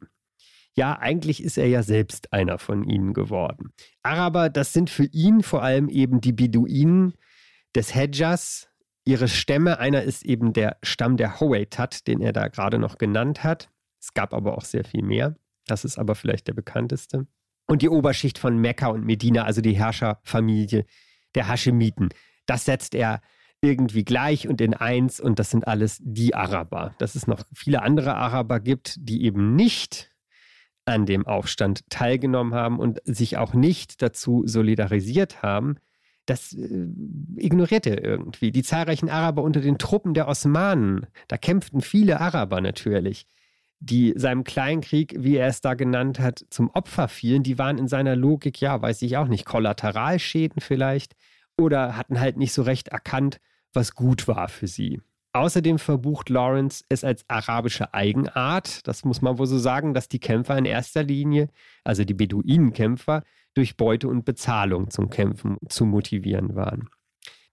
Ja, 0.75 0.93
eigentlich 0.99 1.43
ist 1.43 1.57
er 1.57 1.67
ja 1.67 1.81
selbst 1.81 2.31
einer 2.31 2.59
von 2.59 2.83
ihnen 2.83 3.13
geworden. 3.13 3.73
Araber, 4.03 4.49
das 4.49 4.73
sind 4.73 4.89
für 4.89 5.05
ihn 5.05 5.41
vor 5.41 5.63
allem 5.63 5.89
eben 5.89 6.21
die 6.21 6.33
Beduinen 6.33 7.13
des 7.75 7.95
Hedjas, 7.95 8.69
ihre 9.03 9.27
Stämme. 9.27 9.79
Einer 9.79 10.03
ist 10.03 10.23
eben 10.23 10.53
der 10.53 10.77
Stamm 10.83 11.17
der 11.17 11.39
Howeitat, 11.39 12.07
den 12.07 12.21
er 12.21 12.31
da 12.31 12.47
gerade 12.47 12.77
noch 12.77 12.97
genannt 12.99 13.43
hat. 13.43 13.69
Es 13.99 14.13
gab 14.13 14.33
aber 14.33 14.57
auch 14.57 14.63
sehr 14.63 14.83
viel 14.83 15.01
mehr. 15.01 15.35
Das 15.65 15.83
ist 15.83 15.97
aber 15.97 16.13
vielleicht 16.13 16.47
der 16.47 16.53
bekannteste. 16.53 17.25
Und 17.67 17.81
die 17.81 17.89
Oberschicht 17.89 18.37
von 18.37 18.57
Mekka 18.57 18.87
und 18.87 19.03
Medina, 19.03 19.43
also 19.43 19.61
die 19.61 19.77
Herrscherfamilie 19.77 20.85
der 21.35 21.47
Haschemiten. 21.47 22.09
Das 22.45 22.65
setzt 22.65 22.95
er 22.95 23.21
irgendwie 23.61 24.05
gleich 24.05 24.47
und 24.47 24.61
in 24.61 24.73
eins 24.73 25.19
und 25.19 25.39
das 25.39 25.49
sind 25.49 25.67
alles 25.67 25.99
die 26.03 26.35
Araber. 26.35 26.93
Dass 26.99 27.15
es 27.15 27.27
noch 27.27 27.41
viele 27.53 27.81
andere 27.81 28.15
Araber 28.15 28.59
gibt, 28.59 28.95
die 28.99 29.23
eben 29.23 29.55
nicht 29.55 30.11
an 30.85 31.05
dem 31.05 31.25
Aufstand 31.27 31.89
teilgenommen 31.89 32.53
haben 32.53 32.79
und 32.79 33.01
sich 33.03 33.37
auch 33.37 33.53
nicht 33.53 34.01
dazu 34.01 34.43
solidarisiert 34.45 35.41
haben, 35.41 35.75
das 36.25 36.53
äh, 36.53 36.87
ignoriert 37.35 37.87
er 37.87 38.03
irgendwie. 38.03 38.51
Die 38.51 38.63
zahlreichen 38.63 39.09
Araber 39.09 39.43
unter 39.43 39.61
den 39.61 39.77
Truppen 39.77 40.13
der 40.13 40.27
Osmanen, 40.27 41.07
da 41.27 41.37
kämpften 41.37 41.81
viele 41.81 42.21
Araber 42.21 42.61
natürlich, 42.61 43.27
die 43.79 44.13
seinem 44.15 44.43
Kleinkrieg, 44.43 45.15
wie 45.17 45.37
er 45.37 45.47
es 45.47 45.61
da 45.61 45.73
genannt 45.73 46.19
hat, 46.19 46.45
zum 46.49 46.69
Opfer 46.71 47.07
fielen, 47.07 47.43
die 47.43 47.57
waren 47.57 47.77
in 47.77 47.87
seiner 47.87 48.15
Logik, 48.15 48.59
ja, 48.59 48.81
weiß 48.81 49.01
ich 49.03 49.17
auch 49.17 49.27
nicht, 49.27 49.45
Kollateralschäden 49.45 50.61
vielleicht 50.61 51.15
oder 51.57 51.97
hatten 51.97 52.19
halt 52.19 52.37
nicht 52.37 52.53
so 52.53 52.61
recht 52.61 52.89
erkannt, 52.89 53.39
was 53.73 53.95
gut 53.95 54.27
war 54.27 54.47
für 54.47 54.67
sie. 54.67 55.01
Außerdem 55.33 55.77
verbucht 55.77 56.29
Lawrence 56.29 56.83
es 56.89 57.03
als 57.03 57.23
arabische 57.27 57.93
Eigenart, 57.93 58.87
das 58.87 59.05
muss 59.05 59.21
man 59.21 59.37
wohl 59.37 59.45
so 59.45 59.59
sagen, 59.59 59.93
dass 59.93 60.09
die 60.09 60.19
Kämpfer 60.19 60.57
in 60.57 60.65
erster 60.65 61.03
Linie, 61.03 61.49
also 61.83 62.03
die 62.03 62.15
Beduinenkämpfer, 62.15 63.23
durch 63.53 63.77
Beute 63.77 64.07
und 64.07 64.25
Bezahlung 64.25 64.89
zum 64.89 65.09
Kämpfen 65.09 65.57
zu 65.67 65.85
motivieren 65.85 66.55
waren. 66.55 66.89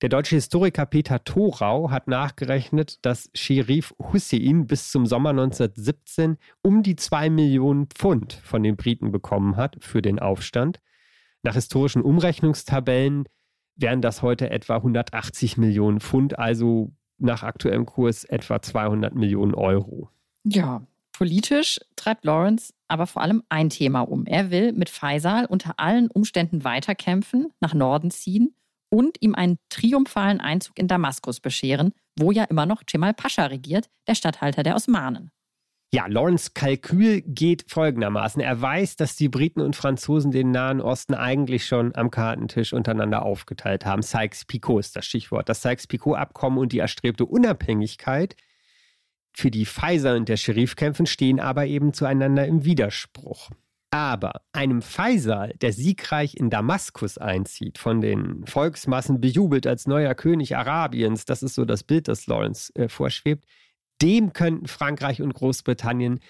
Der 0.02 0.08
deutsche 0.08 0.36
Historiker 0.36 0.86
Peter 0.86 1.24
Thorau 1.24 1.90
hat 1.90 2.08
nachgerechnet, 2.08 3.04
dass 3.06 3.30
Sherif 3.32 3.94
Hussein 4.12 4.66
bis 4.66 4.90
zum 4.90 5.06
Sommer 5.06 5.30
1917 5.30 6.36
um 6.62 6.82
die 6.82 6.96
zwei 6.96 7.30
Millionen 7.30 7.86
Pfund 7.86 8.32
von 8.32 8.62
den 8.62 8.76
Briten 8.76 9.12
bekommen 9.12 9.56
hat 9.56 9.76
für 9.80 10.02
den 10.02 10.18
Aufstand. 10.18 10.80
Nach 11.42 11.54
historischen 11.54 12.02
Umrechnungstabellen 12.02 13.28
wären 13.76 14.02
das 14.02 14.22
heute 14.22 14.50
etwa 14.50 14.76
180 14.76 15.56
Millionen 15.56 16.00
Pfund, 16.00 16.38
also 16.38 16.92
nach 17.18 17.42
aktuellem 17.42 17.86
Kurs 17.86 18.24
etwa 18.24 18.60
200 18.60 19.14
Millionen 19.14 19.54
Euro. 19.54 20.10
Ja, 20.44 20.86
politisch 21.12 21.80
treibt 21.96 22.24
Lawrence 22.24 22.72
aber 22.94 23.08
vor 23.08 23.22
allem 23.22 23.42
ein 23.48 23.70
Thema 23.70 24.02
um. 24.02 24.24
Er 24.24 24.52
will 24.52 24.72
mit 24.72 24.88
Faisal 24.88 25.46
unter 25.46 25.80
allen 25.80 26.08
Umständen 26.10 26.62
weiterkämpfen, 26.62 27.48
nach 27.60 27.74
Norden 27.74 28.12
ziehen 28.12 28.54
und 28.88 29.20
ihm 29.20 29.34
einen 29.34 29.58
triumphalen 29.68 30.40
Einzug 30.40 30.78
in 30.78 30.86
Damaskus 30.86 31.40
bescheren, 31.40 31.92
wo 32.16 32.30
ja 32.30 32.44
immer 32.44 32.66
noch 32.66 32.82
Cemal 32.88 33.12
Pascha 33.12 33.46
regiert, 33.46 33.88
der 34.06 34.14
Statthalter 34.14 34.62
der 34.62 34.76
Osmanen. 34.76 35.32
Ja, 35.94 36.08
Lawrence 36.08 36.50
Kalkül 36.54 37.20
geht 37.20 37.66
folgendermaßen. 37.68 38.42
Er 38.42 38.60
weiß, 38.60 38.96
dass 38.96 39.14
die 39.14 39.28
Briten 39.28 39.60
und 39.60 39.76
Franzosen 39.76 40.32
den 40.32 40.50
Nahen 40.50 40.80
Osten 40.80 41.14
eigentlich 41.14 41.66
schon 41.66 41.94
am 41.94 42.10
Kartentisch 42.10 42.72
untereinander 42.72 43.22
aufgeteilt 43.22 43.86
haben. 43.86 44.02
Sykes-Picot 44.02 44.80
ist 44.80 44.96
das 44.96 45.06
Stichwort. 45.06 45.48
Das 45.48 45.62
Sykes-Picot-Abkommen 45.62 46.58
und 46.58 46.72
die 46.72 46.80
erstrebte 46.80 47.24
Unabhängigkeit, 47.24 48.34
für 49.32 49.52
die 49.52 49.66
Pfizer 49.66 50.16
und 50.16 50.28
der 50.28 50.36
Scherif 50.36 50.74
kämpfen, 50.74 51.06
stehen 51.06 51.38
aber 51.38 51.66
eben 51.66 51.92
zueinander 51.92 52.44
im 52.44 52.64
Widerspruch. 52.64 53.50
Aber 53.92 54.40
einem 54.52 54.82
Faisal, 54.82 55.54
der 55.60 55.72
siegreich 55.72 56.34
in 56.34 56.50
Damaskus 56.50 57.18
einzieht, 57.18 57.78
von 57.78 58.00
den 58.00 58.44
Volksmassen 58.46 59.20
bejubelt 59.20 59.68
als 59.68 59.86
neuer 59.86 60.16
König 60.16 60.56
Arabiens, 60.56 61.24
das 61.24 61.44
ist 61.44 61.54
so 61.54 61.64
das 61.64 61.84
Bild, 61.84 62.08
das 62.08 62.26
Lawrence 62.26 62.74
äh, 62.74 62.88
vorschwebt, 62.88 63.44
dem 64.02 64.32
könnten 64.32 64.66
Frankreich 64.66 65.22
und 65.22 65.34
Großbritannien 65.34 66.20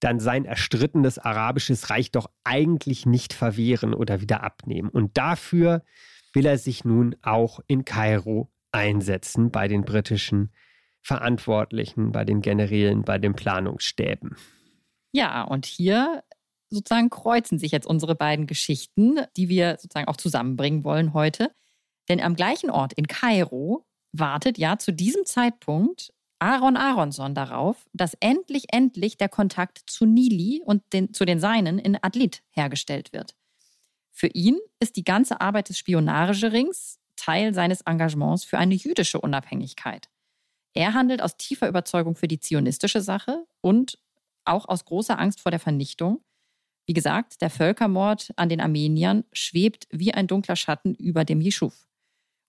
dann 0.00 0.18
sein 0.18 0.46
erstrittenes 0.46 1.18
arabisches 1.18 1.90
Reich 1.90 2.10
doch 2.10 2.30
eigentlich 2.42 3.06
nicht 3.06 3.34
verwehren 3.34 3.94
oder 3.94 4.20
wieder 4.20 4.42
abnehmen. 4.42 4.88
Und 4.88 5.16
dafür 5.18 5.84
will 6.32 6.46
er 6.46 6.58
sich 6.58 6.84
nun 6.84 7.16
auch 7.22 7.60
in 7.66 7.84
Kairo 7.84 8.50
einsetzen 8.72 9.50
bei 9.50 9.68
den 9.68 9.84
britischen 9.84 10.52
Verantwortlichen, 11.02 12.12
bei 12.12 12.24
den 12.24 12.40
Generälen, 12.40 13.04
bei 13.04 13.18
den 13.18 13.34
Planungsstäben. 13.34 14.36
Ja, 15.12 15.42
und 15.42 15.66
hier 15.66 16.22
sozusagen 16.68 17.10
kreuzen 17.10 17.58
sich 17.58 17.72
jetzt 17.72 17.86
unsere 17.86 18.14
beiden 18.14 18.46
Geschichten, 18.46 19.18
die 19.36 19.48
wir 19.48 19.76
sozusagen 19.80 20.08
auch 20.08 20.16
zusammenbringen 20.16 20.84
wollen 20.84 21.14
heute. 21.14 21.50
Denn 22.08 22.20
am 22.20 22.36
gleichen 22.36 22.70
Ort 22.70 22.92
in 22.92 23.06
Kairo 23.06 23.86
wartet 24.12 24.56
ja 24.56 24.78
zu 24.78 24.92
diesem 24.92 25.24
Zeitpunkt 25.24 26.12
Aaron 26.40 26.76
Aronson 26.76 27.34
darauf, 27.34 27.88
dass 27.92 28.14
endlich, 28.14 28.72
endlich 28.72 29.18
der 29.18 29.28
Kontakt 29.28 29.82
zu 29.86 30.06
Nili 30.06 30.62
und 30.64 30.82
den, 30.92 31.12
zu 31.12 31.24
den 31.24 31.38
Seinen 31.38 31.78
in 31.78 32.02
Adlit 32.02 32.42
hergestellt 32.50 33.12
wird. 33.12 33.36
Für 34.10 34.28
ihn 34.28 34.58
ist 34.80 34.96
die 34.96 35.04
ganze 35.04 35.40
Arbeit 35.40 35.68
des 35.68 35.78
Spionagerings 35.78 36.98
Teil 37.16 37.52
seines 37.52 37.82
Engagements 37.82 38.44
für 38.44 38.58
eine 38.58 38.74
jüdische 38.74 39.20
Unabhängigkeit. 39.20 40.08
Er 40.72 40.94
handelt 40.94 41.20
aus 41.20 41.36
tiefer 41.36 41.68
Überzeugung 41.68 42.14
für 42.14 42.28
die 42.28 42.40
zionistische 42.40 43.02
Sache 43.02 43.44
und 43.60 43.98
auch 44.44 44.66
aus 44.68 44.86
großer 44.86 45.18
Angst 45.18 45.40
vor 45.40 45.50
der 45.50 45.60
Vernichtung. 45.60 46.22
Wie 46.86 46.94
gesagt, 46.94 47.42
der 47.42 47.50
Völkermord 47.50 48.30
an 48.36 48.48
den 48.48 48.60
Armeniern 48.60 49.24
schwebt 49.32 49.86
wie 49.90 50.14
ein 50.14 50.26
dunkler 50.26 50.56
Schatten 50.56 50.94
über 50.94 51.24
dem 51.24 51.40
Jeschuf. 51.40 51.86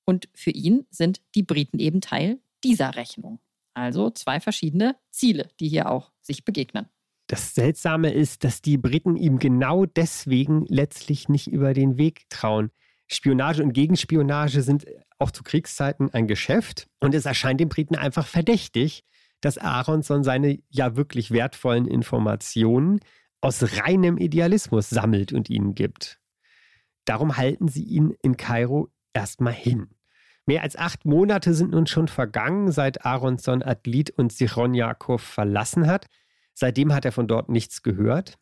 Und 0.06 0.30
für 0.34 0.52
ihn 0.52 0.86
sind 0.89 1.22
die 1.36 1.44
Briten 1.44 1.80
eben 1.80 2.00
Teil 2.00 2.39
dieser 2.64 2.96
Rechnung. 2.96 3.39
Also 3.74 4.10
zwei 4.10 4.40
verschiedene 4.40 4.96
Ziele, 5.12 5.50
die 5.60 5.68
hier 5.68 5.90
auch 5.90 6.12
sich 6.22 6.46
begegnen. 6.46 6.88
Das 7.28 7.56
Seltsame 7.56 8.12
ist, 8.12 8.44
dass 8.44 8.62
die 8.62 8.78
Briten 8.78 9.16
ihm 9.16 9.40
genau 9.40 9.86
deswegen 9.86 10.66
letztlich 10.68 11.30
nicht 11.30 11.48
über 11.48 11.74
den 11.74 11.98
Weg 11.98 12.30
trauen. 12.30 12.72
Spionage 13.08 13.64
und 13.64 13.74
Gegenspionage 13.74 14.62
sind 14.62 14.86
auch 15.18 15.32
zu 15.32 15.44
Kriegszeiten 15.44 16.14
ein 16.14 16.28
Geschäft 16.28 16.88
und 17.00 17.14
es 17.14 17.26
erscheint 17.26 17.60
den 17.60 17.70
Briten 17.70 17.96
einfach 17.96 18.28
verdächtig, 18.28 19.04
dass 19.40 19.58
Aronson 19.58 20.24
seine 20.24 20.60
ja 20.70 20.96
wirklich 20.96 21.32
wertvollen 21.32 21.88
Informationen 21.88 23.00
aus 23.42 23.78
reinem 23.78 24.18
Idealismus 24.18 24.90
sammelt 24.90 25.34
und 25.34 25.50
ihnen 25.50 25.74
gibt. 25.74 26.20
Darum 27.06 27.38
halten 27.38 27.68
sie 27.68 27.84
ihn 27.84 28.14
in 28.22 28.38
Kairo 28.38 28.90
erstmal 29.14 29.54
hin. 29.54 29.90
Mehr 30.52 30.64
als 30.64 30.76
acht 30.76 31.06
Monate 31.06 31.54
sind 31.54 31.72
nun 31.72 31.88
schon 31.88 32.10
vergangen, 32.10 32.74
seit 32.74 33.06
Aronson 33.06 33.64
Adlit 33.64 34.10
und 34.10 34.34
Sichron 34.34 34.74
Jakob 34.74 35.22
verlassen 35.22 35.88
hat. 35.88 36.08
Seitdem 36.54 36.93
hat 36.93 37.06
er 37.06 37.14
von 37.14 37.26
dort 37.26 37.47
nichts 37.47 37.84
gehört. 37.84 38.38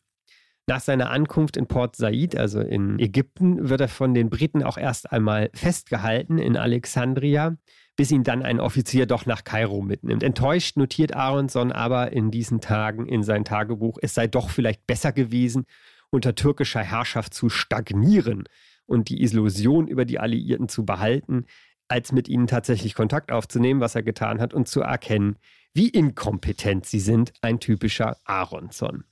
Nach 0.66 0.80
seiner 0.80 1.10
Ankunft 1.10 1.56
in 1.56 1.68
Port 1.68 1.94
Said, 1.94 2.36
also 2.36 2.62
in 2.62 2.98
Ägypten, 2.98 3.68
wird 3.68 3.80
er 3.80 3.86
von 3.86 4.12
den 4.12 4.28
Briten 4.28 4.64
auch 4.64 4.76
erst 4.76 5.12
einmal 5.12 5.50
festgehalten 5.54 6.38
in 6.38 6.56
Alexandria, 6.56 7.56
bis 7.94 8.10
ihn 8.10 8.24
dann 8.24 8.42
ein 8.42 8.58
Offizier 8.58 9.06
doch 9.06 9.24
nach 9.24 9.44
Kairo 9.44 9.80
mitnimmt. 9.80 10.24
Enttäuscht 10.24 10.76
notiert 10.76 11.14
Aronson 11.14 11.70
aber 11.70 12.10
in 12.10 12.32
diesen 12.32 12.60
Tagen 12.60 13.06
in 13.06 13.22
sein 13.22 13.44
Tagebuch, 13.44 13.98
es 14.02 14.14
sei 14.14 14.26
doch 14.26 14.50
vielleicht 14.50 14.84
besser 14.84 15.12
gewesen 15.12 15.64
unter 16.10 16.34
türkischer 16.34 16.82
Herrschaft 16.82 17.34
zu 17.34 17.48
stagnieren 17.50 18.48
und 18.90 19.08
die 19.08 19.22
Illusion 19.22 19.86
über 19.86 20.04
die 20.04 20.18
Alliierten 20.18 20.68
zu 20.68 20.84
behalten, 20.84 21.46
als 21.90 22.12
mit 22.12 22.28
ihnen 22.28 22.46
tatsächlich 22.46 22.94
Kontakt 22.94 23.32
aufzunehmen, 23.32 23.80
was 23.80 23.94
er 23.94 24.02
getan 24.02 24.40
hat, 24.40 24.54
und 24.54 24.68
zu 24.68 24.80
erkennen, 24.80 25.36
wie 25.74 25.88
inkompetent 25.88 26.86
sie 26.86 27.00
sind, 27.00 27.32
ein 27.42 27.60
typischer 27.60 28.16
Aronson. 28.24 29.04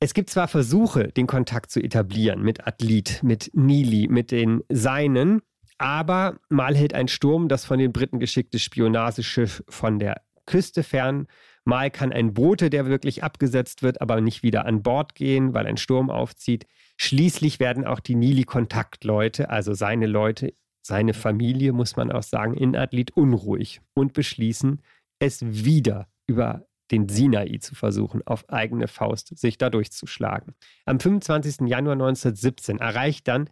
Es 0.00 0.12
gibt 0.12 0.28
zwar 0.30 0.48
Versuche, 0.48 1.08
den 1.08 1.26
Kontakt 1.26 1.70
zu 1.70 1.80
etablieren 1.80 2.42
mit 2.42 2.66
Adlit, 2.66 3.22
mit 3.22 3.50
Nili, 3.54 4.06
mit 4.08 4.30
den 4.30 4.62
Seinen, 4.68 5.40
aber 5.78 6.38
mal 6.48 6.76
hält 6.76 6.94
ein 6.94 7.08
Sturm 7.08 7.48
das 7.48 7.64
von 7.64 7.78
den 7.78 7.92
Briten 7.92 8.20
geschickte 8.20 8.58
Spionageschiff 8.58 9.64
von 9.68 9.98
der 9.98 10.20
Küste 10.46 10.82
fern, 10.82 11.26
mal 11.64 11.90
kann 11.90 12.12
ein 12.12 12.34
Bote, 12.34 12.68
der 12.68 12.86
wirklich 12.86 13.24
abgesetzt 13.24 13.82
wird, 13.82 14.02
aber 14.02 14.20
nicht 14.20 14.42
wieder 14.42 14.66
an 14.66 14.82
Bord 14.82 15.14
gehen, 15.14 15.54
weil 15.54 15.66
ein 15.66 15.78
Sturm 15.78 16.10
aufzieht. 16.10 16.66
Schließlich 16.98 17.60
werden 17.60 17.86
auch 17.86 18.00
die 18.00 18.14
Nili-Kontaktleute, 18.14 19.48
also 19.48 19.72
seine 19.72 20.06
Leute, 20.06 20.52
seine 20.86 21.14
Familie, 21.14 21.72
muss 21.72 21.96
man 21.96 22.12
auch 22.12 22.22
sagen, 22.22 22.54
in 22.54 22.76
Adlit 22.76 23.16
unruhig 23.16 23.80
und 23.94 24.12
beschließen, 24.12 24.82
es 25.18 25.42
wieder 25.42 26.08
über 26.26 26.66
den 26.90 27.08
Sinai 27.08 27.56
zu 27.58 27.74
versuchen, 27.74 28.20
auf 28.26 28.48
eigene 28.50 28.86
Faust 28.86 29.36
sich 29.38 29.56
da 29.56 29.70
durchzuschlagen. 29.70 30.54
Am 30.84 31.00
25. 31.00 31.66
Januar 31.66 31.94
1917 31.94 32.78
erreicht 32.78 33.26
dann 33.28 33.48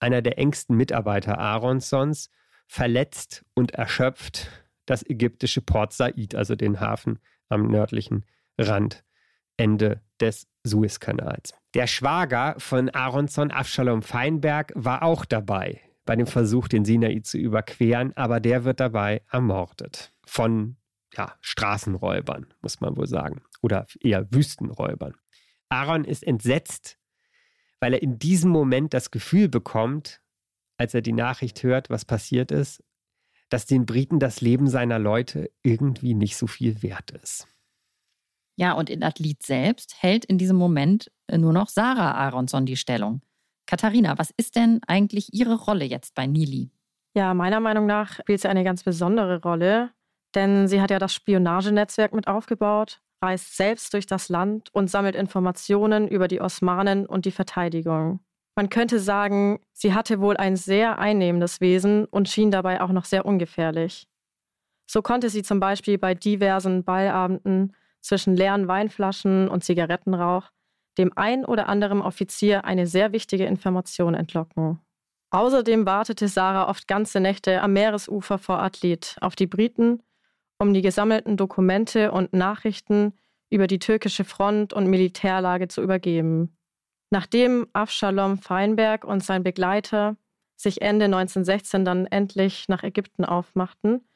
einer 0.00 0.20
der 0.20 0.38
engsten 0.38 0.76
Mitarbeiter 0.76 1.38
Aaronsons, 1.38 2.30
verletzt 2.66 3.44
und 3.54 3.72
erschöpft, 3.72 4.50
das 4.86 5.08
ägyptische 5.08 5.60
Port 5.60 5.92
Said, 5.92 6.34
also 6.34 6.56
den 6.56 6.80
Hafen 6.80 7.20
am 7.48 7.68
nördlichen 7.68 8.24
Rand, 8.58 9.04
Ende 9.56 10.00
des 10.20 10.48
Suezkanals. 10.64 11.54
Der 11.74 11.86
Schwager 11.86 12.56
von 12.58 12.88
Aronson, 12.90 13.52
Avshalom 13.52 14.02
Feinberg, 14.02 14.72
war 14.74 15.02
auch 15.02 15.24
dabei 15.24 15.80
bei 16.04 16.16
dem 16.16 16.26
Versuch, 16.26 16.68
den 16.68 16.84
Sinai 16.84 17.20
zu 17.20 17.38
überqueren, 17.38 18.16
aber 18.16 18.40
der 18.40 18.64
wird 18.64 18.80
dabei 18.80 19.22
ermordet 19.30 20.12
von 20.24 20.76
ja, 21.14 21.36
Straßenräubern, 21.40 22.54
muss 22.60 22.80
man 22.80 22.96
wohl 22.96 23.06
sagen, 23.06 23.42
oder 23.60 23.86
eher 24.00 24.32
Wüstenräubern. 24.32 25.14
Aaron 25.68 26.04
ist 26.04 26.26
entsetzt, 26.26 26.98
weil 27.80 27.94
er 27.94 28.02
in 28.02 28.18
diesem 28.18 28.50
Moment 28.50 28.94
das 28.94 29.10
Gefühl 29.10 29.48
bekommt, 29.48 30.20
als 30.76 30.94
er 30.94 31.02
die 31.02 31.12
Nachricht 31.12 31.62
hört, 31.62 31.90
was 31.90 32.04
passiert 32.04 32.50
ist, 32.50 32.82
dass 33.48 33.66
den 33.66 33.86
Briten 33.86 34.18
das 34.18 34.40
Leben 34.40 34.66
seiner 34.66 34.98
Leute 34.98 35.50
irgendwie 35.62 36.14
nicht 36.14 36.36
so 36.36 36.46
viel 36.46 36.82
wert 36.82 37.10
ist. 37.10 37.46
Ja, 38.56 38.72
und 38.72 38.90
in 38.90 39.02
Adlit 39.02 39.42
selbst 39.42 40.02
hält 40.02 40.24
in 40.24 40.38
diesem 40.38 40.56
Moment 40.56 41.10
nur 41.30 41.52
noch 41.52 41.68
Sarah 41.68 42.12
Aronson 42.12 42.66
die 42.66 42.76
Stellung. 42.76 43.22
Katharina, 43.66 44.18
was 44.18 44.32
ist 44.36 44.56
denn 44.56 44.80
eigentlich 44.86 45.32
Ihre 45.32 45.54
Rolle 45.54 45.84
jetzt 45.84 46.14
bei 46.14 46.26
Nili? 46.26 46.70
Ja, 47.14 47.34
meiner 47.34 47.60
Meinung 47.60 47.86
nach 47.86 48.14
spielt 48.20 48.40
sie 48.40 48.48
eine 48.48 48.64
ganz 48.64 48.82
besondere 48.82 49.42
Rolle, 49.42 49.90
denn 50.34 50.66
sie 50.68 50.80
hat 50.80 50.90
ja 50.90 50.98
das 50.98 51.14
Spionagenetzwerk 51.14 52.12
mit 52.14 52.26
aufgebaut, 52.26 53.00
reist 53.22 53.56
selbst 53.56 53.92
durch 53.92 54.06
das 54.06 54.28
Land 54.28 54.70
und 54.72 54.90
sammelt 54.90 55.14
Informationen 55.14 56.08
über 56.08 56.28
die 56.28 56.40
Osmanen 56.40 57.06
und 57.06 57.24
die 57.24 57.30
Verteidigung. 57.30 58.20
Man 58.56 58.68
könnte 58.68 58.98
sagen, 58.98 59.60
sie 59.72 59.94
hatte 59.94 60.20
wohl 60.20 60.36
ein 60.36 60.56
sehr 60.56 60.98
einnehmendes 60.98 61.60
Wesen 61.60 62.04
und 62.06 62.28
schien 62.28 62.50
dabei 62.50 62.80
auch 62.80 62.90
noch 62.90 63.04
sehr 63.04 63.24
ungefährlich. 63.24 64.06
So 64.86 65.00
konnte 65.00 65.30
sie 65.30 65.42
zum 65.42 65.60
Beispiel 65.60 65.96
bei 65.96 66.14
diversen 66.14 66.84
Ballabenden 66.84 67.74
zwischen 68.00 68.36
leeren 68.36 68.68
Weinflaschen 68.68 69.48
und 69.48 69.64
Zigarettenrauch 69.64 70.50
dem 70.98 71.12
ein 71.16 71.44
oder 71.44 71.68
anderen 71.68 72.02
Offizier 72.02 72.64
eine 72.64 72.86
sehr 72.86 73.12
wichtige 73.12 73.46
Information 73.46 74.14
entlocken. 74.14 74.80
Außerdem 75.30 75.86
wartete 75.86 76.28
Sarah 76.28 76.68
oft 76.68 76.86
ganze 76.86 77.20
Nächte 77.20 77.62
am 77.62 77.72
Meeresufer 77.72 78.38
vor 78.38 78.62
Atlit 78.62 79.16
auf 79.20 79.34
die 79.34 79.46
Briten 79.46 80.02
um 80.62 80.72
die 80.72 80.80
gesammelten 80.80 81.36
Dokumente 81.36 82.12
und 82.12 82.32
Nachrichten 82.32 83.14
über 83.50 83.66
die 83.66 83.80
türkische 83.80 84.24
Front 84.24 84.72
und 84.72 84.86
Militärlage 84.86 85.66
zu 85.66 85.82
übergeben. 85.82 86.56
Nachdem 87.10 87.66
Afshalom 87.72 88.38
Feinberg 88.38 89.04
und 89.04 89.24
sein 89.24 89.42
Begleiter 89.42 90.16
sich 90.54 90.80
Ende 90.80 91.06
1916 91.06 91.84
dann 91.84 92.06
endlich 92.06 92.68
nach 92.68 92.84
Ägypten 92.84 93.24
aufmachten, 93.24 94.06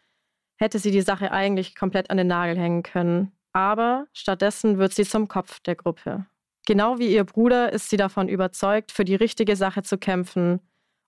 hätte 0.55 0.79
sie 0.79 0.93
die 0.93 1.03
Sache 1.03 1.33
eigentlich 1.33 1.74
komplett 1.74 2.11
an 2.11 2.16
den 2.16 2.29
Nagel 2.29 2.57
hängen 2.57 2.85
können. 2.85 3.33
Aber 3.53 4.07
stattdessen 4.12 4.79
wird 4.79 4.95
sie 4.95 5.05
zum 5.05 5.27
Kopf 5.27 5.59
der 5.61 5.74
Gruppe. 5.74 6.27
Genau 6.67 6.99
wie 6.99 7.14
ihr 7.14 7.25
Bruder 7.25 7.73
ist 7.73 7.89
sie 7.89 7.97
davon 7.97 8.29
überzeugt, 8.29 8.93
für 8.93 9.05
die 9.05 9.14
richtige 9.14 9.57
Sache 9.57 9.83
zu 9.83 9.99
kämpfen 9.99 10.61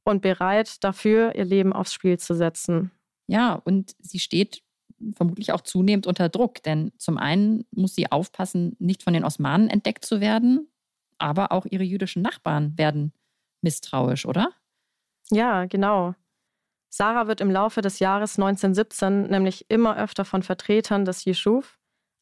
und 0.05 0.23
bereit, 0.23 0.83
dafür 0.83 1.35
ihr 1.35 1.45
Leben 1.45 1.73
aufs 1.73 1.93
Spiel 1.93 2.19
zu 2.19 2.35
setzen. 2.35 2.93
Ja, 3.27 3.55
und 3.65 3.95
sie 4.01 4.21
steht 4.21 4.63
vermutlich 5.15 5.53
auch 5.53 5.61
zunehmend 5.61 6.07
unter 6.07 6.29
Druck, 6.29 6.63
denn 6.63 6.93
zum 6.97 7.19
einen 7.19 7.67
muss 7.73 7.95
sie 7.95 8.11
aufpassen, 8.11 8.77
nicht 8.79 9.03
von 9.03 9.13
den 9.13 9.25
Osmanen 9.25 9.69
entdeckt 9.69 10.05
zu 10.05 10.21
werden, 10.21 10.69
aber 11.19 11.53
auch 11.53 11.67
ihre 11.67 11.85
jüdischen 11.85 12.23
Nachbarn 12.23 12.77
werden 12.79 13.13
misstrauisch, 13.61 14.27
oder? 14.27 14.51
Ja, 15.31 15.67
genau. 15.67 16.15
Sarah 16.89 17.27
wird 17.27 17.41
im 17.41 17.51
Laufe 17.51 17.81
des 17.81 17.99
Jahres 17.99 18.39
1917 18.39 19.29
nämlich 19.29 19.67
immer 19.69 19.97
öfter 19.99 20.25
von 20.25 20.43
Vertretern 20.43 21.05
des 21.05 21.25
Jeschuf, 21.25 21.79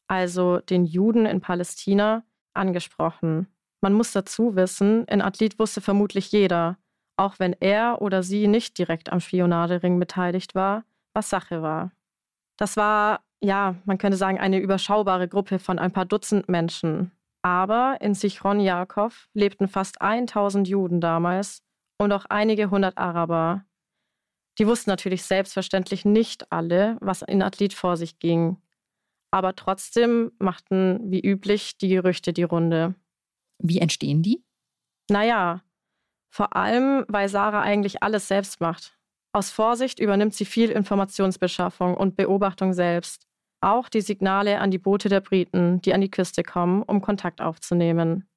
also 0.07 0.59
den 0.59 0.85
Juden 0.85 1.25
in 1.25 1.39
Palästina, 1.39 2.23
angesprochen. 2.57 3.47
Man 3.81 3.93
muss 3.93 4.11
dazu 4.11 4.55
wissen, 4.55 5.05
in 5.05 5.21
Adlit 5.21 5.59
wusste 5.59 5.81
vermutlich 5.81 6.31
jeder, 6.31 6.77
auch 7.17 7.39
wenn 7.39 7.53
er 7.59 8.01
oder 8.01 8.23
sie 8.23 8.47
nicht 8.47 8.77
direkt 8.77 9.11
am 9.11 9.19
Spionagering 9.19 9.99
beteiligt 9.99 10.55
war, 10.55 10.83
was 11.13 11.29
Sache 11.29 11.61
war. 11.61 11.91
Das 12.57 12.75
war, 12.75 13.21
ja, 13.41 13.75
man 13.85 13.97
könnte 13.97 14.17
sagen, 14.17 14.39
eine 14.39 14.59
überschaubare 14.59 15.27
Gruppe 15.27 15.59
von 15.59 15.79
ein 15.79 15.91
paar 15.91 16.05
Dutzend 16.05 16.49
Menschen. 16.49 17.11
Aber 17.43 17.97
in 18.01 18.13
Sichron 18.13 18.59
Jakov 18.59 19.29
lebten 19.33 19.67
fast 19.67 20.01
1000 20.01 20.67
Juden 20.67 20.99
damals 20.99 21.63
und 21.99 22.11
auch 22.11 22.25
einige 22.25 22.69
hundert 22.69 22.97
Araber. 22.97 23.63
Die 24.59 24.67
wussten 24.67 24.89
natürlich 24.89 25.23
selbstverständlich 25.23 26.03
nicht 26.03 26.51
alle, 26.51 26.97
was 26.99 27.21
in 27.21 27.43
Atlit 27.43 27.73
vor 27.73 27.95
sich 27.95 28.19
ging. 28.19 28.57
Aber 29.31 29.55
trotzdem 29.55 30.31
machten, 30.39 31.11
wie 31.11 31.21
üblich, 31.21 31.77
die 31.77 31.89
Gerüchte 31.89 32.33
die 32.33 32.43
Runde. 32.43 32.95
Wie 33.59 33.79
entstehen 33.79 34.23
die? 34.23 34.43
Naja, 35.09 35.61
vor 36.29 36.55
allem, 36.55 37.05
weil 37.07 37.29
Sarah 37.29 37.61
eigentlich 37.61 38.03
alles 38.03 38.27
selbst 38.27 38.61
macht. 38.61 38.97
Aus 39.33 39.51
Vorsicht 39.51 39.99
übernimmt 39.99 40.33
sie 40.33 40.45
viel 40.45 40.69
Informationsbeschaffung 40.69 41.95
und 41.95 42.15
Beobachtung 42.15 42.73
selbst. 42.73 43.27
Auch 43.61 43.89
die 43.89 44.01
Signale 44.01 44.59
an 44.59 44.71
die 44.71 44.77
Boote 44.77 45.09
der 45.09 45.21
Briten, 45.21 45.81
die 45.81 45.93
an 45.93 46.01
die 46.01 46.11
Küste 46.11 46.43
kommen, 46.43 46.83
um 46.83 47.01
Kontakt 47.01 47.41
aufzunehmen. 47.41 48.27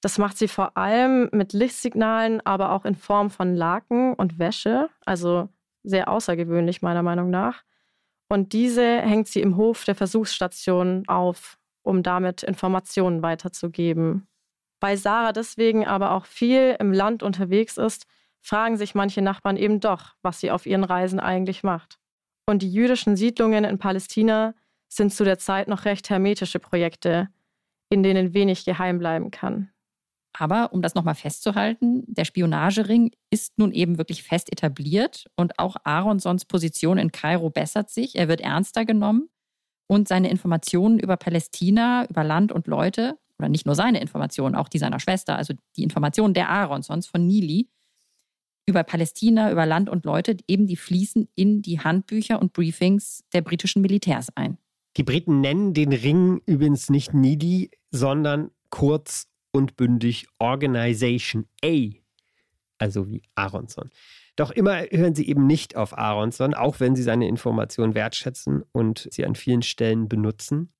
Das 0.00 0.18
macht 0.18 0.36
sie 0.36 0.48
vor 0.48 0.76
allem 0.76 1.28
mit 1.32 1.52
Lichtsignalen, 1.52 2.40
aber 2.44 2.72
auch 2.72 2.84
in 2.84 2.96
Form 2.96 3.30
von 3.30 3.54
Laken 3.54 4.14
und 4.14 4.38
Wäsche, 4.38 4.88
also 5.06 5.48
sehr 5.84 6.08
außergewöhnlich 6.08 6.82
meiner 6.82 7.02
Meinung 7.02 7.30
nach. 7.30 7.62
Und 8.32 8.54
diese 8.54 9.02
hängt 9.02 9.28
sie 9.28 9.42
im 9.42 9.58
Hof 9.58 9.84
der 9.84 9.94
Versuchsstation 9.94 11.04
auf, 11.06 11.58
um 11.82 12.02
damit 12.02 12.42
Informationen 12.42 13.20
weiterzugeben. 13.20 14.26
Weil 14.80 14.96
Sarah 14.96 15.32
deswegen 15.32 15.86
aber 15.86 16.12
auch 16.12 16.24
viel 16.24 16.74
im 16.80 16.94
Land 16.94 17.22
unterwegs 17.22 17.76
ist, 17.76 18.06
fragen 18.40 18.78
sich 18.78 18.94
manche 18.94 19.20
Nachbarn 19.20 19.58
eben 19.58 19.80
doch, 19.80 20.14
was 20.22 20.40
sie 20.40 20.50
auf 20.50 20.64
ihren 20.64 20.82
Reisen 20.82 21.20
eigentlich 21.20 21.62
macht. 21.62 21.98
Und 22.46 22.62
die 22.62 22.72
jüdischen 22.72 23.16
Siedlungen 23.16 23.64
in 23.64 23.76
Palästina 23.76 24.54
sind 24.88 25.12
zu 25.12 25.24
der 25.24 25.38
Zeit 25.38 25.68
noch 25.68 25.84
recht 25.84 26.08
hermetische 26.08 26.58
Projekte, 26.58 27.28
in 27.90 28.02
denen 28.02 28.32
wenig 28.32 28.64
geheim 28.64 28.98
bleiben 28.98 29.30
kann. 29.30 29.71
Aber 30.42 30.72
um 30.72 30.82
das 30.82 30.96
nochmal 30.96 31.14
festzuhalten, 31.14 32.02
der 32.08 32.24
Spionagering 32.24 33.12
ist 33.30 33.56
nun 33.58 33.70
eben 33.70 33.96
wirklich 33.96 34.24
fest 34.24 34.50
etabliert 34.50 35.30
und 35.36 35.60
auch 35.60 35.76
Aaronsons 35.84 36.46
Position 36.46 36.98
in 36.98 37.12
Kairo 37.12 37.48
bessert 37.48 37.90
sich. 37.90 38.16
Er 38.16 38.26
wird 38.26 38.40
ernster 38.40 38.84
genommen 38.84 39.28
und 39.86 40.08
seine 40.08 40.30
Informationen 40.30 40.98
über 40.98 41.16
Palästina, 41.16 42.06
über 42.10 42.24
Land 42.24 42.50
und 42.50 42.66
Leute, 42.66 43.20
oder 43.38 43.48
nicht 43.48 43.66
nur 43.66 43.76
seine 43.76 44.00
Informationen, 44.00 44.56
auch 44.56 44.68
die 44.68 44.78
seiner 44.78 44.98
Schwester, 44.98 45.36
also 45.36 45.54
die 45.76 45.84
Informationen 45.84 46.34
der 46.34 46.50
Aaronsons 46.50 47.06
von 47.06 47.24
Nili, 47.24 47.68
über 48.66 48.82
Palästina, 48.82 49.52
über 49.52 49.64
Land 49.64 49.88
und 49.88 50.04
Leute, 50.04 50.36
eben 50.48 50.66
die 50.66 50.74
fließen 50.74 51.28
in 51.36 51.62
die 51.62 51.78
Handbücher 51.78 52.42
und 52.42 52.52
Briefings 52.52 53.22
der 53.32 53.42
britischen 53.42 53.80
Militärs 53.80 54.36
ein. 54.36 54.58
Die 54.96 55.04
Briten 55.04 55.40
nennen 55.40 55.72
den 55.72 55.92
Ring 55.92 56.42
übrigens 56.46 56.90
nicht 56.90 57.14
Needy, 57.14 57.70
sondern 57.92 58.50
kurz 58.70 59.28
und 59.52 59.76
bündig 59.76 60.26
Organization 60.38 61.46
A, 61.64 61.90
also 62.78 63.08
wie 63.08 63.22
Aronson. 63.34 63.90
Doch 64.34 64.50
immer 64.50 64.82
hören 64.90 65.14
sie 65.14 65.28
eben 65.28 65.46
nicht 65.46 65.76
auf 65.76 65.96
Aronson, 65.96 66.54
auch 66.54 66.80
wenn 66.80 66.96
sie 66.96 67.02
seine 67.02 67.28
Informationen 67.28 67.94
wertschätzen 67.94 68.64
und 68.72 69.08
sie 69.10 69.26
an 69.26 69.34
vielen 69.34 69.62
Stellen 69.62 70.08
benutzen. 70.08 70.72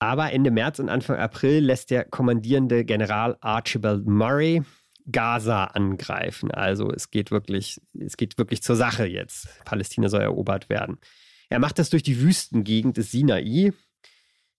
Aber 0.00 0.32
Ende 0.32 0.50
März 0.50 0.80
und 0.80 0.88
Anfang 0.88 1.16
April 1.16 1.64
lässt 1.64 1.90
der 1.90 2.04
kommandierende 2.04 2.84
General 2.84 3.38
Archibald 3.40 4.04
Murray 4.04 4.62
Gaza 5.10 5.64
angreifen. 5.64 6.50
Also 6.50 6.90
es 6.90 7.10
geht 7.10 7.30
wirklich, 7.30 7.80
es 7.98 8.16
geht 8.16 8.36
wirklich 8.36 8.62
zur 8.62 8.74
Sache 8.74 9.06
jetzt. 9.06 9.48
Palästina 9.64 10.08
soll 10.08 10.22
erobert 10.22 10.68
werden. 10.68 10.98
Er 11.48 11.60
macht 11.60 11.78
das 11.78 11.90
durch 11.90 12.02
die 12.02 12.20
Wüstengegend 12.20 12.96
des 12.96 13.12
Sinai 13.12 13.72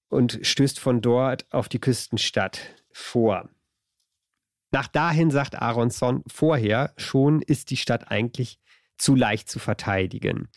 und 0.10 0.40
stößt 0.42 0.80
von 0.80 1.02
dort 1.02 1.46
auf 1.52 1.68
die 1.68 1.80
Küstenstadt 1.80 2.62
vor. 2.94 3.50
Nach 4.72 4.88
dahin 4.88 5.30
sagt 5.30 5.62
Aronson 5.62 6.24
vorher 6.28 6.94
schon, 6.98 7.42
ist 7.42 7.70
die 7.70 7.78
Stadt 7.78 8.10
eigentlich 8.10 8.60
zu 8.98 9.16
leicht 9.16 9.50
zu 9.50 9.60
verteidigen. 9.60 10.48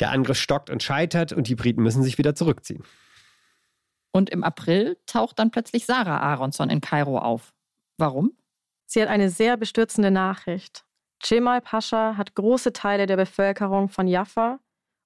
Der 0.00 0.10
Angriff 0.10 0.38
stockt 0.38 0.70
und 0.70 0.82
scheitert 0.82 1.32
und 1.32 1.48
die 1.48 1.56
Briten 1.56 1.82
müssen 1.82 2.02
sich 2.02 2.18
wieder 2.18 2.34
zurückziehen. 2.34 2.84
Und 4.12 4.30
im 4.30 4.44
April 4.44 4.96
taucht 5.06 5.38
dann 5.38 5.50
plötzlich 5.50 5.86
Sarah 5.86 6.20
Aronson 6.20 6.70
in 6.70 6.80
Kairo 6.80 7.18
auf. 7.18 7.52
Warum? 7.96 8.32
Sie 8.86 9.02
hat 9.02 9.08
eine 9.08 9.30
sehr 9.30 9.56
bestürzende 9.56 10.10
Nachricht. 10.10 10.84
Cemal 11.22 11.60
Pascha 11.60 12.16
hat 12.16 12.34
große 12.34 12.72
Teile 12.72 13.06
der 13.06 13.16
Bevölkerung 13.16 13.88
von 13.88 14.06
Jaffa 14.06 14.60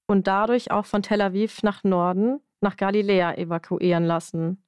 und 0.06 0.26
dadurch 0.26 0.70
auch 0.70 0.84
von 0.84 1.02
Tel 1.02 1.20
Aviv 1.22 1.62
nach 1.62 1.82
Norden, 1.84 2.40
nach 2.60 2.76
Galiläa 2.76 3.34
evakuieren 3.34 4.04
lassen. 4.04 4.62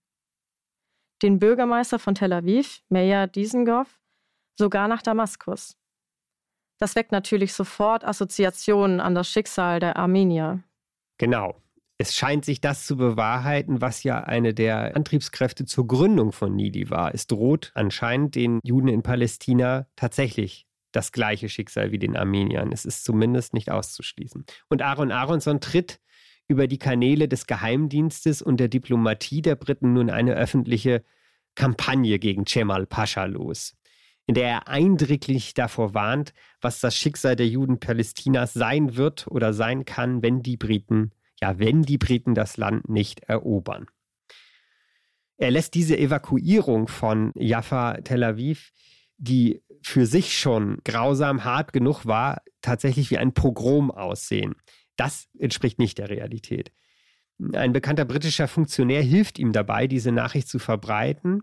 Den 1.23 1.39
Bürgermeister 1.39 1.99
von 1.99 2.15
Tel 2.15 2.33
Aviv, 2.33 2.83
Meir 2.89 3.27
Dizengoff, 3.27 4.01
sogar 4.59 4.89
nach 4.89 5.03
Damaskus. 5.03 5.77
Das 6.79 6.97
weckt 6.97 7.13
natürlich 7.13 7.53
sofort 7.53 8.05
Assoziationen 8.05 9.01
an 9.01 9.15
das 9.15 9.29
Schicksal 9.29 9.81
der 9.81 9.97
Armenier. 9.97 10.63
Genau 11.19 11.55
es 11.99 12.15
scheint 12.15 12.45
sich 12.45 12.61
das 12.61 12.87
zu 12.87 12.97
bewahrheiten, 12.97 13.81
was 13.81 14.03
ja 14.03 14.21
eine 14.21 14.53
der 14.53 14.97
Antriebskräfte 14.97 15.65
zur 15.65 15.87
Gründung 15.87 16.33
von 16.33 16.55
Nidi 16.55 16.91
war. 16.91 17.15
Es 17.15 17.27
droht 17.27 17.71
anscheinend 17.75 18.35
den 18.35 18.61
Juden 18.65 18.89
in 18.89 19.03
Palästina 19.03 19.87
tatsächlich 19.97 20.67
das 20.93 21.13
gleiche 21.13 21.49
Schicksal 21.49 21.93
wie 21.93 21.99
den 21.99 22.17
Armeniern. 22.17 22.73
Es 22.73 22.85
ist 22.85 23.05
zumindest 23.05 23.55
nicht 23.55 23.71
auszuschließen. 23.71 24.45
Und 24.69 24.83
Aaron 24.83 25.13
Aronson 25.13 25.61
tritt 25.61 26.01
über 26.49 26.67
die 26.67 26.79
Kanäle 26.79 27.29
des 27.29 27.47
Geheimdienstes 27.47 28.43
und 28.43 28.59
der 28.59 28.69
Diplomatie 28.69 29.43
der 29.43 29.57
Briten 29.57 29.93
nun 29.93 30.11
eine 30.11 30.35
öffentliche 30.35 31.05
Kampagne 31.55 32.19
gegen 32.19 32.47
Cemal 32.47 32.87
Pascha 32.87 33.25
los, 33.25 33.77
in 34.27 34.35
der 34.35 34.49
er 34.49 34.69
eindringlich 34.69 35.55
davor 35.55 35.95
warnt, 35.95 36.35
was 36.61 36.81
das 36.81 36.97
Schicksal 36.97 37.37
der 37.37 37.49
Juden 37.49 37.81
Palästinas 37.81 38.53
sein 38.53 38.97
wird 38.97 39.27
oder 39.29 39.53
sein 39.53 39.85
kann, 39.85 40.23
wenn 40.23 40.43
die 40.43 40.57
Briten 40.57 41.13
ja, 41.45 41.59
wenn 41.59 41.83
die 41.83 41.99
Briten 41.99 42.35
das 42.35 42.57
Land 42.57 42.89
nicht 42.89 43.21
erobern. 43.25 43.87
Er 45.37 45.51
lässt 45.51 45.75
diese 45.75 45.99
Evakuierung 45.99 46.89
von 46.89 47.33
Jaffa, 47.35 47.99
Tel 48.03 48.23
Aviv, 48.23 48.73
die 49.19 49.63
für 49.83 50.07
sich 50.07 50.39
schon 50.39 50.79
grausam 50.85 51.45
hart 51.45 51.73
genug 51.73 52.07
war, 52.07 52.41
tatsächlich 52.63 53.11
wie 53.11 53.19
ein 53.19 53.35
Pogrom 53.35 53.91
aussehen. 53.91 54.55
Das 54.97 55.29
entspricht 55.39 55.79
nicht 55.79 55.99
der 55.99 56.11
Realität. 56.11 56.73
Ein 57.53 57.73
bekannter 57.73 58.05
britischer 58.05 58.47
Funktionär 58.47 59.03
hilft 59.03 59.39
ihm 59.39 59.53
dabei, 59.53 59.87
diese 59.87 60.13
Nachricht 60.13 60.49
zu 60.49 60.59
verbreiten. 60.59 61.43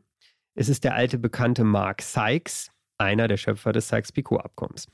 Es 0.56 0.70
ist 0.70 0.84
der 0.84 0.96
alte 0.96 1.18
bekannte 1.18 1.64
Mark 1.64 2.02
Sykes, 2.02 2.72
einer 2.98 3.28
der 3.28 3.38
Schöpfer 3.38 3.74
des 3.74 3.90
Sykes-Picot-Abkommens. 3.90 4.88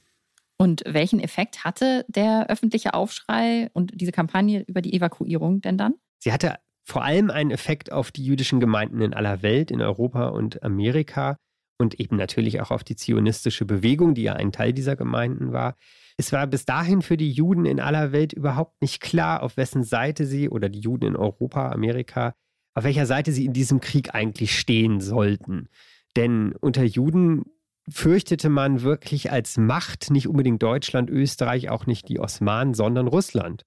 Und 0.57 0.83
welchen 0.87 1.19
Effekt 1.19 1.63
hatte 1.63 2.03
der 2.07 2.49
öffentliche 2.49 2.95
Aufschrei 2.95 3.69
und 3.73 3.91
diese 3.93 4.11
Kampagne 4.11 4.63
über 4.67 4.81
die 4.81 4.93
Evakuierung 4.93 5.61
denn 5.61 5.77
dann? 5.77 5.93
Sie 6.17 6.33
hatte 6.33 6.55
vor 6.83 7.03
allem 7.03 7.29
einen 7.29 7.51
Effekt 7.51 7.91
auf 7.91 8.11
die 8.11 8.25
jüdischen 8.25 8.59
Gemeinden 8.59 9.01
in 9.01 9.13
aller 9.13 9.43
Welt, 9.43 9.69
in 9.69 9.81
Europa 9.81 10.29
und 10.29 10.63
Amerika 10.63 11.37
und 11.77 11.99
eben 11.99 12.15
natürlich 12.15 12.59
auch 12.61 12.71
auf 12.71 12.83
die 12.83 12.95
zionistische 12.95 13.65
Bewegung, 13.65 14.15
die 14.15 14.23
ja 14.23 14.33
ein 14.33 14.51
Teil 14.51 14.73
dieser 14.73 14.95
Gemeinden 14.95 15.53
war. 15.53 15.75
Es 16.17 16.31
war 16.31 16.47
bis 16.47 16.65
dahin 16.65 17.03
für 17.03 17.15
die 17.15 17.31
Juden 17.31 17.65
in 17.65 17.79
aller 17.79 18.11
Welt 18.11 18.33
überhaupt 18.33 18.81
nicht 18.81 19.01
klar, 19.01 19.43
auf 19.43 19.55
wessen 19.55 19.83
Seite 19.83 20.25
sie 20.25 20.49
oder 20.49 20.67
die 20.67 20.79
Juden 20.79 21.05
in 21.05 21.15
Europa, 21.15 21.69
Amerika, 21.69 22.33
auf 22.73 22.83
welcher 22.83 23.05
Seite 23.05 23.31
sie 23.31 23.45
in 23.45 23.53
diesem 23.53 23.81
Krieg 23.81 24.15
eigentlich 24.15 24.57
stehen 24.57 24.99
sollten. 24.99 25.69
Denn 26.15 26.53
unter 26.59 26.83
Juden 26.83 27.43
fürchtete 27.87 28.49
man 28.49 28.81
wirklich 28.81 29.31
als 29.31 29.57
Macht 29.57 30.09
nicht 30.09 30.27
unbedingt 30.27 30.61
Deutschland, 30.63 31.09
Österreich, 31.11 31.69
auch 31.69 31.85
nicht 31.85 32.09
die 32.09 32.19
Osmanen, 32.19 32.73
sondern 32.73 33.07
Russland. 33.07 33.63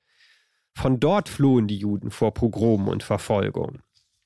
Von 0.74 0.98
dort 0.98 1.28
flohen 1.28 1.68
die 1.68 1.78
Juden 1.78 2.10
vor 2.10 2.34
Pogromen 2.34 2.88
und 2.88 3.04
Verfolgung. 3.04 3.78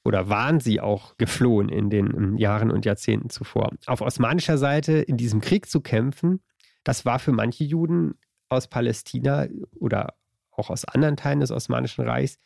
Oder 0.04 0.28
waren 0.28 0.60
sie 0.60 0.80
auch 0.80 1.16
geflohen 1.16 1.68
in 1.68 1.90
den 1.90 2.36
Jahren 2.36 2.70
und 2.70 2.84
Jahrzehnten 2.84 3.30
zuvor. 3.30 3.70
Auf 3.86 4.00
osmanischer 4.00 4.58
Seite 4.58 4.92
in 4.94 5.16
diesem 5.16 5.40
Krieg 5.40 5.66
zu 5.66 5.80
kämpfen, 5.80 6.40
das 6.84 7.04
war 7.04 7.18
für 7.18 7.32
manche 7.32 7.64
Juden 7.64 8.14
aus 8.48 8.68
Palästina 8.68 9.46
oder 9.78 10.14
auch 10.50 10.70
aus 10.70 10.84
anderen 10.84 11.16
Teilen 11.16 11.40
des 11.40 11.50
Osmanischen 11.50 12.06
Reichs 12.06 12.38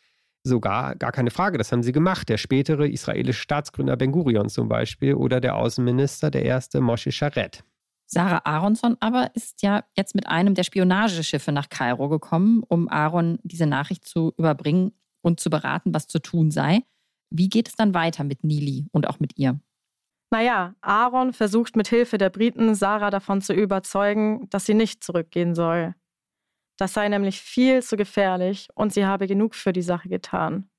sogar 0.43 0.95
gar 0.95 1.11
keine 1.11 1.31
Frage. 1.31 1.57
Das 1.57 1.71
haben 1.71 1.83
sie 1.83 1.91
gemacht. 1.91 2.29
Der 2.29 2.37
spätere 2.37 2.87
israelische 2.87 3.41
Staatsgründer 3.41 3.97
Ben 3.97 4.11
Gurion 4.11 4.49
zum 4.49 4.69
Beispiel 4.69 5.13
oder 5.13 5.41
der 5.41 5.55
Außenminister, 5.55 6.31
der 6.31 6.43
erste 6.43 6.81
Moshe 6.81 7.11
Sharet. 7.11 7.63
Sarah 8.05 8.41
Aronson 8.43 8.97
aber 9.01 9.29
ist 9.35 9.61
ja 9.61 9.83
jetzt 9.95 10.15
mit 10.15 10.27
einem 10.27 10.55
der 10.55 10.63
Spionageschiffe 10.63 11.51
nach 11.51 11.69
Kairo 11.69 12.09
gekommen, 12.09 12.63
um 12.67 12.89
Aaron 12.89 13.37
diese 13.43 13.67
Nachricht 13.67 14.07
zu 14.07 14.33
überbringen 14.37 14.93
und 15.21 15.39
zu 15.39 15.51
beraten, 15.51 15.93
was 15.93 16.07
zu 16.07 16.19
tun 16.19 16.49
sei. 16.49 16.79
Wie 17.29 17.49
geht 17.49 17.67
es 17.67 17.75
dann 17.75 17.93
weiter 17.93 18.23
mit 18.23 18.43
Nili 18.43 18.87
und 18.91 19.07
auch 19.07 19.19
mit 19.19 19.37
ihr? 19.37 19.59
Naja, 20.31 20.75
Aaron 20.81 21.33
versucht 21.33 21.75
mit 21.75 21.87
Hilfe 21.87 22.17
der 22.17 22.29
Briten 22.29 22.75
Sarah 22.75 23.09
davon 23.09 23.41
zu 23.41 23.53
überzeugen, 23.53 24.47
dass 24.49 24.65
sie 24.65 24.75
nicht 24.75 25.03
zurückgehen 25.03 25.55
soll. 25.55 25.95
Das 26.77 26.93
sei 26.93 27.09
nämlich 27.09 27.41
viel 27.41 27.81
zu 27.81 27.97
gefährlich 27.97 28.69
und 28.75 28.93
sie 28.93 29.05
habe 29.05 29.27
genug 29.27 29.55
für 29.55 29.73
die 29.73 29.81
Sache 29.81 30.07
getan. 30.07 30.69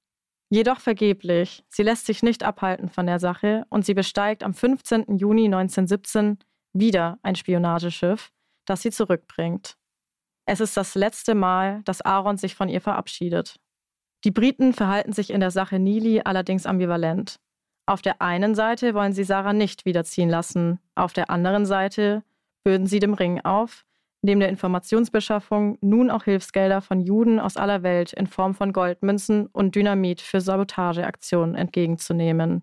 Jedoch 0.48 0.80
vergeblich. 0.80 1.64
Sie 1.68 1.82
lässt 1.82 2.06
sich 2.06 2.22
nicht 2.22 2.42
abhalten 2.42 2.88
von 2.88 3.06
der 3.06 3.20
Sache 3.20 3.66
und 3.70 3.84
sie 3.84 3.94
besteigt 3.94 4.42
am 4.42 4.54
15. 4.54 5.16
Juni 5.16 5.44
1917 5.44 6.38
wieder 6.72 7.18
ein 7.22 7.34
Spionageschiff, 7.34 8.32
das 8.66 8.82
sie 8.82 8.90
zurückbringt. 8.90 9.76
Es 10.46 10.60
ist 10.60 10.76
das 10.76 10.94
letzte 10.94 11.34
Mal, 11.34 11.82
dass 11.84 12.00
Aaron 12.00 12.36
sich 12.36 12.54
von 12.54 12.68
ihr 12.68 12.80
verabschiedet. 12.80 13.60
Die 14.24 14.30
Briten 14.30 14.72
verhalten 14.72 15.12
sich 15.12 15.30
in 15.30 15.40
der 15.40 15.50
Sache 15.50 15.78
Nili 15.78 16.22
allerdings 16.24 16.66
ambivalent. 16.66 17.38
Auf 17.90 18.02
der 18.02 18.22
einen 18.22 18.54
Seite 18.54 18.94
wollen 18.94 19.12
sie 19.12 19.24
Sarah 19.24 19.52
nicht 19.52 19.84
wiederziehen 19.84 20.28
lassen, 20.28 20.78
auf 20.94 21.12
der 21.12 21.28
anderen 21.28 21.66
Seite 21.66 22.22
bürden 22.62 22.86
sie 22.86 23.00
dem 23.00 23.14
Ring 23.14 23.40
auf, 23.40 23.84
neben 24.22 24.38
der 24.38 24.48
Informationsbeschaffung 24.48 25.76
nun 25.80 26.08
auch 26.08 26.22
Hilfsgelder 26.22 26.82
von 26.82 27.00
Juden 27.00 27.40
aus 27.40 27.56
aller 27.56 27.82
Welt 27.82 28.12
in 28.12 28.28
Form 28.28 28.54
von 28.54 28.72
Goldmünzen 28.72 29.48
und 29.48 29.74
Dynamit 29.74 30.20
für 30.20 30.40
Sabotageaktionen 30.40 31.56
entgegenzunehmen 31.56 32.62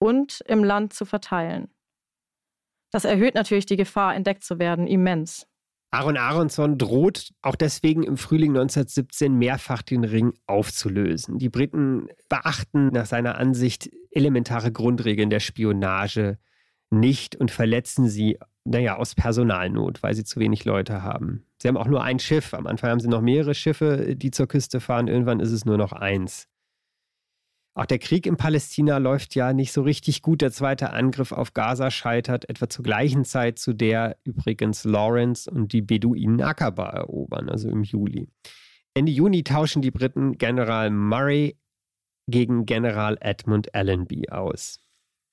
und 0.00 0.40
im 0.48 0.64
Land 0.64 0.94
zu 0.94 1.04
verteilen. 1.04 1.68
Das 2.90 3.04
erhöht 3.04 3.36
natürlich 3.36 3.66
die 3.66 3.76
Gefahr, 3.76 4.16
entdeckt 4.16 4.42
zu 4.42 4.58
werden, 4.58 4.88
immens. 4.88 5.46
Aaron 5.94 6.16
Aronson 6.16 6.76
droht 6.76 7.32
auch 7.40 7.54
deswegen 7.54 8.02
im 8.02 8.16
Frühling 8.16 8.50
1917 8.50 9.38
mehrfach 9.38 9.80
den 9.80 10.02
Ring 10.02 10.32
aufzulösen. 10.48 11.38
Die 11.38 11.48
Briten 11.48 12.08
beachten 12.28 12.88
nach 12.88 13.06
seiner 13.06 13.38
Ansicht 13.38 13.90
elementare 14.10 14.72
Grundregeln 14.72 15.30
der 15.30 15.38
Spionage 15.38 16.38
nicht 16.90 17.36
und 17.36 17.52
verletzen 17.52 18.08
sie 18.08 18.38
naja, 18.64 18.96
aus 18.96 19.14
Personalnot, 19.14 20.02
weil 20.02 20.14
sie 20.14 20.24
zu 20.24 20.40
wenig 20.40 20.64
Leute 20.64 21.02
haben. 21.02 21.46
Sie 21.58 21.68
haben 21.68 21.76
auch 21.76 21.86
nur 21.86 22.02
ein 22.02 22.18
Schiff. 22.18 22.54
Am 22.54 22.66
Anfang 22.66 22.90
haben 22.90 23.00
sie 23.00 23.08
noch 23.08 23.20
mehrere 23.20 23.54
Schiffe, 23.54 24.16
die 24.16 24.32
zur 24.32 24.48
Küste 24.48 24.80
fahren. 24.80 25.06
Irgendwann 25.06 25.38
ist 25.38 25.52
es 25.52 25.64
nur 25.64 25.76
noch 25.76 25.92
eins. 25.92 26.48
Auch 27.76 27.86
der 27.86 27.98
Krieg 27.98 28.26
in 28.26 28.36
Palästina 28.36 28.98
läuft 28.98 29.34
ja 29.34 29.52
nicht 29.52 29.72
so 29.72 29.82
richtig 29.82 30.22
gut. 30.22 30.42
Der 30.42 30.52
zweite 30.52 30.92
Angriff 30.92 31.32
auf 31.32 31.54
Gaza 31.54 31.90
scheitert 31.90 32.48
etwa 32.48 32.68
zur 32.68 32.84
gleichen 32.84 33.24
Zeit, 33.24 33.58
zu 33.58 33.72
der 33.72 34.16
übrigens 34.22 34.84
Lawrence 34.84 35.50
und 35.50 35.72
die 35.72 35.82
Beduinen 35.82 36.40
Akaba 36.40 36.90
erobern, 36.90 37.48
also 37.48 37.68
im 37.68 37.82
Juli. 37.82 38.28
Ende 38.94 39.10
Juni 39.10 39.42
tauschen 39.42 39.82
die 39.82 39.90
Briten 39.90 40.38
General 40.38 40.88
Murray 40.88 41.58
gegen 42.28 42.64
General 42.64 43.18
Edmund 43.20 43.74
Allenby 43.74 44.28
aus. 44.28 44.78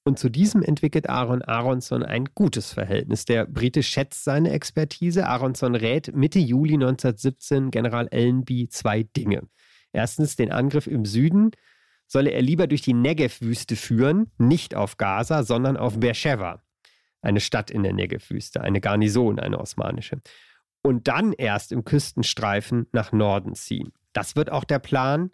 Und 0.03 0.17
zu 0.17 0.29
diesem 0.29 0.63
entwickelt 0.63 1.07
Aaron 1.07 1.43
Aronson 1.43 2.01
ein 2.01 2.25
gutes 2.33 2.73
Verhältnis. 2.73 3.25
Der 3.25 3.45
Brite 3.45 3.83
schätzt 3.83 4.23
seine 4.23 4.49
Expertise. 4.49 5.27
Aronson 5.27 5.75
rät 5.75 6.15
Mitte 6.15 6.39
Juli 6.39 6.73
1917 6.73 7.69
General 7.69 8.09
Allenby 8.09 8.67
zwei 8.69 9.03
Dinge. 9.03 9.43
Erstens 9.93 10.35
den 10.35 10.51
Angriff 10.51 10.87
im 10.87 11.05
Süden 11.05 11.51
solle 12.11 12.31
er 12.31 12.41
lieber 12.41 12.67
durch 12.67 12.81
die 12.81 12.93
Negev-Wüste 12.93 13.77
führen, 13.77 14.31
nicht 14.37 14.75
auf 14.75 14.97
Gaza, 14.97 15.43
sondern 15.43 15.77
auf 15.77 15.97
Beersheba, 15.97 16.61
eine 17.21 17.39
Stadt 17.39 17.71
in 17.71 17.83
der 17.83 17.93
Negev-Wüste, 17.93 18.59
eine 18.59 18.81
Garnison, 18.81 19.39
eine 19.39 19.57
osmanische. 19.57 20.19
Und 20.83 21.07
dann 21.07 21.31
erst 21.31 21.71
im 21.71 21.85
Küstenstreifen 21.85 22.87
nach 22.91 23.13
Norden 23.13 23.55
ziehen. 23.55 23.93
Das 24.11 24.35
wird 24.35 24.51
auch 24.51 24.65
der 24.65 24.79
Plan. 24.79 25.31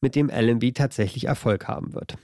mit 0.00 0.14
dem 0.14 0.30
Allenby 0.30 0.72
tatsächlich 0.72 1.24
Erfolg 1.24 1.66
haben 1.66 1.92
wird. 1.92 2.16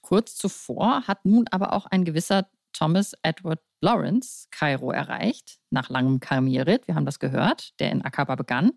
Kurz 0.00 0.34
zuvor 0.34 1.06
hat 1.06 1.26
nun 1.26 1.44
aber 1.50 1.74
auch 1.74 1.84
ein 1.84 2.06
gewisser 2.06 2.48
Thomas 2.72 3.12
Edward 3.22 3.60
Lawrence 3.82 4.46
Kairo 4.50 4.90
erreicht, 4.90 5.58
nach 5.68 5.90
langem 5.90 6.20
Kamelritt, 6.20 6.88
wir 6.88 6.94
haben 6.94 7.04
das 7.04 7.18
gehört, 7.18 7.78
der 7.80 7.92
in 7.92 8.00
Akaba 8.00 8.34
begann. 8.34 8.70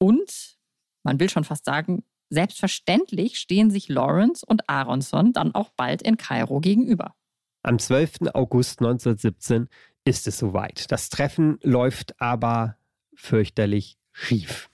Und 0.00 0.58
man 1.04 1.20
will 1.20 1.30
schon 1.30 1.44
fast 1.44 1.64
sagen, 1.64 2.02
selbstverständlich 2.34 3.38
stehen 3.38 3.70
sich 3.70 3.88
Lawrence 3.88 4.44
und 4.46 4.68
Aronson 4.68 5.32
dann 5.32 5.54
auch 5.54 5.70
bald 5.76 6.02
in 6.02 6.16
Kairo 6.16 6.60
gegenüber. 6.60 7.14
Am 7.62 7.78
12. 7.78 8.34
August 8.34 8.80
1917 8.80 9.68
ist 10.04 10.26
es 10.26 10.38
soweit. 10.38 10.90
Das 10.92 11.08
Treffen 11.08 11.58
läuft 11.62 12.20
aber 12.20 12.76
fürchterlich 13.14 13.96
schief. 14.12 14.68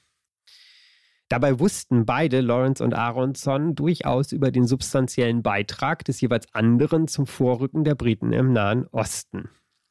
Dabei 1.29 1.61
wussten 1.61 2.07
beide, 2.07 2.41
Lawrence 2.41 2.83
und 2.83 2.93
Aronson, 2.93 3.77
durchaus 3.77 4.33
über 4.33 4.51
den 4.51 4.67
substanziellen 4.67 5.45
Beitrag 5.45 6.05
des 6.05 6.21
jeweils 6.21 6.53
anderen 6.53 7.07
zum 7.07 7.29
Vorrücken 7.29 7.85
der 7.85 7.95
Briten 7.95 8.33
im 8.33 8.53
Nahen 8.53 8.89
Osten. 8.89 9.49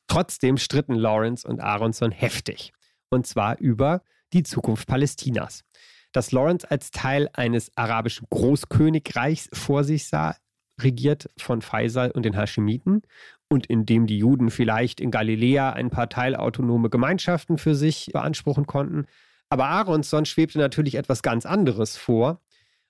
Trotzdem 0.08 0.58
stritten 0.58 0.96
Lawrence 0.96 1.48
und 1.48 1.62
Aronson 1.62 2.12
heftig. 2.12 2.74
Und 3.10 3.26
zwar 3.26 3.58
über 3.60 4.02
die 4.34 4.44
Zukunft 4.44 4.88
Palästinas. 4.88 5.64
Dass 6.12 6.32
Lawrence 6.32 6.70
als 6.70 6.92
Teil 6.92 7.30
eines 7.34 7.72
arabischen 7.76 8.28
Großkönigreichs 8.30 9.50
vor 9.54 9.84
sich 9.84 10.08
sah, 10.08 10.36
regiert 10.82 11.30
von 11.38 11.62
Faisal 11.62 12.12
und 12.12 12.24
den 12.24 12.36
Haschimiten 12.36 13.02
und 13.50 13.66
in 13.66 13.86
dem 13.86 14.08
die 14.08 14.18
Juden 14.18 14.50
vielleicht 14.50 15.02
in 15.02 15.12
Galiläa 15.12 15.72
ein 15.72 15.90
paar 15.90 16.10
teilautonome 16.10 16.90
Gemeinschaften 16.90 17.58
für 17.58 17.76
sich 17.76 18.10
beanspruchen 18.14 18.66
konnten. 18.66 19.06
Aber 19.50 19.66
Aronson 19.68 20.26
schwebte 20.26 20.60
natürlich 20.60 20.96
etwas 20.96 21.22
ganz 21.24 21.46
anderes 21.46 21.98
vor. 21.98 22.42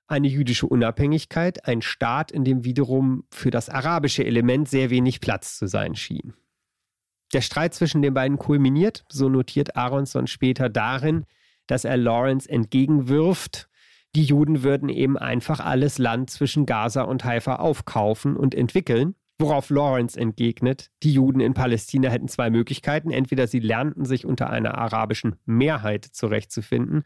Eine 0.07 0.27
jüdische 0.27 0.67
Unabhängigkeit, 0.67 1.65
ein 1.65 1.81
Staat, 1.81 2.31
in 2.31 2.43
dem 2.43 2.63
wiederum 2.65 3.23
für 3.31 3.51
das 3.51 3.69
arabische 3.69 4.25
Element 4.25 4.67
sehr 4.67 4.89
wenig 4.89 5.21
Platz 5.21 5.57
zu 5.57 5.67
sein 5.67 5.95
schien. 5.95 6.33
Der 7.31 7.41
Streit 7.41 7.75
zwischen 7.75 8.01
den 8.01 8.13
beiden 8.13 8.37
kulminiert, 8.37 9.05
so 9.07 9.29
notiert 9.29 9.75
Aronson 9.75 10.25
später 10.25 10.67
darin, 10.67 11.25
dass 11.69 11.85
er 11.85 11.97
Lawrence 11.97 12.49
entgegenwirft, 12.49 13.69
die 14.15 14.23
Juden 14.23 14.63
würden 14.63 14.89
eben 14.89 15.17
einfach 15.17 15.59
alles 15.59 15.97
Land 15.97 16.29
zwischen 16.29 16.65
Gaza 16.65 17.03
und 17.03 17.23
Haifa 17.23 17.57
aufkaufen 17.57 18.35
und 18.35 18.55
entwickeln 18.55 19.15
Worauf 19.41 19.69
Lawrence 19.69 20.19
entgegnet, 20.19 20.91
die 21.01 21.13
Juden 21.13 21.39
in 21.39 21.53
Palästina 21.53 22.09
hätten 22.09 22.27
zwei 22.27 22.49
Möglichkeiten. 22.49 23.09
Entweder 23.09 23.47
sie 23.47 23.59
lernten 23.59 24.03
sich 24.03 24.25
unter 24.25 24.49
einer 24.49 24.77
arabischen 24.77 25.37
Mehrheit 25.45 26.03
zurechtzufinden 26.03 27.03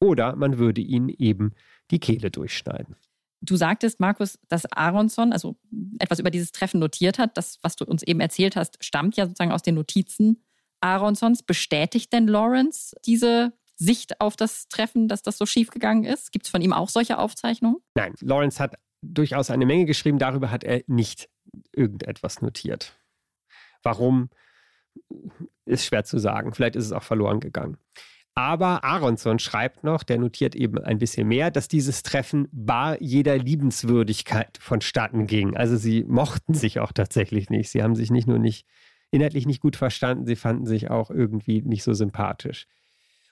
oder 0.00 0.34
man 0.34 0.58
würde 0.58 0.80
ihnen 0.80 1.08
eben 1.08 1.52
die 1.92 2.00
Kehle 2.00 2.32
durchschneiden. 2.32 2.96
Du 3.40 3.54
sagtest, 3.54 4.00
Markus, 4.00 4.36
dass 4.48 4.66
Aronson 4.72 5.32
also 5.32 5.56
etwas 6.00 6.18
über 6.18 6.32
dieses 6.32 6.50
Treffen 6.50 6.80
notiert 6.80 7.20
hat. 7.20 7.36
Das, 7.36 7.60
was 7.62 7.76
du 7.76 7.84
uns 7.84 8.02
eben 8.02 8.18
erzählt 8.18 8.56
hast, 8.56 8.82
stammt 8.84 9.16
ja 9.16 9.26
sozusagen 9.26 9.52
aus 9.52 9.62
den 9.62 9.76
Notizen 9.76 10.42
Aronsons. 10.80 11.44
Bestätigt 11.44 12.12
denn 12.12 12.26
Lawrence 12.26 12.96
diese 13.06 13.52
Sicht 13.76 14.20
auf 14.20 14.36
das 14.36 14.68
Treffen, 14.68 15.08
dass 15.08 15.22
das 15.22 15.38
so 15.38 15.46
schiefgegangen 15.46 16.04
ist? 16.04 16.32
Gibt 16.32 16.46
es 16.46 16.50
von 16.50 16.62
ihm 16.62 16.72
auch 16.72 16.88
solche 16.88 17.18
Aufzeichnungen? 17.18 17.78
Nein, 17.94 18.14
Lawrence 18.20 18.58
hat 18.60 18.76
durchaus 19.02 19.50
eine 19.50 19.66
Menge 19.66 19.84
geschrieben. 19.84 20.18
Darüber 20.18 20.50
hat 20.50 20.64
er 20.64 20.82
nicht 20.86 21.28
irgendetwas 21.72 22.42
notiert. 22.42 22.98
Warum, 23.82 24.30
ist 25.64 25.84
schwer 25.84 26.04
zu 26.04 26.18
sagen. 26.18 26.52
Vielleicht 26.52 26.76
ist 26.76 26.86
es 26.86 26.92
auch 26.92 27.02
verloren 27.02 27.40
gegangen. 27.40 27.76
Aber 28.34 28.84
Aronson 28.84 29.38
schreibt 29.38 29.82
noch, 29.82 30.02
der 30.02 30.18
notiert 30.18 30.54
eben 30.54 30.78
ein 30.78 30.98
bisschen 30.98 31.26
mehr, 31.26 31.50
dass 31.50 31.68
dieses 31.68 32.02
Treffen 32.02 32.48
bar 32.52 33.00
jeder 33.00 33.38
Liebenswürdigkeit 33.38 34.58
vonstatten 34.60 35.26
ging. 35.26 35.56
Also 35.56 35.76
sie 35.76 36.04
mochten 36.04 36.52
sich 36.52 36.78
auch 36.78 36.92
tatsächlich 36.92 37.48
nicht. 37.48 37.70
Sie 37.70 37.82
haben 37.82 37.94
sich 37.94 38.10
nicht 38.10 38.28
nur 38.28 38.38
nicht 38.38 38.66
inhaltlich 39.10 39.46
nicht 39.46 39.62
gut 39.62 39.76
verstanden, 39.76 40.26
sie 40.26 40.36
fanden 40.36 40.66
sich 40.66 40.90
auch 40.90 41.10
irgendwie 41.10 41.62
nicht 41.62 41.82
so 41.82 41.94
sympathisch. 41.94 42.66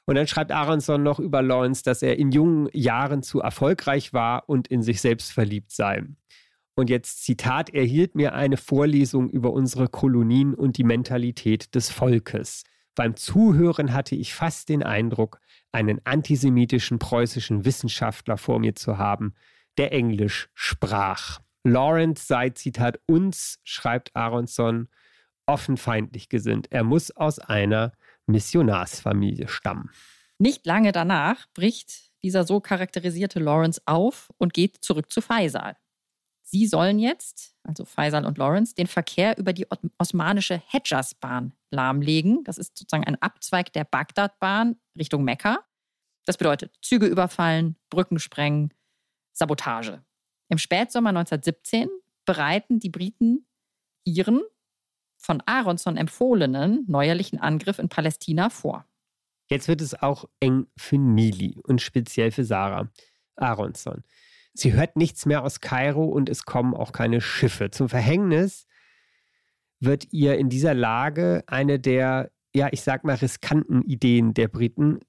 Und 0.06 0.16
dann 0.16 0.26
schreibt 0.26 0.52
Aronson 0.52 1.02
noch 1.02 1.18
über 1.18 1.42
Lawrence, 1.42 1.82
dass 1.82 2.02
er 2.02 2.18
in 2.18 2.30
jungen 2.30 2.68
Jahren 2.72 3.22
zu 3.22 3.40
erfolgreich 3.40 4.12
war 4.12 4.48
und 4.48 4.68
in 4.68 4.82
sich 4.82 5.00
selbst 5.00 5.32
verliebt 5.32 5.72
sei. 5.72 6.04
Und 6.76 6.90
jetzt 6.90 7.24
Zitat, 7.24 7.70
er 7.70 7.84
hielt 7.84 8.14
mir 8.14 8.34
eine 8.34 8.56
Vorlesung 8.56 9.30
über 9.30 9.52
unsere 9.52 9.88
Kolonien 9.88 10.54
und 10.54 10.76
die 10.76 10.84
Mentalität 10.84 11.74
des 11.74 11.90
Volkes. 11.90 12.64
Beim 12.96 13.16
Zuhören 13.16 13.92
hatte 13.92 14.14
ich 14.14 14.34
fast 14.34 14.68
den 14.68 14.82
Eindruck, 14.82 15.40
einen 15.72 16.00
antisemitischen 16.04 16.98
preußischen 16.98 17.64
Wissenschaftler 17.64 18.36
vor 18.36 18.58
mir 18.58 18.74
zu 18.74 18.98
haben, 18.98 19.34
der 19.78 19.92
Englisch 19.92 20.48
sprach. 20.54 21.40
Lawrence 21.64 22.26
sei, 22.26 22.50
Zitat, 22.50 23.00
uns, 23.06 23.60
schreibt 23.64 24.14
Aronson, 24.14 24.88
offen 25.46 25.76
feindlich 25.76 26.28
gesinnt. 26.28 26.70
Er 26.70 26.84
muss 26.84 27.10
aus 27.10 27.38
einer 27.38 27.92
Missionarsfamilie 28.26 29.48
stammen. 29.48 29.90
Nicht 30.38 30.66
lange 30.66 30.92
danach 30.92 31.46
bricht 31.54 32.12
dieser 32.22 32.44
so 32.44 32.60
charakterisierte 32.60 33.38
Lawrence 33.38 33.80
auf 33.86 34.32
und 34.38 34.54
geht 34.54 34.78
zurück 34.82 35.12
zu 35.12 35.20
Faisal. 35.20 35.76
Sie 36.42 36.66
sollen 36.66 36.98
jetzt, 36.98 37.54
also 37.62 37.84
Faisal 37.84 38.26
und 38.26 38.38
Lawrence, 38.38 38.74
den 38.74 38.86
Verkehr 38.86 39.38
über 39.38 39.52
die 39.52 39.66
osmanische 39.98 40.62
Hedjaz-Bahn 40.66 41.54
lahmlegen. 41.70 42.44
Das 42.44 42.58
ist 42.58 42.76
sozusagen 42.76 43.04
ein 43.04 43.20
Abzweig 43.20 43.72
der 43.72 43.84
Bagdad-Bahn 43.84 44.76
Richtung 44.98 45.24
Mekka. 45.24 45.64
Das 46.26 46.36
bedeutet 46.36 46.76
Züge 46.82 47.06
überfallen, 47.06 47.76
Brücken 47.90 48.18
sprengen, 48.18 48.72
Sabotage. 49.32 50.04
Im 50.48 50.58
Spätsommer 50.58 51.10
1917 51.10 51.88
bereiten 52.24 52.78
die 52.78 52.90
Briten 52.90 53.46
ihren 54.04 54.42
von 55.24 55.42
Aronson 55.46 55.96
empfohlenen 55.96 56.84
neuerlichen 56.86 57.38
Angriff 57.40 57.78
in 57.78 57.88
Palästina 57.88 58.50
vor. 58.50 58.84
Jetzt 59.48 59.68
wird 59.68 59.80
es 59.80 60.00
auch 60.00 60.26
eng 60.40 60.66
für 60.76 60.98
Nili 60.98 61.58
und 61.64 61.80
speziell 61.80 62.30
für 62.30 62.44
Sarah 62.44 62.90
Aronson. 63.36 64.02
Sie 64.52 64.74
hört 64.74 64.96
nichts 64.96 65.26
mehr 65.26 65.42
aus 65.42 65.60
Kairo 65.60 66.04
und 66.04 66.28
es 66.28 66.44
kommen 66.44 66.74
auch 66.74 66.92
keine 66.92 67.20
Schiffe. 67.20 67.70
Zum 67.70 67.88
Verhängnis 67.88 68.66
wird 69.80 70.12
ihr 70.12 70.38
in 70.38 70.48
dieser 70.48 70.74
Lage 70.74 71.42
eine 71.46 71.80
der, 71.80 72.30
ja, 72.54 72.68
ich 72.70 72.82
sag 72.82 73.04
mal, 73.04 73.16
riskanten 73.16 73.82
Ideen 73.82 74.34
der 74.34 74.48
Briten. 74.48 75.00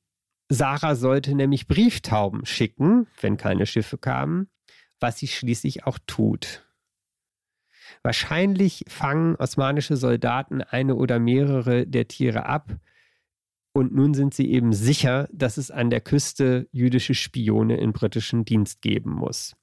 Sarah 0.49 0.95
sollte 0.95 1.35
nämlich 1.35 1.67
Brieftauben 1.67 2.45
schicken, 2.45 3.07
wenn 3.19 3.37
keine 3.37 3.65
Schiffe 3.65 3.97
kamen, 3.97 4.49
was 4.99 5.19
sie 5.19 5.27
schließlich 5.27 5.85
auch 5.85 5.99
tut. 6.07 6.64
Wahrscheinlich 8.05 8.85
fangen 8.87 9.35
osmanische 9.35 9.97
Soldaten 9.97 10.61
eine 10.61 10.93
oder 10.93 11.17
mehrere 11.19 11.87
der 11.87 12.07
Tiere 12.07 12.45
ab, 12.45 12.77
und 13.73 13.93
nun 13.93 14.13
sind 14.13 14.33
sie 14.33 14.49
eben 14.51 14.71
sicher, 14.71 15.27
dass 15.33 15.57
es 15.57 15.69
an 15.69 15.89
der 15.89 15.99
Küste 15.99 16.69
jüdische 16.71 17.13
Spione 17.13 17.75
in 17.75 17.91
britischen 17.91 18.45
Dienst 18.45 18.81
geben 18.81 19.11
muss. 19.11 19.53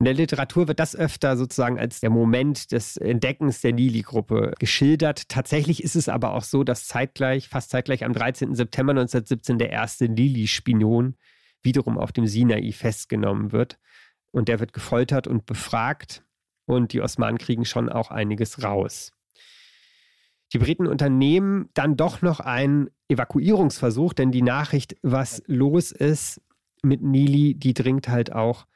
In 0.00 0.06
der 0.06 0.14
Literatur 0.14 0.66
wird 0.66 0.80
das 0.80 0.96
öfter 0.96 1.36
sozusagen 1.36 1.78
als 1.78 2.00
der 2.00 2.10
Moment 2.10 2.72
des 2.72 2.96
Entdeckens 2.96 3.60
der 3.60 3.74
Nili-Gruppe 3.74 4.54
geschildert. 4.58 5.28
Tatsächlich 5.28 5.84
ist 5.84 5.94
es 5.94 6.08
aber 6.08 6.32
auch 6.32 6.42
so, 6.42 6.64
dass 6.64 6.88
zeitgleich, 6.88 7.48
fast 7.48 7.70
zeitgleich 7.70 8.04
am 8.04 8.12
13. 8.12 8.56
September 8.56 8.90
1917 8.90 9.58
der 9.58 9.70
erste 9.70 10.06
Lili-Spion 10.06 11.14
wiederum 11.62 11.96
auf 11.96 12.10
dem 12.10 12.26
Sinai 12.26 12.72
festgenommen 12.72 13.52
wird. 13.52 13.78
Und 14.32 14.48
der 14.48 14.58
wird 14.58 14.72
gefoltert 14.72 15.28
und 15.28 15.46
befragt. 15.46 16.24
Und 16.70 16.92
die 16.92 17.00
Osmanen 17.00 17.36
kriegen 17.36 17.64
schon 17.64 17.88
auch 17.88 18.12
einiges 18.12 18.62
raus. 18.62 19.10
Die 20.52 20.58
Briten 20.58 20.86
unternehmen 20.86 21.68
dann 21.74 21.96
doch 21.96 22.22
noch 22.22 22.38
einen 22.38 22.90
Evakuierungsversuch, 23.08 24.12
denn 24.12 24.30
die 24.30 24.42
Nachricht, 24.42 24.94
was 25.02 25.42
los 25.48 25.90
ist 25.90 26.40
mit 26.84 27.02
Nili, 27.02 27.56
die 27.56 27.74
dringt 27.74 28.08
halt 28.08 28.32
auch 28.32 28.66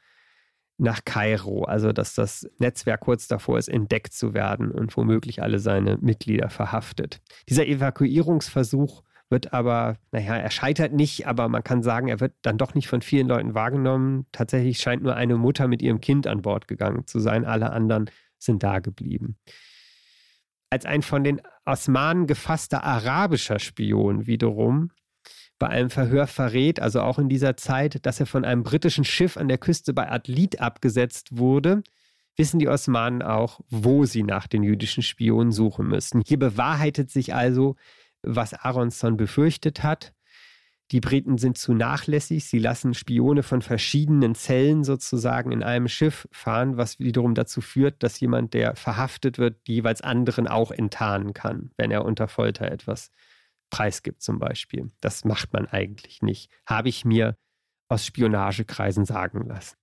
nach 0.76 1.04
Kairo, 1.04 1.62
also 1.62 1.92
dass 1.92 2.16
das 2.16 2.50
Netzwerk 2.58 3.02
kurz 3.02 3.28
davor 3.28 3.58
ist, 3.58 3.68
entdeckt 3.68 4.12
zu 4.12 4.34
werden 4.34 4.72
und 4.72 4.96
womöglich 4.96 5.40
alle 5.40 5.60
seine 5.60 5.96
Mitglieder 5.98 6.50
verhaftet. 6.50 7.20
Dieser 7.48 7.64
Evakuierungsversuch 7.64 9.04
wird 9.30 9.52
aber, 9.52 9.96
naja, 10.12 10.36
er 10.36 10.50
scheitert 10.50 10.92
nicht, 10.92 11.26
aber 11.26 11.48
man 11.48 11.64
kann 11.64 11.82
sagen, 11.82 12.08
er 12.08 12.20
wird 12.20 12.34
dann 12.42 12.58
doch 12.58 12.74
nicht 12.74 12.88
von 12.88 13.02
vielen 13.02 13.26
Leuten 13.26 13.54
wahrgenommen. 13.54 14.26
Tatsächlich 14.32 14.78
scheint 14.78 15.02
nur 15.02 15.16
eine 15.16 15.36
Mutter 15.36 15.66
mit 15.66 15.82
ihrem 15.82 16.00
Kind 16.00 16.26
an 16.26 16.42
Bord 16.42 16.68
gegangen 16.68 17.06
zu 17.06 17.18
sein, 17.18 17.44
alle 17.44 17.72
anderen 17.72 18.10
sind 18.38 18.62
da 18.62 18.78
geblieben 18.78 19.36
als 20.74 20.86
ein 20.86 21.02
von 21.02 21.22
den 21.22 21.40
Osmanen 21.64 22.26
gefasster 22.26 22.82
arabischer 22.82 23.60
Spion 23.60 24.26
wiederum 24.26 24.90
bei 25.60 25.68
einem 25.68 25.88
Verhör 25.88 26.26
verrät, 26.26 26.80
also 26.80 27.00
auch 27.00 27.20
in 27.20 27.28
dieser 27.28 27.56
Zeit, 27.56 28.04
dass 28.04 28.18
er 28.18 28.26
von 28.26 28.44
einem 28.44 28.64
britischen 28.64 29.04
Schiff 29.04 29.36
an 29.36 29.46
der 29.46 29.58
Küste 29.58 29.94
bei 29.94 30.10
Adlit 30.10 30.60
abgesetzt 30.60 31.38
wurde, 31.38 31.84
wissen 32.36 32.58
die 32.58 32.68
Osmanen 32.68 33.22
auch, 33.22 33.60
wo 33.68 34.04
sie 34.04 34.24
nach 34.24 34.48
den 34.48 34.64
jüdischen 34.64 35.04
Spionen 35.04 35.52
suchen 35.52 35.86
müssen. 35.86 36.24
Hier 36.26 36.40
bewahrheitet 36.40 37.08
sich 37.08 37.34
also, 37.34 37.76
was 38.26 38.54
Aronson 38.54 39.16
befürchtet 39.16 39.82
hat. 39.82 40.14
Die 40.90 41.00
Briten 41.00 41.38
sind 41.38 41.56
zu 41.56 41.72
nachlässig. 41.72 42.44
Sie 42.44 42.58
lassen 42.58 42.92
Spione 42.94 43.42
von 43.42 43.62
verschiedenen 43.62 44.34
Zellen 44.34 44.84
sozusagen 44.84 45.50
in 45.50 45.62
einem 45.62 45.88
Schiff 45.88 46.28
fahren, 46.30 46.76
was 46.76 46.98
wiederum 46.98 47.34
dazu 47.34 47.60
führt, 47.60 48.02
dass 48.02 48.20
jemand, 48.20 48.52
der 48.52 48.76
verhaftet 48.76 49.38
wird, 49.38 49.66
jeweils 49.66 50.02
anderen 50.02 50.46
auch 50.46 50.70
enttarnen 50.70 51.32
kann, 51.32 51.70
wenn 51.76 51.90
er 51.90 52.04
unter 52.04 52.28
Folter 52.28 52.70
etwas 52.70 53.10
preisgibt 53.70 54.22
zum 54.22 54.38
Beispiel. 54.38 54.92
Das 55.00 55.24
macht 55.24 55.52
man 55.52 55.66
eigentlich 55.66 56.22
nicht. 56.22 56.50
Habe 56.66 56.90
ich 56.90 57.04
mir 57.04 57.36
aus 57.88 58.04
Spionagekreisen 58.04 59.04
sagen 59.04 59.46
lassen. 59.48 59.76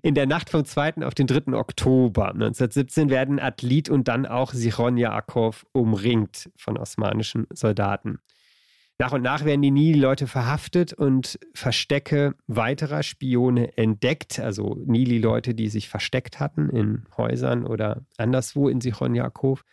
In 0.00 0.14
der 0.14 0.26
Nacht 0.26 0.48
vom 0.48 0.64
2. 0.64 1.04
auf 1.04 1.14
den 1.14 1.26
3. 1.26 1.52
Oktober 1.52 2.28
1917 2.28 3.10
werden 3.10 3.38
Atlit 3.38 3.90
und 3.90 4.08
dann 4.08 4.24
auch 4.24 4.52
Sichon 4.52 4.96
Yaakov 4.96 5.66
umringt 5.72 6.50
von 6.56 6.78
osmanischen 6.78 7.46
Soldaten. 7.52 8.18
Nach 8.98 9.12
und 9.12 9.22
nach 9.22 9.44
werden 9.44 9.62
die 9.62 9.70
Nili-Leute 9.70 10.26
verhaftet 10.26 10.92
und 10.92 11.38
Verstecke 11.54 12.34
weiterer 12.46 13.02
Spione 13.02 13.76
entdeckt. 13.76 14.38
Also 14.38 14.76
Nili-Leute, 14.86 15.54
die 15.54 15.68
sich 15.68 15.88
versteckt 15.88 16.40
hatten 16.40 16.70
in 16.70 17.04
Häusern 17.16 17.66
oder 17.66 18.06
anderswo 18.16 18.68
in 18.68 18.80
Sichon 18.80 19.14
Yaakov. 19.14 19.64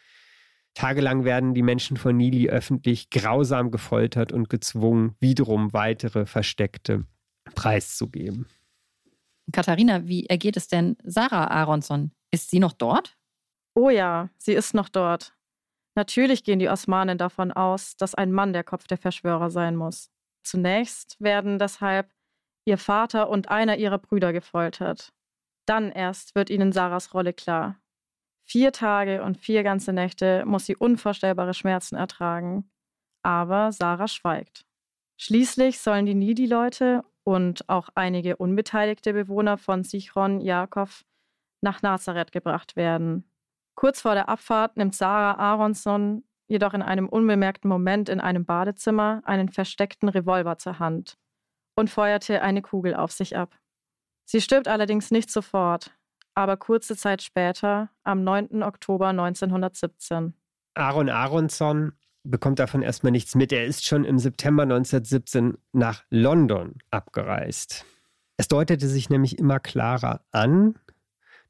Tagelang 0.74 1.26
werden 1.26 1.54
die 1.54 1.62
Menschen 1.62 1.98
von 1.98 2.18
Nili 2.18 2.50
öffentlich 2.50 3.10
grausam 3.10 3.70
gefoltert 3.72 4.32
und 4.32 4.50
gezwungen, 4.50 5.16
wiederum 5.20 5.74
weitere 5.74 6.26
Versteckte 6.26 7.06
preiszugeben. 7.54 8.48
Katharina, 9.52 10.08
wie 10.08 10.26
ergeht 10.26 10.58
es 10.58 10.68
denn 10.68 10.98
Sarah 11.04 11.48
Aronson? 11.48 12.12
Ist 12.32 12.50
sie 12.50 12.60
noch 12.60 12.74
dort? 12.74 13.18
Oh 13.76 13.90
ja, 13.90 14.30
sie 14.38 14.54
ist 14.54 14.74
noch 14.74 14.90
dort. 14.90 15.34
Natürlich 15.96 16.44
gehen 16.44 16.60
die 16.60 16.70
Osmanen 16.70 17.18
davon 17.18 17.52
aus, 17.52 17.96
dass 17.98 18.16
ein 18.16 18.32
Mann 18.32 18.54
der 18.54 18.64
Kopf 18.64 18.88
der 18.88 18.98
Verschwörer 18.98 19.50
sein 19.50 19.76
muss. 19.76 20.12
Zunächst 20.44 21.20
werden 21.20 21.60
deshalb 21.60 22.14
ihr 22.66 22.78
Vater 22.78 23.30
und 23.30 23.50
einer 23.50 23.78
ihrer 23.78 23.98
Brüder 23.98 24.32
gefoltert. 24.32 25.14
Dann 25.66 25.92
erst 25.92 26.36
wird 26.36 26.50
ihnen 26.50 26.72
Sarahs 26.72 27.14
Rolle 27.14 27.34
klar. 27.34 27.80
Vier 28.46 28.72
Tage 28.72 29.24
und 29.24 29.38
vier 29.38 29.64
ganze 29.64 29.94
Nächte 29.94 30.44
muss 30.46 30.66
sie 30.66 30.76
unvorstellbare 30.76 31.54
Schmerzen 31.54 31.96
ertragen. 31.96 32.72
Aber 33.22 33.72
Sarah 33.72 34.08
schweigt. 34.08 34.66
Schließlich 35.18 35.80
sollen 35.80 36.06
die 36.06 36.16
Nidi-Leute 36.16 37.04
und 37.30 37.70
auch 37.70 37.90
einige 37.94 38.38
unbeteiligte 38.38 39.14
Bewohner 39.14 39.60
von 39.60 39.84
Sichron 39.84 40.42
Jakob 40.42 40.90
nach 41.62 41.84
Nazareth 41.84 42.32
gebracht 42.32 42.76
werden. 42.76 43.30
Kurz 43.76 44.02
vor 44.02 44.16
der 44.16 44.30
Abfahrt 44.30 44.78
nimmt 44.78 44.96
Sarah 44.96 45.38
Aronson 45.38 46.24
jedoch 46.48 46.74
in 46.74 46.82
einem 46.82 47.08
unbemerkten 47.08 47.70
Moment 47.70 48.10
in 48.10 48.20
einem 48.20 48.46
Badezimmer 48.46 49.22
einen 49.26 49.50
versteckten 49.50 50.10
Revolver 50.10 50.58
zur 50.58 50.80
Hand 50.80 51.20
und 51.76 51.92
feuerte 51.92 52.42
eine 52.42 52.64
Kugel 52.64 52.96
auf 52.96 53.12
sich 53.12 53.38
ab. 53.38 53.56
Sie 54.26 54.42
stirbt 54.42 54.68
allerdings 54.68 55.12
nicht 55.12 55.30
sofort, 55.30 55.92
aber 56.34 56.58
kurze 56.58 56.98
Zeit 56.98 57.22
später, 57.22 57.92
am 58.04 58.24
9. 58.24 58.64
Oktober 58.64 59.10
1917. 59.10 60.34
Aaron 60.74 61.10
Aronson 61.10 61.94
bekommt 62.24 62.60
davon 62.60 62.82
erstmal 62.82 63.12
nichts 63.12 63.36
mit. 63.36 63.52
Er 63.52 63.66
ist 63.66 63.86
schon 63.86 64.04
im 64.04 64.20
September 64.20 64.64
1917 64.64 65.58
nach 65.72 66.04
London 66.10 66.76
abgereist. 66.92 67.86
Es 68.38 68.48
deutete 68.48 68.88
sich 68.88 69.10
nämlich 69.10 69.38
immer 69.38 69.60
klarer 69.60 70.22
an, 70.32 70.76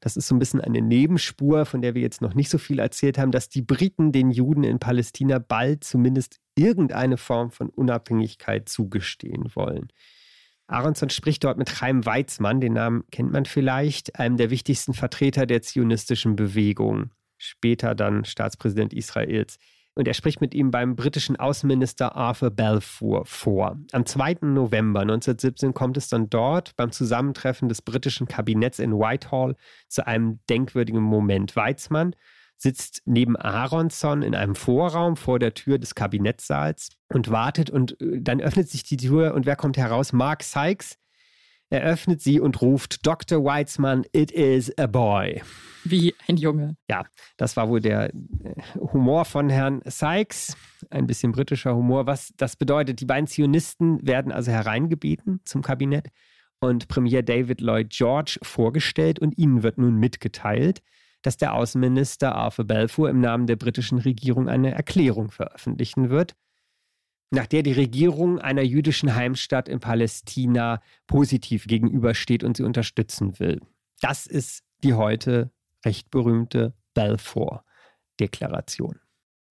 das 0.00 0.16
ist 0.16 0.28
so 0.28 0.34
ein 0.34 0.38
bisschen 0.38 0.62
eine 0.62 0.80
Nebenspur, 0.80 1.66
von 1.66 1.82
der 1.82 1.94
wir 1.94 2.00
jetzt 2.00 2.22
noch 2.22 2.34
nicht 2.34 2.48
so 2.48 2.56
viel 2.56 2.78
erzählt 2.78 3.18
haben, 3.18 3.32
dass 3.32 3.50
die 3.50 3.62
Briten 3.62 4.12
den 4.12 4.30
Juden 4.30 4.64
in 4.64 4.78
Palästina 4.78 5.38
bald 5.38 5.84
zumindest 5.84 6.40
irgendeine 6.54 7.18
Form 7.18 7.50
von 7.50 7.68
Unabhängigkeit 7.68 8.68
zugestehen 8.68 9.54
wollen. 9.54 9.92
Aronson 10.66 11.10
spricht 11.10 11.44
dort 11.44 11.58
mit 11.58 11.68
Chaim 11.68 12.06
Weizmann, 12.06 12.60
den 12.60 12.74
Namen 12.74 13.04
kennt 13.10 13.32
man 13.32 13.44
vielleicht, 13.44 14.18
einem 14.18 14.36
der 14.36 14.50
wichtigsten 14.50 14.94
Vertreter 14.94 15.44
der 15.44 15.62
zionistischen 15.62 16.36
Bewegung, 16.36 17.10
später 17.36 17.94
dann 17.94 18.24
Staatspräsident 18.24 18.94
Israels 18.94 19.58
und 20.00 20.08
er 20.08 20.14
spricht 20.14 20.40
mit 20.40 20.54
ihm 20.54 20.70
beim 20.70 20.96
britischen 20.96 21.36
Außenminister 21.36 22.16
Arthur 22.16 22.50
Balfour 22.50 23.26
vor. 23.26 23.78
Am 23.92 24.06
2. 24.06 24.38
November 24.40 25.00
1917 25.00 25.74
kommt 25.74 25.98
es 25.98 26.08
dann 26.08 26.30
dort 26.30 26.74
beim 26.76 26.90
Zusammentreffen 26.90 27.68
des 27.68 27.82
britischen 27.82 28.26
Kabinetts 28.26 28.78
in 28.78 28.94
Whitehall 28.94 29.56
zu 29.88 30.06
einem 30.06 30.40
denkwürdigen 30.48 31.02
Moment. 31.02 31.54
Weizmann 31.54 32.16
sitzt 32.56 33.02
neben 33.04 33.36
Aronson 33.36 34.22
in 34.22 34.34
einem 34.34 34.54
Vorraum 34.54 35.16
vor 35.16 35.38
der 35.38 35.52
Tür 35.52 35.78
des 35.78 35.94
Kabinettssaals 35.94 36.88
und 37.12 37.30
wartet 37.30 37.68
und 37.68 38.00
äh, 38.00 38.22
dann 38.22 38.40
öffnet 38.40 38.70
sich 38.70 38.82
die 38.82 38.96
Tür 38.96 39.34
und 39.34 39.44
wer 39.44 39.56
kommt 39.56 39.76
heraus? 39.76 40.14
Mark 40.14 40.42
Sykes, 40.42 40.96
er 41.70 41.82
öffnet 41.82 42.20
sie 42.20 42.40
und 42.40 42.60
ruft 42.60 43.06
Dr. 43.06 43.44
Weitzmann, 43.44 44.04
it 44.12 44.32
is 44.32 44.76
a 44.76 44.86
boy. 44.86 45.40
Wie 45.84 46.14
ein 46.28 46.36
Junge. 46.36 46.76
Ja, 46.90 47.04
das 47.36 47.56
war 47.56 47.68
wohl 47.68 47.80
der 47.80 48.12
äh, 48.12 48.54
Humor 48.92 49.24
von 49.24 49.48
Herrn 49.48 49.80
Sykes, 49.86 50.56
ein 50.90 51.06
bisschen 51.06 51.32
britischer 51.32 51.74
Humor. 51.74 52.06
Was 52.06 52.32
das 52.36 52.56
bedeutet, 52.56 53.00
die 53.00 53.06
beiden 53.06 53.28
Zionisten 53.28 54.04
werden 54.04 54.32
also 54.32 54.50
hereingebeten 54.50 55.40
zum 55.44 55.62
Kabinett 55.62 56.08
und 56.58 56.88
Premier 56.88 57.22
David 57.22 57.60
Lloyd 57.60 57.90
George 57.90 58.38
vorgestellt 58.42 59.20
und 59.20 59.38
ihnen 59.38 59.62
wird 59.62 59.78
nun 59.78 59.96
mitgeteilt, 59.96 60.82
dass 61.22 61.36
der 61.36 61.54
Außenminister 61.54 62.34
Arthur 62.34 62.66
Balfour 62.66 63.08
im 63.08 63.20
Namen 63.20 63.46
der 63.46 63.56
britischen 63.56 63.98
Regierung 63.98 64.48
eine 64.48 64.72
Erklärung 64.72 65.30
veröffentlichen 65.30 66.10
wird 66.10 66.34
nach 67.30 67.46
der 67.46 67.62
die 67.62 67.72
Regierung 67.72 68.38
einer 68.38 68.62
jüdischen 68.62 69.14
Heimstatt 69.14 69.68
in 69.68 69.80
Palästina 69.80 70.80
positiv 71.06 71.66
gegenübersteht 71.66 72.44
und 72.44 72.56
sie 72.56 72.64
unterstützen 72.64 73.38
will. 73.38 73.60
Das 74.00 74.26
ist 74.26 74.64
die 74.82 74.94
heute 74.94 75.50
recht 75.84 76.10
berühmte 76.10 76.74
Balfour-Deklaration. 76.94 78.98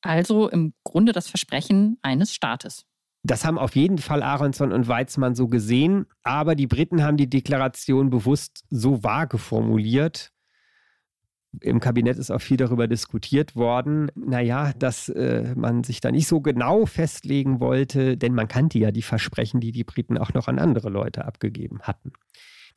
Also 0.01 0.49
im 0.49 0.73
Grunde 0.83 1.13
das 1.13 1.27
Versprechen 1.27 1.97
eines 2.01 2.33
Staates. 2.33 2.85
Das 3.23 3.43
haben 3.43 3.57
auf 3.57 3.75
jeden 3.75 3.97
Fall 3.97 4.23
Aronson 4.23 4.71
und 4.71 4.87
Weizmann 4.87 5.35
so 5.35 5.47
gesehen, 5.47 6.05
aber 6.23 6.55
die 6.55 6.67
Briten 6.67 7.03
haben 7.03 7.17
die 7.17 7.29
Deklaration 7.29 8.09
bewusst 8.09 8.63
so 8.69 9.03
vage 9.03 9.37
formuliert, 9.37 10.31
im 11.61 11.79
Kabinett 11.79 12.17
ist 12.17 12.31
auch 12.31 12.41
viel 12.41 12.57
darüber 12.57 12.87
diskutiert 12.87 13.55
worden, 13.55 14.11
naja, 14.15 14.71
dass 14.77 15.09
äh, 15.09 15.53
man 15.55 15.83
sich 15.83 15.99
da 15.99 16.11
nicht 16.11 16.27
so 16.27 16.41
genau 16.41 16.85
festlegen 16.85 17.59
wollte, 17.59 18.17
denn 18.17 18.33
man 18.33 18.47
kannte 18.47 18.77
ja 18.79 18.91
die 18.91 19.01
Versprechen, 19.01 19.59
die 19.59 19.71
die 19.71 19.83
Briten 19.83 20.17
auch 20.17 20.33
noch 20.33 20.47
an 20.47 20.59
andere 20.59 20.89
Leute 20.89 21.25
abgegeben 21.25 21.81
hatten. 21.81 22.13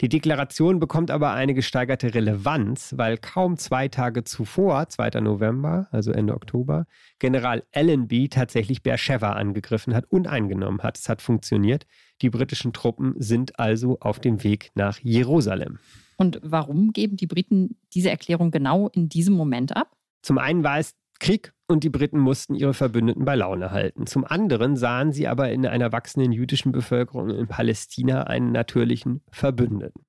Die 0.00 0.08
Deklaration 0.08 0.80
bekommt 0.80 1.10
aber 1.10 1.32
eine 1.32 1.54
gesteigerte 1.54 2.14
Relevanz, 2.14 2.94
weil 2.96 3.18
kaum 3.18 3.56
zwei 3.58 3.88
Tage 3.88 4.24
zuvor, 4.24 4.88
2. 4.88 5.20
November, 5.20 5.86
also 5.90 6.12
Ende 6.12 6.34
Oktober, 6.34 6.86
General 7.18 7.62
Allenby 7.72 8.28
tatsächlich 8.28 8.82
Beersheba 8.82 9.32
angegriffen 9.32 9.94
hat 9.94 10.06
und 10.10 10.26
eingenommen 10.26 10.82
hat. 10.82 10.98
Es 10.98 11.08
hat 11.08 11.22
funktioniert. 11.22 11.86
Die 12.22 12.30
britischen 12.30 12.72
Truppen 12.72 13.14
sind 13.18 13.58
also 13.58 13.98
auf 14.00 14.18
dem 14.18 14.42
Weg 14.42 14.70
nach 14.74 14.98
Jerusalem. 14.98 15.78
Und 16.22 16.38
warum 16.44 16.92
geben 16.92 17.16
die 17.16 17.26
Briten 17.26 17.80
diese 17.94 18.08
Erklärung 18.08 18.52
genau 18.52 18.86
in 18.90 19.08
diesem 19.08 19.34
Moment 19.34 19.76
ab? 19.76 19.96
Zum 20.22 20.38
einen 20.38 20.62
war 20.62 20.78
es 20.78 20.94
Krieg 21.18 21.52
und 21.66 21.82
die 21.82 21.90
Briten 21.90 22.20
mussten 22.20 22.54
ihre 22.54 22.74
Verbündeten 22.74 23.24
bei 23.24 23.34
Laune 23.34 23.72
halten. 23.72 24.06
Zum 24.06 24.24
anderen 24.24 24.76
sahen 24.76 25.10
sie 25.10 25.26
aber 25.26 25.50
in 25.50 25.66
einer 25.66 25.90
wachsenden 25.90 26.30
jüdischen 26.30 26.70
Bevölkerung 26.70 27.30
in 27.30 27.48
Palästina 27.48 28.22
einen 28.22 28.52
natürlichen 28.52 29.22
Verbündeten 29.32 30.04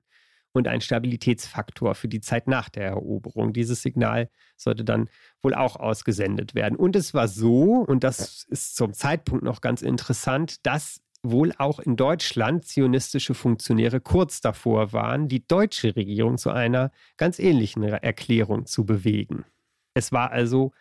und 0.52 0.68
einen 0.68 0.82
Stabilitätsfaktor 0.82 1.96
für 1.96 2.08
die 2.08 2.22
Zeit 2.22 2.48
nach 2.48 2.70
der 2.70 2.90
Eroberung. 2.90 3.52
Dieses 3.52 3.82
Signal 3.82 4.30
sollte 4.56 4.84
dann 4.84 5.10
wohl 5.42 5.56
auch 5.56 5.78
ausgesendet 5.78 6.54
werden. 6.54 6.76
Und 6.76 6.96
es 6.96 7.16
war 7.16 7.28
so, 7.28 7.78
und 7.88 8.04
das 8.04 8.44
ist 8.50 8.76
zum 8.76 8.94
Zeitpunkt 8.94 9.44
noch 9.44 9.62
ganz 9.62 9.82
interessant, 9.82 10.64
dass 10.64 11.02
wohl 11.24 11.54
auch 11.58 11.80
in 11.80 11.96
Deutschland 11.96 12.66
zionistische 12.66 13.34
Funktionäre 13.34 14.02
kurz 14.02 14.42
davor 14.42 14.92
waren, 14.92 15.30
die 15.30 15.48
deutsche 15.48 15.96
Regierung 15.96 16.38
zu 16.38 16.52
einer 16.52 16.92
ganz 17.18 17.40
ähnlichen 17.40 17.84
Erklärung 17.84 18.66
zu 18.66 18.86
bewegen. 18.86 19.46
Es 19.94 20.12
war 20.12 20.32
also, 20.32 20.74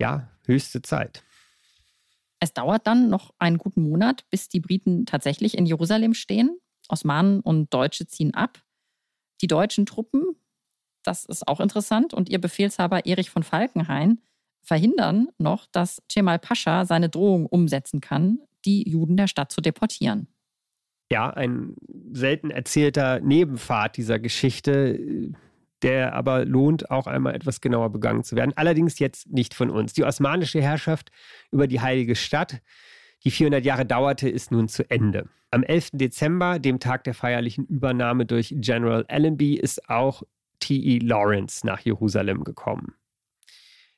ja, 0.00 0.30
höchste 0.46 0.80
Zeit. 0.80 1.22
Es 2.40 2.54
dauert 2.54 2.86
dann 2.86 3.10
noch 3.10 3.34
einen 3.38 3.58
guten 3.58 3.82
Monat, 3.82 4.24
bis 4.30 4.48
die 4.48 4.60
Briten 4.60 5.06
tatsächlich 5.06 5.58
in 5.58 5.66
Jerusalem 5.66 6.14
stehen. 6.14 6.58
Osmanen 6.88 7.40
und 7.40 7.72
Deutsche 7.74 8.06
ziehen 8.06 8.32
ab. 8.32 8.62
Die 9.42 9.48
deutschen 9.48 9.86
Truppen, 9.86 10.22
das 11.02 11.24
ist 11.24 11.46
auch 11.46 11.60
interessant, 11.60 12.14
und 12.14 12.28
ihr 12.28 12.40
Befehlshaber 12.40 13.06
Erich 13.06 13.30
von 13.30 13.42
Falkenhayn 13.42 14.20
verhindern 14.62 15.28
noch, 15.38 15.66
dass 15.66 16.02
Cemal 16.10 16.38
Pascha 16.38 16.84
seine 16.84 17.08
Drohung 17.08 17.46
umsetzen 17.46 18.00
kann, 18.00 18.40
die 18.64 18.88
Juden 18.88 19.16
der 19.16 19.28
Stadt 19.28 19.52
zu 19.52 19.60
deportieren. 19.60 20.28
Ja, 21.10 21.30
ein 21.30 21.74
selten 22.12 22.50
erzählter 22.50 23.20
Nebenpfad 23.20 23.96
dieser 23.96 24.18
Geschichte, 24.18 25.32
der 25.82 26.14
aber 26.14 26.44
lohnt, 26.44 26.90
auch 26.90 27.06
einmal 27.06 27.34
etwas 27.34 27.60
genauer 27.60 27.90
begangen 27.90 28.24
zu 28.24 28.36
werden. 28.36 28.52
Allerdings 28.56 28.98
jetzt 28.98 29.30
nicht 29.30 29.54
von 29.54 29.70
uns. 29.70 29.92
Die 29.92 30.04
osmanische 30.04 30.60
Herrschaft 30.60 31.10
über 31.50 31.66
die 31.66 31.80
heilige 31.80 32.14
Stadt, 32.14 32.60
Die 33.24 33.32
400 33.32 33.64
Jahre 33.64 33.84
dauerte, 33.84 34.28
ist 34.28 34.52
nun 34.52 34.68
zu 34.68 34.88
Ende. 34.90 35.28
Am 35.50 35.64
11. 35.64 35.90
Dezember, 35.94 36.58
dem 36.58 36.78
Tag 36.78 37.04
der 37.04 37.14
feierlichen 37.14 37.66
Übernahme 37.66 38.26
durch 38.26 38.54
General 38.58 39.04
Allenby, 39.08 39.54
ist 39.54 39.88
auch 39.88 40.22
T.E. 40.60 40.98
Lawrence 40.98 41.66
nach 41.66 41.80
Jerusalem 41.80 42.44
gekommen. 42.44 42.94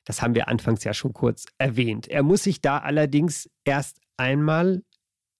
Das 0.05 0.21
haben 0.21 0.33
wir 0.33 0.47
anfangs 0.47 0.83
ja 0.83 0.93
schon 0.93 1.13
kurz 1.13 1.45
erwähnt. 1.57 2.07
Er 2.07 2.23
muss 2.23 2.43
sich 2.43 2.61
da 2.61 2.79
allerdings 2.79 3.49
erst 3.63 4.00
einmal 4.17 4.83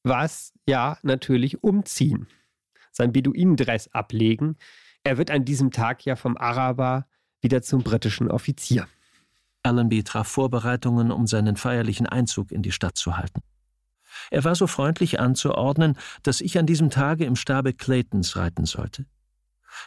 was, 0.04 0.54
ja, 0.68 0.98
natürlich 1.04 1.64
umziehen. 1.64 2.28
Sein 2.92 3.12
Beduinendress 3.14 3.88
ablegen. 3.90 4.58
Er 5.04 5.18
wird 5.18 5.32
an 5.32 5.46
diesem 5.46 5.72
Tag 5.72 6.06
ja 6.06 6.16
vom 6.16 6.38
Araber 6.38 7.08
wieder 7.42 7.62
zum 7.62 7.84
britischen 7.84 8.30
Offizier. 8.30 8.88
Allenby 9.64 10.04
traf 10.04 10.28
Vorbereitungen, 10.28 11.12
um 11.12 11.28
seinen 11.28 11.56
feierlichen 11.56 12.08
Einzug 12.08 12.52
in 12.52 12.62
die 12.62 12.72
Stadt 12.72 12.98
zu 12.98 13.18
halten. 13.18 13.42
Er 14.30 14.44
war 14.44 14.56
so 14.56 14.68
freundlich 14.68 15.20
anzuordnen, 15.20 15.98
dass 16.24 16.42
ich 16.42 16.58
an 16.58 16.66
diesem 16.66 16.90
Tage 16.90 17.26
im 17.26 17.36
Stabe 17.36 17.74
Claytons 17.74 18.36
reiten 18.36 18.66
sollte. 18.66 19.06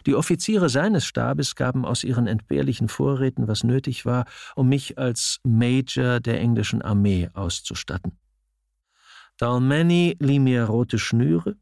Die 0.07 0.15
Offiziere 0.15 0.71
seines 0.71 1.05
Stabes 1.05 1.57
gaben 1.57 1.85
aus 1.85 2.05
ihren 2.05 2.27
entbehrlichen 2.27 2.89
Vorräten, 2.89 3.49
was 3.49 3.65
nötig 3.65 4.07
war, 4.07 4.25
um 4.57 4.69
mich 4.69 4.97
als 4.99 5.41
Major 5.45 6.21
der 6.21 6.41
englischen 6.41 6.81
Armee 6.81 7.29
auszustatten. 7.35 8.19
Dalmany 9.39 10.17
lieh 10.21 10.39
mir 10.39 10.65
rote 10.65 10.99
Schnüre, 10.99 11.57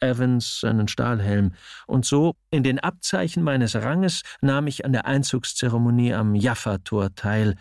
Evans 0.00 0.60
seinen 0.60 0.88
Stahlhelm, 0.88 1.54
und 1.86 2.04
so, 2.04 2.36
in 2.50 2.62
den 2.62 2.78
Abzeichen 2.78 3.42
meines 3.42 3.74
Ranges, 3.74 4.22
nahm 4.40 4.66
ich 4.66 4.84
an 4.84 4.92
der 4.92 5.06
Einzugszeremonie 5.06 6.14
am 6.14 6.34
Jaffa-Tor 6.34 7.14
teil, 7.14 7.56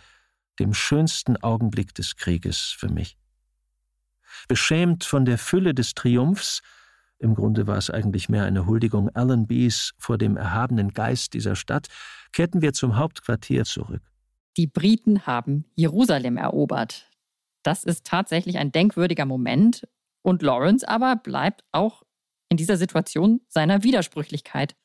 dem 0.59 0.74
schönsten 0.74 1.38
Augenblick 1.38 1.93
des 1.95 2.16
Krieges 2.16 2.76
für 2.78 2.89
mich. 2.89 3.18
Beschämt 4.47 5.03
von 5.03 5.26
der 5.26 5.38
Fülle 5.38 5.74
des 5.74 5.93
Triumphs, 5.93 6.61
im 7.20 7.36
Grunde 7.36 7.68
war 7.68 7.78
es 7.78 7.89
eigentlich 7.89 8.28
mehr 8.28 8.43
eine 8.43 8.66
Huldigung 8.66 9.09
Allenbys 9.16 9.93
vor 9.97 10.18
dem 10.18 10.36
erhabenen 10.36 10.91
Geist 10.91 11.34
dieser 11.34 11.55
Stadt, 11.55 11.88
kehrten 12.34 12.61
wir 12.61 12.74
zum 12.74 12.97
Hauptquartier 12.97 13.64
zurück. 13.64 14.01
Die 14.57 14.68
Briten 14.68 15.26
haben 15.26 15.66
Jerusalem 15.76 16.36
erobert. 16.36 17.09
Das 17.64 17.84
ist 17.84 18.05
tatsächlich 18.05 18.57
ein 18.57 18.72
denkwürdiger 18.72 19.26
Moment. 19.26 19.88
Und 20.22 20.41
Lawrence 20.41 20.88
aber 20.88 21.16
bleibt 21.16 21.64
auch 21.72 22.03
in 22.49 22.57
dieser 22.57 22.78
Situation 22.78 23.41
seiner 23.47 23.84
Widersprüchlichkeit 23.84 24.76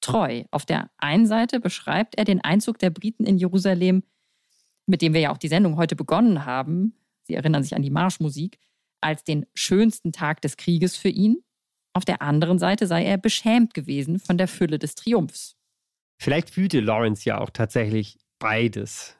treu. 0.00 0.44
Auf 0.50 0.64
der 0.64 0.90
einen 0.96 1.26
Seite 1.26 1.60
beschreibt 1.60 2.16
er 2.16 2.24
den 2.24 2.40
Einzug 2.40 2.78
der 2.78 2.90
Briten 2.90 3.24
in 3.24 3.38
Jerusalem, 3.38 4.02
mit 4.86 5.02
dem 5.02 5.12
wir 5.12 5.20
ja 5.20 5.32
auch 5.32 5.38
die 5.38 5.48
Sendung 5.48 5.76
heute 5.76 5.96
begonnen 5.96 6.46
haben. 6.46 6.94
Sie 7.24 7.34
erinnern 7.34 7.62
sich 7.62 7.76
an 7.76 7.82
die 7.82 7.90
Marschmusik, 7.90 8.58
als 9.00 9.24
den 9.24 9.46
schönsten 9.54 10.12
Tag 10.12 10.40
des 10.40 10.56
Krieges 10.56 10.96
für 10.96 11.10
ihn. 11.10 11.42
Auf 11.92 12.04
der 12.04 12.22
anderen 12.22 12.58
Seite 12.58 12.86
sei 12.86 13.04
er 13.04 13.18
beschämt 13.18 13.74
gewesen 13.74 14.18
von 14.18 14.38
der 14.38 14.48
Fülle 14.48 14.78
des 14.78 14.94
Triumphs. 14.94 15.56
Vielleicht 16.20 16.50
fühlte 16.50 16.80
Lawrence 16.80 17.24
ja 17.28 17.38
auch 17.38 17.50
tatsächlich 17.50 18.18
beides. 18.38 19.16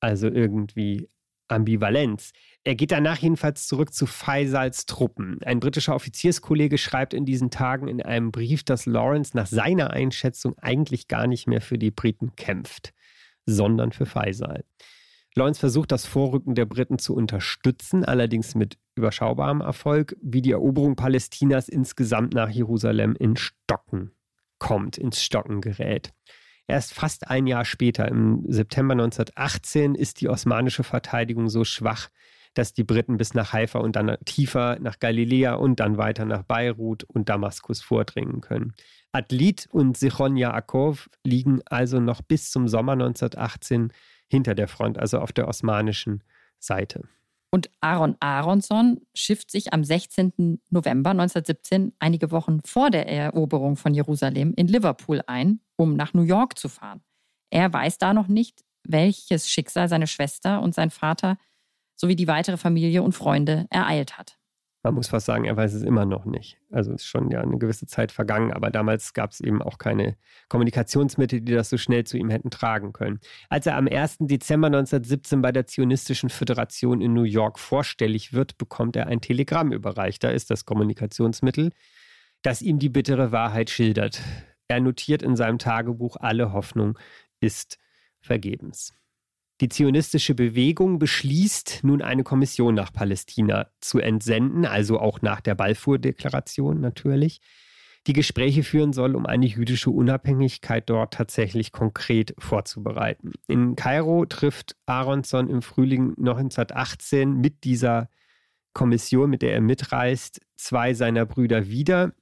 Also 0.00 0.28
irgendwie 0.28 1.08
Ambivalenz. 1.48 2.32
Er 2.64 2.74
geht 2.74 2.90
danach 2.90 3.18
jedenfalls 3.18 3.66
zurück 3.66 3.94
zu 3.94 4.06
Faisals 4.06 4.86
Truppen. 4.86 5.38
Ein 5.44 5.60
britischer 5.60 5.94
Offizierskollege 5.94 6.78
schreibt 6.78 7.14
in 7.14 7.24
diesen 7.24 7.50
Tagen 7.50 7.88
in 7.88 8.02
einem 8.02 8.32
Brief, 8.32 8.64
dass 8.64 8.86
Lawrence 8.86 9.36
nach 9.36 9.46
seiner 9.46 9.90
Einschätzung 9.90 10.58
eigentlich 10.58 11.08
gar 11.08 11.26
nicht 11.26 11.46
mehr 11.46 11.60
für 11.60 11.78
die 11.78 11.90
Briten 11.90 12.34
kämpft, 12.36 12.92
sondern 13.46 13.92
für 13.92 14.06
Faisal. 14.06 14.64
Lawrence 15.36 15.60
versucht, 15.60 15.92
das 15.92 16.06
Vorrücken 16.06 16.54
der 16.54 16.64
Briten 16.64 16.98
zu 16.98 17.14
unterstützen, 17.14 18.04
allerdings 18.04 18.54
mit 18.54 18.78
überschaubarem 18.94 19.60
Erfolg, 19.60 20.16
wie 20.22 20.40
die 20.40 20.52
Eroberung 20.52 20.96
Palästinas 20.96 21.68
insgesamt 21.68 22.32
nach 22.32 22.48
Jerusalem 22.48 23.14
in 23.18 23.36
Stocken 23.36 24.12
kommt, 24.58 24.96
ins 24.96 25.22
Stocken 25.22 25.60
gerät. 25.60 26.14
Erst 26.68 26.94
fast 26.94 27.28
ein 27.28 27.46
Jahr 27.46 27.64
später, 27.64 28.08
im 28.08 28.42
September 28.48 28.92
1918, 28.92 29.94
ist 29.94 30.20
die 30.20 30.28
osmanische 30.28 30.82
Verteidigung 30.82 31.48
so 31.48 31.64
schwach, 31.64 32.08
dass 32.54 32.72
die 32.72 32.84
Briten 32.84 33.18
bis 33.18 33.34
nach 33.34 33.52
Haifa 33.52 33.78
und 33.78 33.96
dann 33.96 34.16
tiefer 34.24 34.78
nach 34.80 34.98
Galiläa 34.98 35.54
und 35.54 35.78
dann 35.78 35.98
weiter 35.98 36.24
nach 36.24 36.42
Beirut 36.42 37.04
und 37.04 37.28
Damaskus 37.28 37.82
vordringen 37.82 38.40
können. 38.40 38.74
Adlit 39.12 39.68
und 39.70 39.96
Sichon 39.96 40.36
Yaakov 40.36 41.08
liegen 41.22 41.60
also 41.66 42.00
noch 42.00 42.22
bis 42.22 42.50
zum 42.50 42.66
Sommer 42.66 42.92
1918 42.92 43.92
hinter 44.28 44.54
der 44.54 44.68
Front, 44.68 44.98
also 44.98 45.20
auf 45.20 45.32
der 45.32 45.48
osmanischen 45.48 46.24
Seite. 46.58 47.04
Und 47.50 47.70
Aaron 47.80 48.16
Aronson 48.20 49.00
schifft 49.14 49.50
sich 49.50 49.72
am 49.72 49.84
16. 49.84 50.60
November 50.70 51.10
1917, 51.10 51.94
einige 51.98 52.30
Wochen 52.30 52.60
vor 52.64 52.90
der 52.90 53.08
Eroberung 53.08 53.76
von 53.76 53.94
Jerusalem, 53.94 54.52
in 54.56 54.66
Liverpool 54.68 55.22
ein, 55.26 55.60
um 55.76 55.94
nach 55.94 56.12
New 56.12 56.22
York 56.22 56.58
zu 56.58 56.68
fahren. 56.68 57.02
Er 57.50 57.72
weiß 57.72 57.98
da 57.98 58.12
noch 58.12 58.28
nicht, 58.28 58.64
welches 58.84 59.48
Schicksal 59.48 59.88
seine 59.88 60.06
Schwester 60.06 60.60
und 60.60 60.74
sein 60.74 60.90
Vater 60.90 61.38
sowie 61.94 62.16
die 62.16 62.28
weitere 62.28 62.56
Familie 62.56 63.02
und 63.02 63.12
Freunde 63.12 63.66
ereilt 63.70 64.18
hat 64.18 64.38
man 64.86 64.94
muss 64.94 65.08
fast 65.08 65.26
sagen, 65.26 65.44
er 65.46 65.56
weiß 65.56 65.74
es 65.74 65.82
immer 65.82 66.04
noch 66.04 66.26
nicht. 66.26 66.58
Also 66.70 66.92
ist 66.92 67.06
schon 67.06 67.28
ja 67.32 67.40
eine 67.40 67.58
gewisse 67.58 67.86
Zeit 67.86 68.12
vergangen, 68.12 68.52
aber 68.52 68.70
damals 68.70 69.14
gab 69.14 69.32
es 69.32 69.40
eben 69.40 69.60
auch 69.60 69.78
keine 69.78 70.16
Kommunikationsmittel, 70.48 71.40
die 71.40 71.54
das 71.54 71.70
so 71.70 71.76
schnell 71.76 72.04
zu 72.04 72.16
ihm 72.16 72.30
hätten 72.30 72.50
tragen 72.50 72.92
können. 72.92 73.18
Als 73.48 73.66
er 73.66 73.76
am 73.76 73.88
1. 73.88 74.18
Dezember 74.20 74.68
1917 74.68 75.42
bei 75.42 75.50
der 75.50 75.66
Zionistischen 75.66 76.30
Föderation 76.30 77.00
in 77.00 77.14
New 77.14 77.24
York 77.24 77.58
vorstellig 77.58 78.32
wird, 78.32 78.58
bekommt 78.58 78.94
er 78.94 79.08
ein 79.08 79.20
Telegramm 79.20 79.72
überreicht. 79.72 80.22
Da 80.22 80.30
ist 80.30 80.52
das 80.52 80.64
Kommunikationsmittel, 80.64 81.72
das 82.42 82.62
ihm 82.62 82.78
die 82.78 82.88
bittere 82.88 83.32
Wahrheit 83.32 83.70
schildert. 83.70 84.20
Er 84.68 84.78
notiert 84.78 85.22
in 85.22 85.34
seinem 85.34 85.58
Tagebuch, 85.58 86.16
alle 86.20 86.52
Hoffnung 86.52 86.96
ist 87.40 87.78
vergebens. 88.20 88.94
Die 89.62 89.70
zionistische 89.70 90.34
Bewegung 90.34 90.98
beschließt 90.98 91.80
nun 91.82 92.02
eine 92.02 92.24
Kommission 92.24 92.74
nach 92.74 92.92
Palästina 92.92 93.68
zu 93.80 93.98
entsenden, 93.98 94.66
also 94.66 95.00
auch 95.00 95.22
nach 95.22 95.40
der 95.40 95.54
Balfour-Deklaration 95.54 96.80
natürlich, 96.80 97.40
die 98.06 98.12
Gespräche 98.12 98.62
führen 98.62 98.92
soll, 98.92 99.16
um 99.16 99.26
eine 99.26 99.46
jüdische 99.46 99.90
Unabhängigkeit 99.90 100.88
dort 100.88 101.14
tatsächlich 101.14 101.72
konkret 101.72 102.34
vorzubereiten. 102.38 103.32
In 103.48 103.74
Kairo 103.76 104.26
trifft 104.26 104.76
Aronson 104.86 105.48
im 105.48 105.62
Frühling 105.62 106.10
1918 106.18 107.40
mit 107.40 107.64
dieser 107.64 108.08
Kommission, 108.74 109.30
mit 109.30 109.42
der 109.42 109.54
er 109.54 109.60
mitreist, 109.62 110.40
zwei 110.56 110.92
seiner 110.94 111.24
Brüder 111.24 111.66
wieder, 111.66 112.12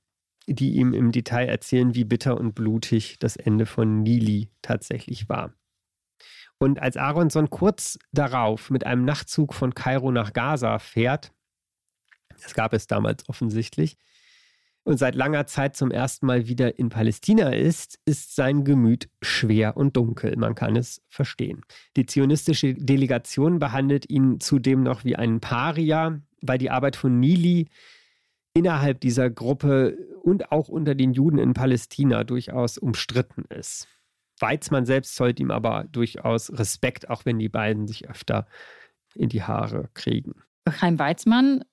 die 0.47 0.75
ihm 0.75 0.95
im 0.95 1.11
Detail 1.11 1.49
erzählen, 1.49 1.95
wie 1.95 2.05
bitter 2.05 2.39
und 2.39 2.55
blutig 2.55 3.19
das 3.19 3.37
Ende 3.37 3.67
von 3.67 4.03
Nili 4.03 4.51
tatsächlich 4.63 5.29
war. 5.29 5.53
Und 6.59 6.81
als 6.81 6.97
Aronson 6.97 7.51
kurz 7.51 7.99
darauf 8.13 8.71
mit 8.71 8.87
einem 8.87 9.05
Nachtzug 9.05 9.55
von 9.55 9.75
Kairo 9.75 10.11
nach 10.13 10.33
Gaza 10.33 10.79
fährt, 10.79 11.33
das 12.43 12.55
gab 12.55 12.73
es 12.73 12.87
damals 12.87 13.29
offensichtlich, 13.29 13.97
und 14.87 14.99
seit 14.99 15.15
langer 15.15 15.47
Zeit 15.47 15.77
zum 15.77 15.91
ersten 15.91 16.27
Mal 16.27 16.47
wieder 16.47 16.79
in 16.79 16.91
Palästina 16.91 17.55
ist, 17.55 17.99
ist 18.05 18.37
sein 18.37 18.65
Gemüt 18.65 19.09
schwer 19.23 19.79
und 19.79 19.97
dunkel. 19.97 20.37
Man 20.37 20.55
kann 20.55 20.77
es 20.77 21.01
verstehen. 21.09 21.63
Die 21.97 22.05
zionistische 22.05 22.75
Delegation 22.75 23.59
behandelt 23.59 24.11
ihn 24.11 24.41
zudem 24.41 24.83
noch 24.83 25.05
wie 25.05 25.17
einen 25.17 25.41
Paria, 25.41 26.21
weil 26.43 26.59
die 26.59 26.71
Arbeit 26.71 26.97
von 26.97 27.19
Nili 27.19 27.69
innerhalb 28.53 29.01
dieser 29.01 29.31
Gruppe 29.31 29.97
und 30.23 30.53
auch 30.53 30.69
unter 30.69 30.95
den 30.95 31.15
Juden 31.15 31.39
in 31.39 31.55
Palästina 31.55 32.23
durchaus 32.23 32.77
umstritten 32.77 33.45
ist. 33.49 33.89
Weizmann 34.41 34.87
selbst 34.87 35.15
zollt 35.15 35.41
ihm 35.41 35.51
aber 35.51 35.85
durchaus 35.85 36.53
Respekt, 36.53 37.09
auch 37.09 37.25
wenn 37.25 37.39
die 37.39 37.49
beiden 37.49 37.87
sich 37.87 38.09
öfter 38.09 38.47
in 39.15 39.29
die 39.29 39.43
Haare 39.43 39.91
kriegen. 39.95 40.35
Chaim 40.69 40.99
Weizmann 40.99 41.65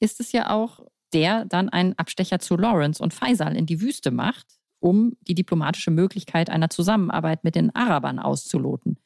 ist 0.00 0.20
es 0.20 0.32
ja 0.32 0.50
auch, 0.50 0.80
der 1.12 1.44
dann 1.44 1.68
einen 1.68 1.98
Abstecher 1.98 2.38
zu 2.38 2.56
Lawrence 2.56 3.02
und 3.02 3.14
Faisal 3.14 3.56
in 3.56 3.66
die 3.66 3.80
Wüste 3.80 4.10
macht, 4.10 4.46
um 4.80 5.16
die 5.20 5.34
diplomatische 5.34 5.90
Möglichkeit 5.90 6.50
einer 6.50 6.70
Zusammenarbeit 6.70 7.44
mit 7.44 7.54
den 7.54 7.74
Arabern 7.74 8.18
auszuloten. 8.18 8.98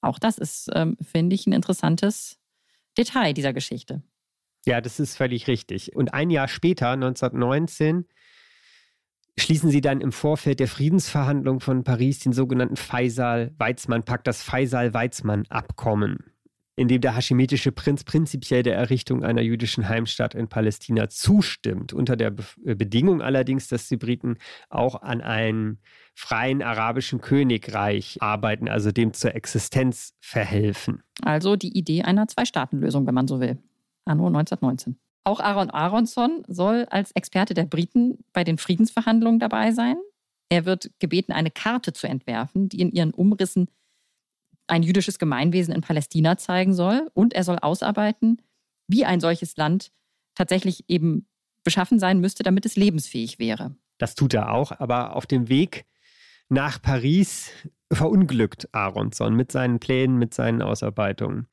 Auch 0.00 0.18
das 0.18 0.38
ist, 0.38 0.70
ähm, 0.74 0.96
finde 1.00 1.34
ich, 1.34 1.46
ein 1.46 1.52
interessantes 1.52 2.38
Detail 2.96 3.32
dieser 3.32 3.52
Geschichte. 3.52 4.02
Ja, 4.66 4.80
das 4.80 5.00
ist 5.00 5.16
völlig 5.16 5.48
richtig. 5.48 5.94
Und 5.96 6.14
ein 6.14 6.30
Jahr 6.30 6.48
später, 6.48 6.90
1919, 6.90 8.06
schließen 9.38 9.70
sie 9.70 9.80
dann 9.80 10.00
im 10.00 10.12
Vorfeld 10.12 10.60
der 10.60 10.68
Friedensverhandlungen 10.68 11.60
von 11.60 11.84
Paris 11.84 12.20
den 12.20 12.32
sogenannten 12.32 12.76
Faisal-Weizmann-Pakt, 12.76 14.26
das 14.26 14.42
Faisal-Weizmann-Abkommen, 14.42 16.18
in 16.76 16.88
dem 16.88 17.00
der 17.02 17.14
haschimitische 17.14 17.70
Prinz 17.70 18.04
prinzipiell 18.04 18.62
der 18.62 18.76
Errichtung 18.76 19.24
einer 19.24 19.42
jüdischen 19.42 19.88
Heimstatt 19.88 20.34
in 20.34 20.48
Palästina 20.48 21.08
zustimmt, 21.08 21.92
unter 21.92 22.16
der 22.16 22.30
Be 22.30 22.44
äh, 22.64 22.74
Bedingung 22.74 23.20
allerdings, 23.20 23.68
dass 23.68 23.88
die 23.88 23.96
Briten 23.96 24.38
auch 24.70 25.02
an 25.02 25.20
einem 25.20 25.78
freien 26.14 26.62
arabischen 26.62 27.20
Königreich 27.20 28.16
arbeiten, 28.20 28.68
also 28.68 28.90
dem 28.90 29.12
zur 29.12 29.34
Existenz 29.34 30.14
verhelfen. 30.20 31.02
Also 31.22 31.56
die 31.56 31.76
Idee 31.76 32.02
einer 32.02 32.26
Zwei-Staaten-Lösung, 32.26 33.06
wenn 33.06 33.14
man 33.14 33.28
so 33.28 33.40
will. 33.40 33.58
anno 34.06 34.26
1919. 34.26 34.98
Auch 35.26 35.40
Aaron 35.40 35.70
Aronson 35.70 36.44
soll 36.46 36.86
als 36.88 37.10
Experte 37.10 37.52
der 37.52 37.64
Briten 37.64 38.24
bei 38.32 38.44
den 38.44 38.58
Friedensverhandlungen 38.58 39.40
dabei 39.40 39.72
sein. 39.72 39.96
Er 40.48 40.66
wird 40.66 40.92
gebeten, 41.00 41.32
eine 41.32 41.50
Karte 41.50 41.92
zu 41.92 42.06
entwerfen, 42.06 42.68
die 42.68 42.80
in 42.80 42.92
ihren 42.92 43.10
Umrissen 43.10 43.68
ein 44.68 44.84
jüdisches 44.84 45.18
Gemeinwesen 45.18 45.74
in 45.74 45.80
Palästina 45.80 46.38
zeigen 46.38 46.74
soll. 46.74 47.10
Und 47.12 47.34
er 47.34 47.42
soll 47.42 47.58
ausarbeiten, 47.58 48.40
wie 48.86 49.04
ein 49.04 49.18
solches 49.18 49.56
Land 49.56 49.90
tatsächlich 50.36 50.84
eben 50.86 51.26
beschaffen 51.64 51.98
sein 51.98 52.20
müsste, 52.20 52.44
damit 52.44 52.64
es 52.64 52.76
lebensfähig 52.76 53.40
wäre. 53.40 53.74
Das 53.98 54.14
tut 54.14 54.32
er 54.32 54.52
auch, 54.52 54.70
aber 54.78 55.16
auf 55.16 55.26
dem 55.26 55.48
Weg 55.48 55.86
nach 56.48 56.80
Paris 56.80 57.50
verunglückt 57.92 58.68
Aronson 58.70 59.34
mit 59.34 59.50
seinen 59.50 59.80
Plänen, 59.80 60.18
mit 60.18 60.34
seinen 60.34 60.62
Ausarbeitungen. 60.62 61.48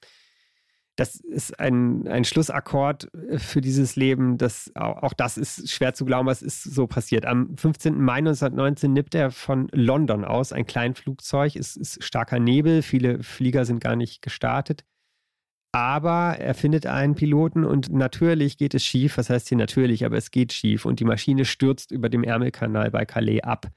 Das 0.96 1.16
ist 1.16 1.60
ein, 1.60 2.08
ein 2.08 2.24
Schlussakkord 2.24 3.10
für 3.38 3.62
dieses 3.62 3.96
Leben. 3.96 4.38
Das, 4.38 4.72
auch 4.76 5.14
das 5.14 5.38
ist 5.38 5.72
schwer 5.72 5.96
zu 5.96 6.06
glauben, 6.06 6.28
was 6.28 6.44
ist 6.44 6.64
so 6.64 6.86
passiert. 6.86 7.26
Am 7.26 7.58
15. 7.58 8.00
Mai 8.00 8.18
1919 8.18 8.94
nimmt 8.94 9.16
er 9.16 9.32
von 9.32 9.70
London 9.72 10.24
aus 10.24 10.54
ein 10.54 10.68
kleines 10.68 11.00
Flugzeug. 11.00 11.56
Es 11.56 11.76
ist 11.76 12.04
starker 12.04 12.40
Nebel, 12.40 12.84
viele 12.84 13.24
Flieger 13.24 13.66
sind 13.66 13.80
gar 13.80 13.96
nicht 13.96 14.22
gestartet. 14.22 14.86
Aber 15.72 16.38
er 16.38 16.54
findet 16.54 16.86
einen 16.86 17.16
Piloten 17.16 17.66
und 17.66 17.92
natürlich 17.92 18.60
geht 18.60 18.76
es 18.76 18.86
schief. 18.86 19.18
Was 19.18 19.32
heißt 19.32 19.50
hier 19.50 19.58
natürlich, 19.58 20.06
aber 20.06 20.18
es 20.18 20.30
geht 20.30 20.54
schief 20.54 20.86
und 20.86 21.00
die 21.00 21.06
Maschine 21.06 21.46
stürzt 21.46 21.92
über 21.92 22.10
dem 22.10 22.24
Ärmelkanal 22.24 22.92
bei 22.92 23.06
Calais 23.06 23.42
ab. 23.42 23.72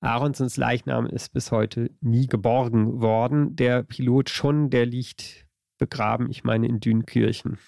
Aronsons 0.00 0.56
Leichnam 0.56 1.06
ist 1.06 1.34
bis 1.34 1.52
heute 1.52 1.90
nie 2.00 2.26
geborgen 2.26 3.02
worden. 3.02 3.54
Der 3.56 3.82
Pilot 3.82 4.30
schon, 4.30 4.70
der 4.70 4.86
liegt 4.86 5.45
begraben, 5.78 6.30
ich 6.30 6.44
meine 6.44 6.66
in 6.66 6.80
Dünkirchen. 6.80 7.58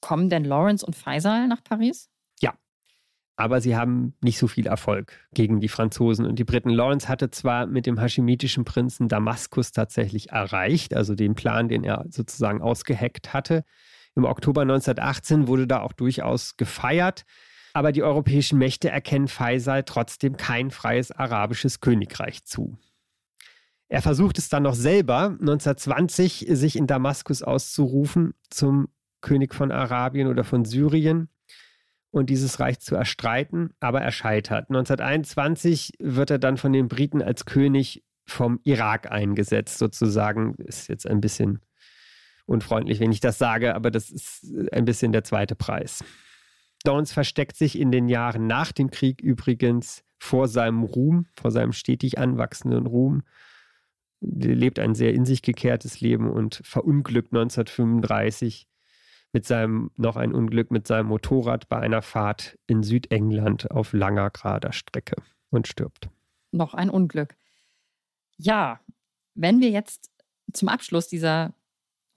Kommen 0.00 0.30
denn 0.30 0.44
Lawrence 0.44 0.84
und 0.84 0.94
Faisal 0.94 1.48
nach 1.48 1.62
Paris? 1.64 2.08
Ja, 2.40 2.54
aber 3.36 3.60
sie 3.60 3.76
haben 3.76 4.14
nicht 4.20 4.38
so 4.38 4.48
viel 4.48 4.66
Erfolg 4.66 5.12
gegen 5.32 5.60
die 5.60 5.68
Franzosen 5.68 6.26
und 6.26 6.38
die 6.38 6.44
Briten. 6.44 6.70
Lawrence 6.70 7.08
hatte 7.08 7.30
zwar 7.30 7.66
mit 7.66 7.86
dem 7.86 8.00
haschemitischen 8.00 8.64
Prinzen 8.64 9.08
Damaskus 9.08 9.70
tatsächlich 9.70 10.30
erreicht, 10.30 10.94
also 10.94 11.14
den 11.14 11.34
Plan, 11.36 11.68
den 11.68 11.84
er 11.84 12.04
sozusagen 12.08 12.60
ausgeheckt 12.60 13.32
hatte. 13.32 13.64
Im 14.16 14.24
Oktober 14.24 14.62
1918 14.62 15.46
wurde 15.46 15.68
da 15.68 15.82
auch 15.82 15.92
durchaus 15.92 16.56
gefeiert. 16.56 17.24
Aber 17.74 17.92
die 17.92 18.02
europäischen 18.02 18.58
Mächte 18.58 18.90
erkennen 18.90 19.28
Faisal 19.28 19.84
trotzdem 19.84 20.36
kein 20.36 20.72
freies 20.72 21.12
arabisches 21.12 21.80
Königreich 21.80 22.44
zu. 22.44 22.76
Er 23.88 24.02
versucht 24.02 24.38
es 24.38 24.48
dann 24.48 24.64
noch 24.64 24.74
selber, 24.74 25.36
1920 25.40 26.46
sich 26.50 26.76
in 26.76 26.86
Damaskus 26.86 27.42
auszurufen 27.42 28.34
zum 28.50 28.88
König 29.20 29.54
von 29.54 29.72
Arabien 29.72 30.28
oder 30.28 30.44
von 30.44 30.64
Syrien 30.64 31.28
und 32.10 32.30
dieses 32.30 32.60
Reich 32.60 32.80
zu 32.80 32.94
erstreiten, 32.94 33.70
aber 33.80 34.02
er 34.02 34.12
scheitert. 34.12 34.68
1921 34.68 35.94
wird 36.00 36.30
er 36.30 36.38
dann 36.38 36.58
von 36.58 36.72
den 36.72 36.88
Briten 36.88 37.22
als 37.22 37.46
König 37.46 38.04
vom 38.26 38.60
Irak 38.64 39.10
eingesetzt, 39.10 39.78
sozusagen. 39.78 40.54
Ist 40.56 40.88
jetzt 40.88 41.06
ein 41.06 41.20
bisschen 41.20 41.60
unfreundlich, 42.46 43.00
wenn 43.00 43.12
ich 43.12 43.20
das 43.20 43.38
sage, 43.38 43.74
aber 43.74 43.90
das 43.90 44.10
ist 44.10 44.46
ein 44.72 44.84
bisschen 44.84 45.12
der 45.12 45.24
zweite 45.24 45.54
Preis. 45.54 46.04
Downs 46.84 47.12
versteckt 47.12 47.56
sich 47.56 47.78
in 47.78 47.90
den 47.90 48.08
Jahren 48.08 48.46
nach 48.46 48.72
dem 48.72 48.90
Krieg 48.90 49.20
übrigens 49.20 50.04
vor 50.18 50.46
seinem 50.48 50.82
Ruhm, 50.82 51.26
vor 51.34 51.50
seinem 51.50 51.72
stetig 51.72 52.18
anwachsenden 52.18 52.86
Ruhm 52.86 53.22
lebt 54.20 54.78
ein 54.78 54.94
sehr 54.94 55.14
in 55.14 55.24
sich 55.24 55.42
gekehrtes 55.42 56.00
Leben 56.00 56.30
und 56.30 56.60
verunglückt 56.64 57.32
1935 57.32 58.66
mit 59.32 59.46
seinem, 59.46 59.90
noch 59.96 60.16
ein 60.16 60.34
Unglück 60.34 60.70
mit 60.70 60.86
seinem 60.86 61.08
Motorrad 61.08 61.68
bei 61.68 61.78
einer 61.78 62.02
Fahrt 62.02 62.58
in 62.66 62.82
Südengland 62.82 63.70
auf 63.70 63.92
langer, 63.92 64.30
gerader 64.30 64.72
Strecke 64.72 65.16
und 65.50 65.68
stirbt. 65.68 66.08
Noch 66.50 66.74
ein 66.74 66.90
Unglück. 66.90 67.36
Ja, 68.38 68.80
wenn 69.34 69.60
wir 69.60 69.70
jetzt 69.70 70.10
zum 70.52 70.68
Abschluss 70.68 71.08
dieser 71.08 71.54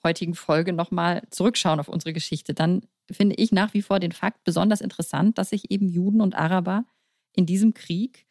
heutigen 0.04 0.36
Folge 0.36 0.74
nochmal 0.74 1.24
zurückschauen 1.30 1.80
auf 1.80 1.90
unsere 1.90 2.14
Geschichte, 2.14 2.54
dann 2.54 2.82
finde 3.12 3.36
ich 3.36 3.52
nach 3.52 3.74
wie 3.74 3.82
vor 3.82 4.00
den 4.00 4.12
Fakt 4.12 4.44
besonders 4.44 4.82
interessant, 4.82 5.38
dass 5.38 5.50
sich 5.50 5.70
eben 5.70 5.88
Juden 5.88 6.22
und 6.22 6.36
Araber 6.36 6.86
in 7.34 7.46
diesem 7.46 7.74
Krieg 7.74 8.26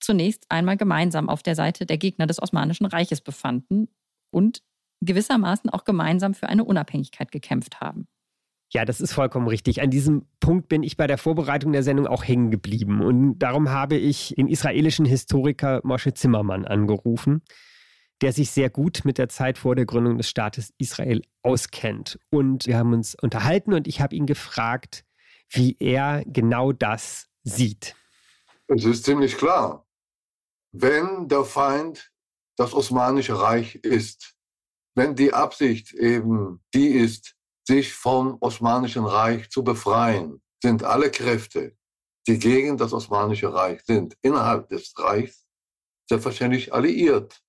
zunächst 0.00 0.46
einmal 0.48 0.76
gemeinsam 0.76 1.28
auf 1.28 1.42
der 1.42 1.54
Seite 1.54 1.86
der 1.86 1.98
Gegner 1.98 2.26
des 2.26 2.42
Osmanischen 2.42 2.86
Reiches 2.86 3.20
befanden 3.20 3.88
und 4.30 4.62
gewissermaßen 5.00 5.70
auch 5.70 5.84
gemeinsam 5.84 6.34
für 6.34 6.48
eine 6.48 6.64
Unabhängigkeit 6.64 7.32
gekämpft 7.32 7.80
haben. 7.80 8.06
Ja, 8.72 8.84
das 8.84 9.00
ist 9.00 9.12
vollkommen 9.12 9.48
richtig. 9.48 9.82
An 9.82 9.90
diesem 9.90 10.26
Punkt 10.38 10.68
bin 10.68 10.84
ich 10.84 10.96
bei 10.96 11.08
der 11.08 11.18
Vorbereitung 11.18 11.72
der 11.72 11.82
Sendung 11.82 12.06
auch 12.06 12.22
hängen 12.22 12.52
geblieben. 12.52 13.02
Und 13.02 13.38
darum 13.40 13.70
habe 13.70 13.96
ich 13.96 14.34
den 14.36 14.46
israelischen 14.46 15.04
Historiker 15.06 15.80
Moshe 15.82 16.14
Zimmermann 16.14 16.64
angerufen, 16.64 17.42
der 18.20 18.32
sich 18.32 18.52
sehr 18.52 18.70
gut 18.70 19.00
mit 19.04 19.18
der 19.18 19.28
Zeit 19.28 19.58
vor 19.58 19.74
der 19.74 19.86
Gründung 19.86 20.18
des 20.18 20.28
Staates 20.28 20.72
Israel 20.78 21.22
auskennt. 21.42 22.20
Und 22.30 22.66
wir 22.66 22.76
haben 22.76 22.92
uns 22.92 23.16
unterhalten 23.20 23.72
und 23.72 23.88
ich 23.88 24.00
habe 24.00 24.14
ihn 24.14 24.26
gefragt, 24.26 25.04
wie 25.48 25.76
er 25.80 26.22
genau 26.26 26.70
das 26.70 27.28
sieht. 27.42 27.96
Es 28.68 28.84
ist 28.84 29.04
ziemlich 29.04 29.36
klar 29.36 29.84
wenn 30.72 31.28
der 31.28 31.44
Feind 31.44 32.10
das 32.56 32.74
Osmanische 32.74 33.40
Reich 33.40 33.76
ist, 33.76 34.34
wenn 34.94 35.14
die 35.14 35.32
Absicht 35.32 35.92
eben 35.94 36.62
die 36.74 36.88
ist, 36.88 37.36
sich 37.66 37.94
vom 37.94 38.36
Osmanischen 38.40 39.04
Reich 39.04 39.48
zu 39.50 39.62
befreien, 39.62 40.42
sind 40.62 40.82
alle 40.84 41.10
Kräfte, 41.10 41.76
die 42.26 42.38
gegen 42.38 42.76
das 42.76 42.92
Osmanische 42.92 43.52
Reich 43.52 43.80
sind, 43.84 44.16
innerhalb 44.22 44.68
des 44.68 44.92
Reichs, 44.98 45.46
selbstverständlich 46.08 46.72
alliiert. 46.72 47.40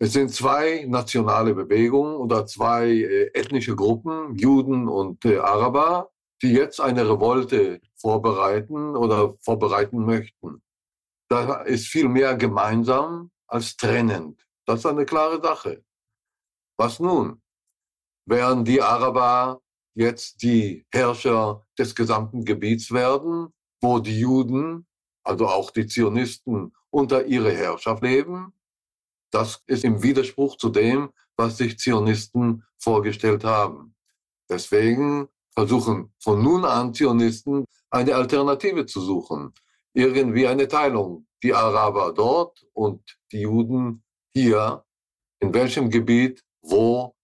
Es 0.00 0.12
sind 0.12 0.32
zwei 0.32 0.84
nationale 0.86 1.54
Bewegungen 1.54 2.16
oder 2.16 2.46
zwei 2.46 2.88
äh, 2.88 3.30
ethnische 3.34 3.74
Gruppen, 3.74 4.36
Juden 4.36 4.88
und 4.88 5.24
äh, 5.24 5.38
Araber, 5.38 6.10
die 6.42 6.52
jetzt 6.52 6.80
eine 6.80 7.08
Revolte 7.08 7.80
vorbereiten 7.96 8.96
oder 8.96 9.34
vorbereiten 9.40 10.04
möchten. 10.04 10.62
Da 11.28 11.60
ist 11.62 11.88
viel 11.88 12.08
mehr 12.08 12.36
gemeinsam 12.36 13.30
als 13.46 13.76
trennend. 13.76 14.46
Das 14.64 14.80
ist 14.80 14.86
eine 14.86 15.04
klare 15.04 15.40
Sache. 15.42 15.84
Was 16.78 17.00
nun? 17.00 17.42
Werden 18.24 18.64
die 18.64 18.80
Araber 18.80 19.60
jetzt 19.94 20.42
die 20.42 20.86
Herrscher 20.90 21.66
des 21.78 21.94
gesamten 21.94 22.44
Gebiets 22.44 22.90
werden, 22.92 23.52
wo 23.80 23.98
die 23.98 24.18
Juden, 24.20 24.86
also 25.22 25.48
auch 25.48 25.70
die 25.70 25.86
Zionisten, 25.86 26.74
unter 26.90 27.26
ihre 27.26 27.52
Herrschaft 27.52 28.02
leben? 28.02 28.54
Das 29.30 29.62
ist 29.66 29.84
im 29.84 30.02
Widerspruch 30.02 30.56
zu 30.56 30.70
dem, 30.70 31.10
was 31.36 31.58
sich 31.58 31.78
Zionisten 31.78 32.64
vorgestellt 32.78 33.44
haben. 33.44 33.94
Deswegen 34.48 35.28
versuchen 35.52 36.14
von 36.18 36.42
nun 36.42 36.64
an 36.64 36.94
Zionisten 36.94 37.66
eine 37.90 38.14
Alternative 38.14 38.86
zu 38.86 39.02
suchen 39.02 39.52
irgendwie 39.98 40.46
eine 40.46 40.68
Teilung. 40.68 41.26
Die 41.42 41.54
Araber 41.54 42.12
dort 42.12 42.64
und 42.72 43.18
die 43.32 43.40
Juden 43.40 44.02
hier. 44.32 44.84
In 45.40 45.54
welchem 45.54 45.88
Gebiet, 45.90 46.42
wo 46.62 47.14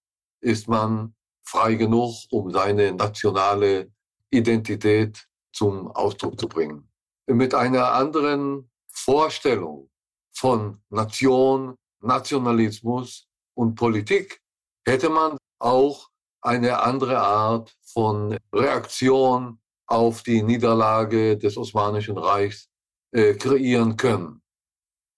ist 0.40 0.68
man 0.68 1.14
frei 1.44 1.74
genug, 1.74 2.14
um 2.30 2.50
seine 2.50 2.92
nationale 2.92 3.90
Identität 4.30 5.26
zum 5.52 5.88
Ausdruck 5.92 6.38
zu 6.38 6.48
bringen. 6.48 6.88
Mit 7.26 7.54
einer 7.54 7.92
anderen 7.92 8.70
Vorstellung 8.90 9.90
von 10.32 10.82
Nation, 10.90 11.76
Nationalismus 12.00 13.26
und 13.54 13.74
Politik 13.76 14.40
hätte 14.86 15.08
man 15.08 15.38
auch 15.58 16.08
eine 16.42 16.82
andere 16.82 17.18
Art 17.18 17.74
von 17.82 18.36
Reaktion 18.52 19.58
auf 19.94 20.22
die 20.22 20.42
Niederlage 20.42 21.38
des 21.38 21.56
Osmanischen 21.56 22.18
Reichs 22.18 22.68
äh, 23.12 23.34
kreieren 23.34 23.96
können. 23.96 24.42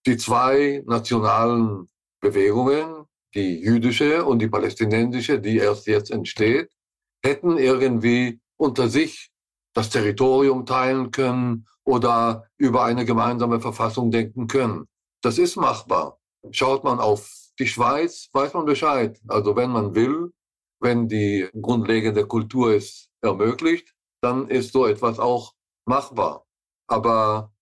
Die 0.07 0.19
zwei 0.19 0.82
nationalen 0.86 1.89
Bewegungen, 2.20 3.07
die 3.35 3.61
jüdische 3.61 4.24
und 4.24 4.39
die 4.40 4.48
palästinensische, 4.48 5.40
die 5.40 5.57
erst 5.57 5.86
jetzt 5.86 6.11
entsteht, 6.11 6.70
hätten 7.24 7.57
irgendwie 7.57 8.40
unter 8.57 8.89
sich 8.89 9.31
das 9.74 9.90
Territorium 9.90 10.66
teilen 10.66 11.11
können 11.11 11.66
oder 11.85 12.44
über 12.59 12.85
eine 12.85 13.05
gemeinsame 13.05 13.61
Verfassung 13.61 14.11
denken 14.11 14.47
können. 14.47 14.86
Das 15.23 15.39
ist 15.39 15.57
machbar. 15.57 16.19
Schaut 16.51 16.85
man 16.85 17.01
auf 17.01 17.31
die 17.59 17.66
Schweiz, 17.66 18.28
weiß 18.32 18.55
man 18.55 18.66
Bescheid. 18.66 19.19
Also 19.27 19.57
wenn 19.57 19.70
man 19.70 19.94
will, 19.94 20.32
wenn 20.81 21.09
die 21.09 21.48
grundlegende 21.61 22.27
Kultur 22.27 22.74
es 22.74 23.09
ermöglicht, 23.23 23.95
dann 24.27 24.48
ist 24.48 24.73
so 24.73 24.86
etwas 24.86 25.19
auch 25.19 25.55
machbar. 25.85 26.44
Aber 26.89 27.53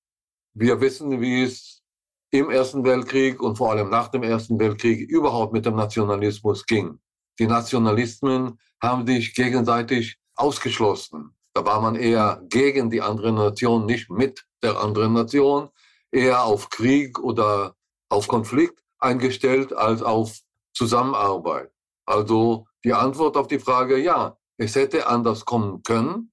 wir 0.55 0.81
wissen, 0.81 1.21
wie 1.21 1.43
es 1.43 1.83
im 2.31 2.51
Ersten 2.51 2.85
Weltkrieg 2.85 3.41
und 3.41 3.57
vor 3.57 3.71
allem 3.71 3.91
nach 3.91 4.09
dem 4.09 4.23
Ersten 4.23 4.59
Weltkrieg 4.59 5.09
überhaupt 5.09 5.53
mit 5.53 5.67
dem 5.67 5.77
Nationalismus 5.77 6.65
ging. 6.65 6.99
Die 7.39 7.47
Nationalismen 7.47 8.59
haben 8.83 9.07
sich 9.07 9.35
gegenseitig 9.35 10.19
ausgeschlossen. 10.35 11.37
Da 11.53 11.65
war 11.65 11.81
man 11.81 11.97
eher 11.97 12.43
gegen 12.49 12.91
die 12.91 13.03
andere 13.03 13.33
Nation, 13.33 13.87
nicht 13.87 14.11
mit 14.11 14.45
der 14.63 14.81
anderen 14.81 15.13
Nation, 15.13 15.69
eher 16.11 16.45
auf 16.45 16.71
Krieg 16.71 17.19
oder 17.19 17.77
auf 18.09 18.27
Konflikt 18.27 18.83
eingestellt 18.99 19.73
als 19.73 20.03
auf 20.03 20.39
Zusammenarbeit. 20.73 21.71
Also 22.07 22.67
die 22.85 22.95
Antwort 22.95 23.37
auf 23.37 23.49
die 23.49 23.59
Frage, 23.59 23.99
ja, 23.99 24.37
es 24.57 24.75
hätte 24.75 25.07
anders 25.07 25.45
kommen 25.45 25.83
können, 25.83 26.33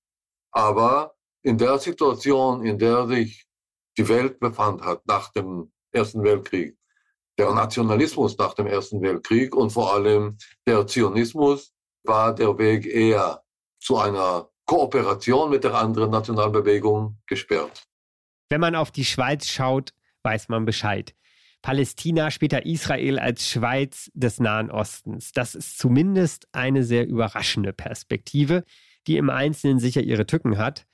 aber 0.52 1.16
in 1.44 1.58
der 1.58 1.78
Situation, 1.80 2.64
in 2.64 2.78
der 2.78 3.08
sich 3.08 3.46
die 3.98 4.08
Welt 4.08 4.40
befand 4.40 4.82
hat 4.82 5.06
nach 5.06 5.32
dem 5.32 5.72
Ersten 5.92 6.24
Weltkrieg, 6.24 6.78
der 7.38 7.54
Nationalismus 7.54 8.38
nach 8.38 8.54
dem 8.54 8.68
Ersten 8.68 9.02
Weltkrieg 9.02 9.56
und 9.56 9.72
vor 9.72 9.94
allem 9.94 10.38
der 10.66 10.86
Zionismus, 10.88 11.74
war 12.04 12.34
der 12.34 12.58
Weg 12.58 12.86
eher 12.86 13.44
zu 13.80 13.98
einer 13.98 14.50
Kooperation 14.66 15.50
mit 15.50 15.64
der 15.64 15.76
anderen 15.76 16.12
Nationalbewegung 16.12 17.18
gesperrt. 17.28 17.84
Wenn 18.50 18.62
man 18.62 18.76
auf 18.76 18.92
die 18.92 19.06
Schweiz 19.06 19.48
schaut, 19.48 19.94
weiß 20.24 20.50
man 20.50 20.66
Bescheid. 20.66 21.16
Palästina, 21.62 22.32
später 22.32 22.66
Israel 22.66 23.20
als 23.20 23.48
Schweiz 23.48 24.10
des 24.14 24.40
Nahen 24.40 24.72
Ostens. 24.72 25.32
Das 25.32 25.54
ist 25.56 25.78
zumindest 25.78 26.48
eine 26.52 26.84
sehr 26.84 27.08
überraschende 27.08 27.72
Perspektive, 27.72 28.64
die 29.08 29.18
im 29.18 29.30
Einzelnen 29.30 29.80
sicher 29.80 30.02
ihre 30.02 30.26
Tücken 30.26 30.58
hat, 30.58 30.86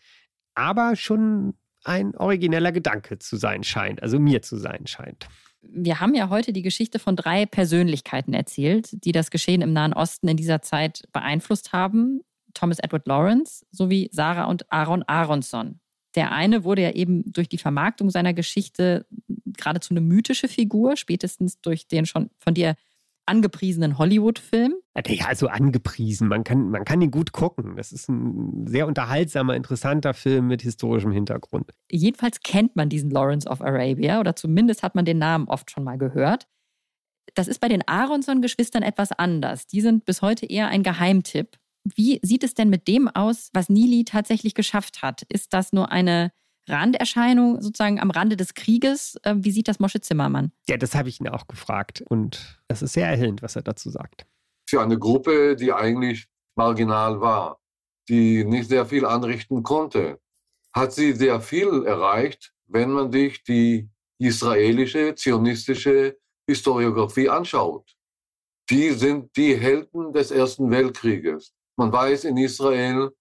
aber 0.56 0.96
schon 0.96 1.56
ein 1.84 2.16
origineller 2.16 2.72
Gedanke 2.72 3.20
zu 3.20 3.38
sein 3.38 3.64
scheint, 3.64 4.02
also 4.04 4.20
mir 4.20 4.42
zu 4.42 4.58
sein 4.58 4.88
scheint. 4.88 5.28
Wir 5.62 6.00
haben 6.00 6.14
ja 6.14 6.30
heute 6.30 6.54
die 6.54 6.62
Geschichte 6.62 7.00
von 7.00 7.16
drei 7.16 7.46
Persönlichkeiten 7.46 8.34
erzählt, 8.34 8.90
die 8.92 9.12
das 9.12 9.32
Geschehen 9.32 9.62
im 9.62 9.74
Nahen 9.74 9.94
Osten 9.94 10.28
in 10.28 10.38
dieser 10.38 10.62
Zeit 10.62 11.04
beeinflusst 11.12 11.74
haben. 11.74 12.22
Thomas 12.54 12.80
Edward 12.80 13.08
Lawrence 13.08 13.66
sowie 13.72 14.10
Sarah 14.12 14.46
und 14.46 14.72
Aaron 14.72 15.04
Aronson. 15.04 15.80
Der 16.16 16.32
eine 16.32 16.64
wurde 16.64 16.84
ja 16.84 16.92
eben 16.92 17.32
durch 17.32 17.50
die 17.50 17.58
Vermarktung 17.58 18.10
seiner 18.10 18.34
Geschichte 18.34 19.06
geradezu 19.46 19.94
eine 19.94 20.02
mythische 20.02 20.48
Figur, 20.48 20.98
spätestens 20.98 21.60
durch 21.62 21.88
den 21.88 22.06
schon 22.06 22.30
von 22.40 22.54
dir 22.54 22.76
angepriesenen 23.28 23.98
Hollywood-Film. 23.98 24.76
Ja, 25.08 25.28
also 25.28 25.48
angepriesen. 25.48 26.28
Man 26.28 26.44
kann, 26.44 26.70
man 26.70 26.86
kann 26.86 27.02
ihn 27.02 27.12
gut 27.12 27.32
gucken. 27.32 27.76
Das 27.76 27.92
ist 27.92 28.10
ein 28.10 28.66
sehr 28.68 28.88
unterhaltsamer, 28.88 29.56
interessanter 29.56 30.14
Film 30.14 30.48
mit 30.48 30.62
historischem 30.62 31.12
Hintergrund. 31.12 31.72
Jedenfalls 31.92 32.40
kennt 32.42 32.76
man 32.76 32.90
diesen 32.90 33.12
Lawrence 33.12 33.48
of 33.48 33.62
Arabia 33.62 34.20
oder 34.20 34.36
zumindest 34.36 34.84
hat 34.84 34.96
man 34.96 35.06
den 35.06 35.20
Namen 35.20 35.48
oft 35.48 35.70
schon 35.72 35.84
mal 35.84 35.98
gehört. 35.98 36.48
Das 37.36 37.48
ist 37.48 37.60
bei 37.60 37.68
den 37.68 37.88
Aronson-Geschwistern 37.88 38.82
etwas 38.82 39.12
anders. 39.12 39.68
Die 39.68 39.82
sind 39.82 40.06
bis 40.06 40.22
heute 40.22 40.46
eher 40.46 40.70
ein 40.70 40.82
Geheimtipp. 40.82 41.58
Wie 41.96 42.20
sieht 42.24 42.44
es 42.44 42.54
denn 42.54 42.70
mit 42.70 42.88
dem 42.88 43.08
aus, 43.08 43.50
was 43.54 43.70
Nili 43.70 44.04
tatsächlich 44.04 44.56
geschafft 44.56 45.02
hat? 45.02 45.24
Ist 45.30 45.54
das 45.54 45.72
nur 45.72 45.92
eine 45.92 46.32
Randerscheinung 46.68 47.62
sozusagen 47.62 48.00
am 48.00 48.12
Rande 48.12 48.38
des 48.38 48.54
Krieges? 48.54 49.18
Äh, 49.24 49.36
wie 49.38 49.52
sieht 49.52 49.68
das 49.68 49.80
Mosche 49.80 50.02
Zimmermann? 50.02 50.52
Ja, 50.68 50.78
das 50.78 50.96
habe 50.96 51.10
ich 51.10 51.20
ihn 51.20 51.30
auch 51.30 51.48
gefragt 51.48 52.04
und 52.08 52.62
es 52.68 52.82
ist 52.82 52.94
sehr 52.94 53.08
erhellend, 53.08 53.42
was 53.42 53.56
er 53.56 53.62
dazu 53.62 53.90
sagt. 53.90 54.26
Für 54.70 54.82
eine 54.82 55.00
Gruppe, 55.00 55.56
die 55.56 55.72
eigentlich 55.72 56.28
marginal 56.56 57.22
war, 57.22 57.60
die 58.10 58.44
nicht 58.44 58.70
sehr 58.70 58.86
viel 58.86 59.06
anrichten 59.06 59.64
konnte, 59.64 60.20
hat 60.74 60.94
sie 60.94 61.14
sehr 61.14 61.40
viel 61.42 61.86
erreicht, 61.86 62.54
wenn 62.68 62.92
man 62.92 63.12
sich 63.12 63.44
die 63.44 63.90
israelische, 64.20 65.16
zionistische 65.16 66.18
Historiografie 66.48 67.30
anschaut. 67.30 67.96
Die 68.70 68.90
sind 68.92 69.36
die 69.38 69.56
Helden 69.56 70.12
des 70.12 70.32
Ersten 70.32 70.70
Weltkrieges. 70.70 71.54
Man 71.78 71.92
weiß 71.92 72.26
in 72.26 72.38
Israel 72.38 73.12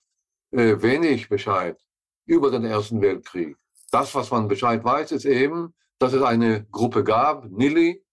äh, 0.50 0.80
wenig 0.80 1.28
Bescheid 1.28 1.78
über 2.26 2.50
den 2.50 2.64
Ersten 2.64 3.00
Weltkrieg. 3.00 3.56
Das, 3.90 4.14
was 4.14 4.30
man 4.30 4.48
Bescheid 4.48 4.84
weiß, 4.84 5.12
ist 5.12 5.24
eben, 5.24 5.74
dass 5.98 6.12
es 6.12 6.22
eine 6.22 6.66
Gruppe 6.70 7.04
gab, 7.04 7.50
Nili, 7.50 8.04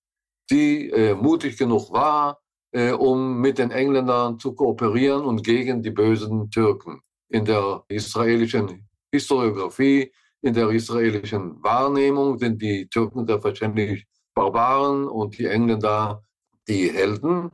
die 0.50 0.90
äh, 0.90 1.16
mutig 1.16 1.58
genug 1.58 1.92
war, 1.92 2.40
äh, 2.72 2.92
um 2.92 3.40
mit 3.40 3.58
den 3.58 3.72
Engländern 3.72 4.40
zu 4.40 4.54
kooperieren 4.54 5.24
und 5.26 5.44
gegen 5.44 5.82
die 5.82 5.92
bösen 5.92 6.50
Türken. 6.50 7.02
In 7.30 7.46
der 7.46 7.84
israelischen 7.88 8.88
Historiografie, 9.12 10.12
in 10.42 10.54
der 10.54 10.70
israelischen 10.70 11.64
Wahrnehmung 11.64 12.38
sind 12.38 12.62
die 12.62 12.88
Türken 12.88 13.26
selbstverständlich 13.26 14.06
Barbaren 14.34 15.08
und 15.08 15.38
die 15.38 15.46
Engländer 15.46 16.24
die 16.68 16.92
Helden 16.92 17.52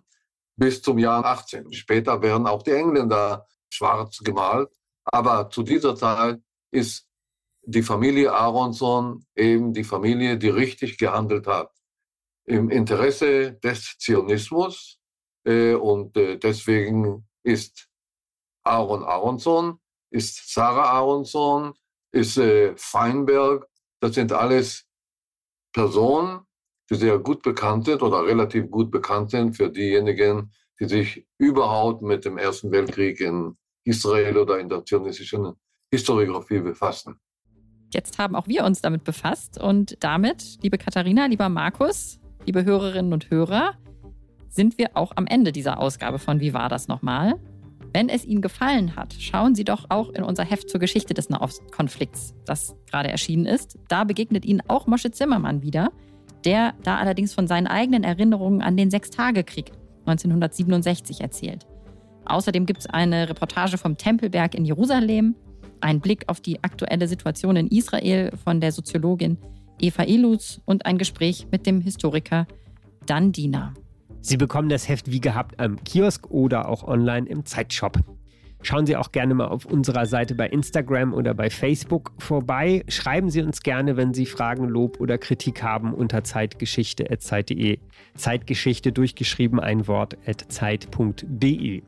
bis 0.56 0.82
zum 0.82 0.98
Jahr 0.98 1.24
18. 1.26 1.72
Später 1.74 2.22
werden 2.22 2.48
auch 2.48 2.64
die 2.64 2.72
Engländer 2.72 3.46
schwarz 3.70 4.20
gemalt. 4.20 4.70
Aber 5.06 5.50
zu 5.50 5.64
dieser 5.64 5.96
Zeit 5.96 6.40
ist 6.72 7.08
die 7.64 7.84
Familie 7.84 8.34
Aronson 8.34 9.26
eben 9.36 9.74
die 9.74 9.84
Familie, 9.84 10.38
die 10.38 10.50
richtig 10.50 10.98
gehandelt 10.98 11.48
hat. 11.48 11.72
Im 12.46 12.70
Interesse 12.70 13.54
des 13.54 13.98
Zionismus. 14.00 15.00
Äh, 15.46 15.76
und 15.76 16.18
äh, 16.18 16.38
deswegen 16.38 17.28
ist 17.44 17.88
Aaron 18.64 19.04
Aronson, 19.04 19.80
ist 20.12 20.52
Sarah 20.52 20.90
Aronson, 20.92 21.74
ist 22.12 22.38
äh, 22.38 22.74
Feinberg. 22.76 23.68
Das 24.02 24.16
sind 24.16 24.32
alles 24.32 24.86
Personen, 25.74 26.42
die 26.90 26.96
sehr 26.96 27.20
gut 27.20 27.44
bekannt 27.44 27.86
sind 27.86 28.02
oder 28.02 28.26
relativ 28.26 28.70
gut 28.70 28.90
bekannt 28.92 29.32
sind 29.32 29.56
für 29.56 29.70
diejenigen, 29.70 30.52
die 30.80 30.86
sich 30.86 31.28
überhaupt 31.38 32.02
mit 32.02 32.26
dem 32.26 32.38
Ersten 32.38 32.72
Weltkrieg 32.72 33.20
in 33.20 33.58
Israel 33.84 34.38
oder 34.38 34.60
in 34.60 34.70
der 34.70 34.84
zionistischen 34.86 35.54
Historiografie 35.92 36.60
befassen. 36.60 37.20
Jetzt 37.92 38.20
haben 38.20 38.36
auch 38.36 38.48
wir 38.48 38.66
uns 38.66 38.82
damit 38.82 39.04
befasst 39.04 39.60
und 39.60 39.98
damit, 40.02 40.60
liebe 40.62 40.78
Katharina, 40.78 41.26
lieber 41.26 41.50
Markus, 41.50 42.20
liebe 42.46 42.64
Hörerinnen 42.64 43.14
und 43.14 43.32
Hörer, 43.32 43.74
sind 44.50 44.78
wir 44.78 44.96
auch 44.96 45.14
am 45.16 45.26
Ende 45.26 45.52
dieser 45.52 45.80
Ausgabe 45.80 46.20
von 46.20 46.40
Wie 46.40 46.54
war 46.54 46.70
das 46.70 46.88
nochmal? 46.88 47.36
Wenn 47.92 48.10
es 48.10 48.26
Ihnen 48.26 48.42
gefallen 48.42 48.96
hat, 48.96 49.14
schauen 49.14 49.56
Sie 49.56 49.64
doch 49.64 49.86
auch 49.90 50.10
in 50.12 50.24
unser 50.24 50.44
Heft 50.44 50.70
zur 50.70 50.80
Geschichte 50.80 51.16
des 51.16 51.30
Nahostkonflikts, 51.30 52.36
das 52.46 52.76
gerade 52.90 53.10
erschienen 53.10 53.48
ist. 53.48 53.80
Da 53.88 54.04
begegnet 54.04 54.46
Ihnen 54.46 54.62
auch 54.68 54.86
Mosche 54.86 55.10
Zimmermann 55.10 55.64
wieder 55.64 55.92
der 56.46 56.74
da 56.84 56.98
allerdings 56.98 57.34
von 57.34 57.48
seinen 57.48 57.68
eigenen 57.68 58.04
Erinnerungen 58.04 58.62
an 58.62 58.78
den 58.78 58.92
Sechstagekrieg 58.92 59.72
1967 60.06 61.22
erzählt. 61.22 61.68
Außerdem 62.26 62.66
gibt 62.66 62.80
es 62.80 62.88
eine 62.88 63.30
Reportage 63.30 63.78
vom 63.78 63.98
Tempelberg 63.98 64.56
in 64.56 64.66
Jerusalem, 64.66 65.36
einen 65.82 66.02
Blick 66.02 66.24
auf 66.28 66.42
die 66.42 66.64
aktuelle 66.64 67.08
Situation 67.08 67.56
in 67.56 67.68
Israel 67.68 68.32
von 68.44 68.62
der 68.62 68.72
Soziologin 68.72 69.38
Eva 69.80 70.04
Iluz 70.04 70.62
und 70.66 70.86
ein 70.86 70.98
Gespräch 70.98 71.48
mit 71.52 71.66
dem 71.66 71.82
Historiker 71.82 72.48
Dan 73.06 73.32
Diener. 73.32 73.74
Sie 74.22 74.38
bekommen 74.38 74.70
das 74.70 74.90
Heft 74.90 75.10
wie 75.12 75.22
gehabt 75.22 75.60
am 75.60 75.82
Kiosk 75.84 76.30
oder 76.30 76.68
auch 76.68 76.84
online 76.84 77.28
im 77.28 77.46
Zeitshop. 77.46 78.00
Schauen 78.62 78.86
Sie 78.86 78.98
auch 78.98 79.14
gerne 79.14 79.34
mal 79.34 79.48
auf 79.48 79.66
unserer 79.66 80.06
Seite 80.06 80.36
bei 80.36 80.48
Instagram 80.50 81.14
oder 81.14 81.34
bei 81.34 81.50
Facebook 81.50 82.12
vorbei. 82.18 82.84
Schreiben 82.90 83.30
Sie 83.30 83.42
uns 83.42 83.62
gerne, 83.62 83.96
wenn 83.96 84.14
Sie 84.14 84.26
Fragen, 84.26 84.68
Lob 84.68 85.00
oder 85.00 85.18
Kritik 85.18 85.64
haben 85.64 85.94
unter 85.94 86.26
zeitgeschichte.zeit.de. 86.26 87.80
Zeitgeschichte 88.16 88.92
durchgeschrieben 88.92 89.62
ein 89.62 89.88
Wort 89.88 90.18
at 90.28 90.46
zeit.de. 90.50 91.84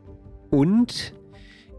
Und 0.50 1.14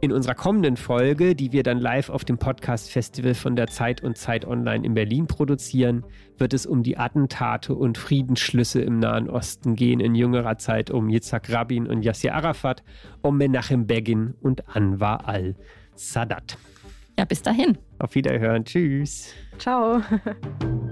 in 0.02 0.10
unserer 0.10 0.34
kommenden 0.34 0.76
Folge, 0.76 1.36
die 1.36 1.52
wir 1.52 1.62
dann 1.62 1.78
live 1.78 2.10
auf 2.10 2.24
dem 2.24 2.36
Podcast 2.36 2.90
Festival 2.90 3.34
von 3.34 3.54
der 3.54 3.68
Zeit 3.68 4.02
und 4.02 4.18
Zeit 4.18 4.44
Online 4.44 4.84
in 4.84 4.94
Berlin 4.94 5.28
produzieren, 5.28 6.04
wird 6.38 6.52
es 6.54 6.66
um 6.66 6.82
die 6.82 6.98
Attentate 6.98 7.72
und 7.72 7.98
Friedensschlüsse 7.98 8.82
im 8.82 8.98
Nahen 8.98 9.30
Osten 9.30 9.76
gehen, 9.76 10.00
in 10.00 10.16
jüngerer 10.16 10.58
Zeit 10.58 10.90
um 10.90 11.08
Yitzhak 11.08 11.52
Rabin 11.52 11.86
und 11.86 12.02
Yasser 12.02 12.34
Arafat, 12.34 12.82
um 13.22 13.38
Menachem 13.38 13.86
Begin 13.86 14.34
und 14.40 14.68
Anwar 14.74 15.28
al-Sadat. 15.28 16.58
Ja, 17.16 17.24
bis 17.24 17.42
dahin. 17.42 17.78
Auf 18.00 18.16
Wiederhören. 18.16 18.64
Tschüss. 18.64 19.32
Ciao. 19.58 20.02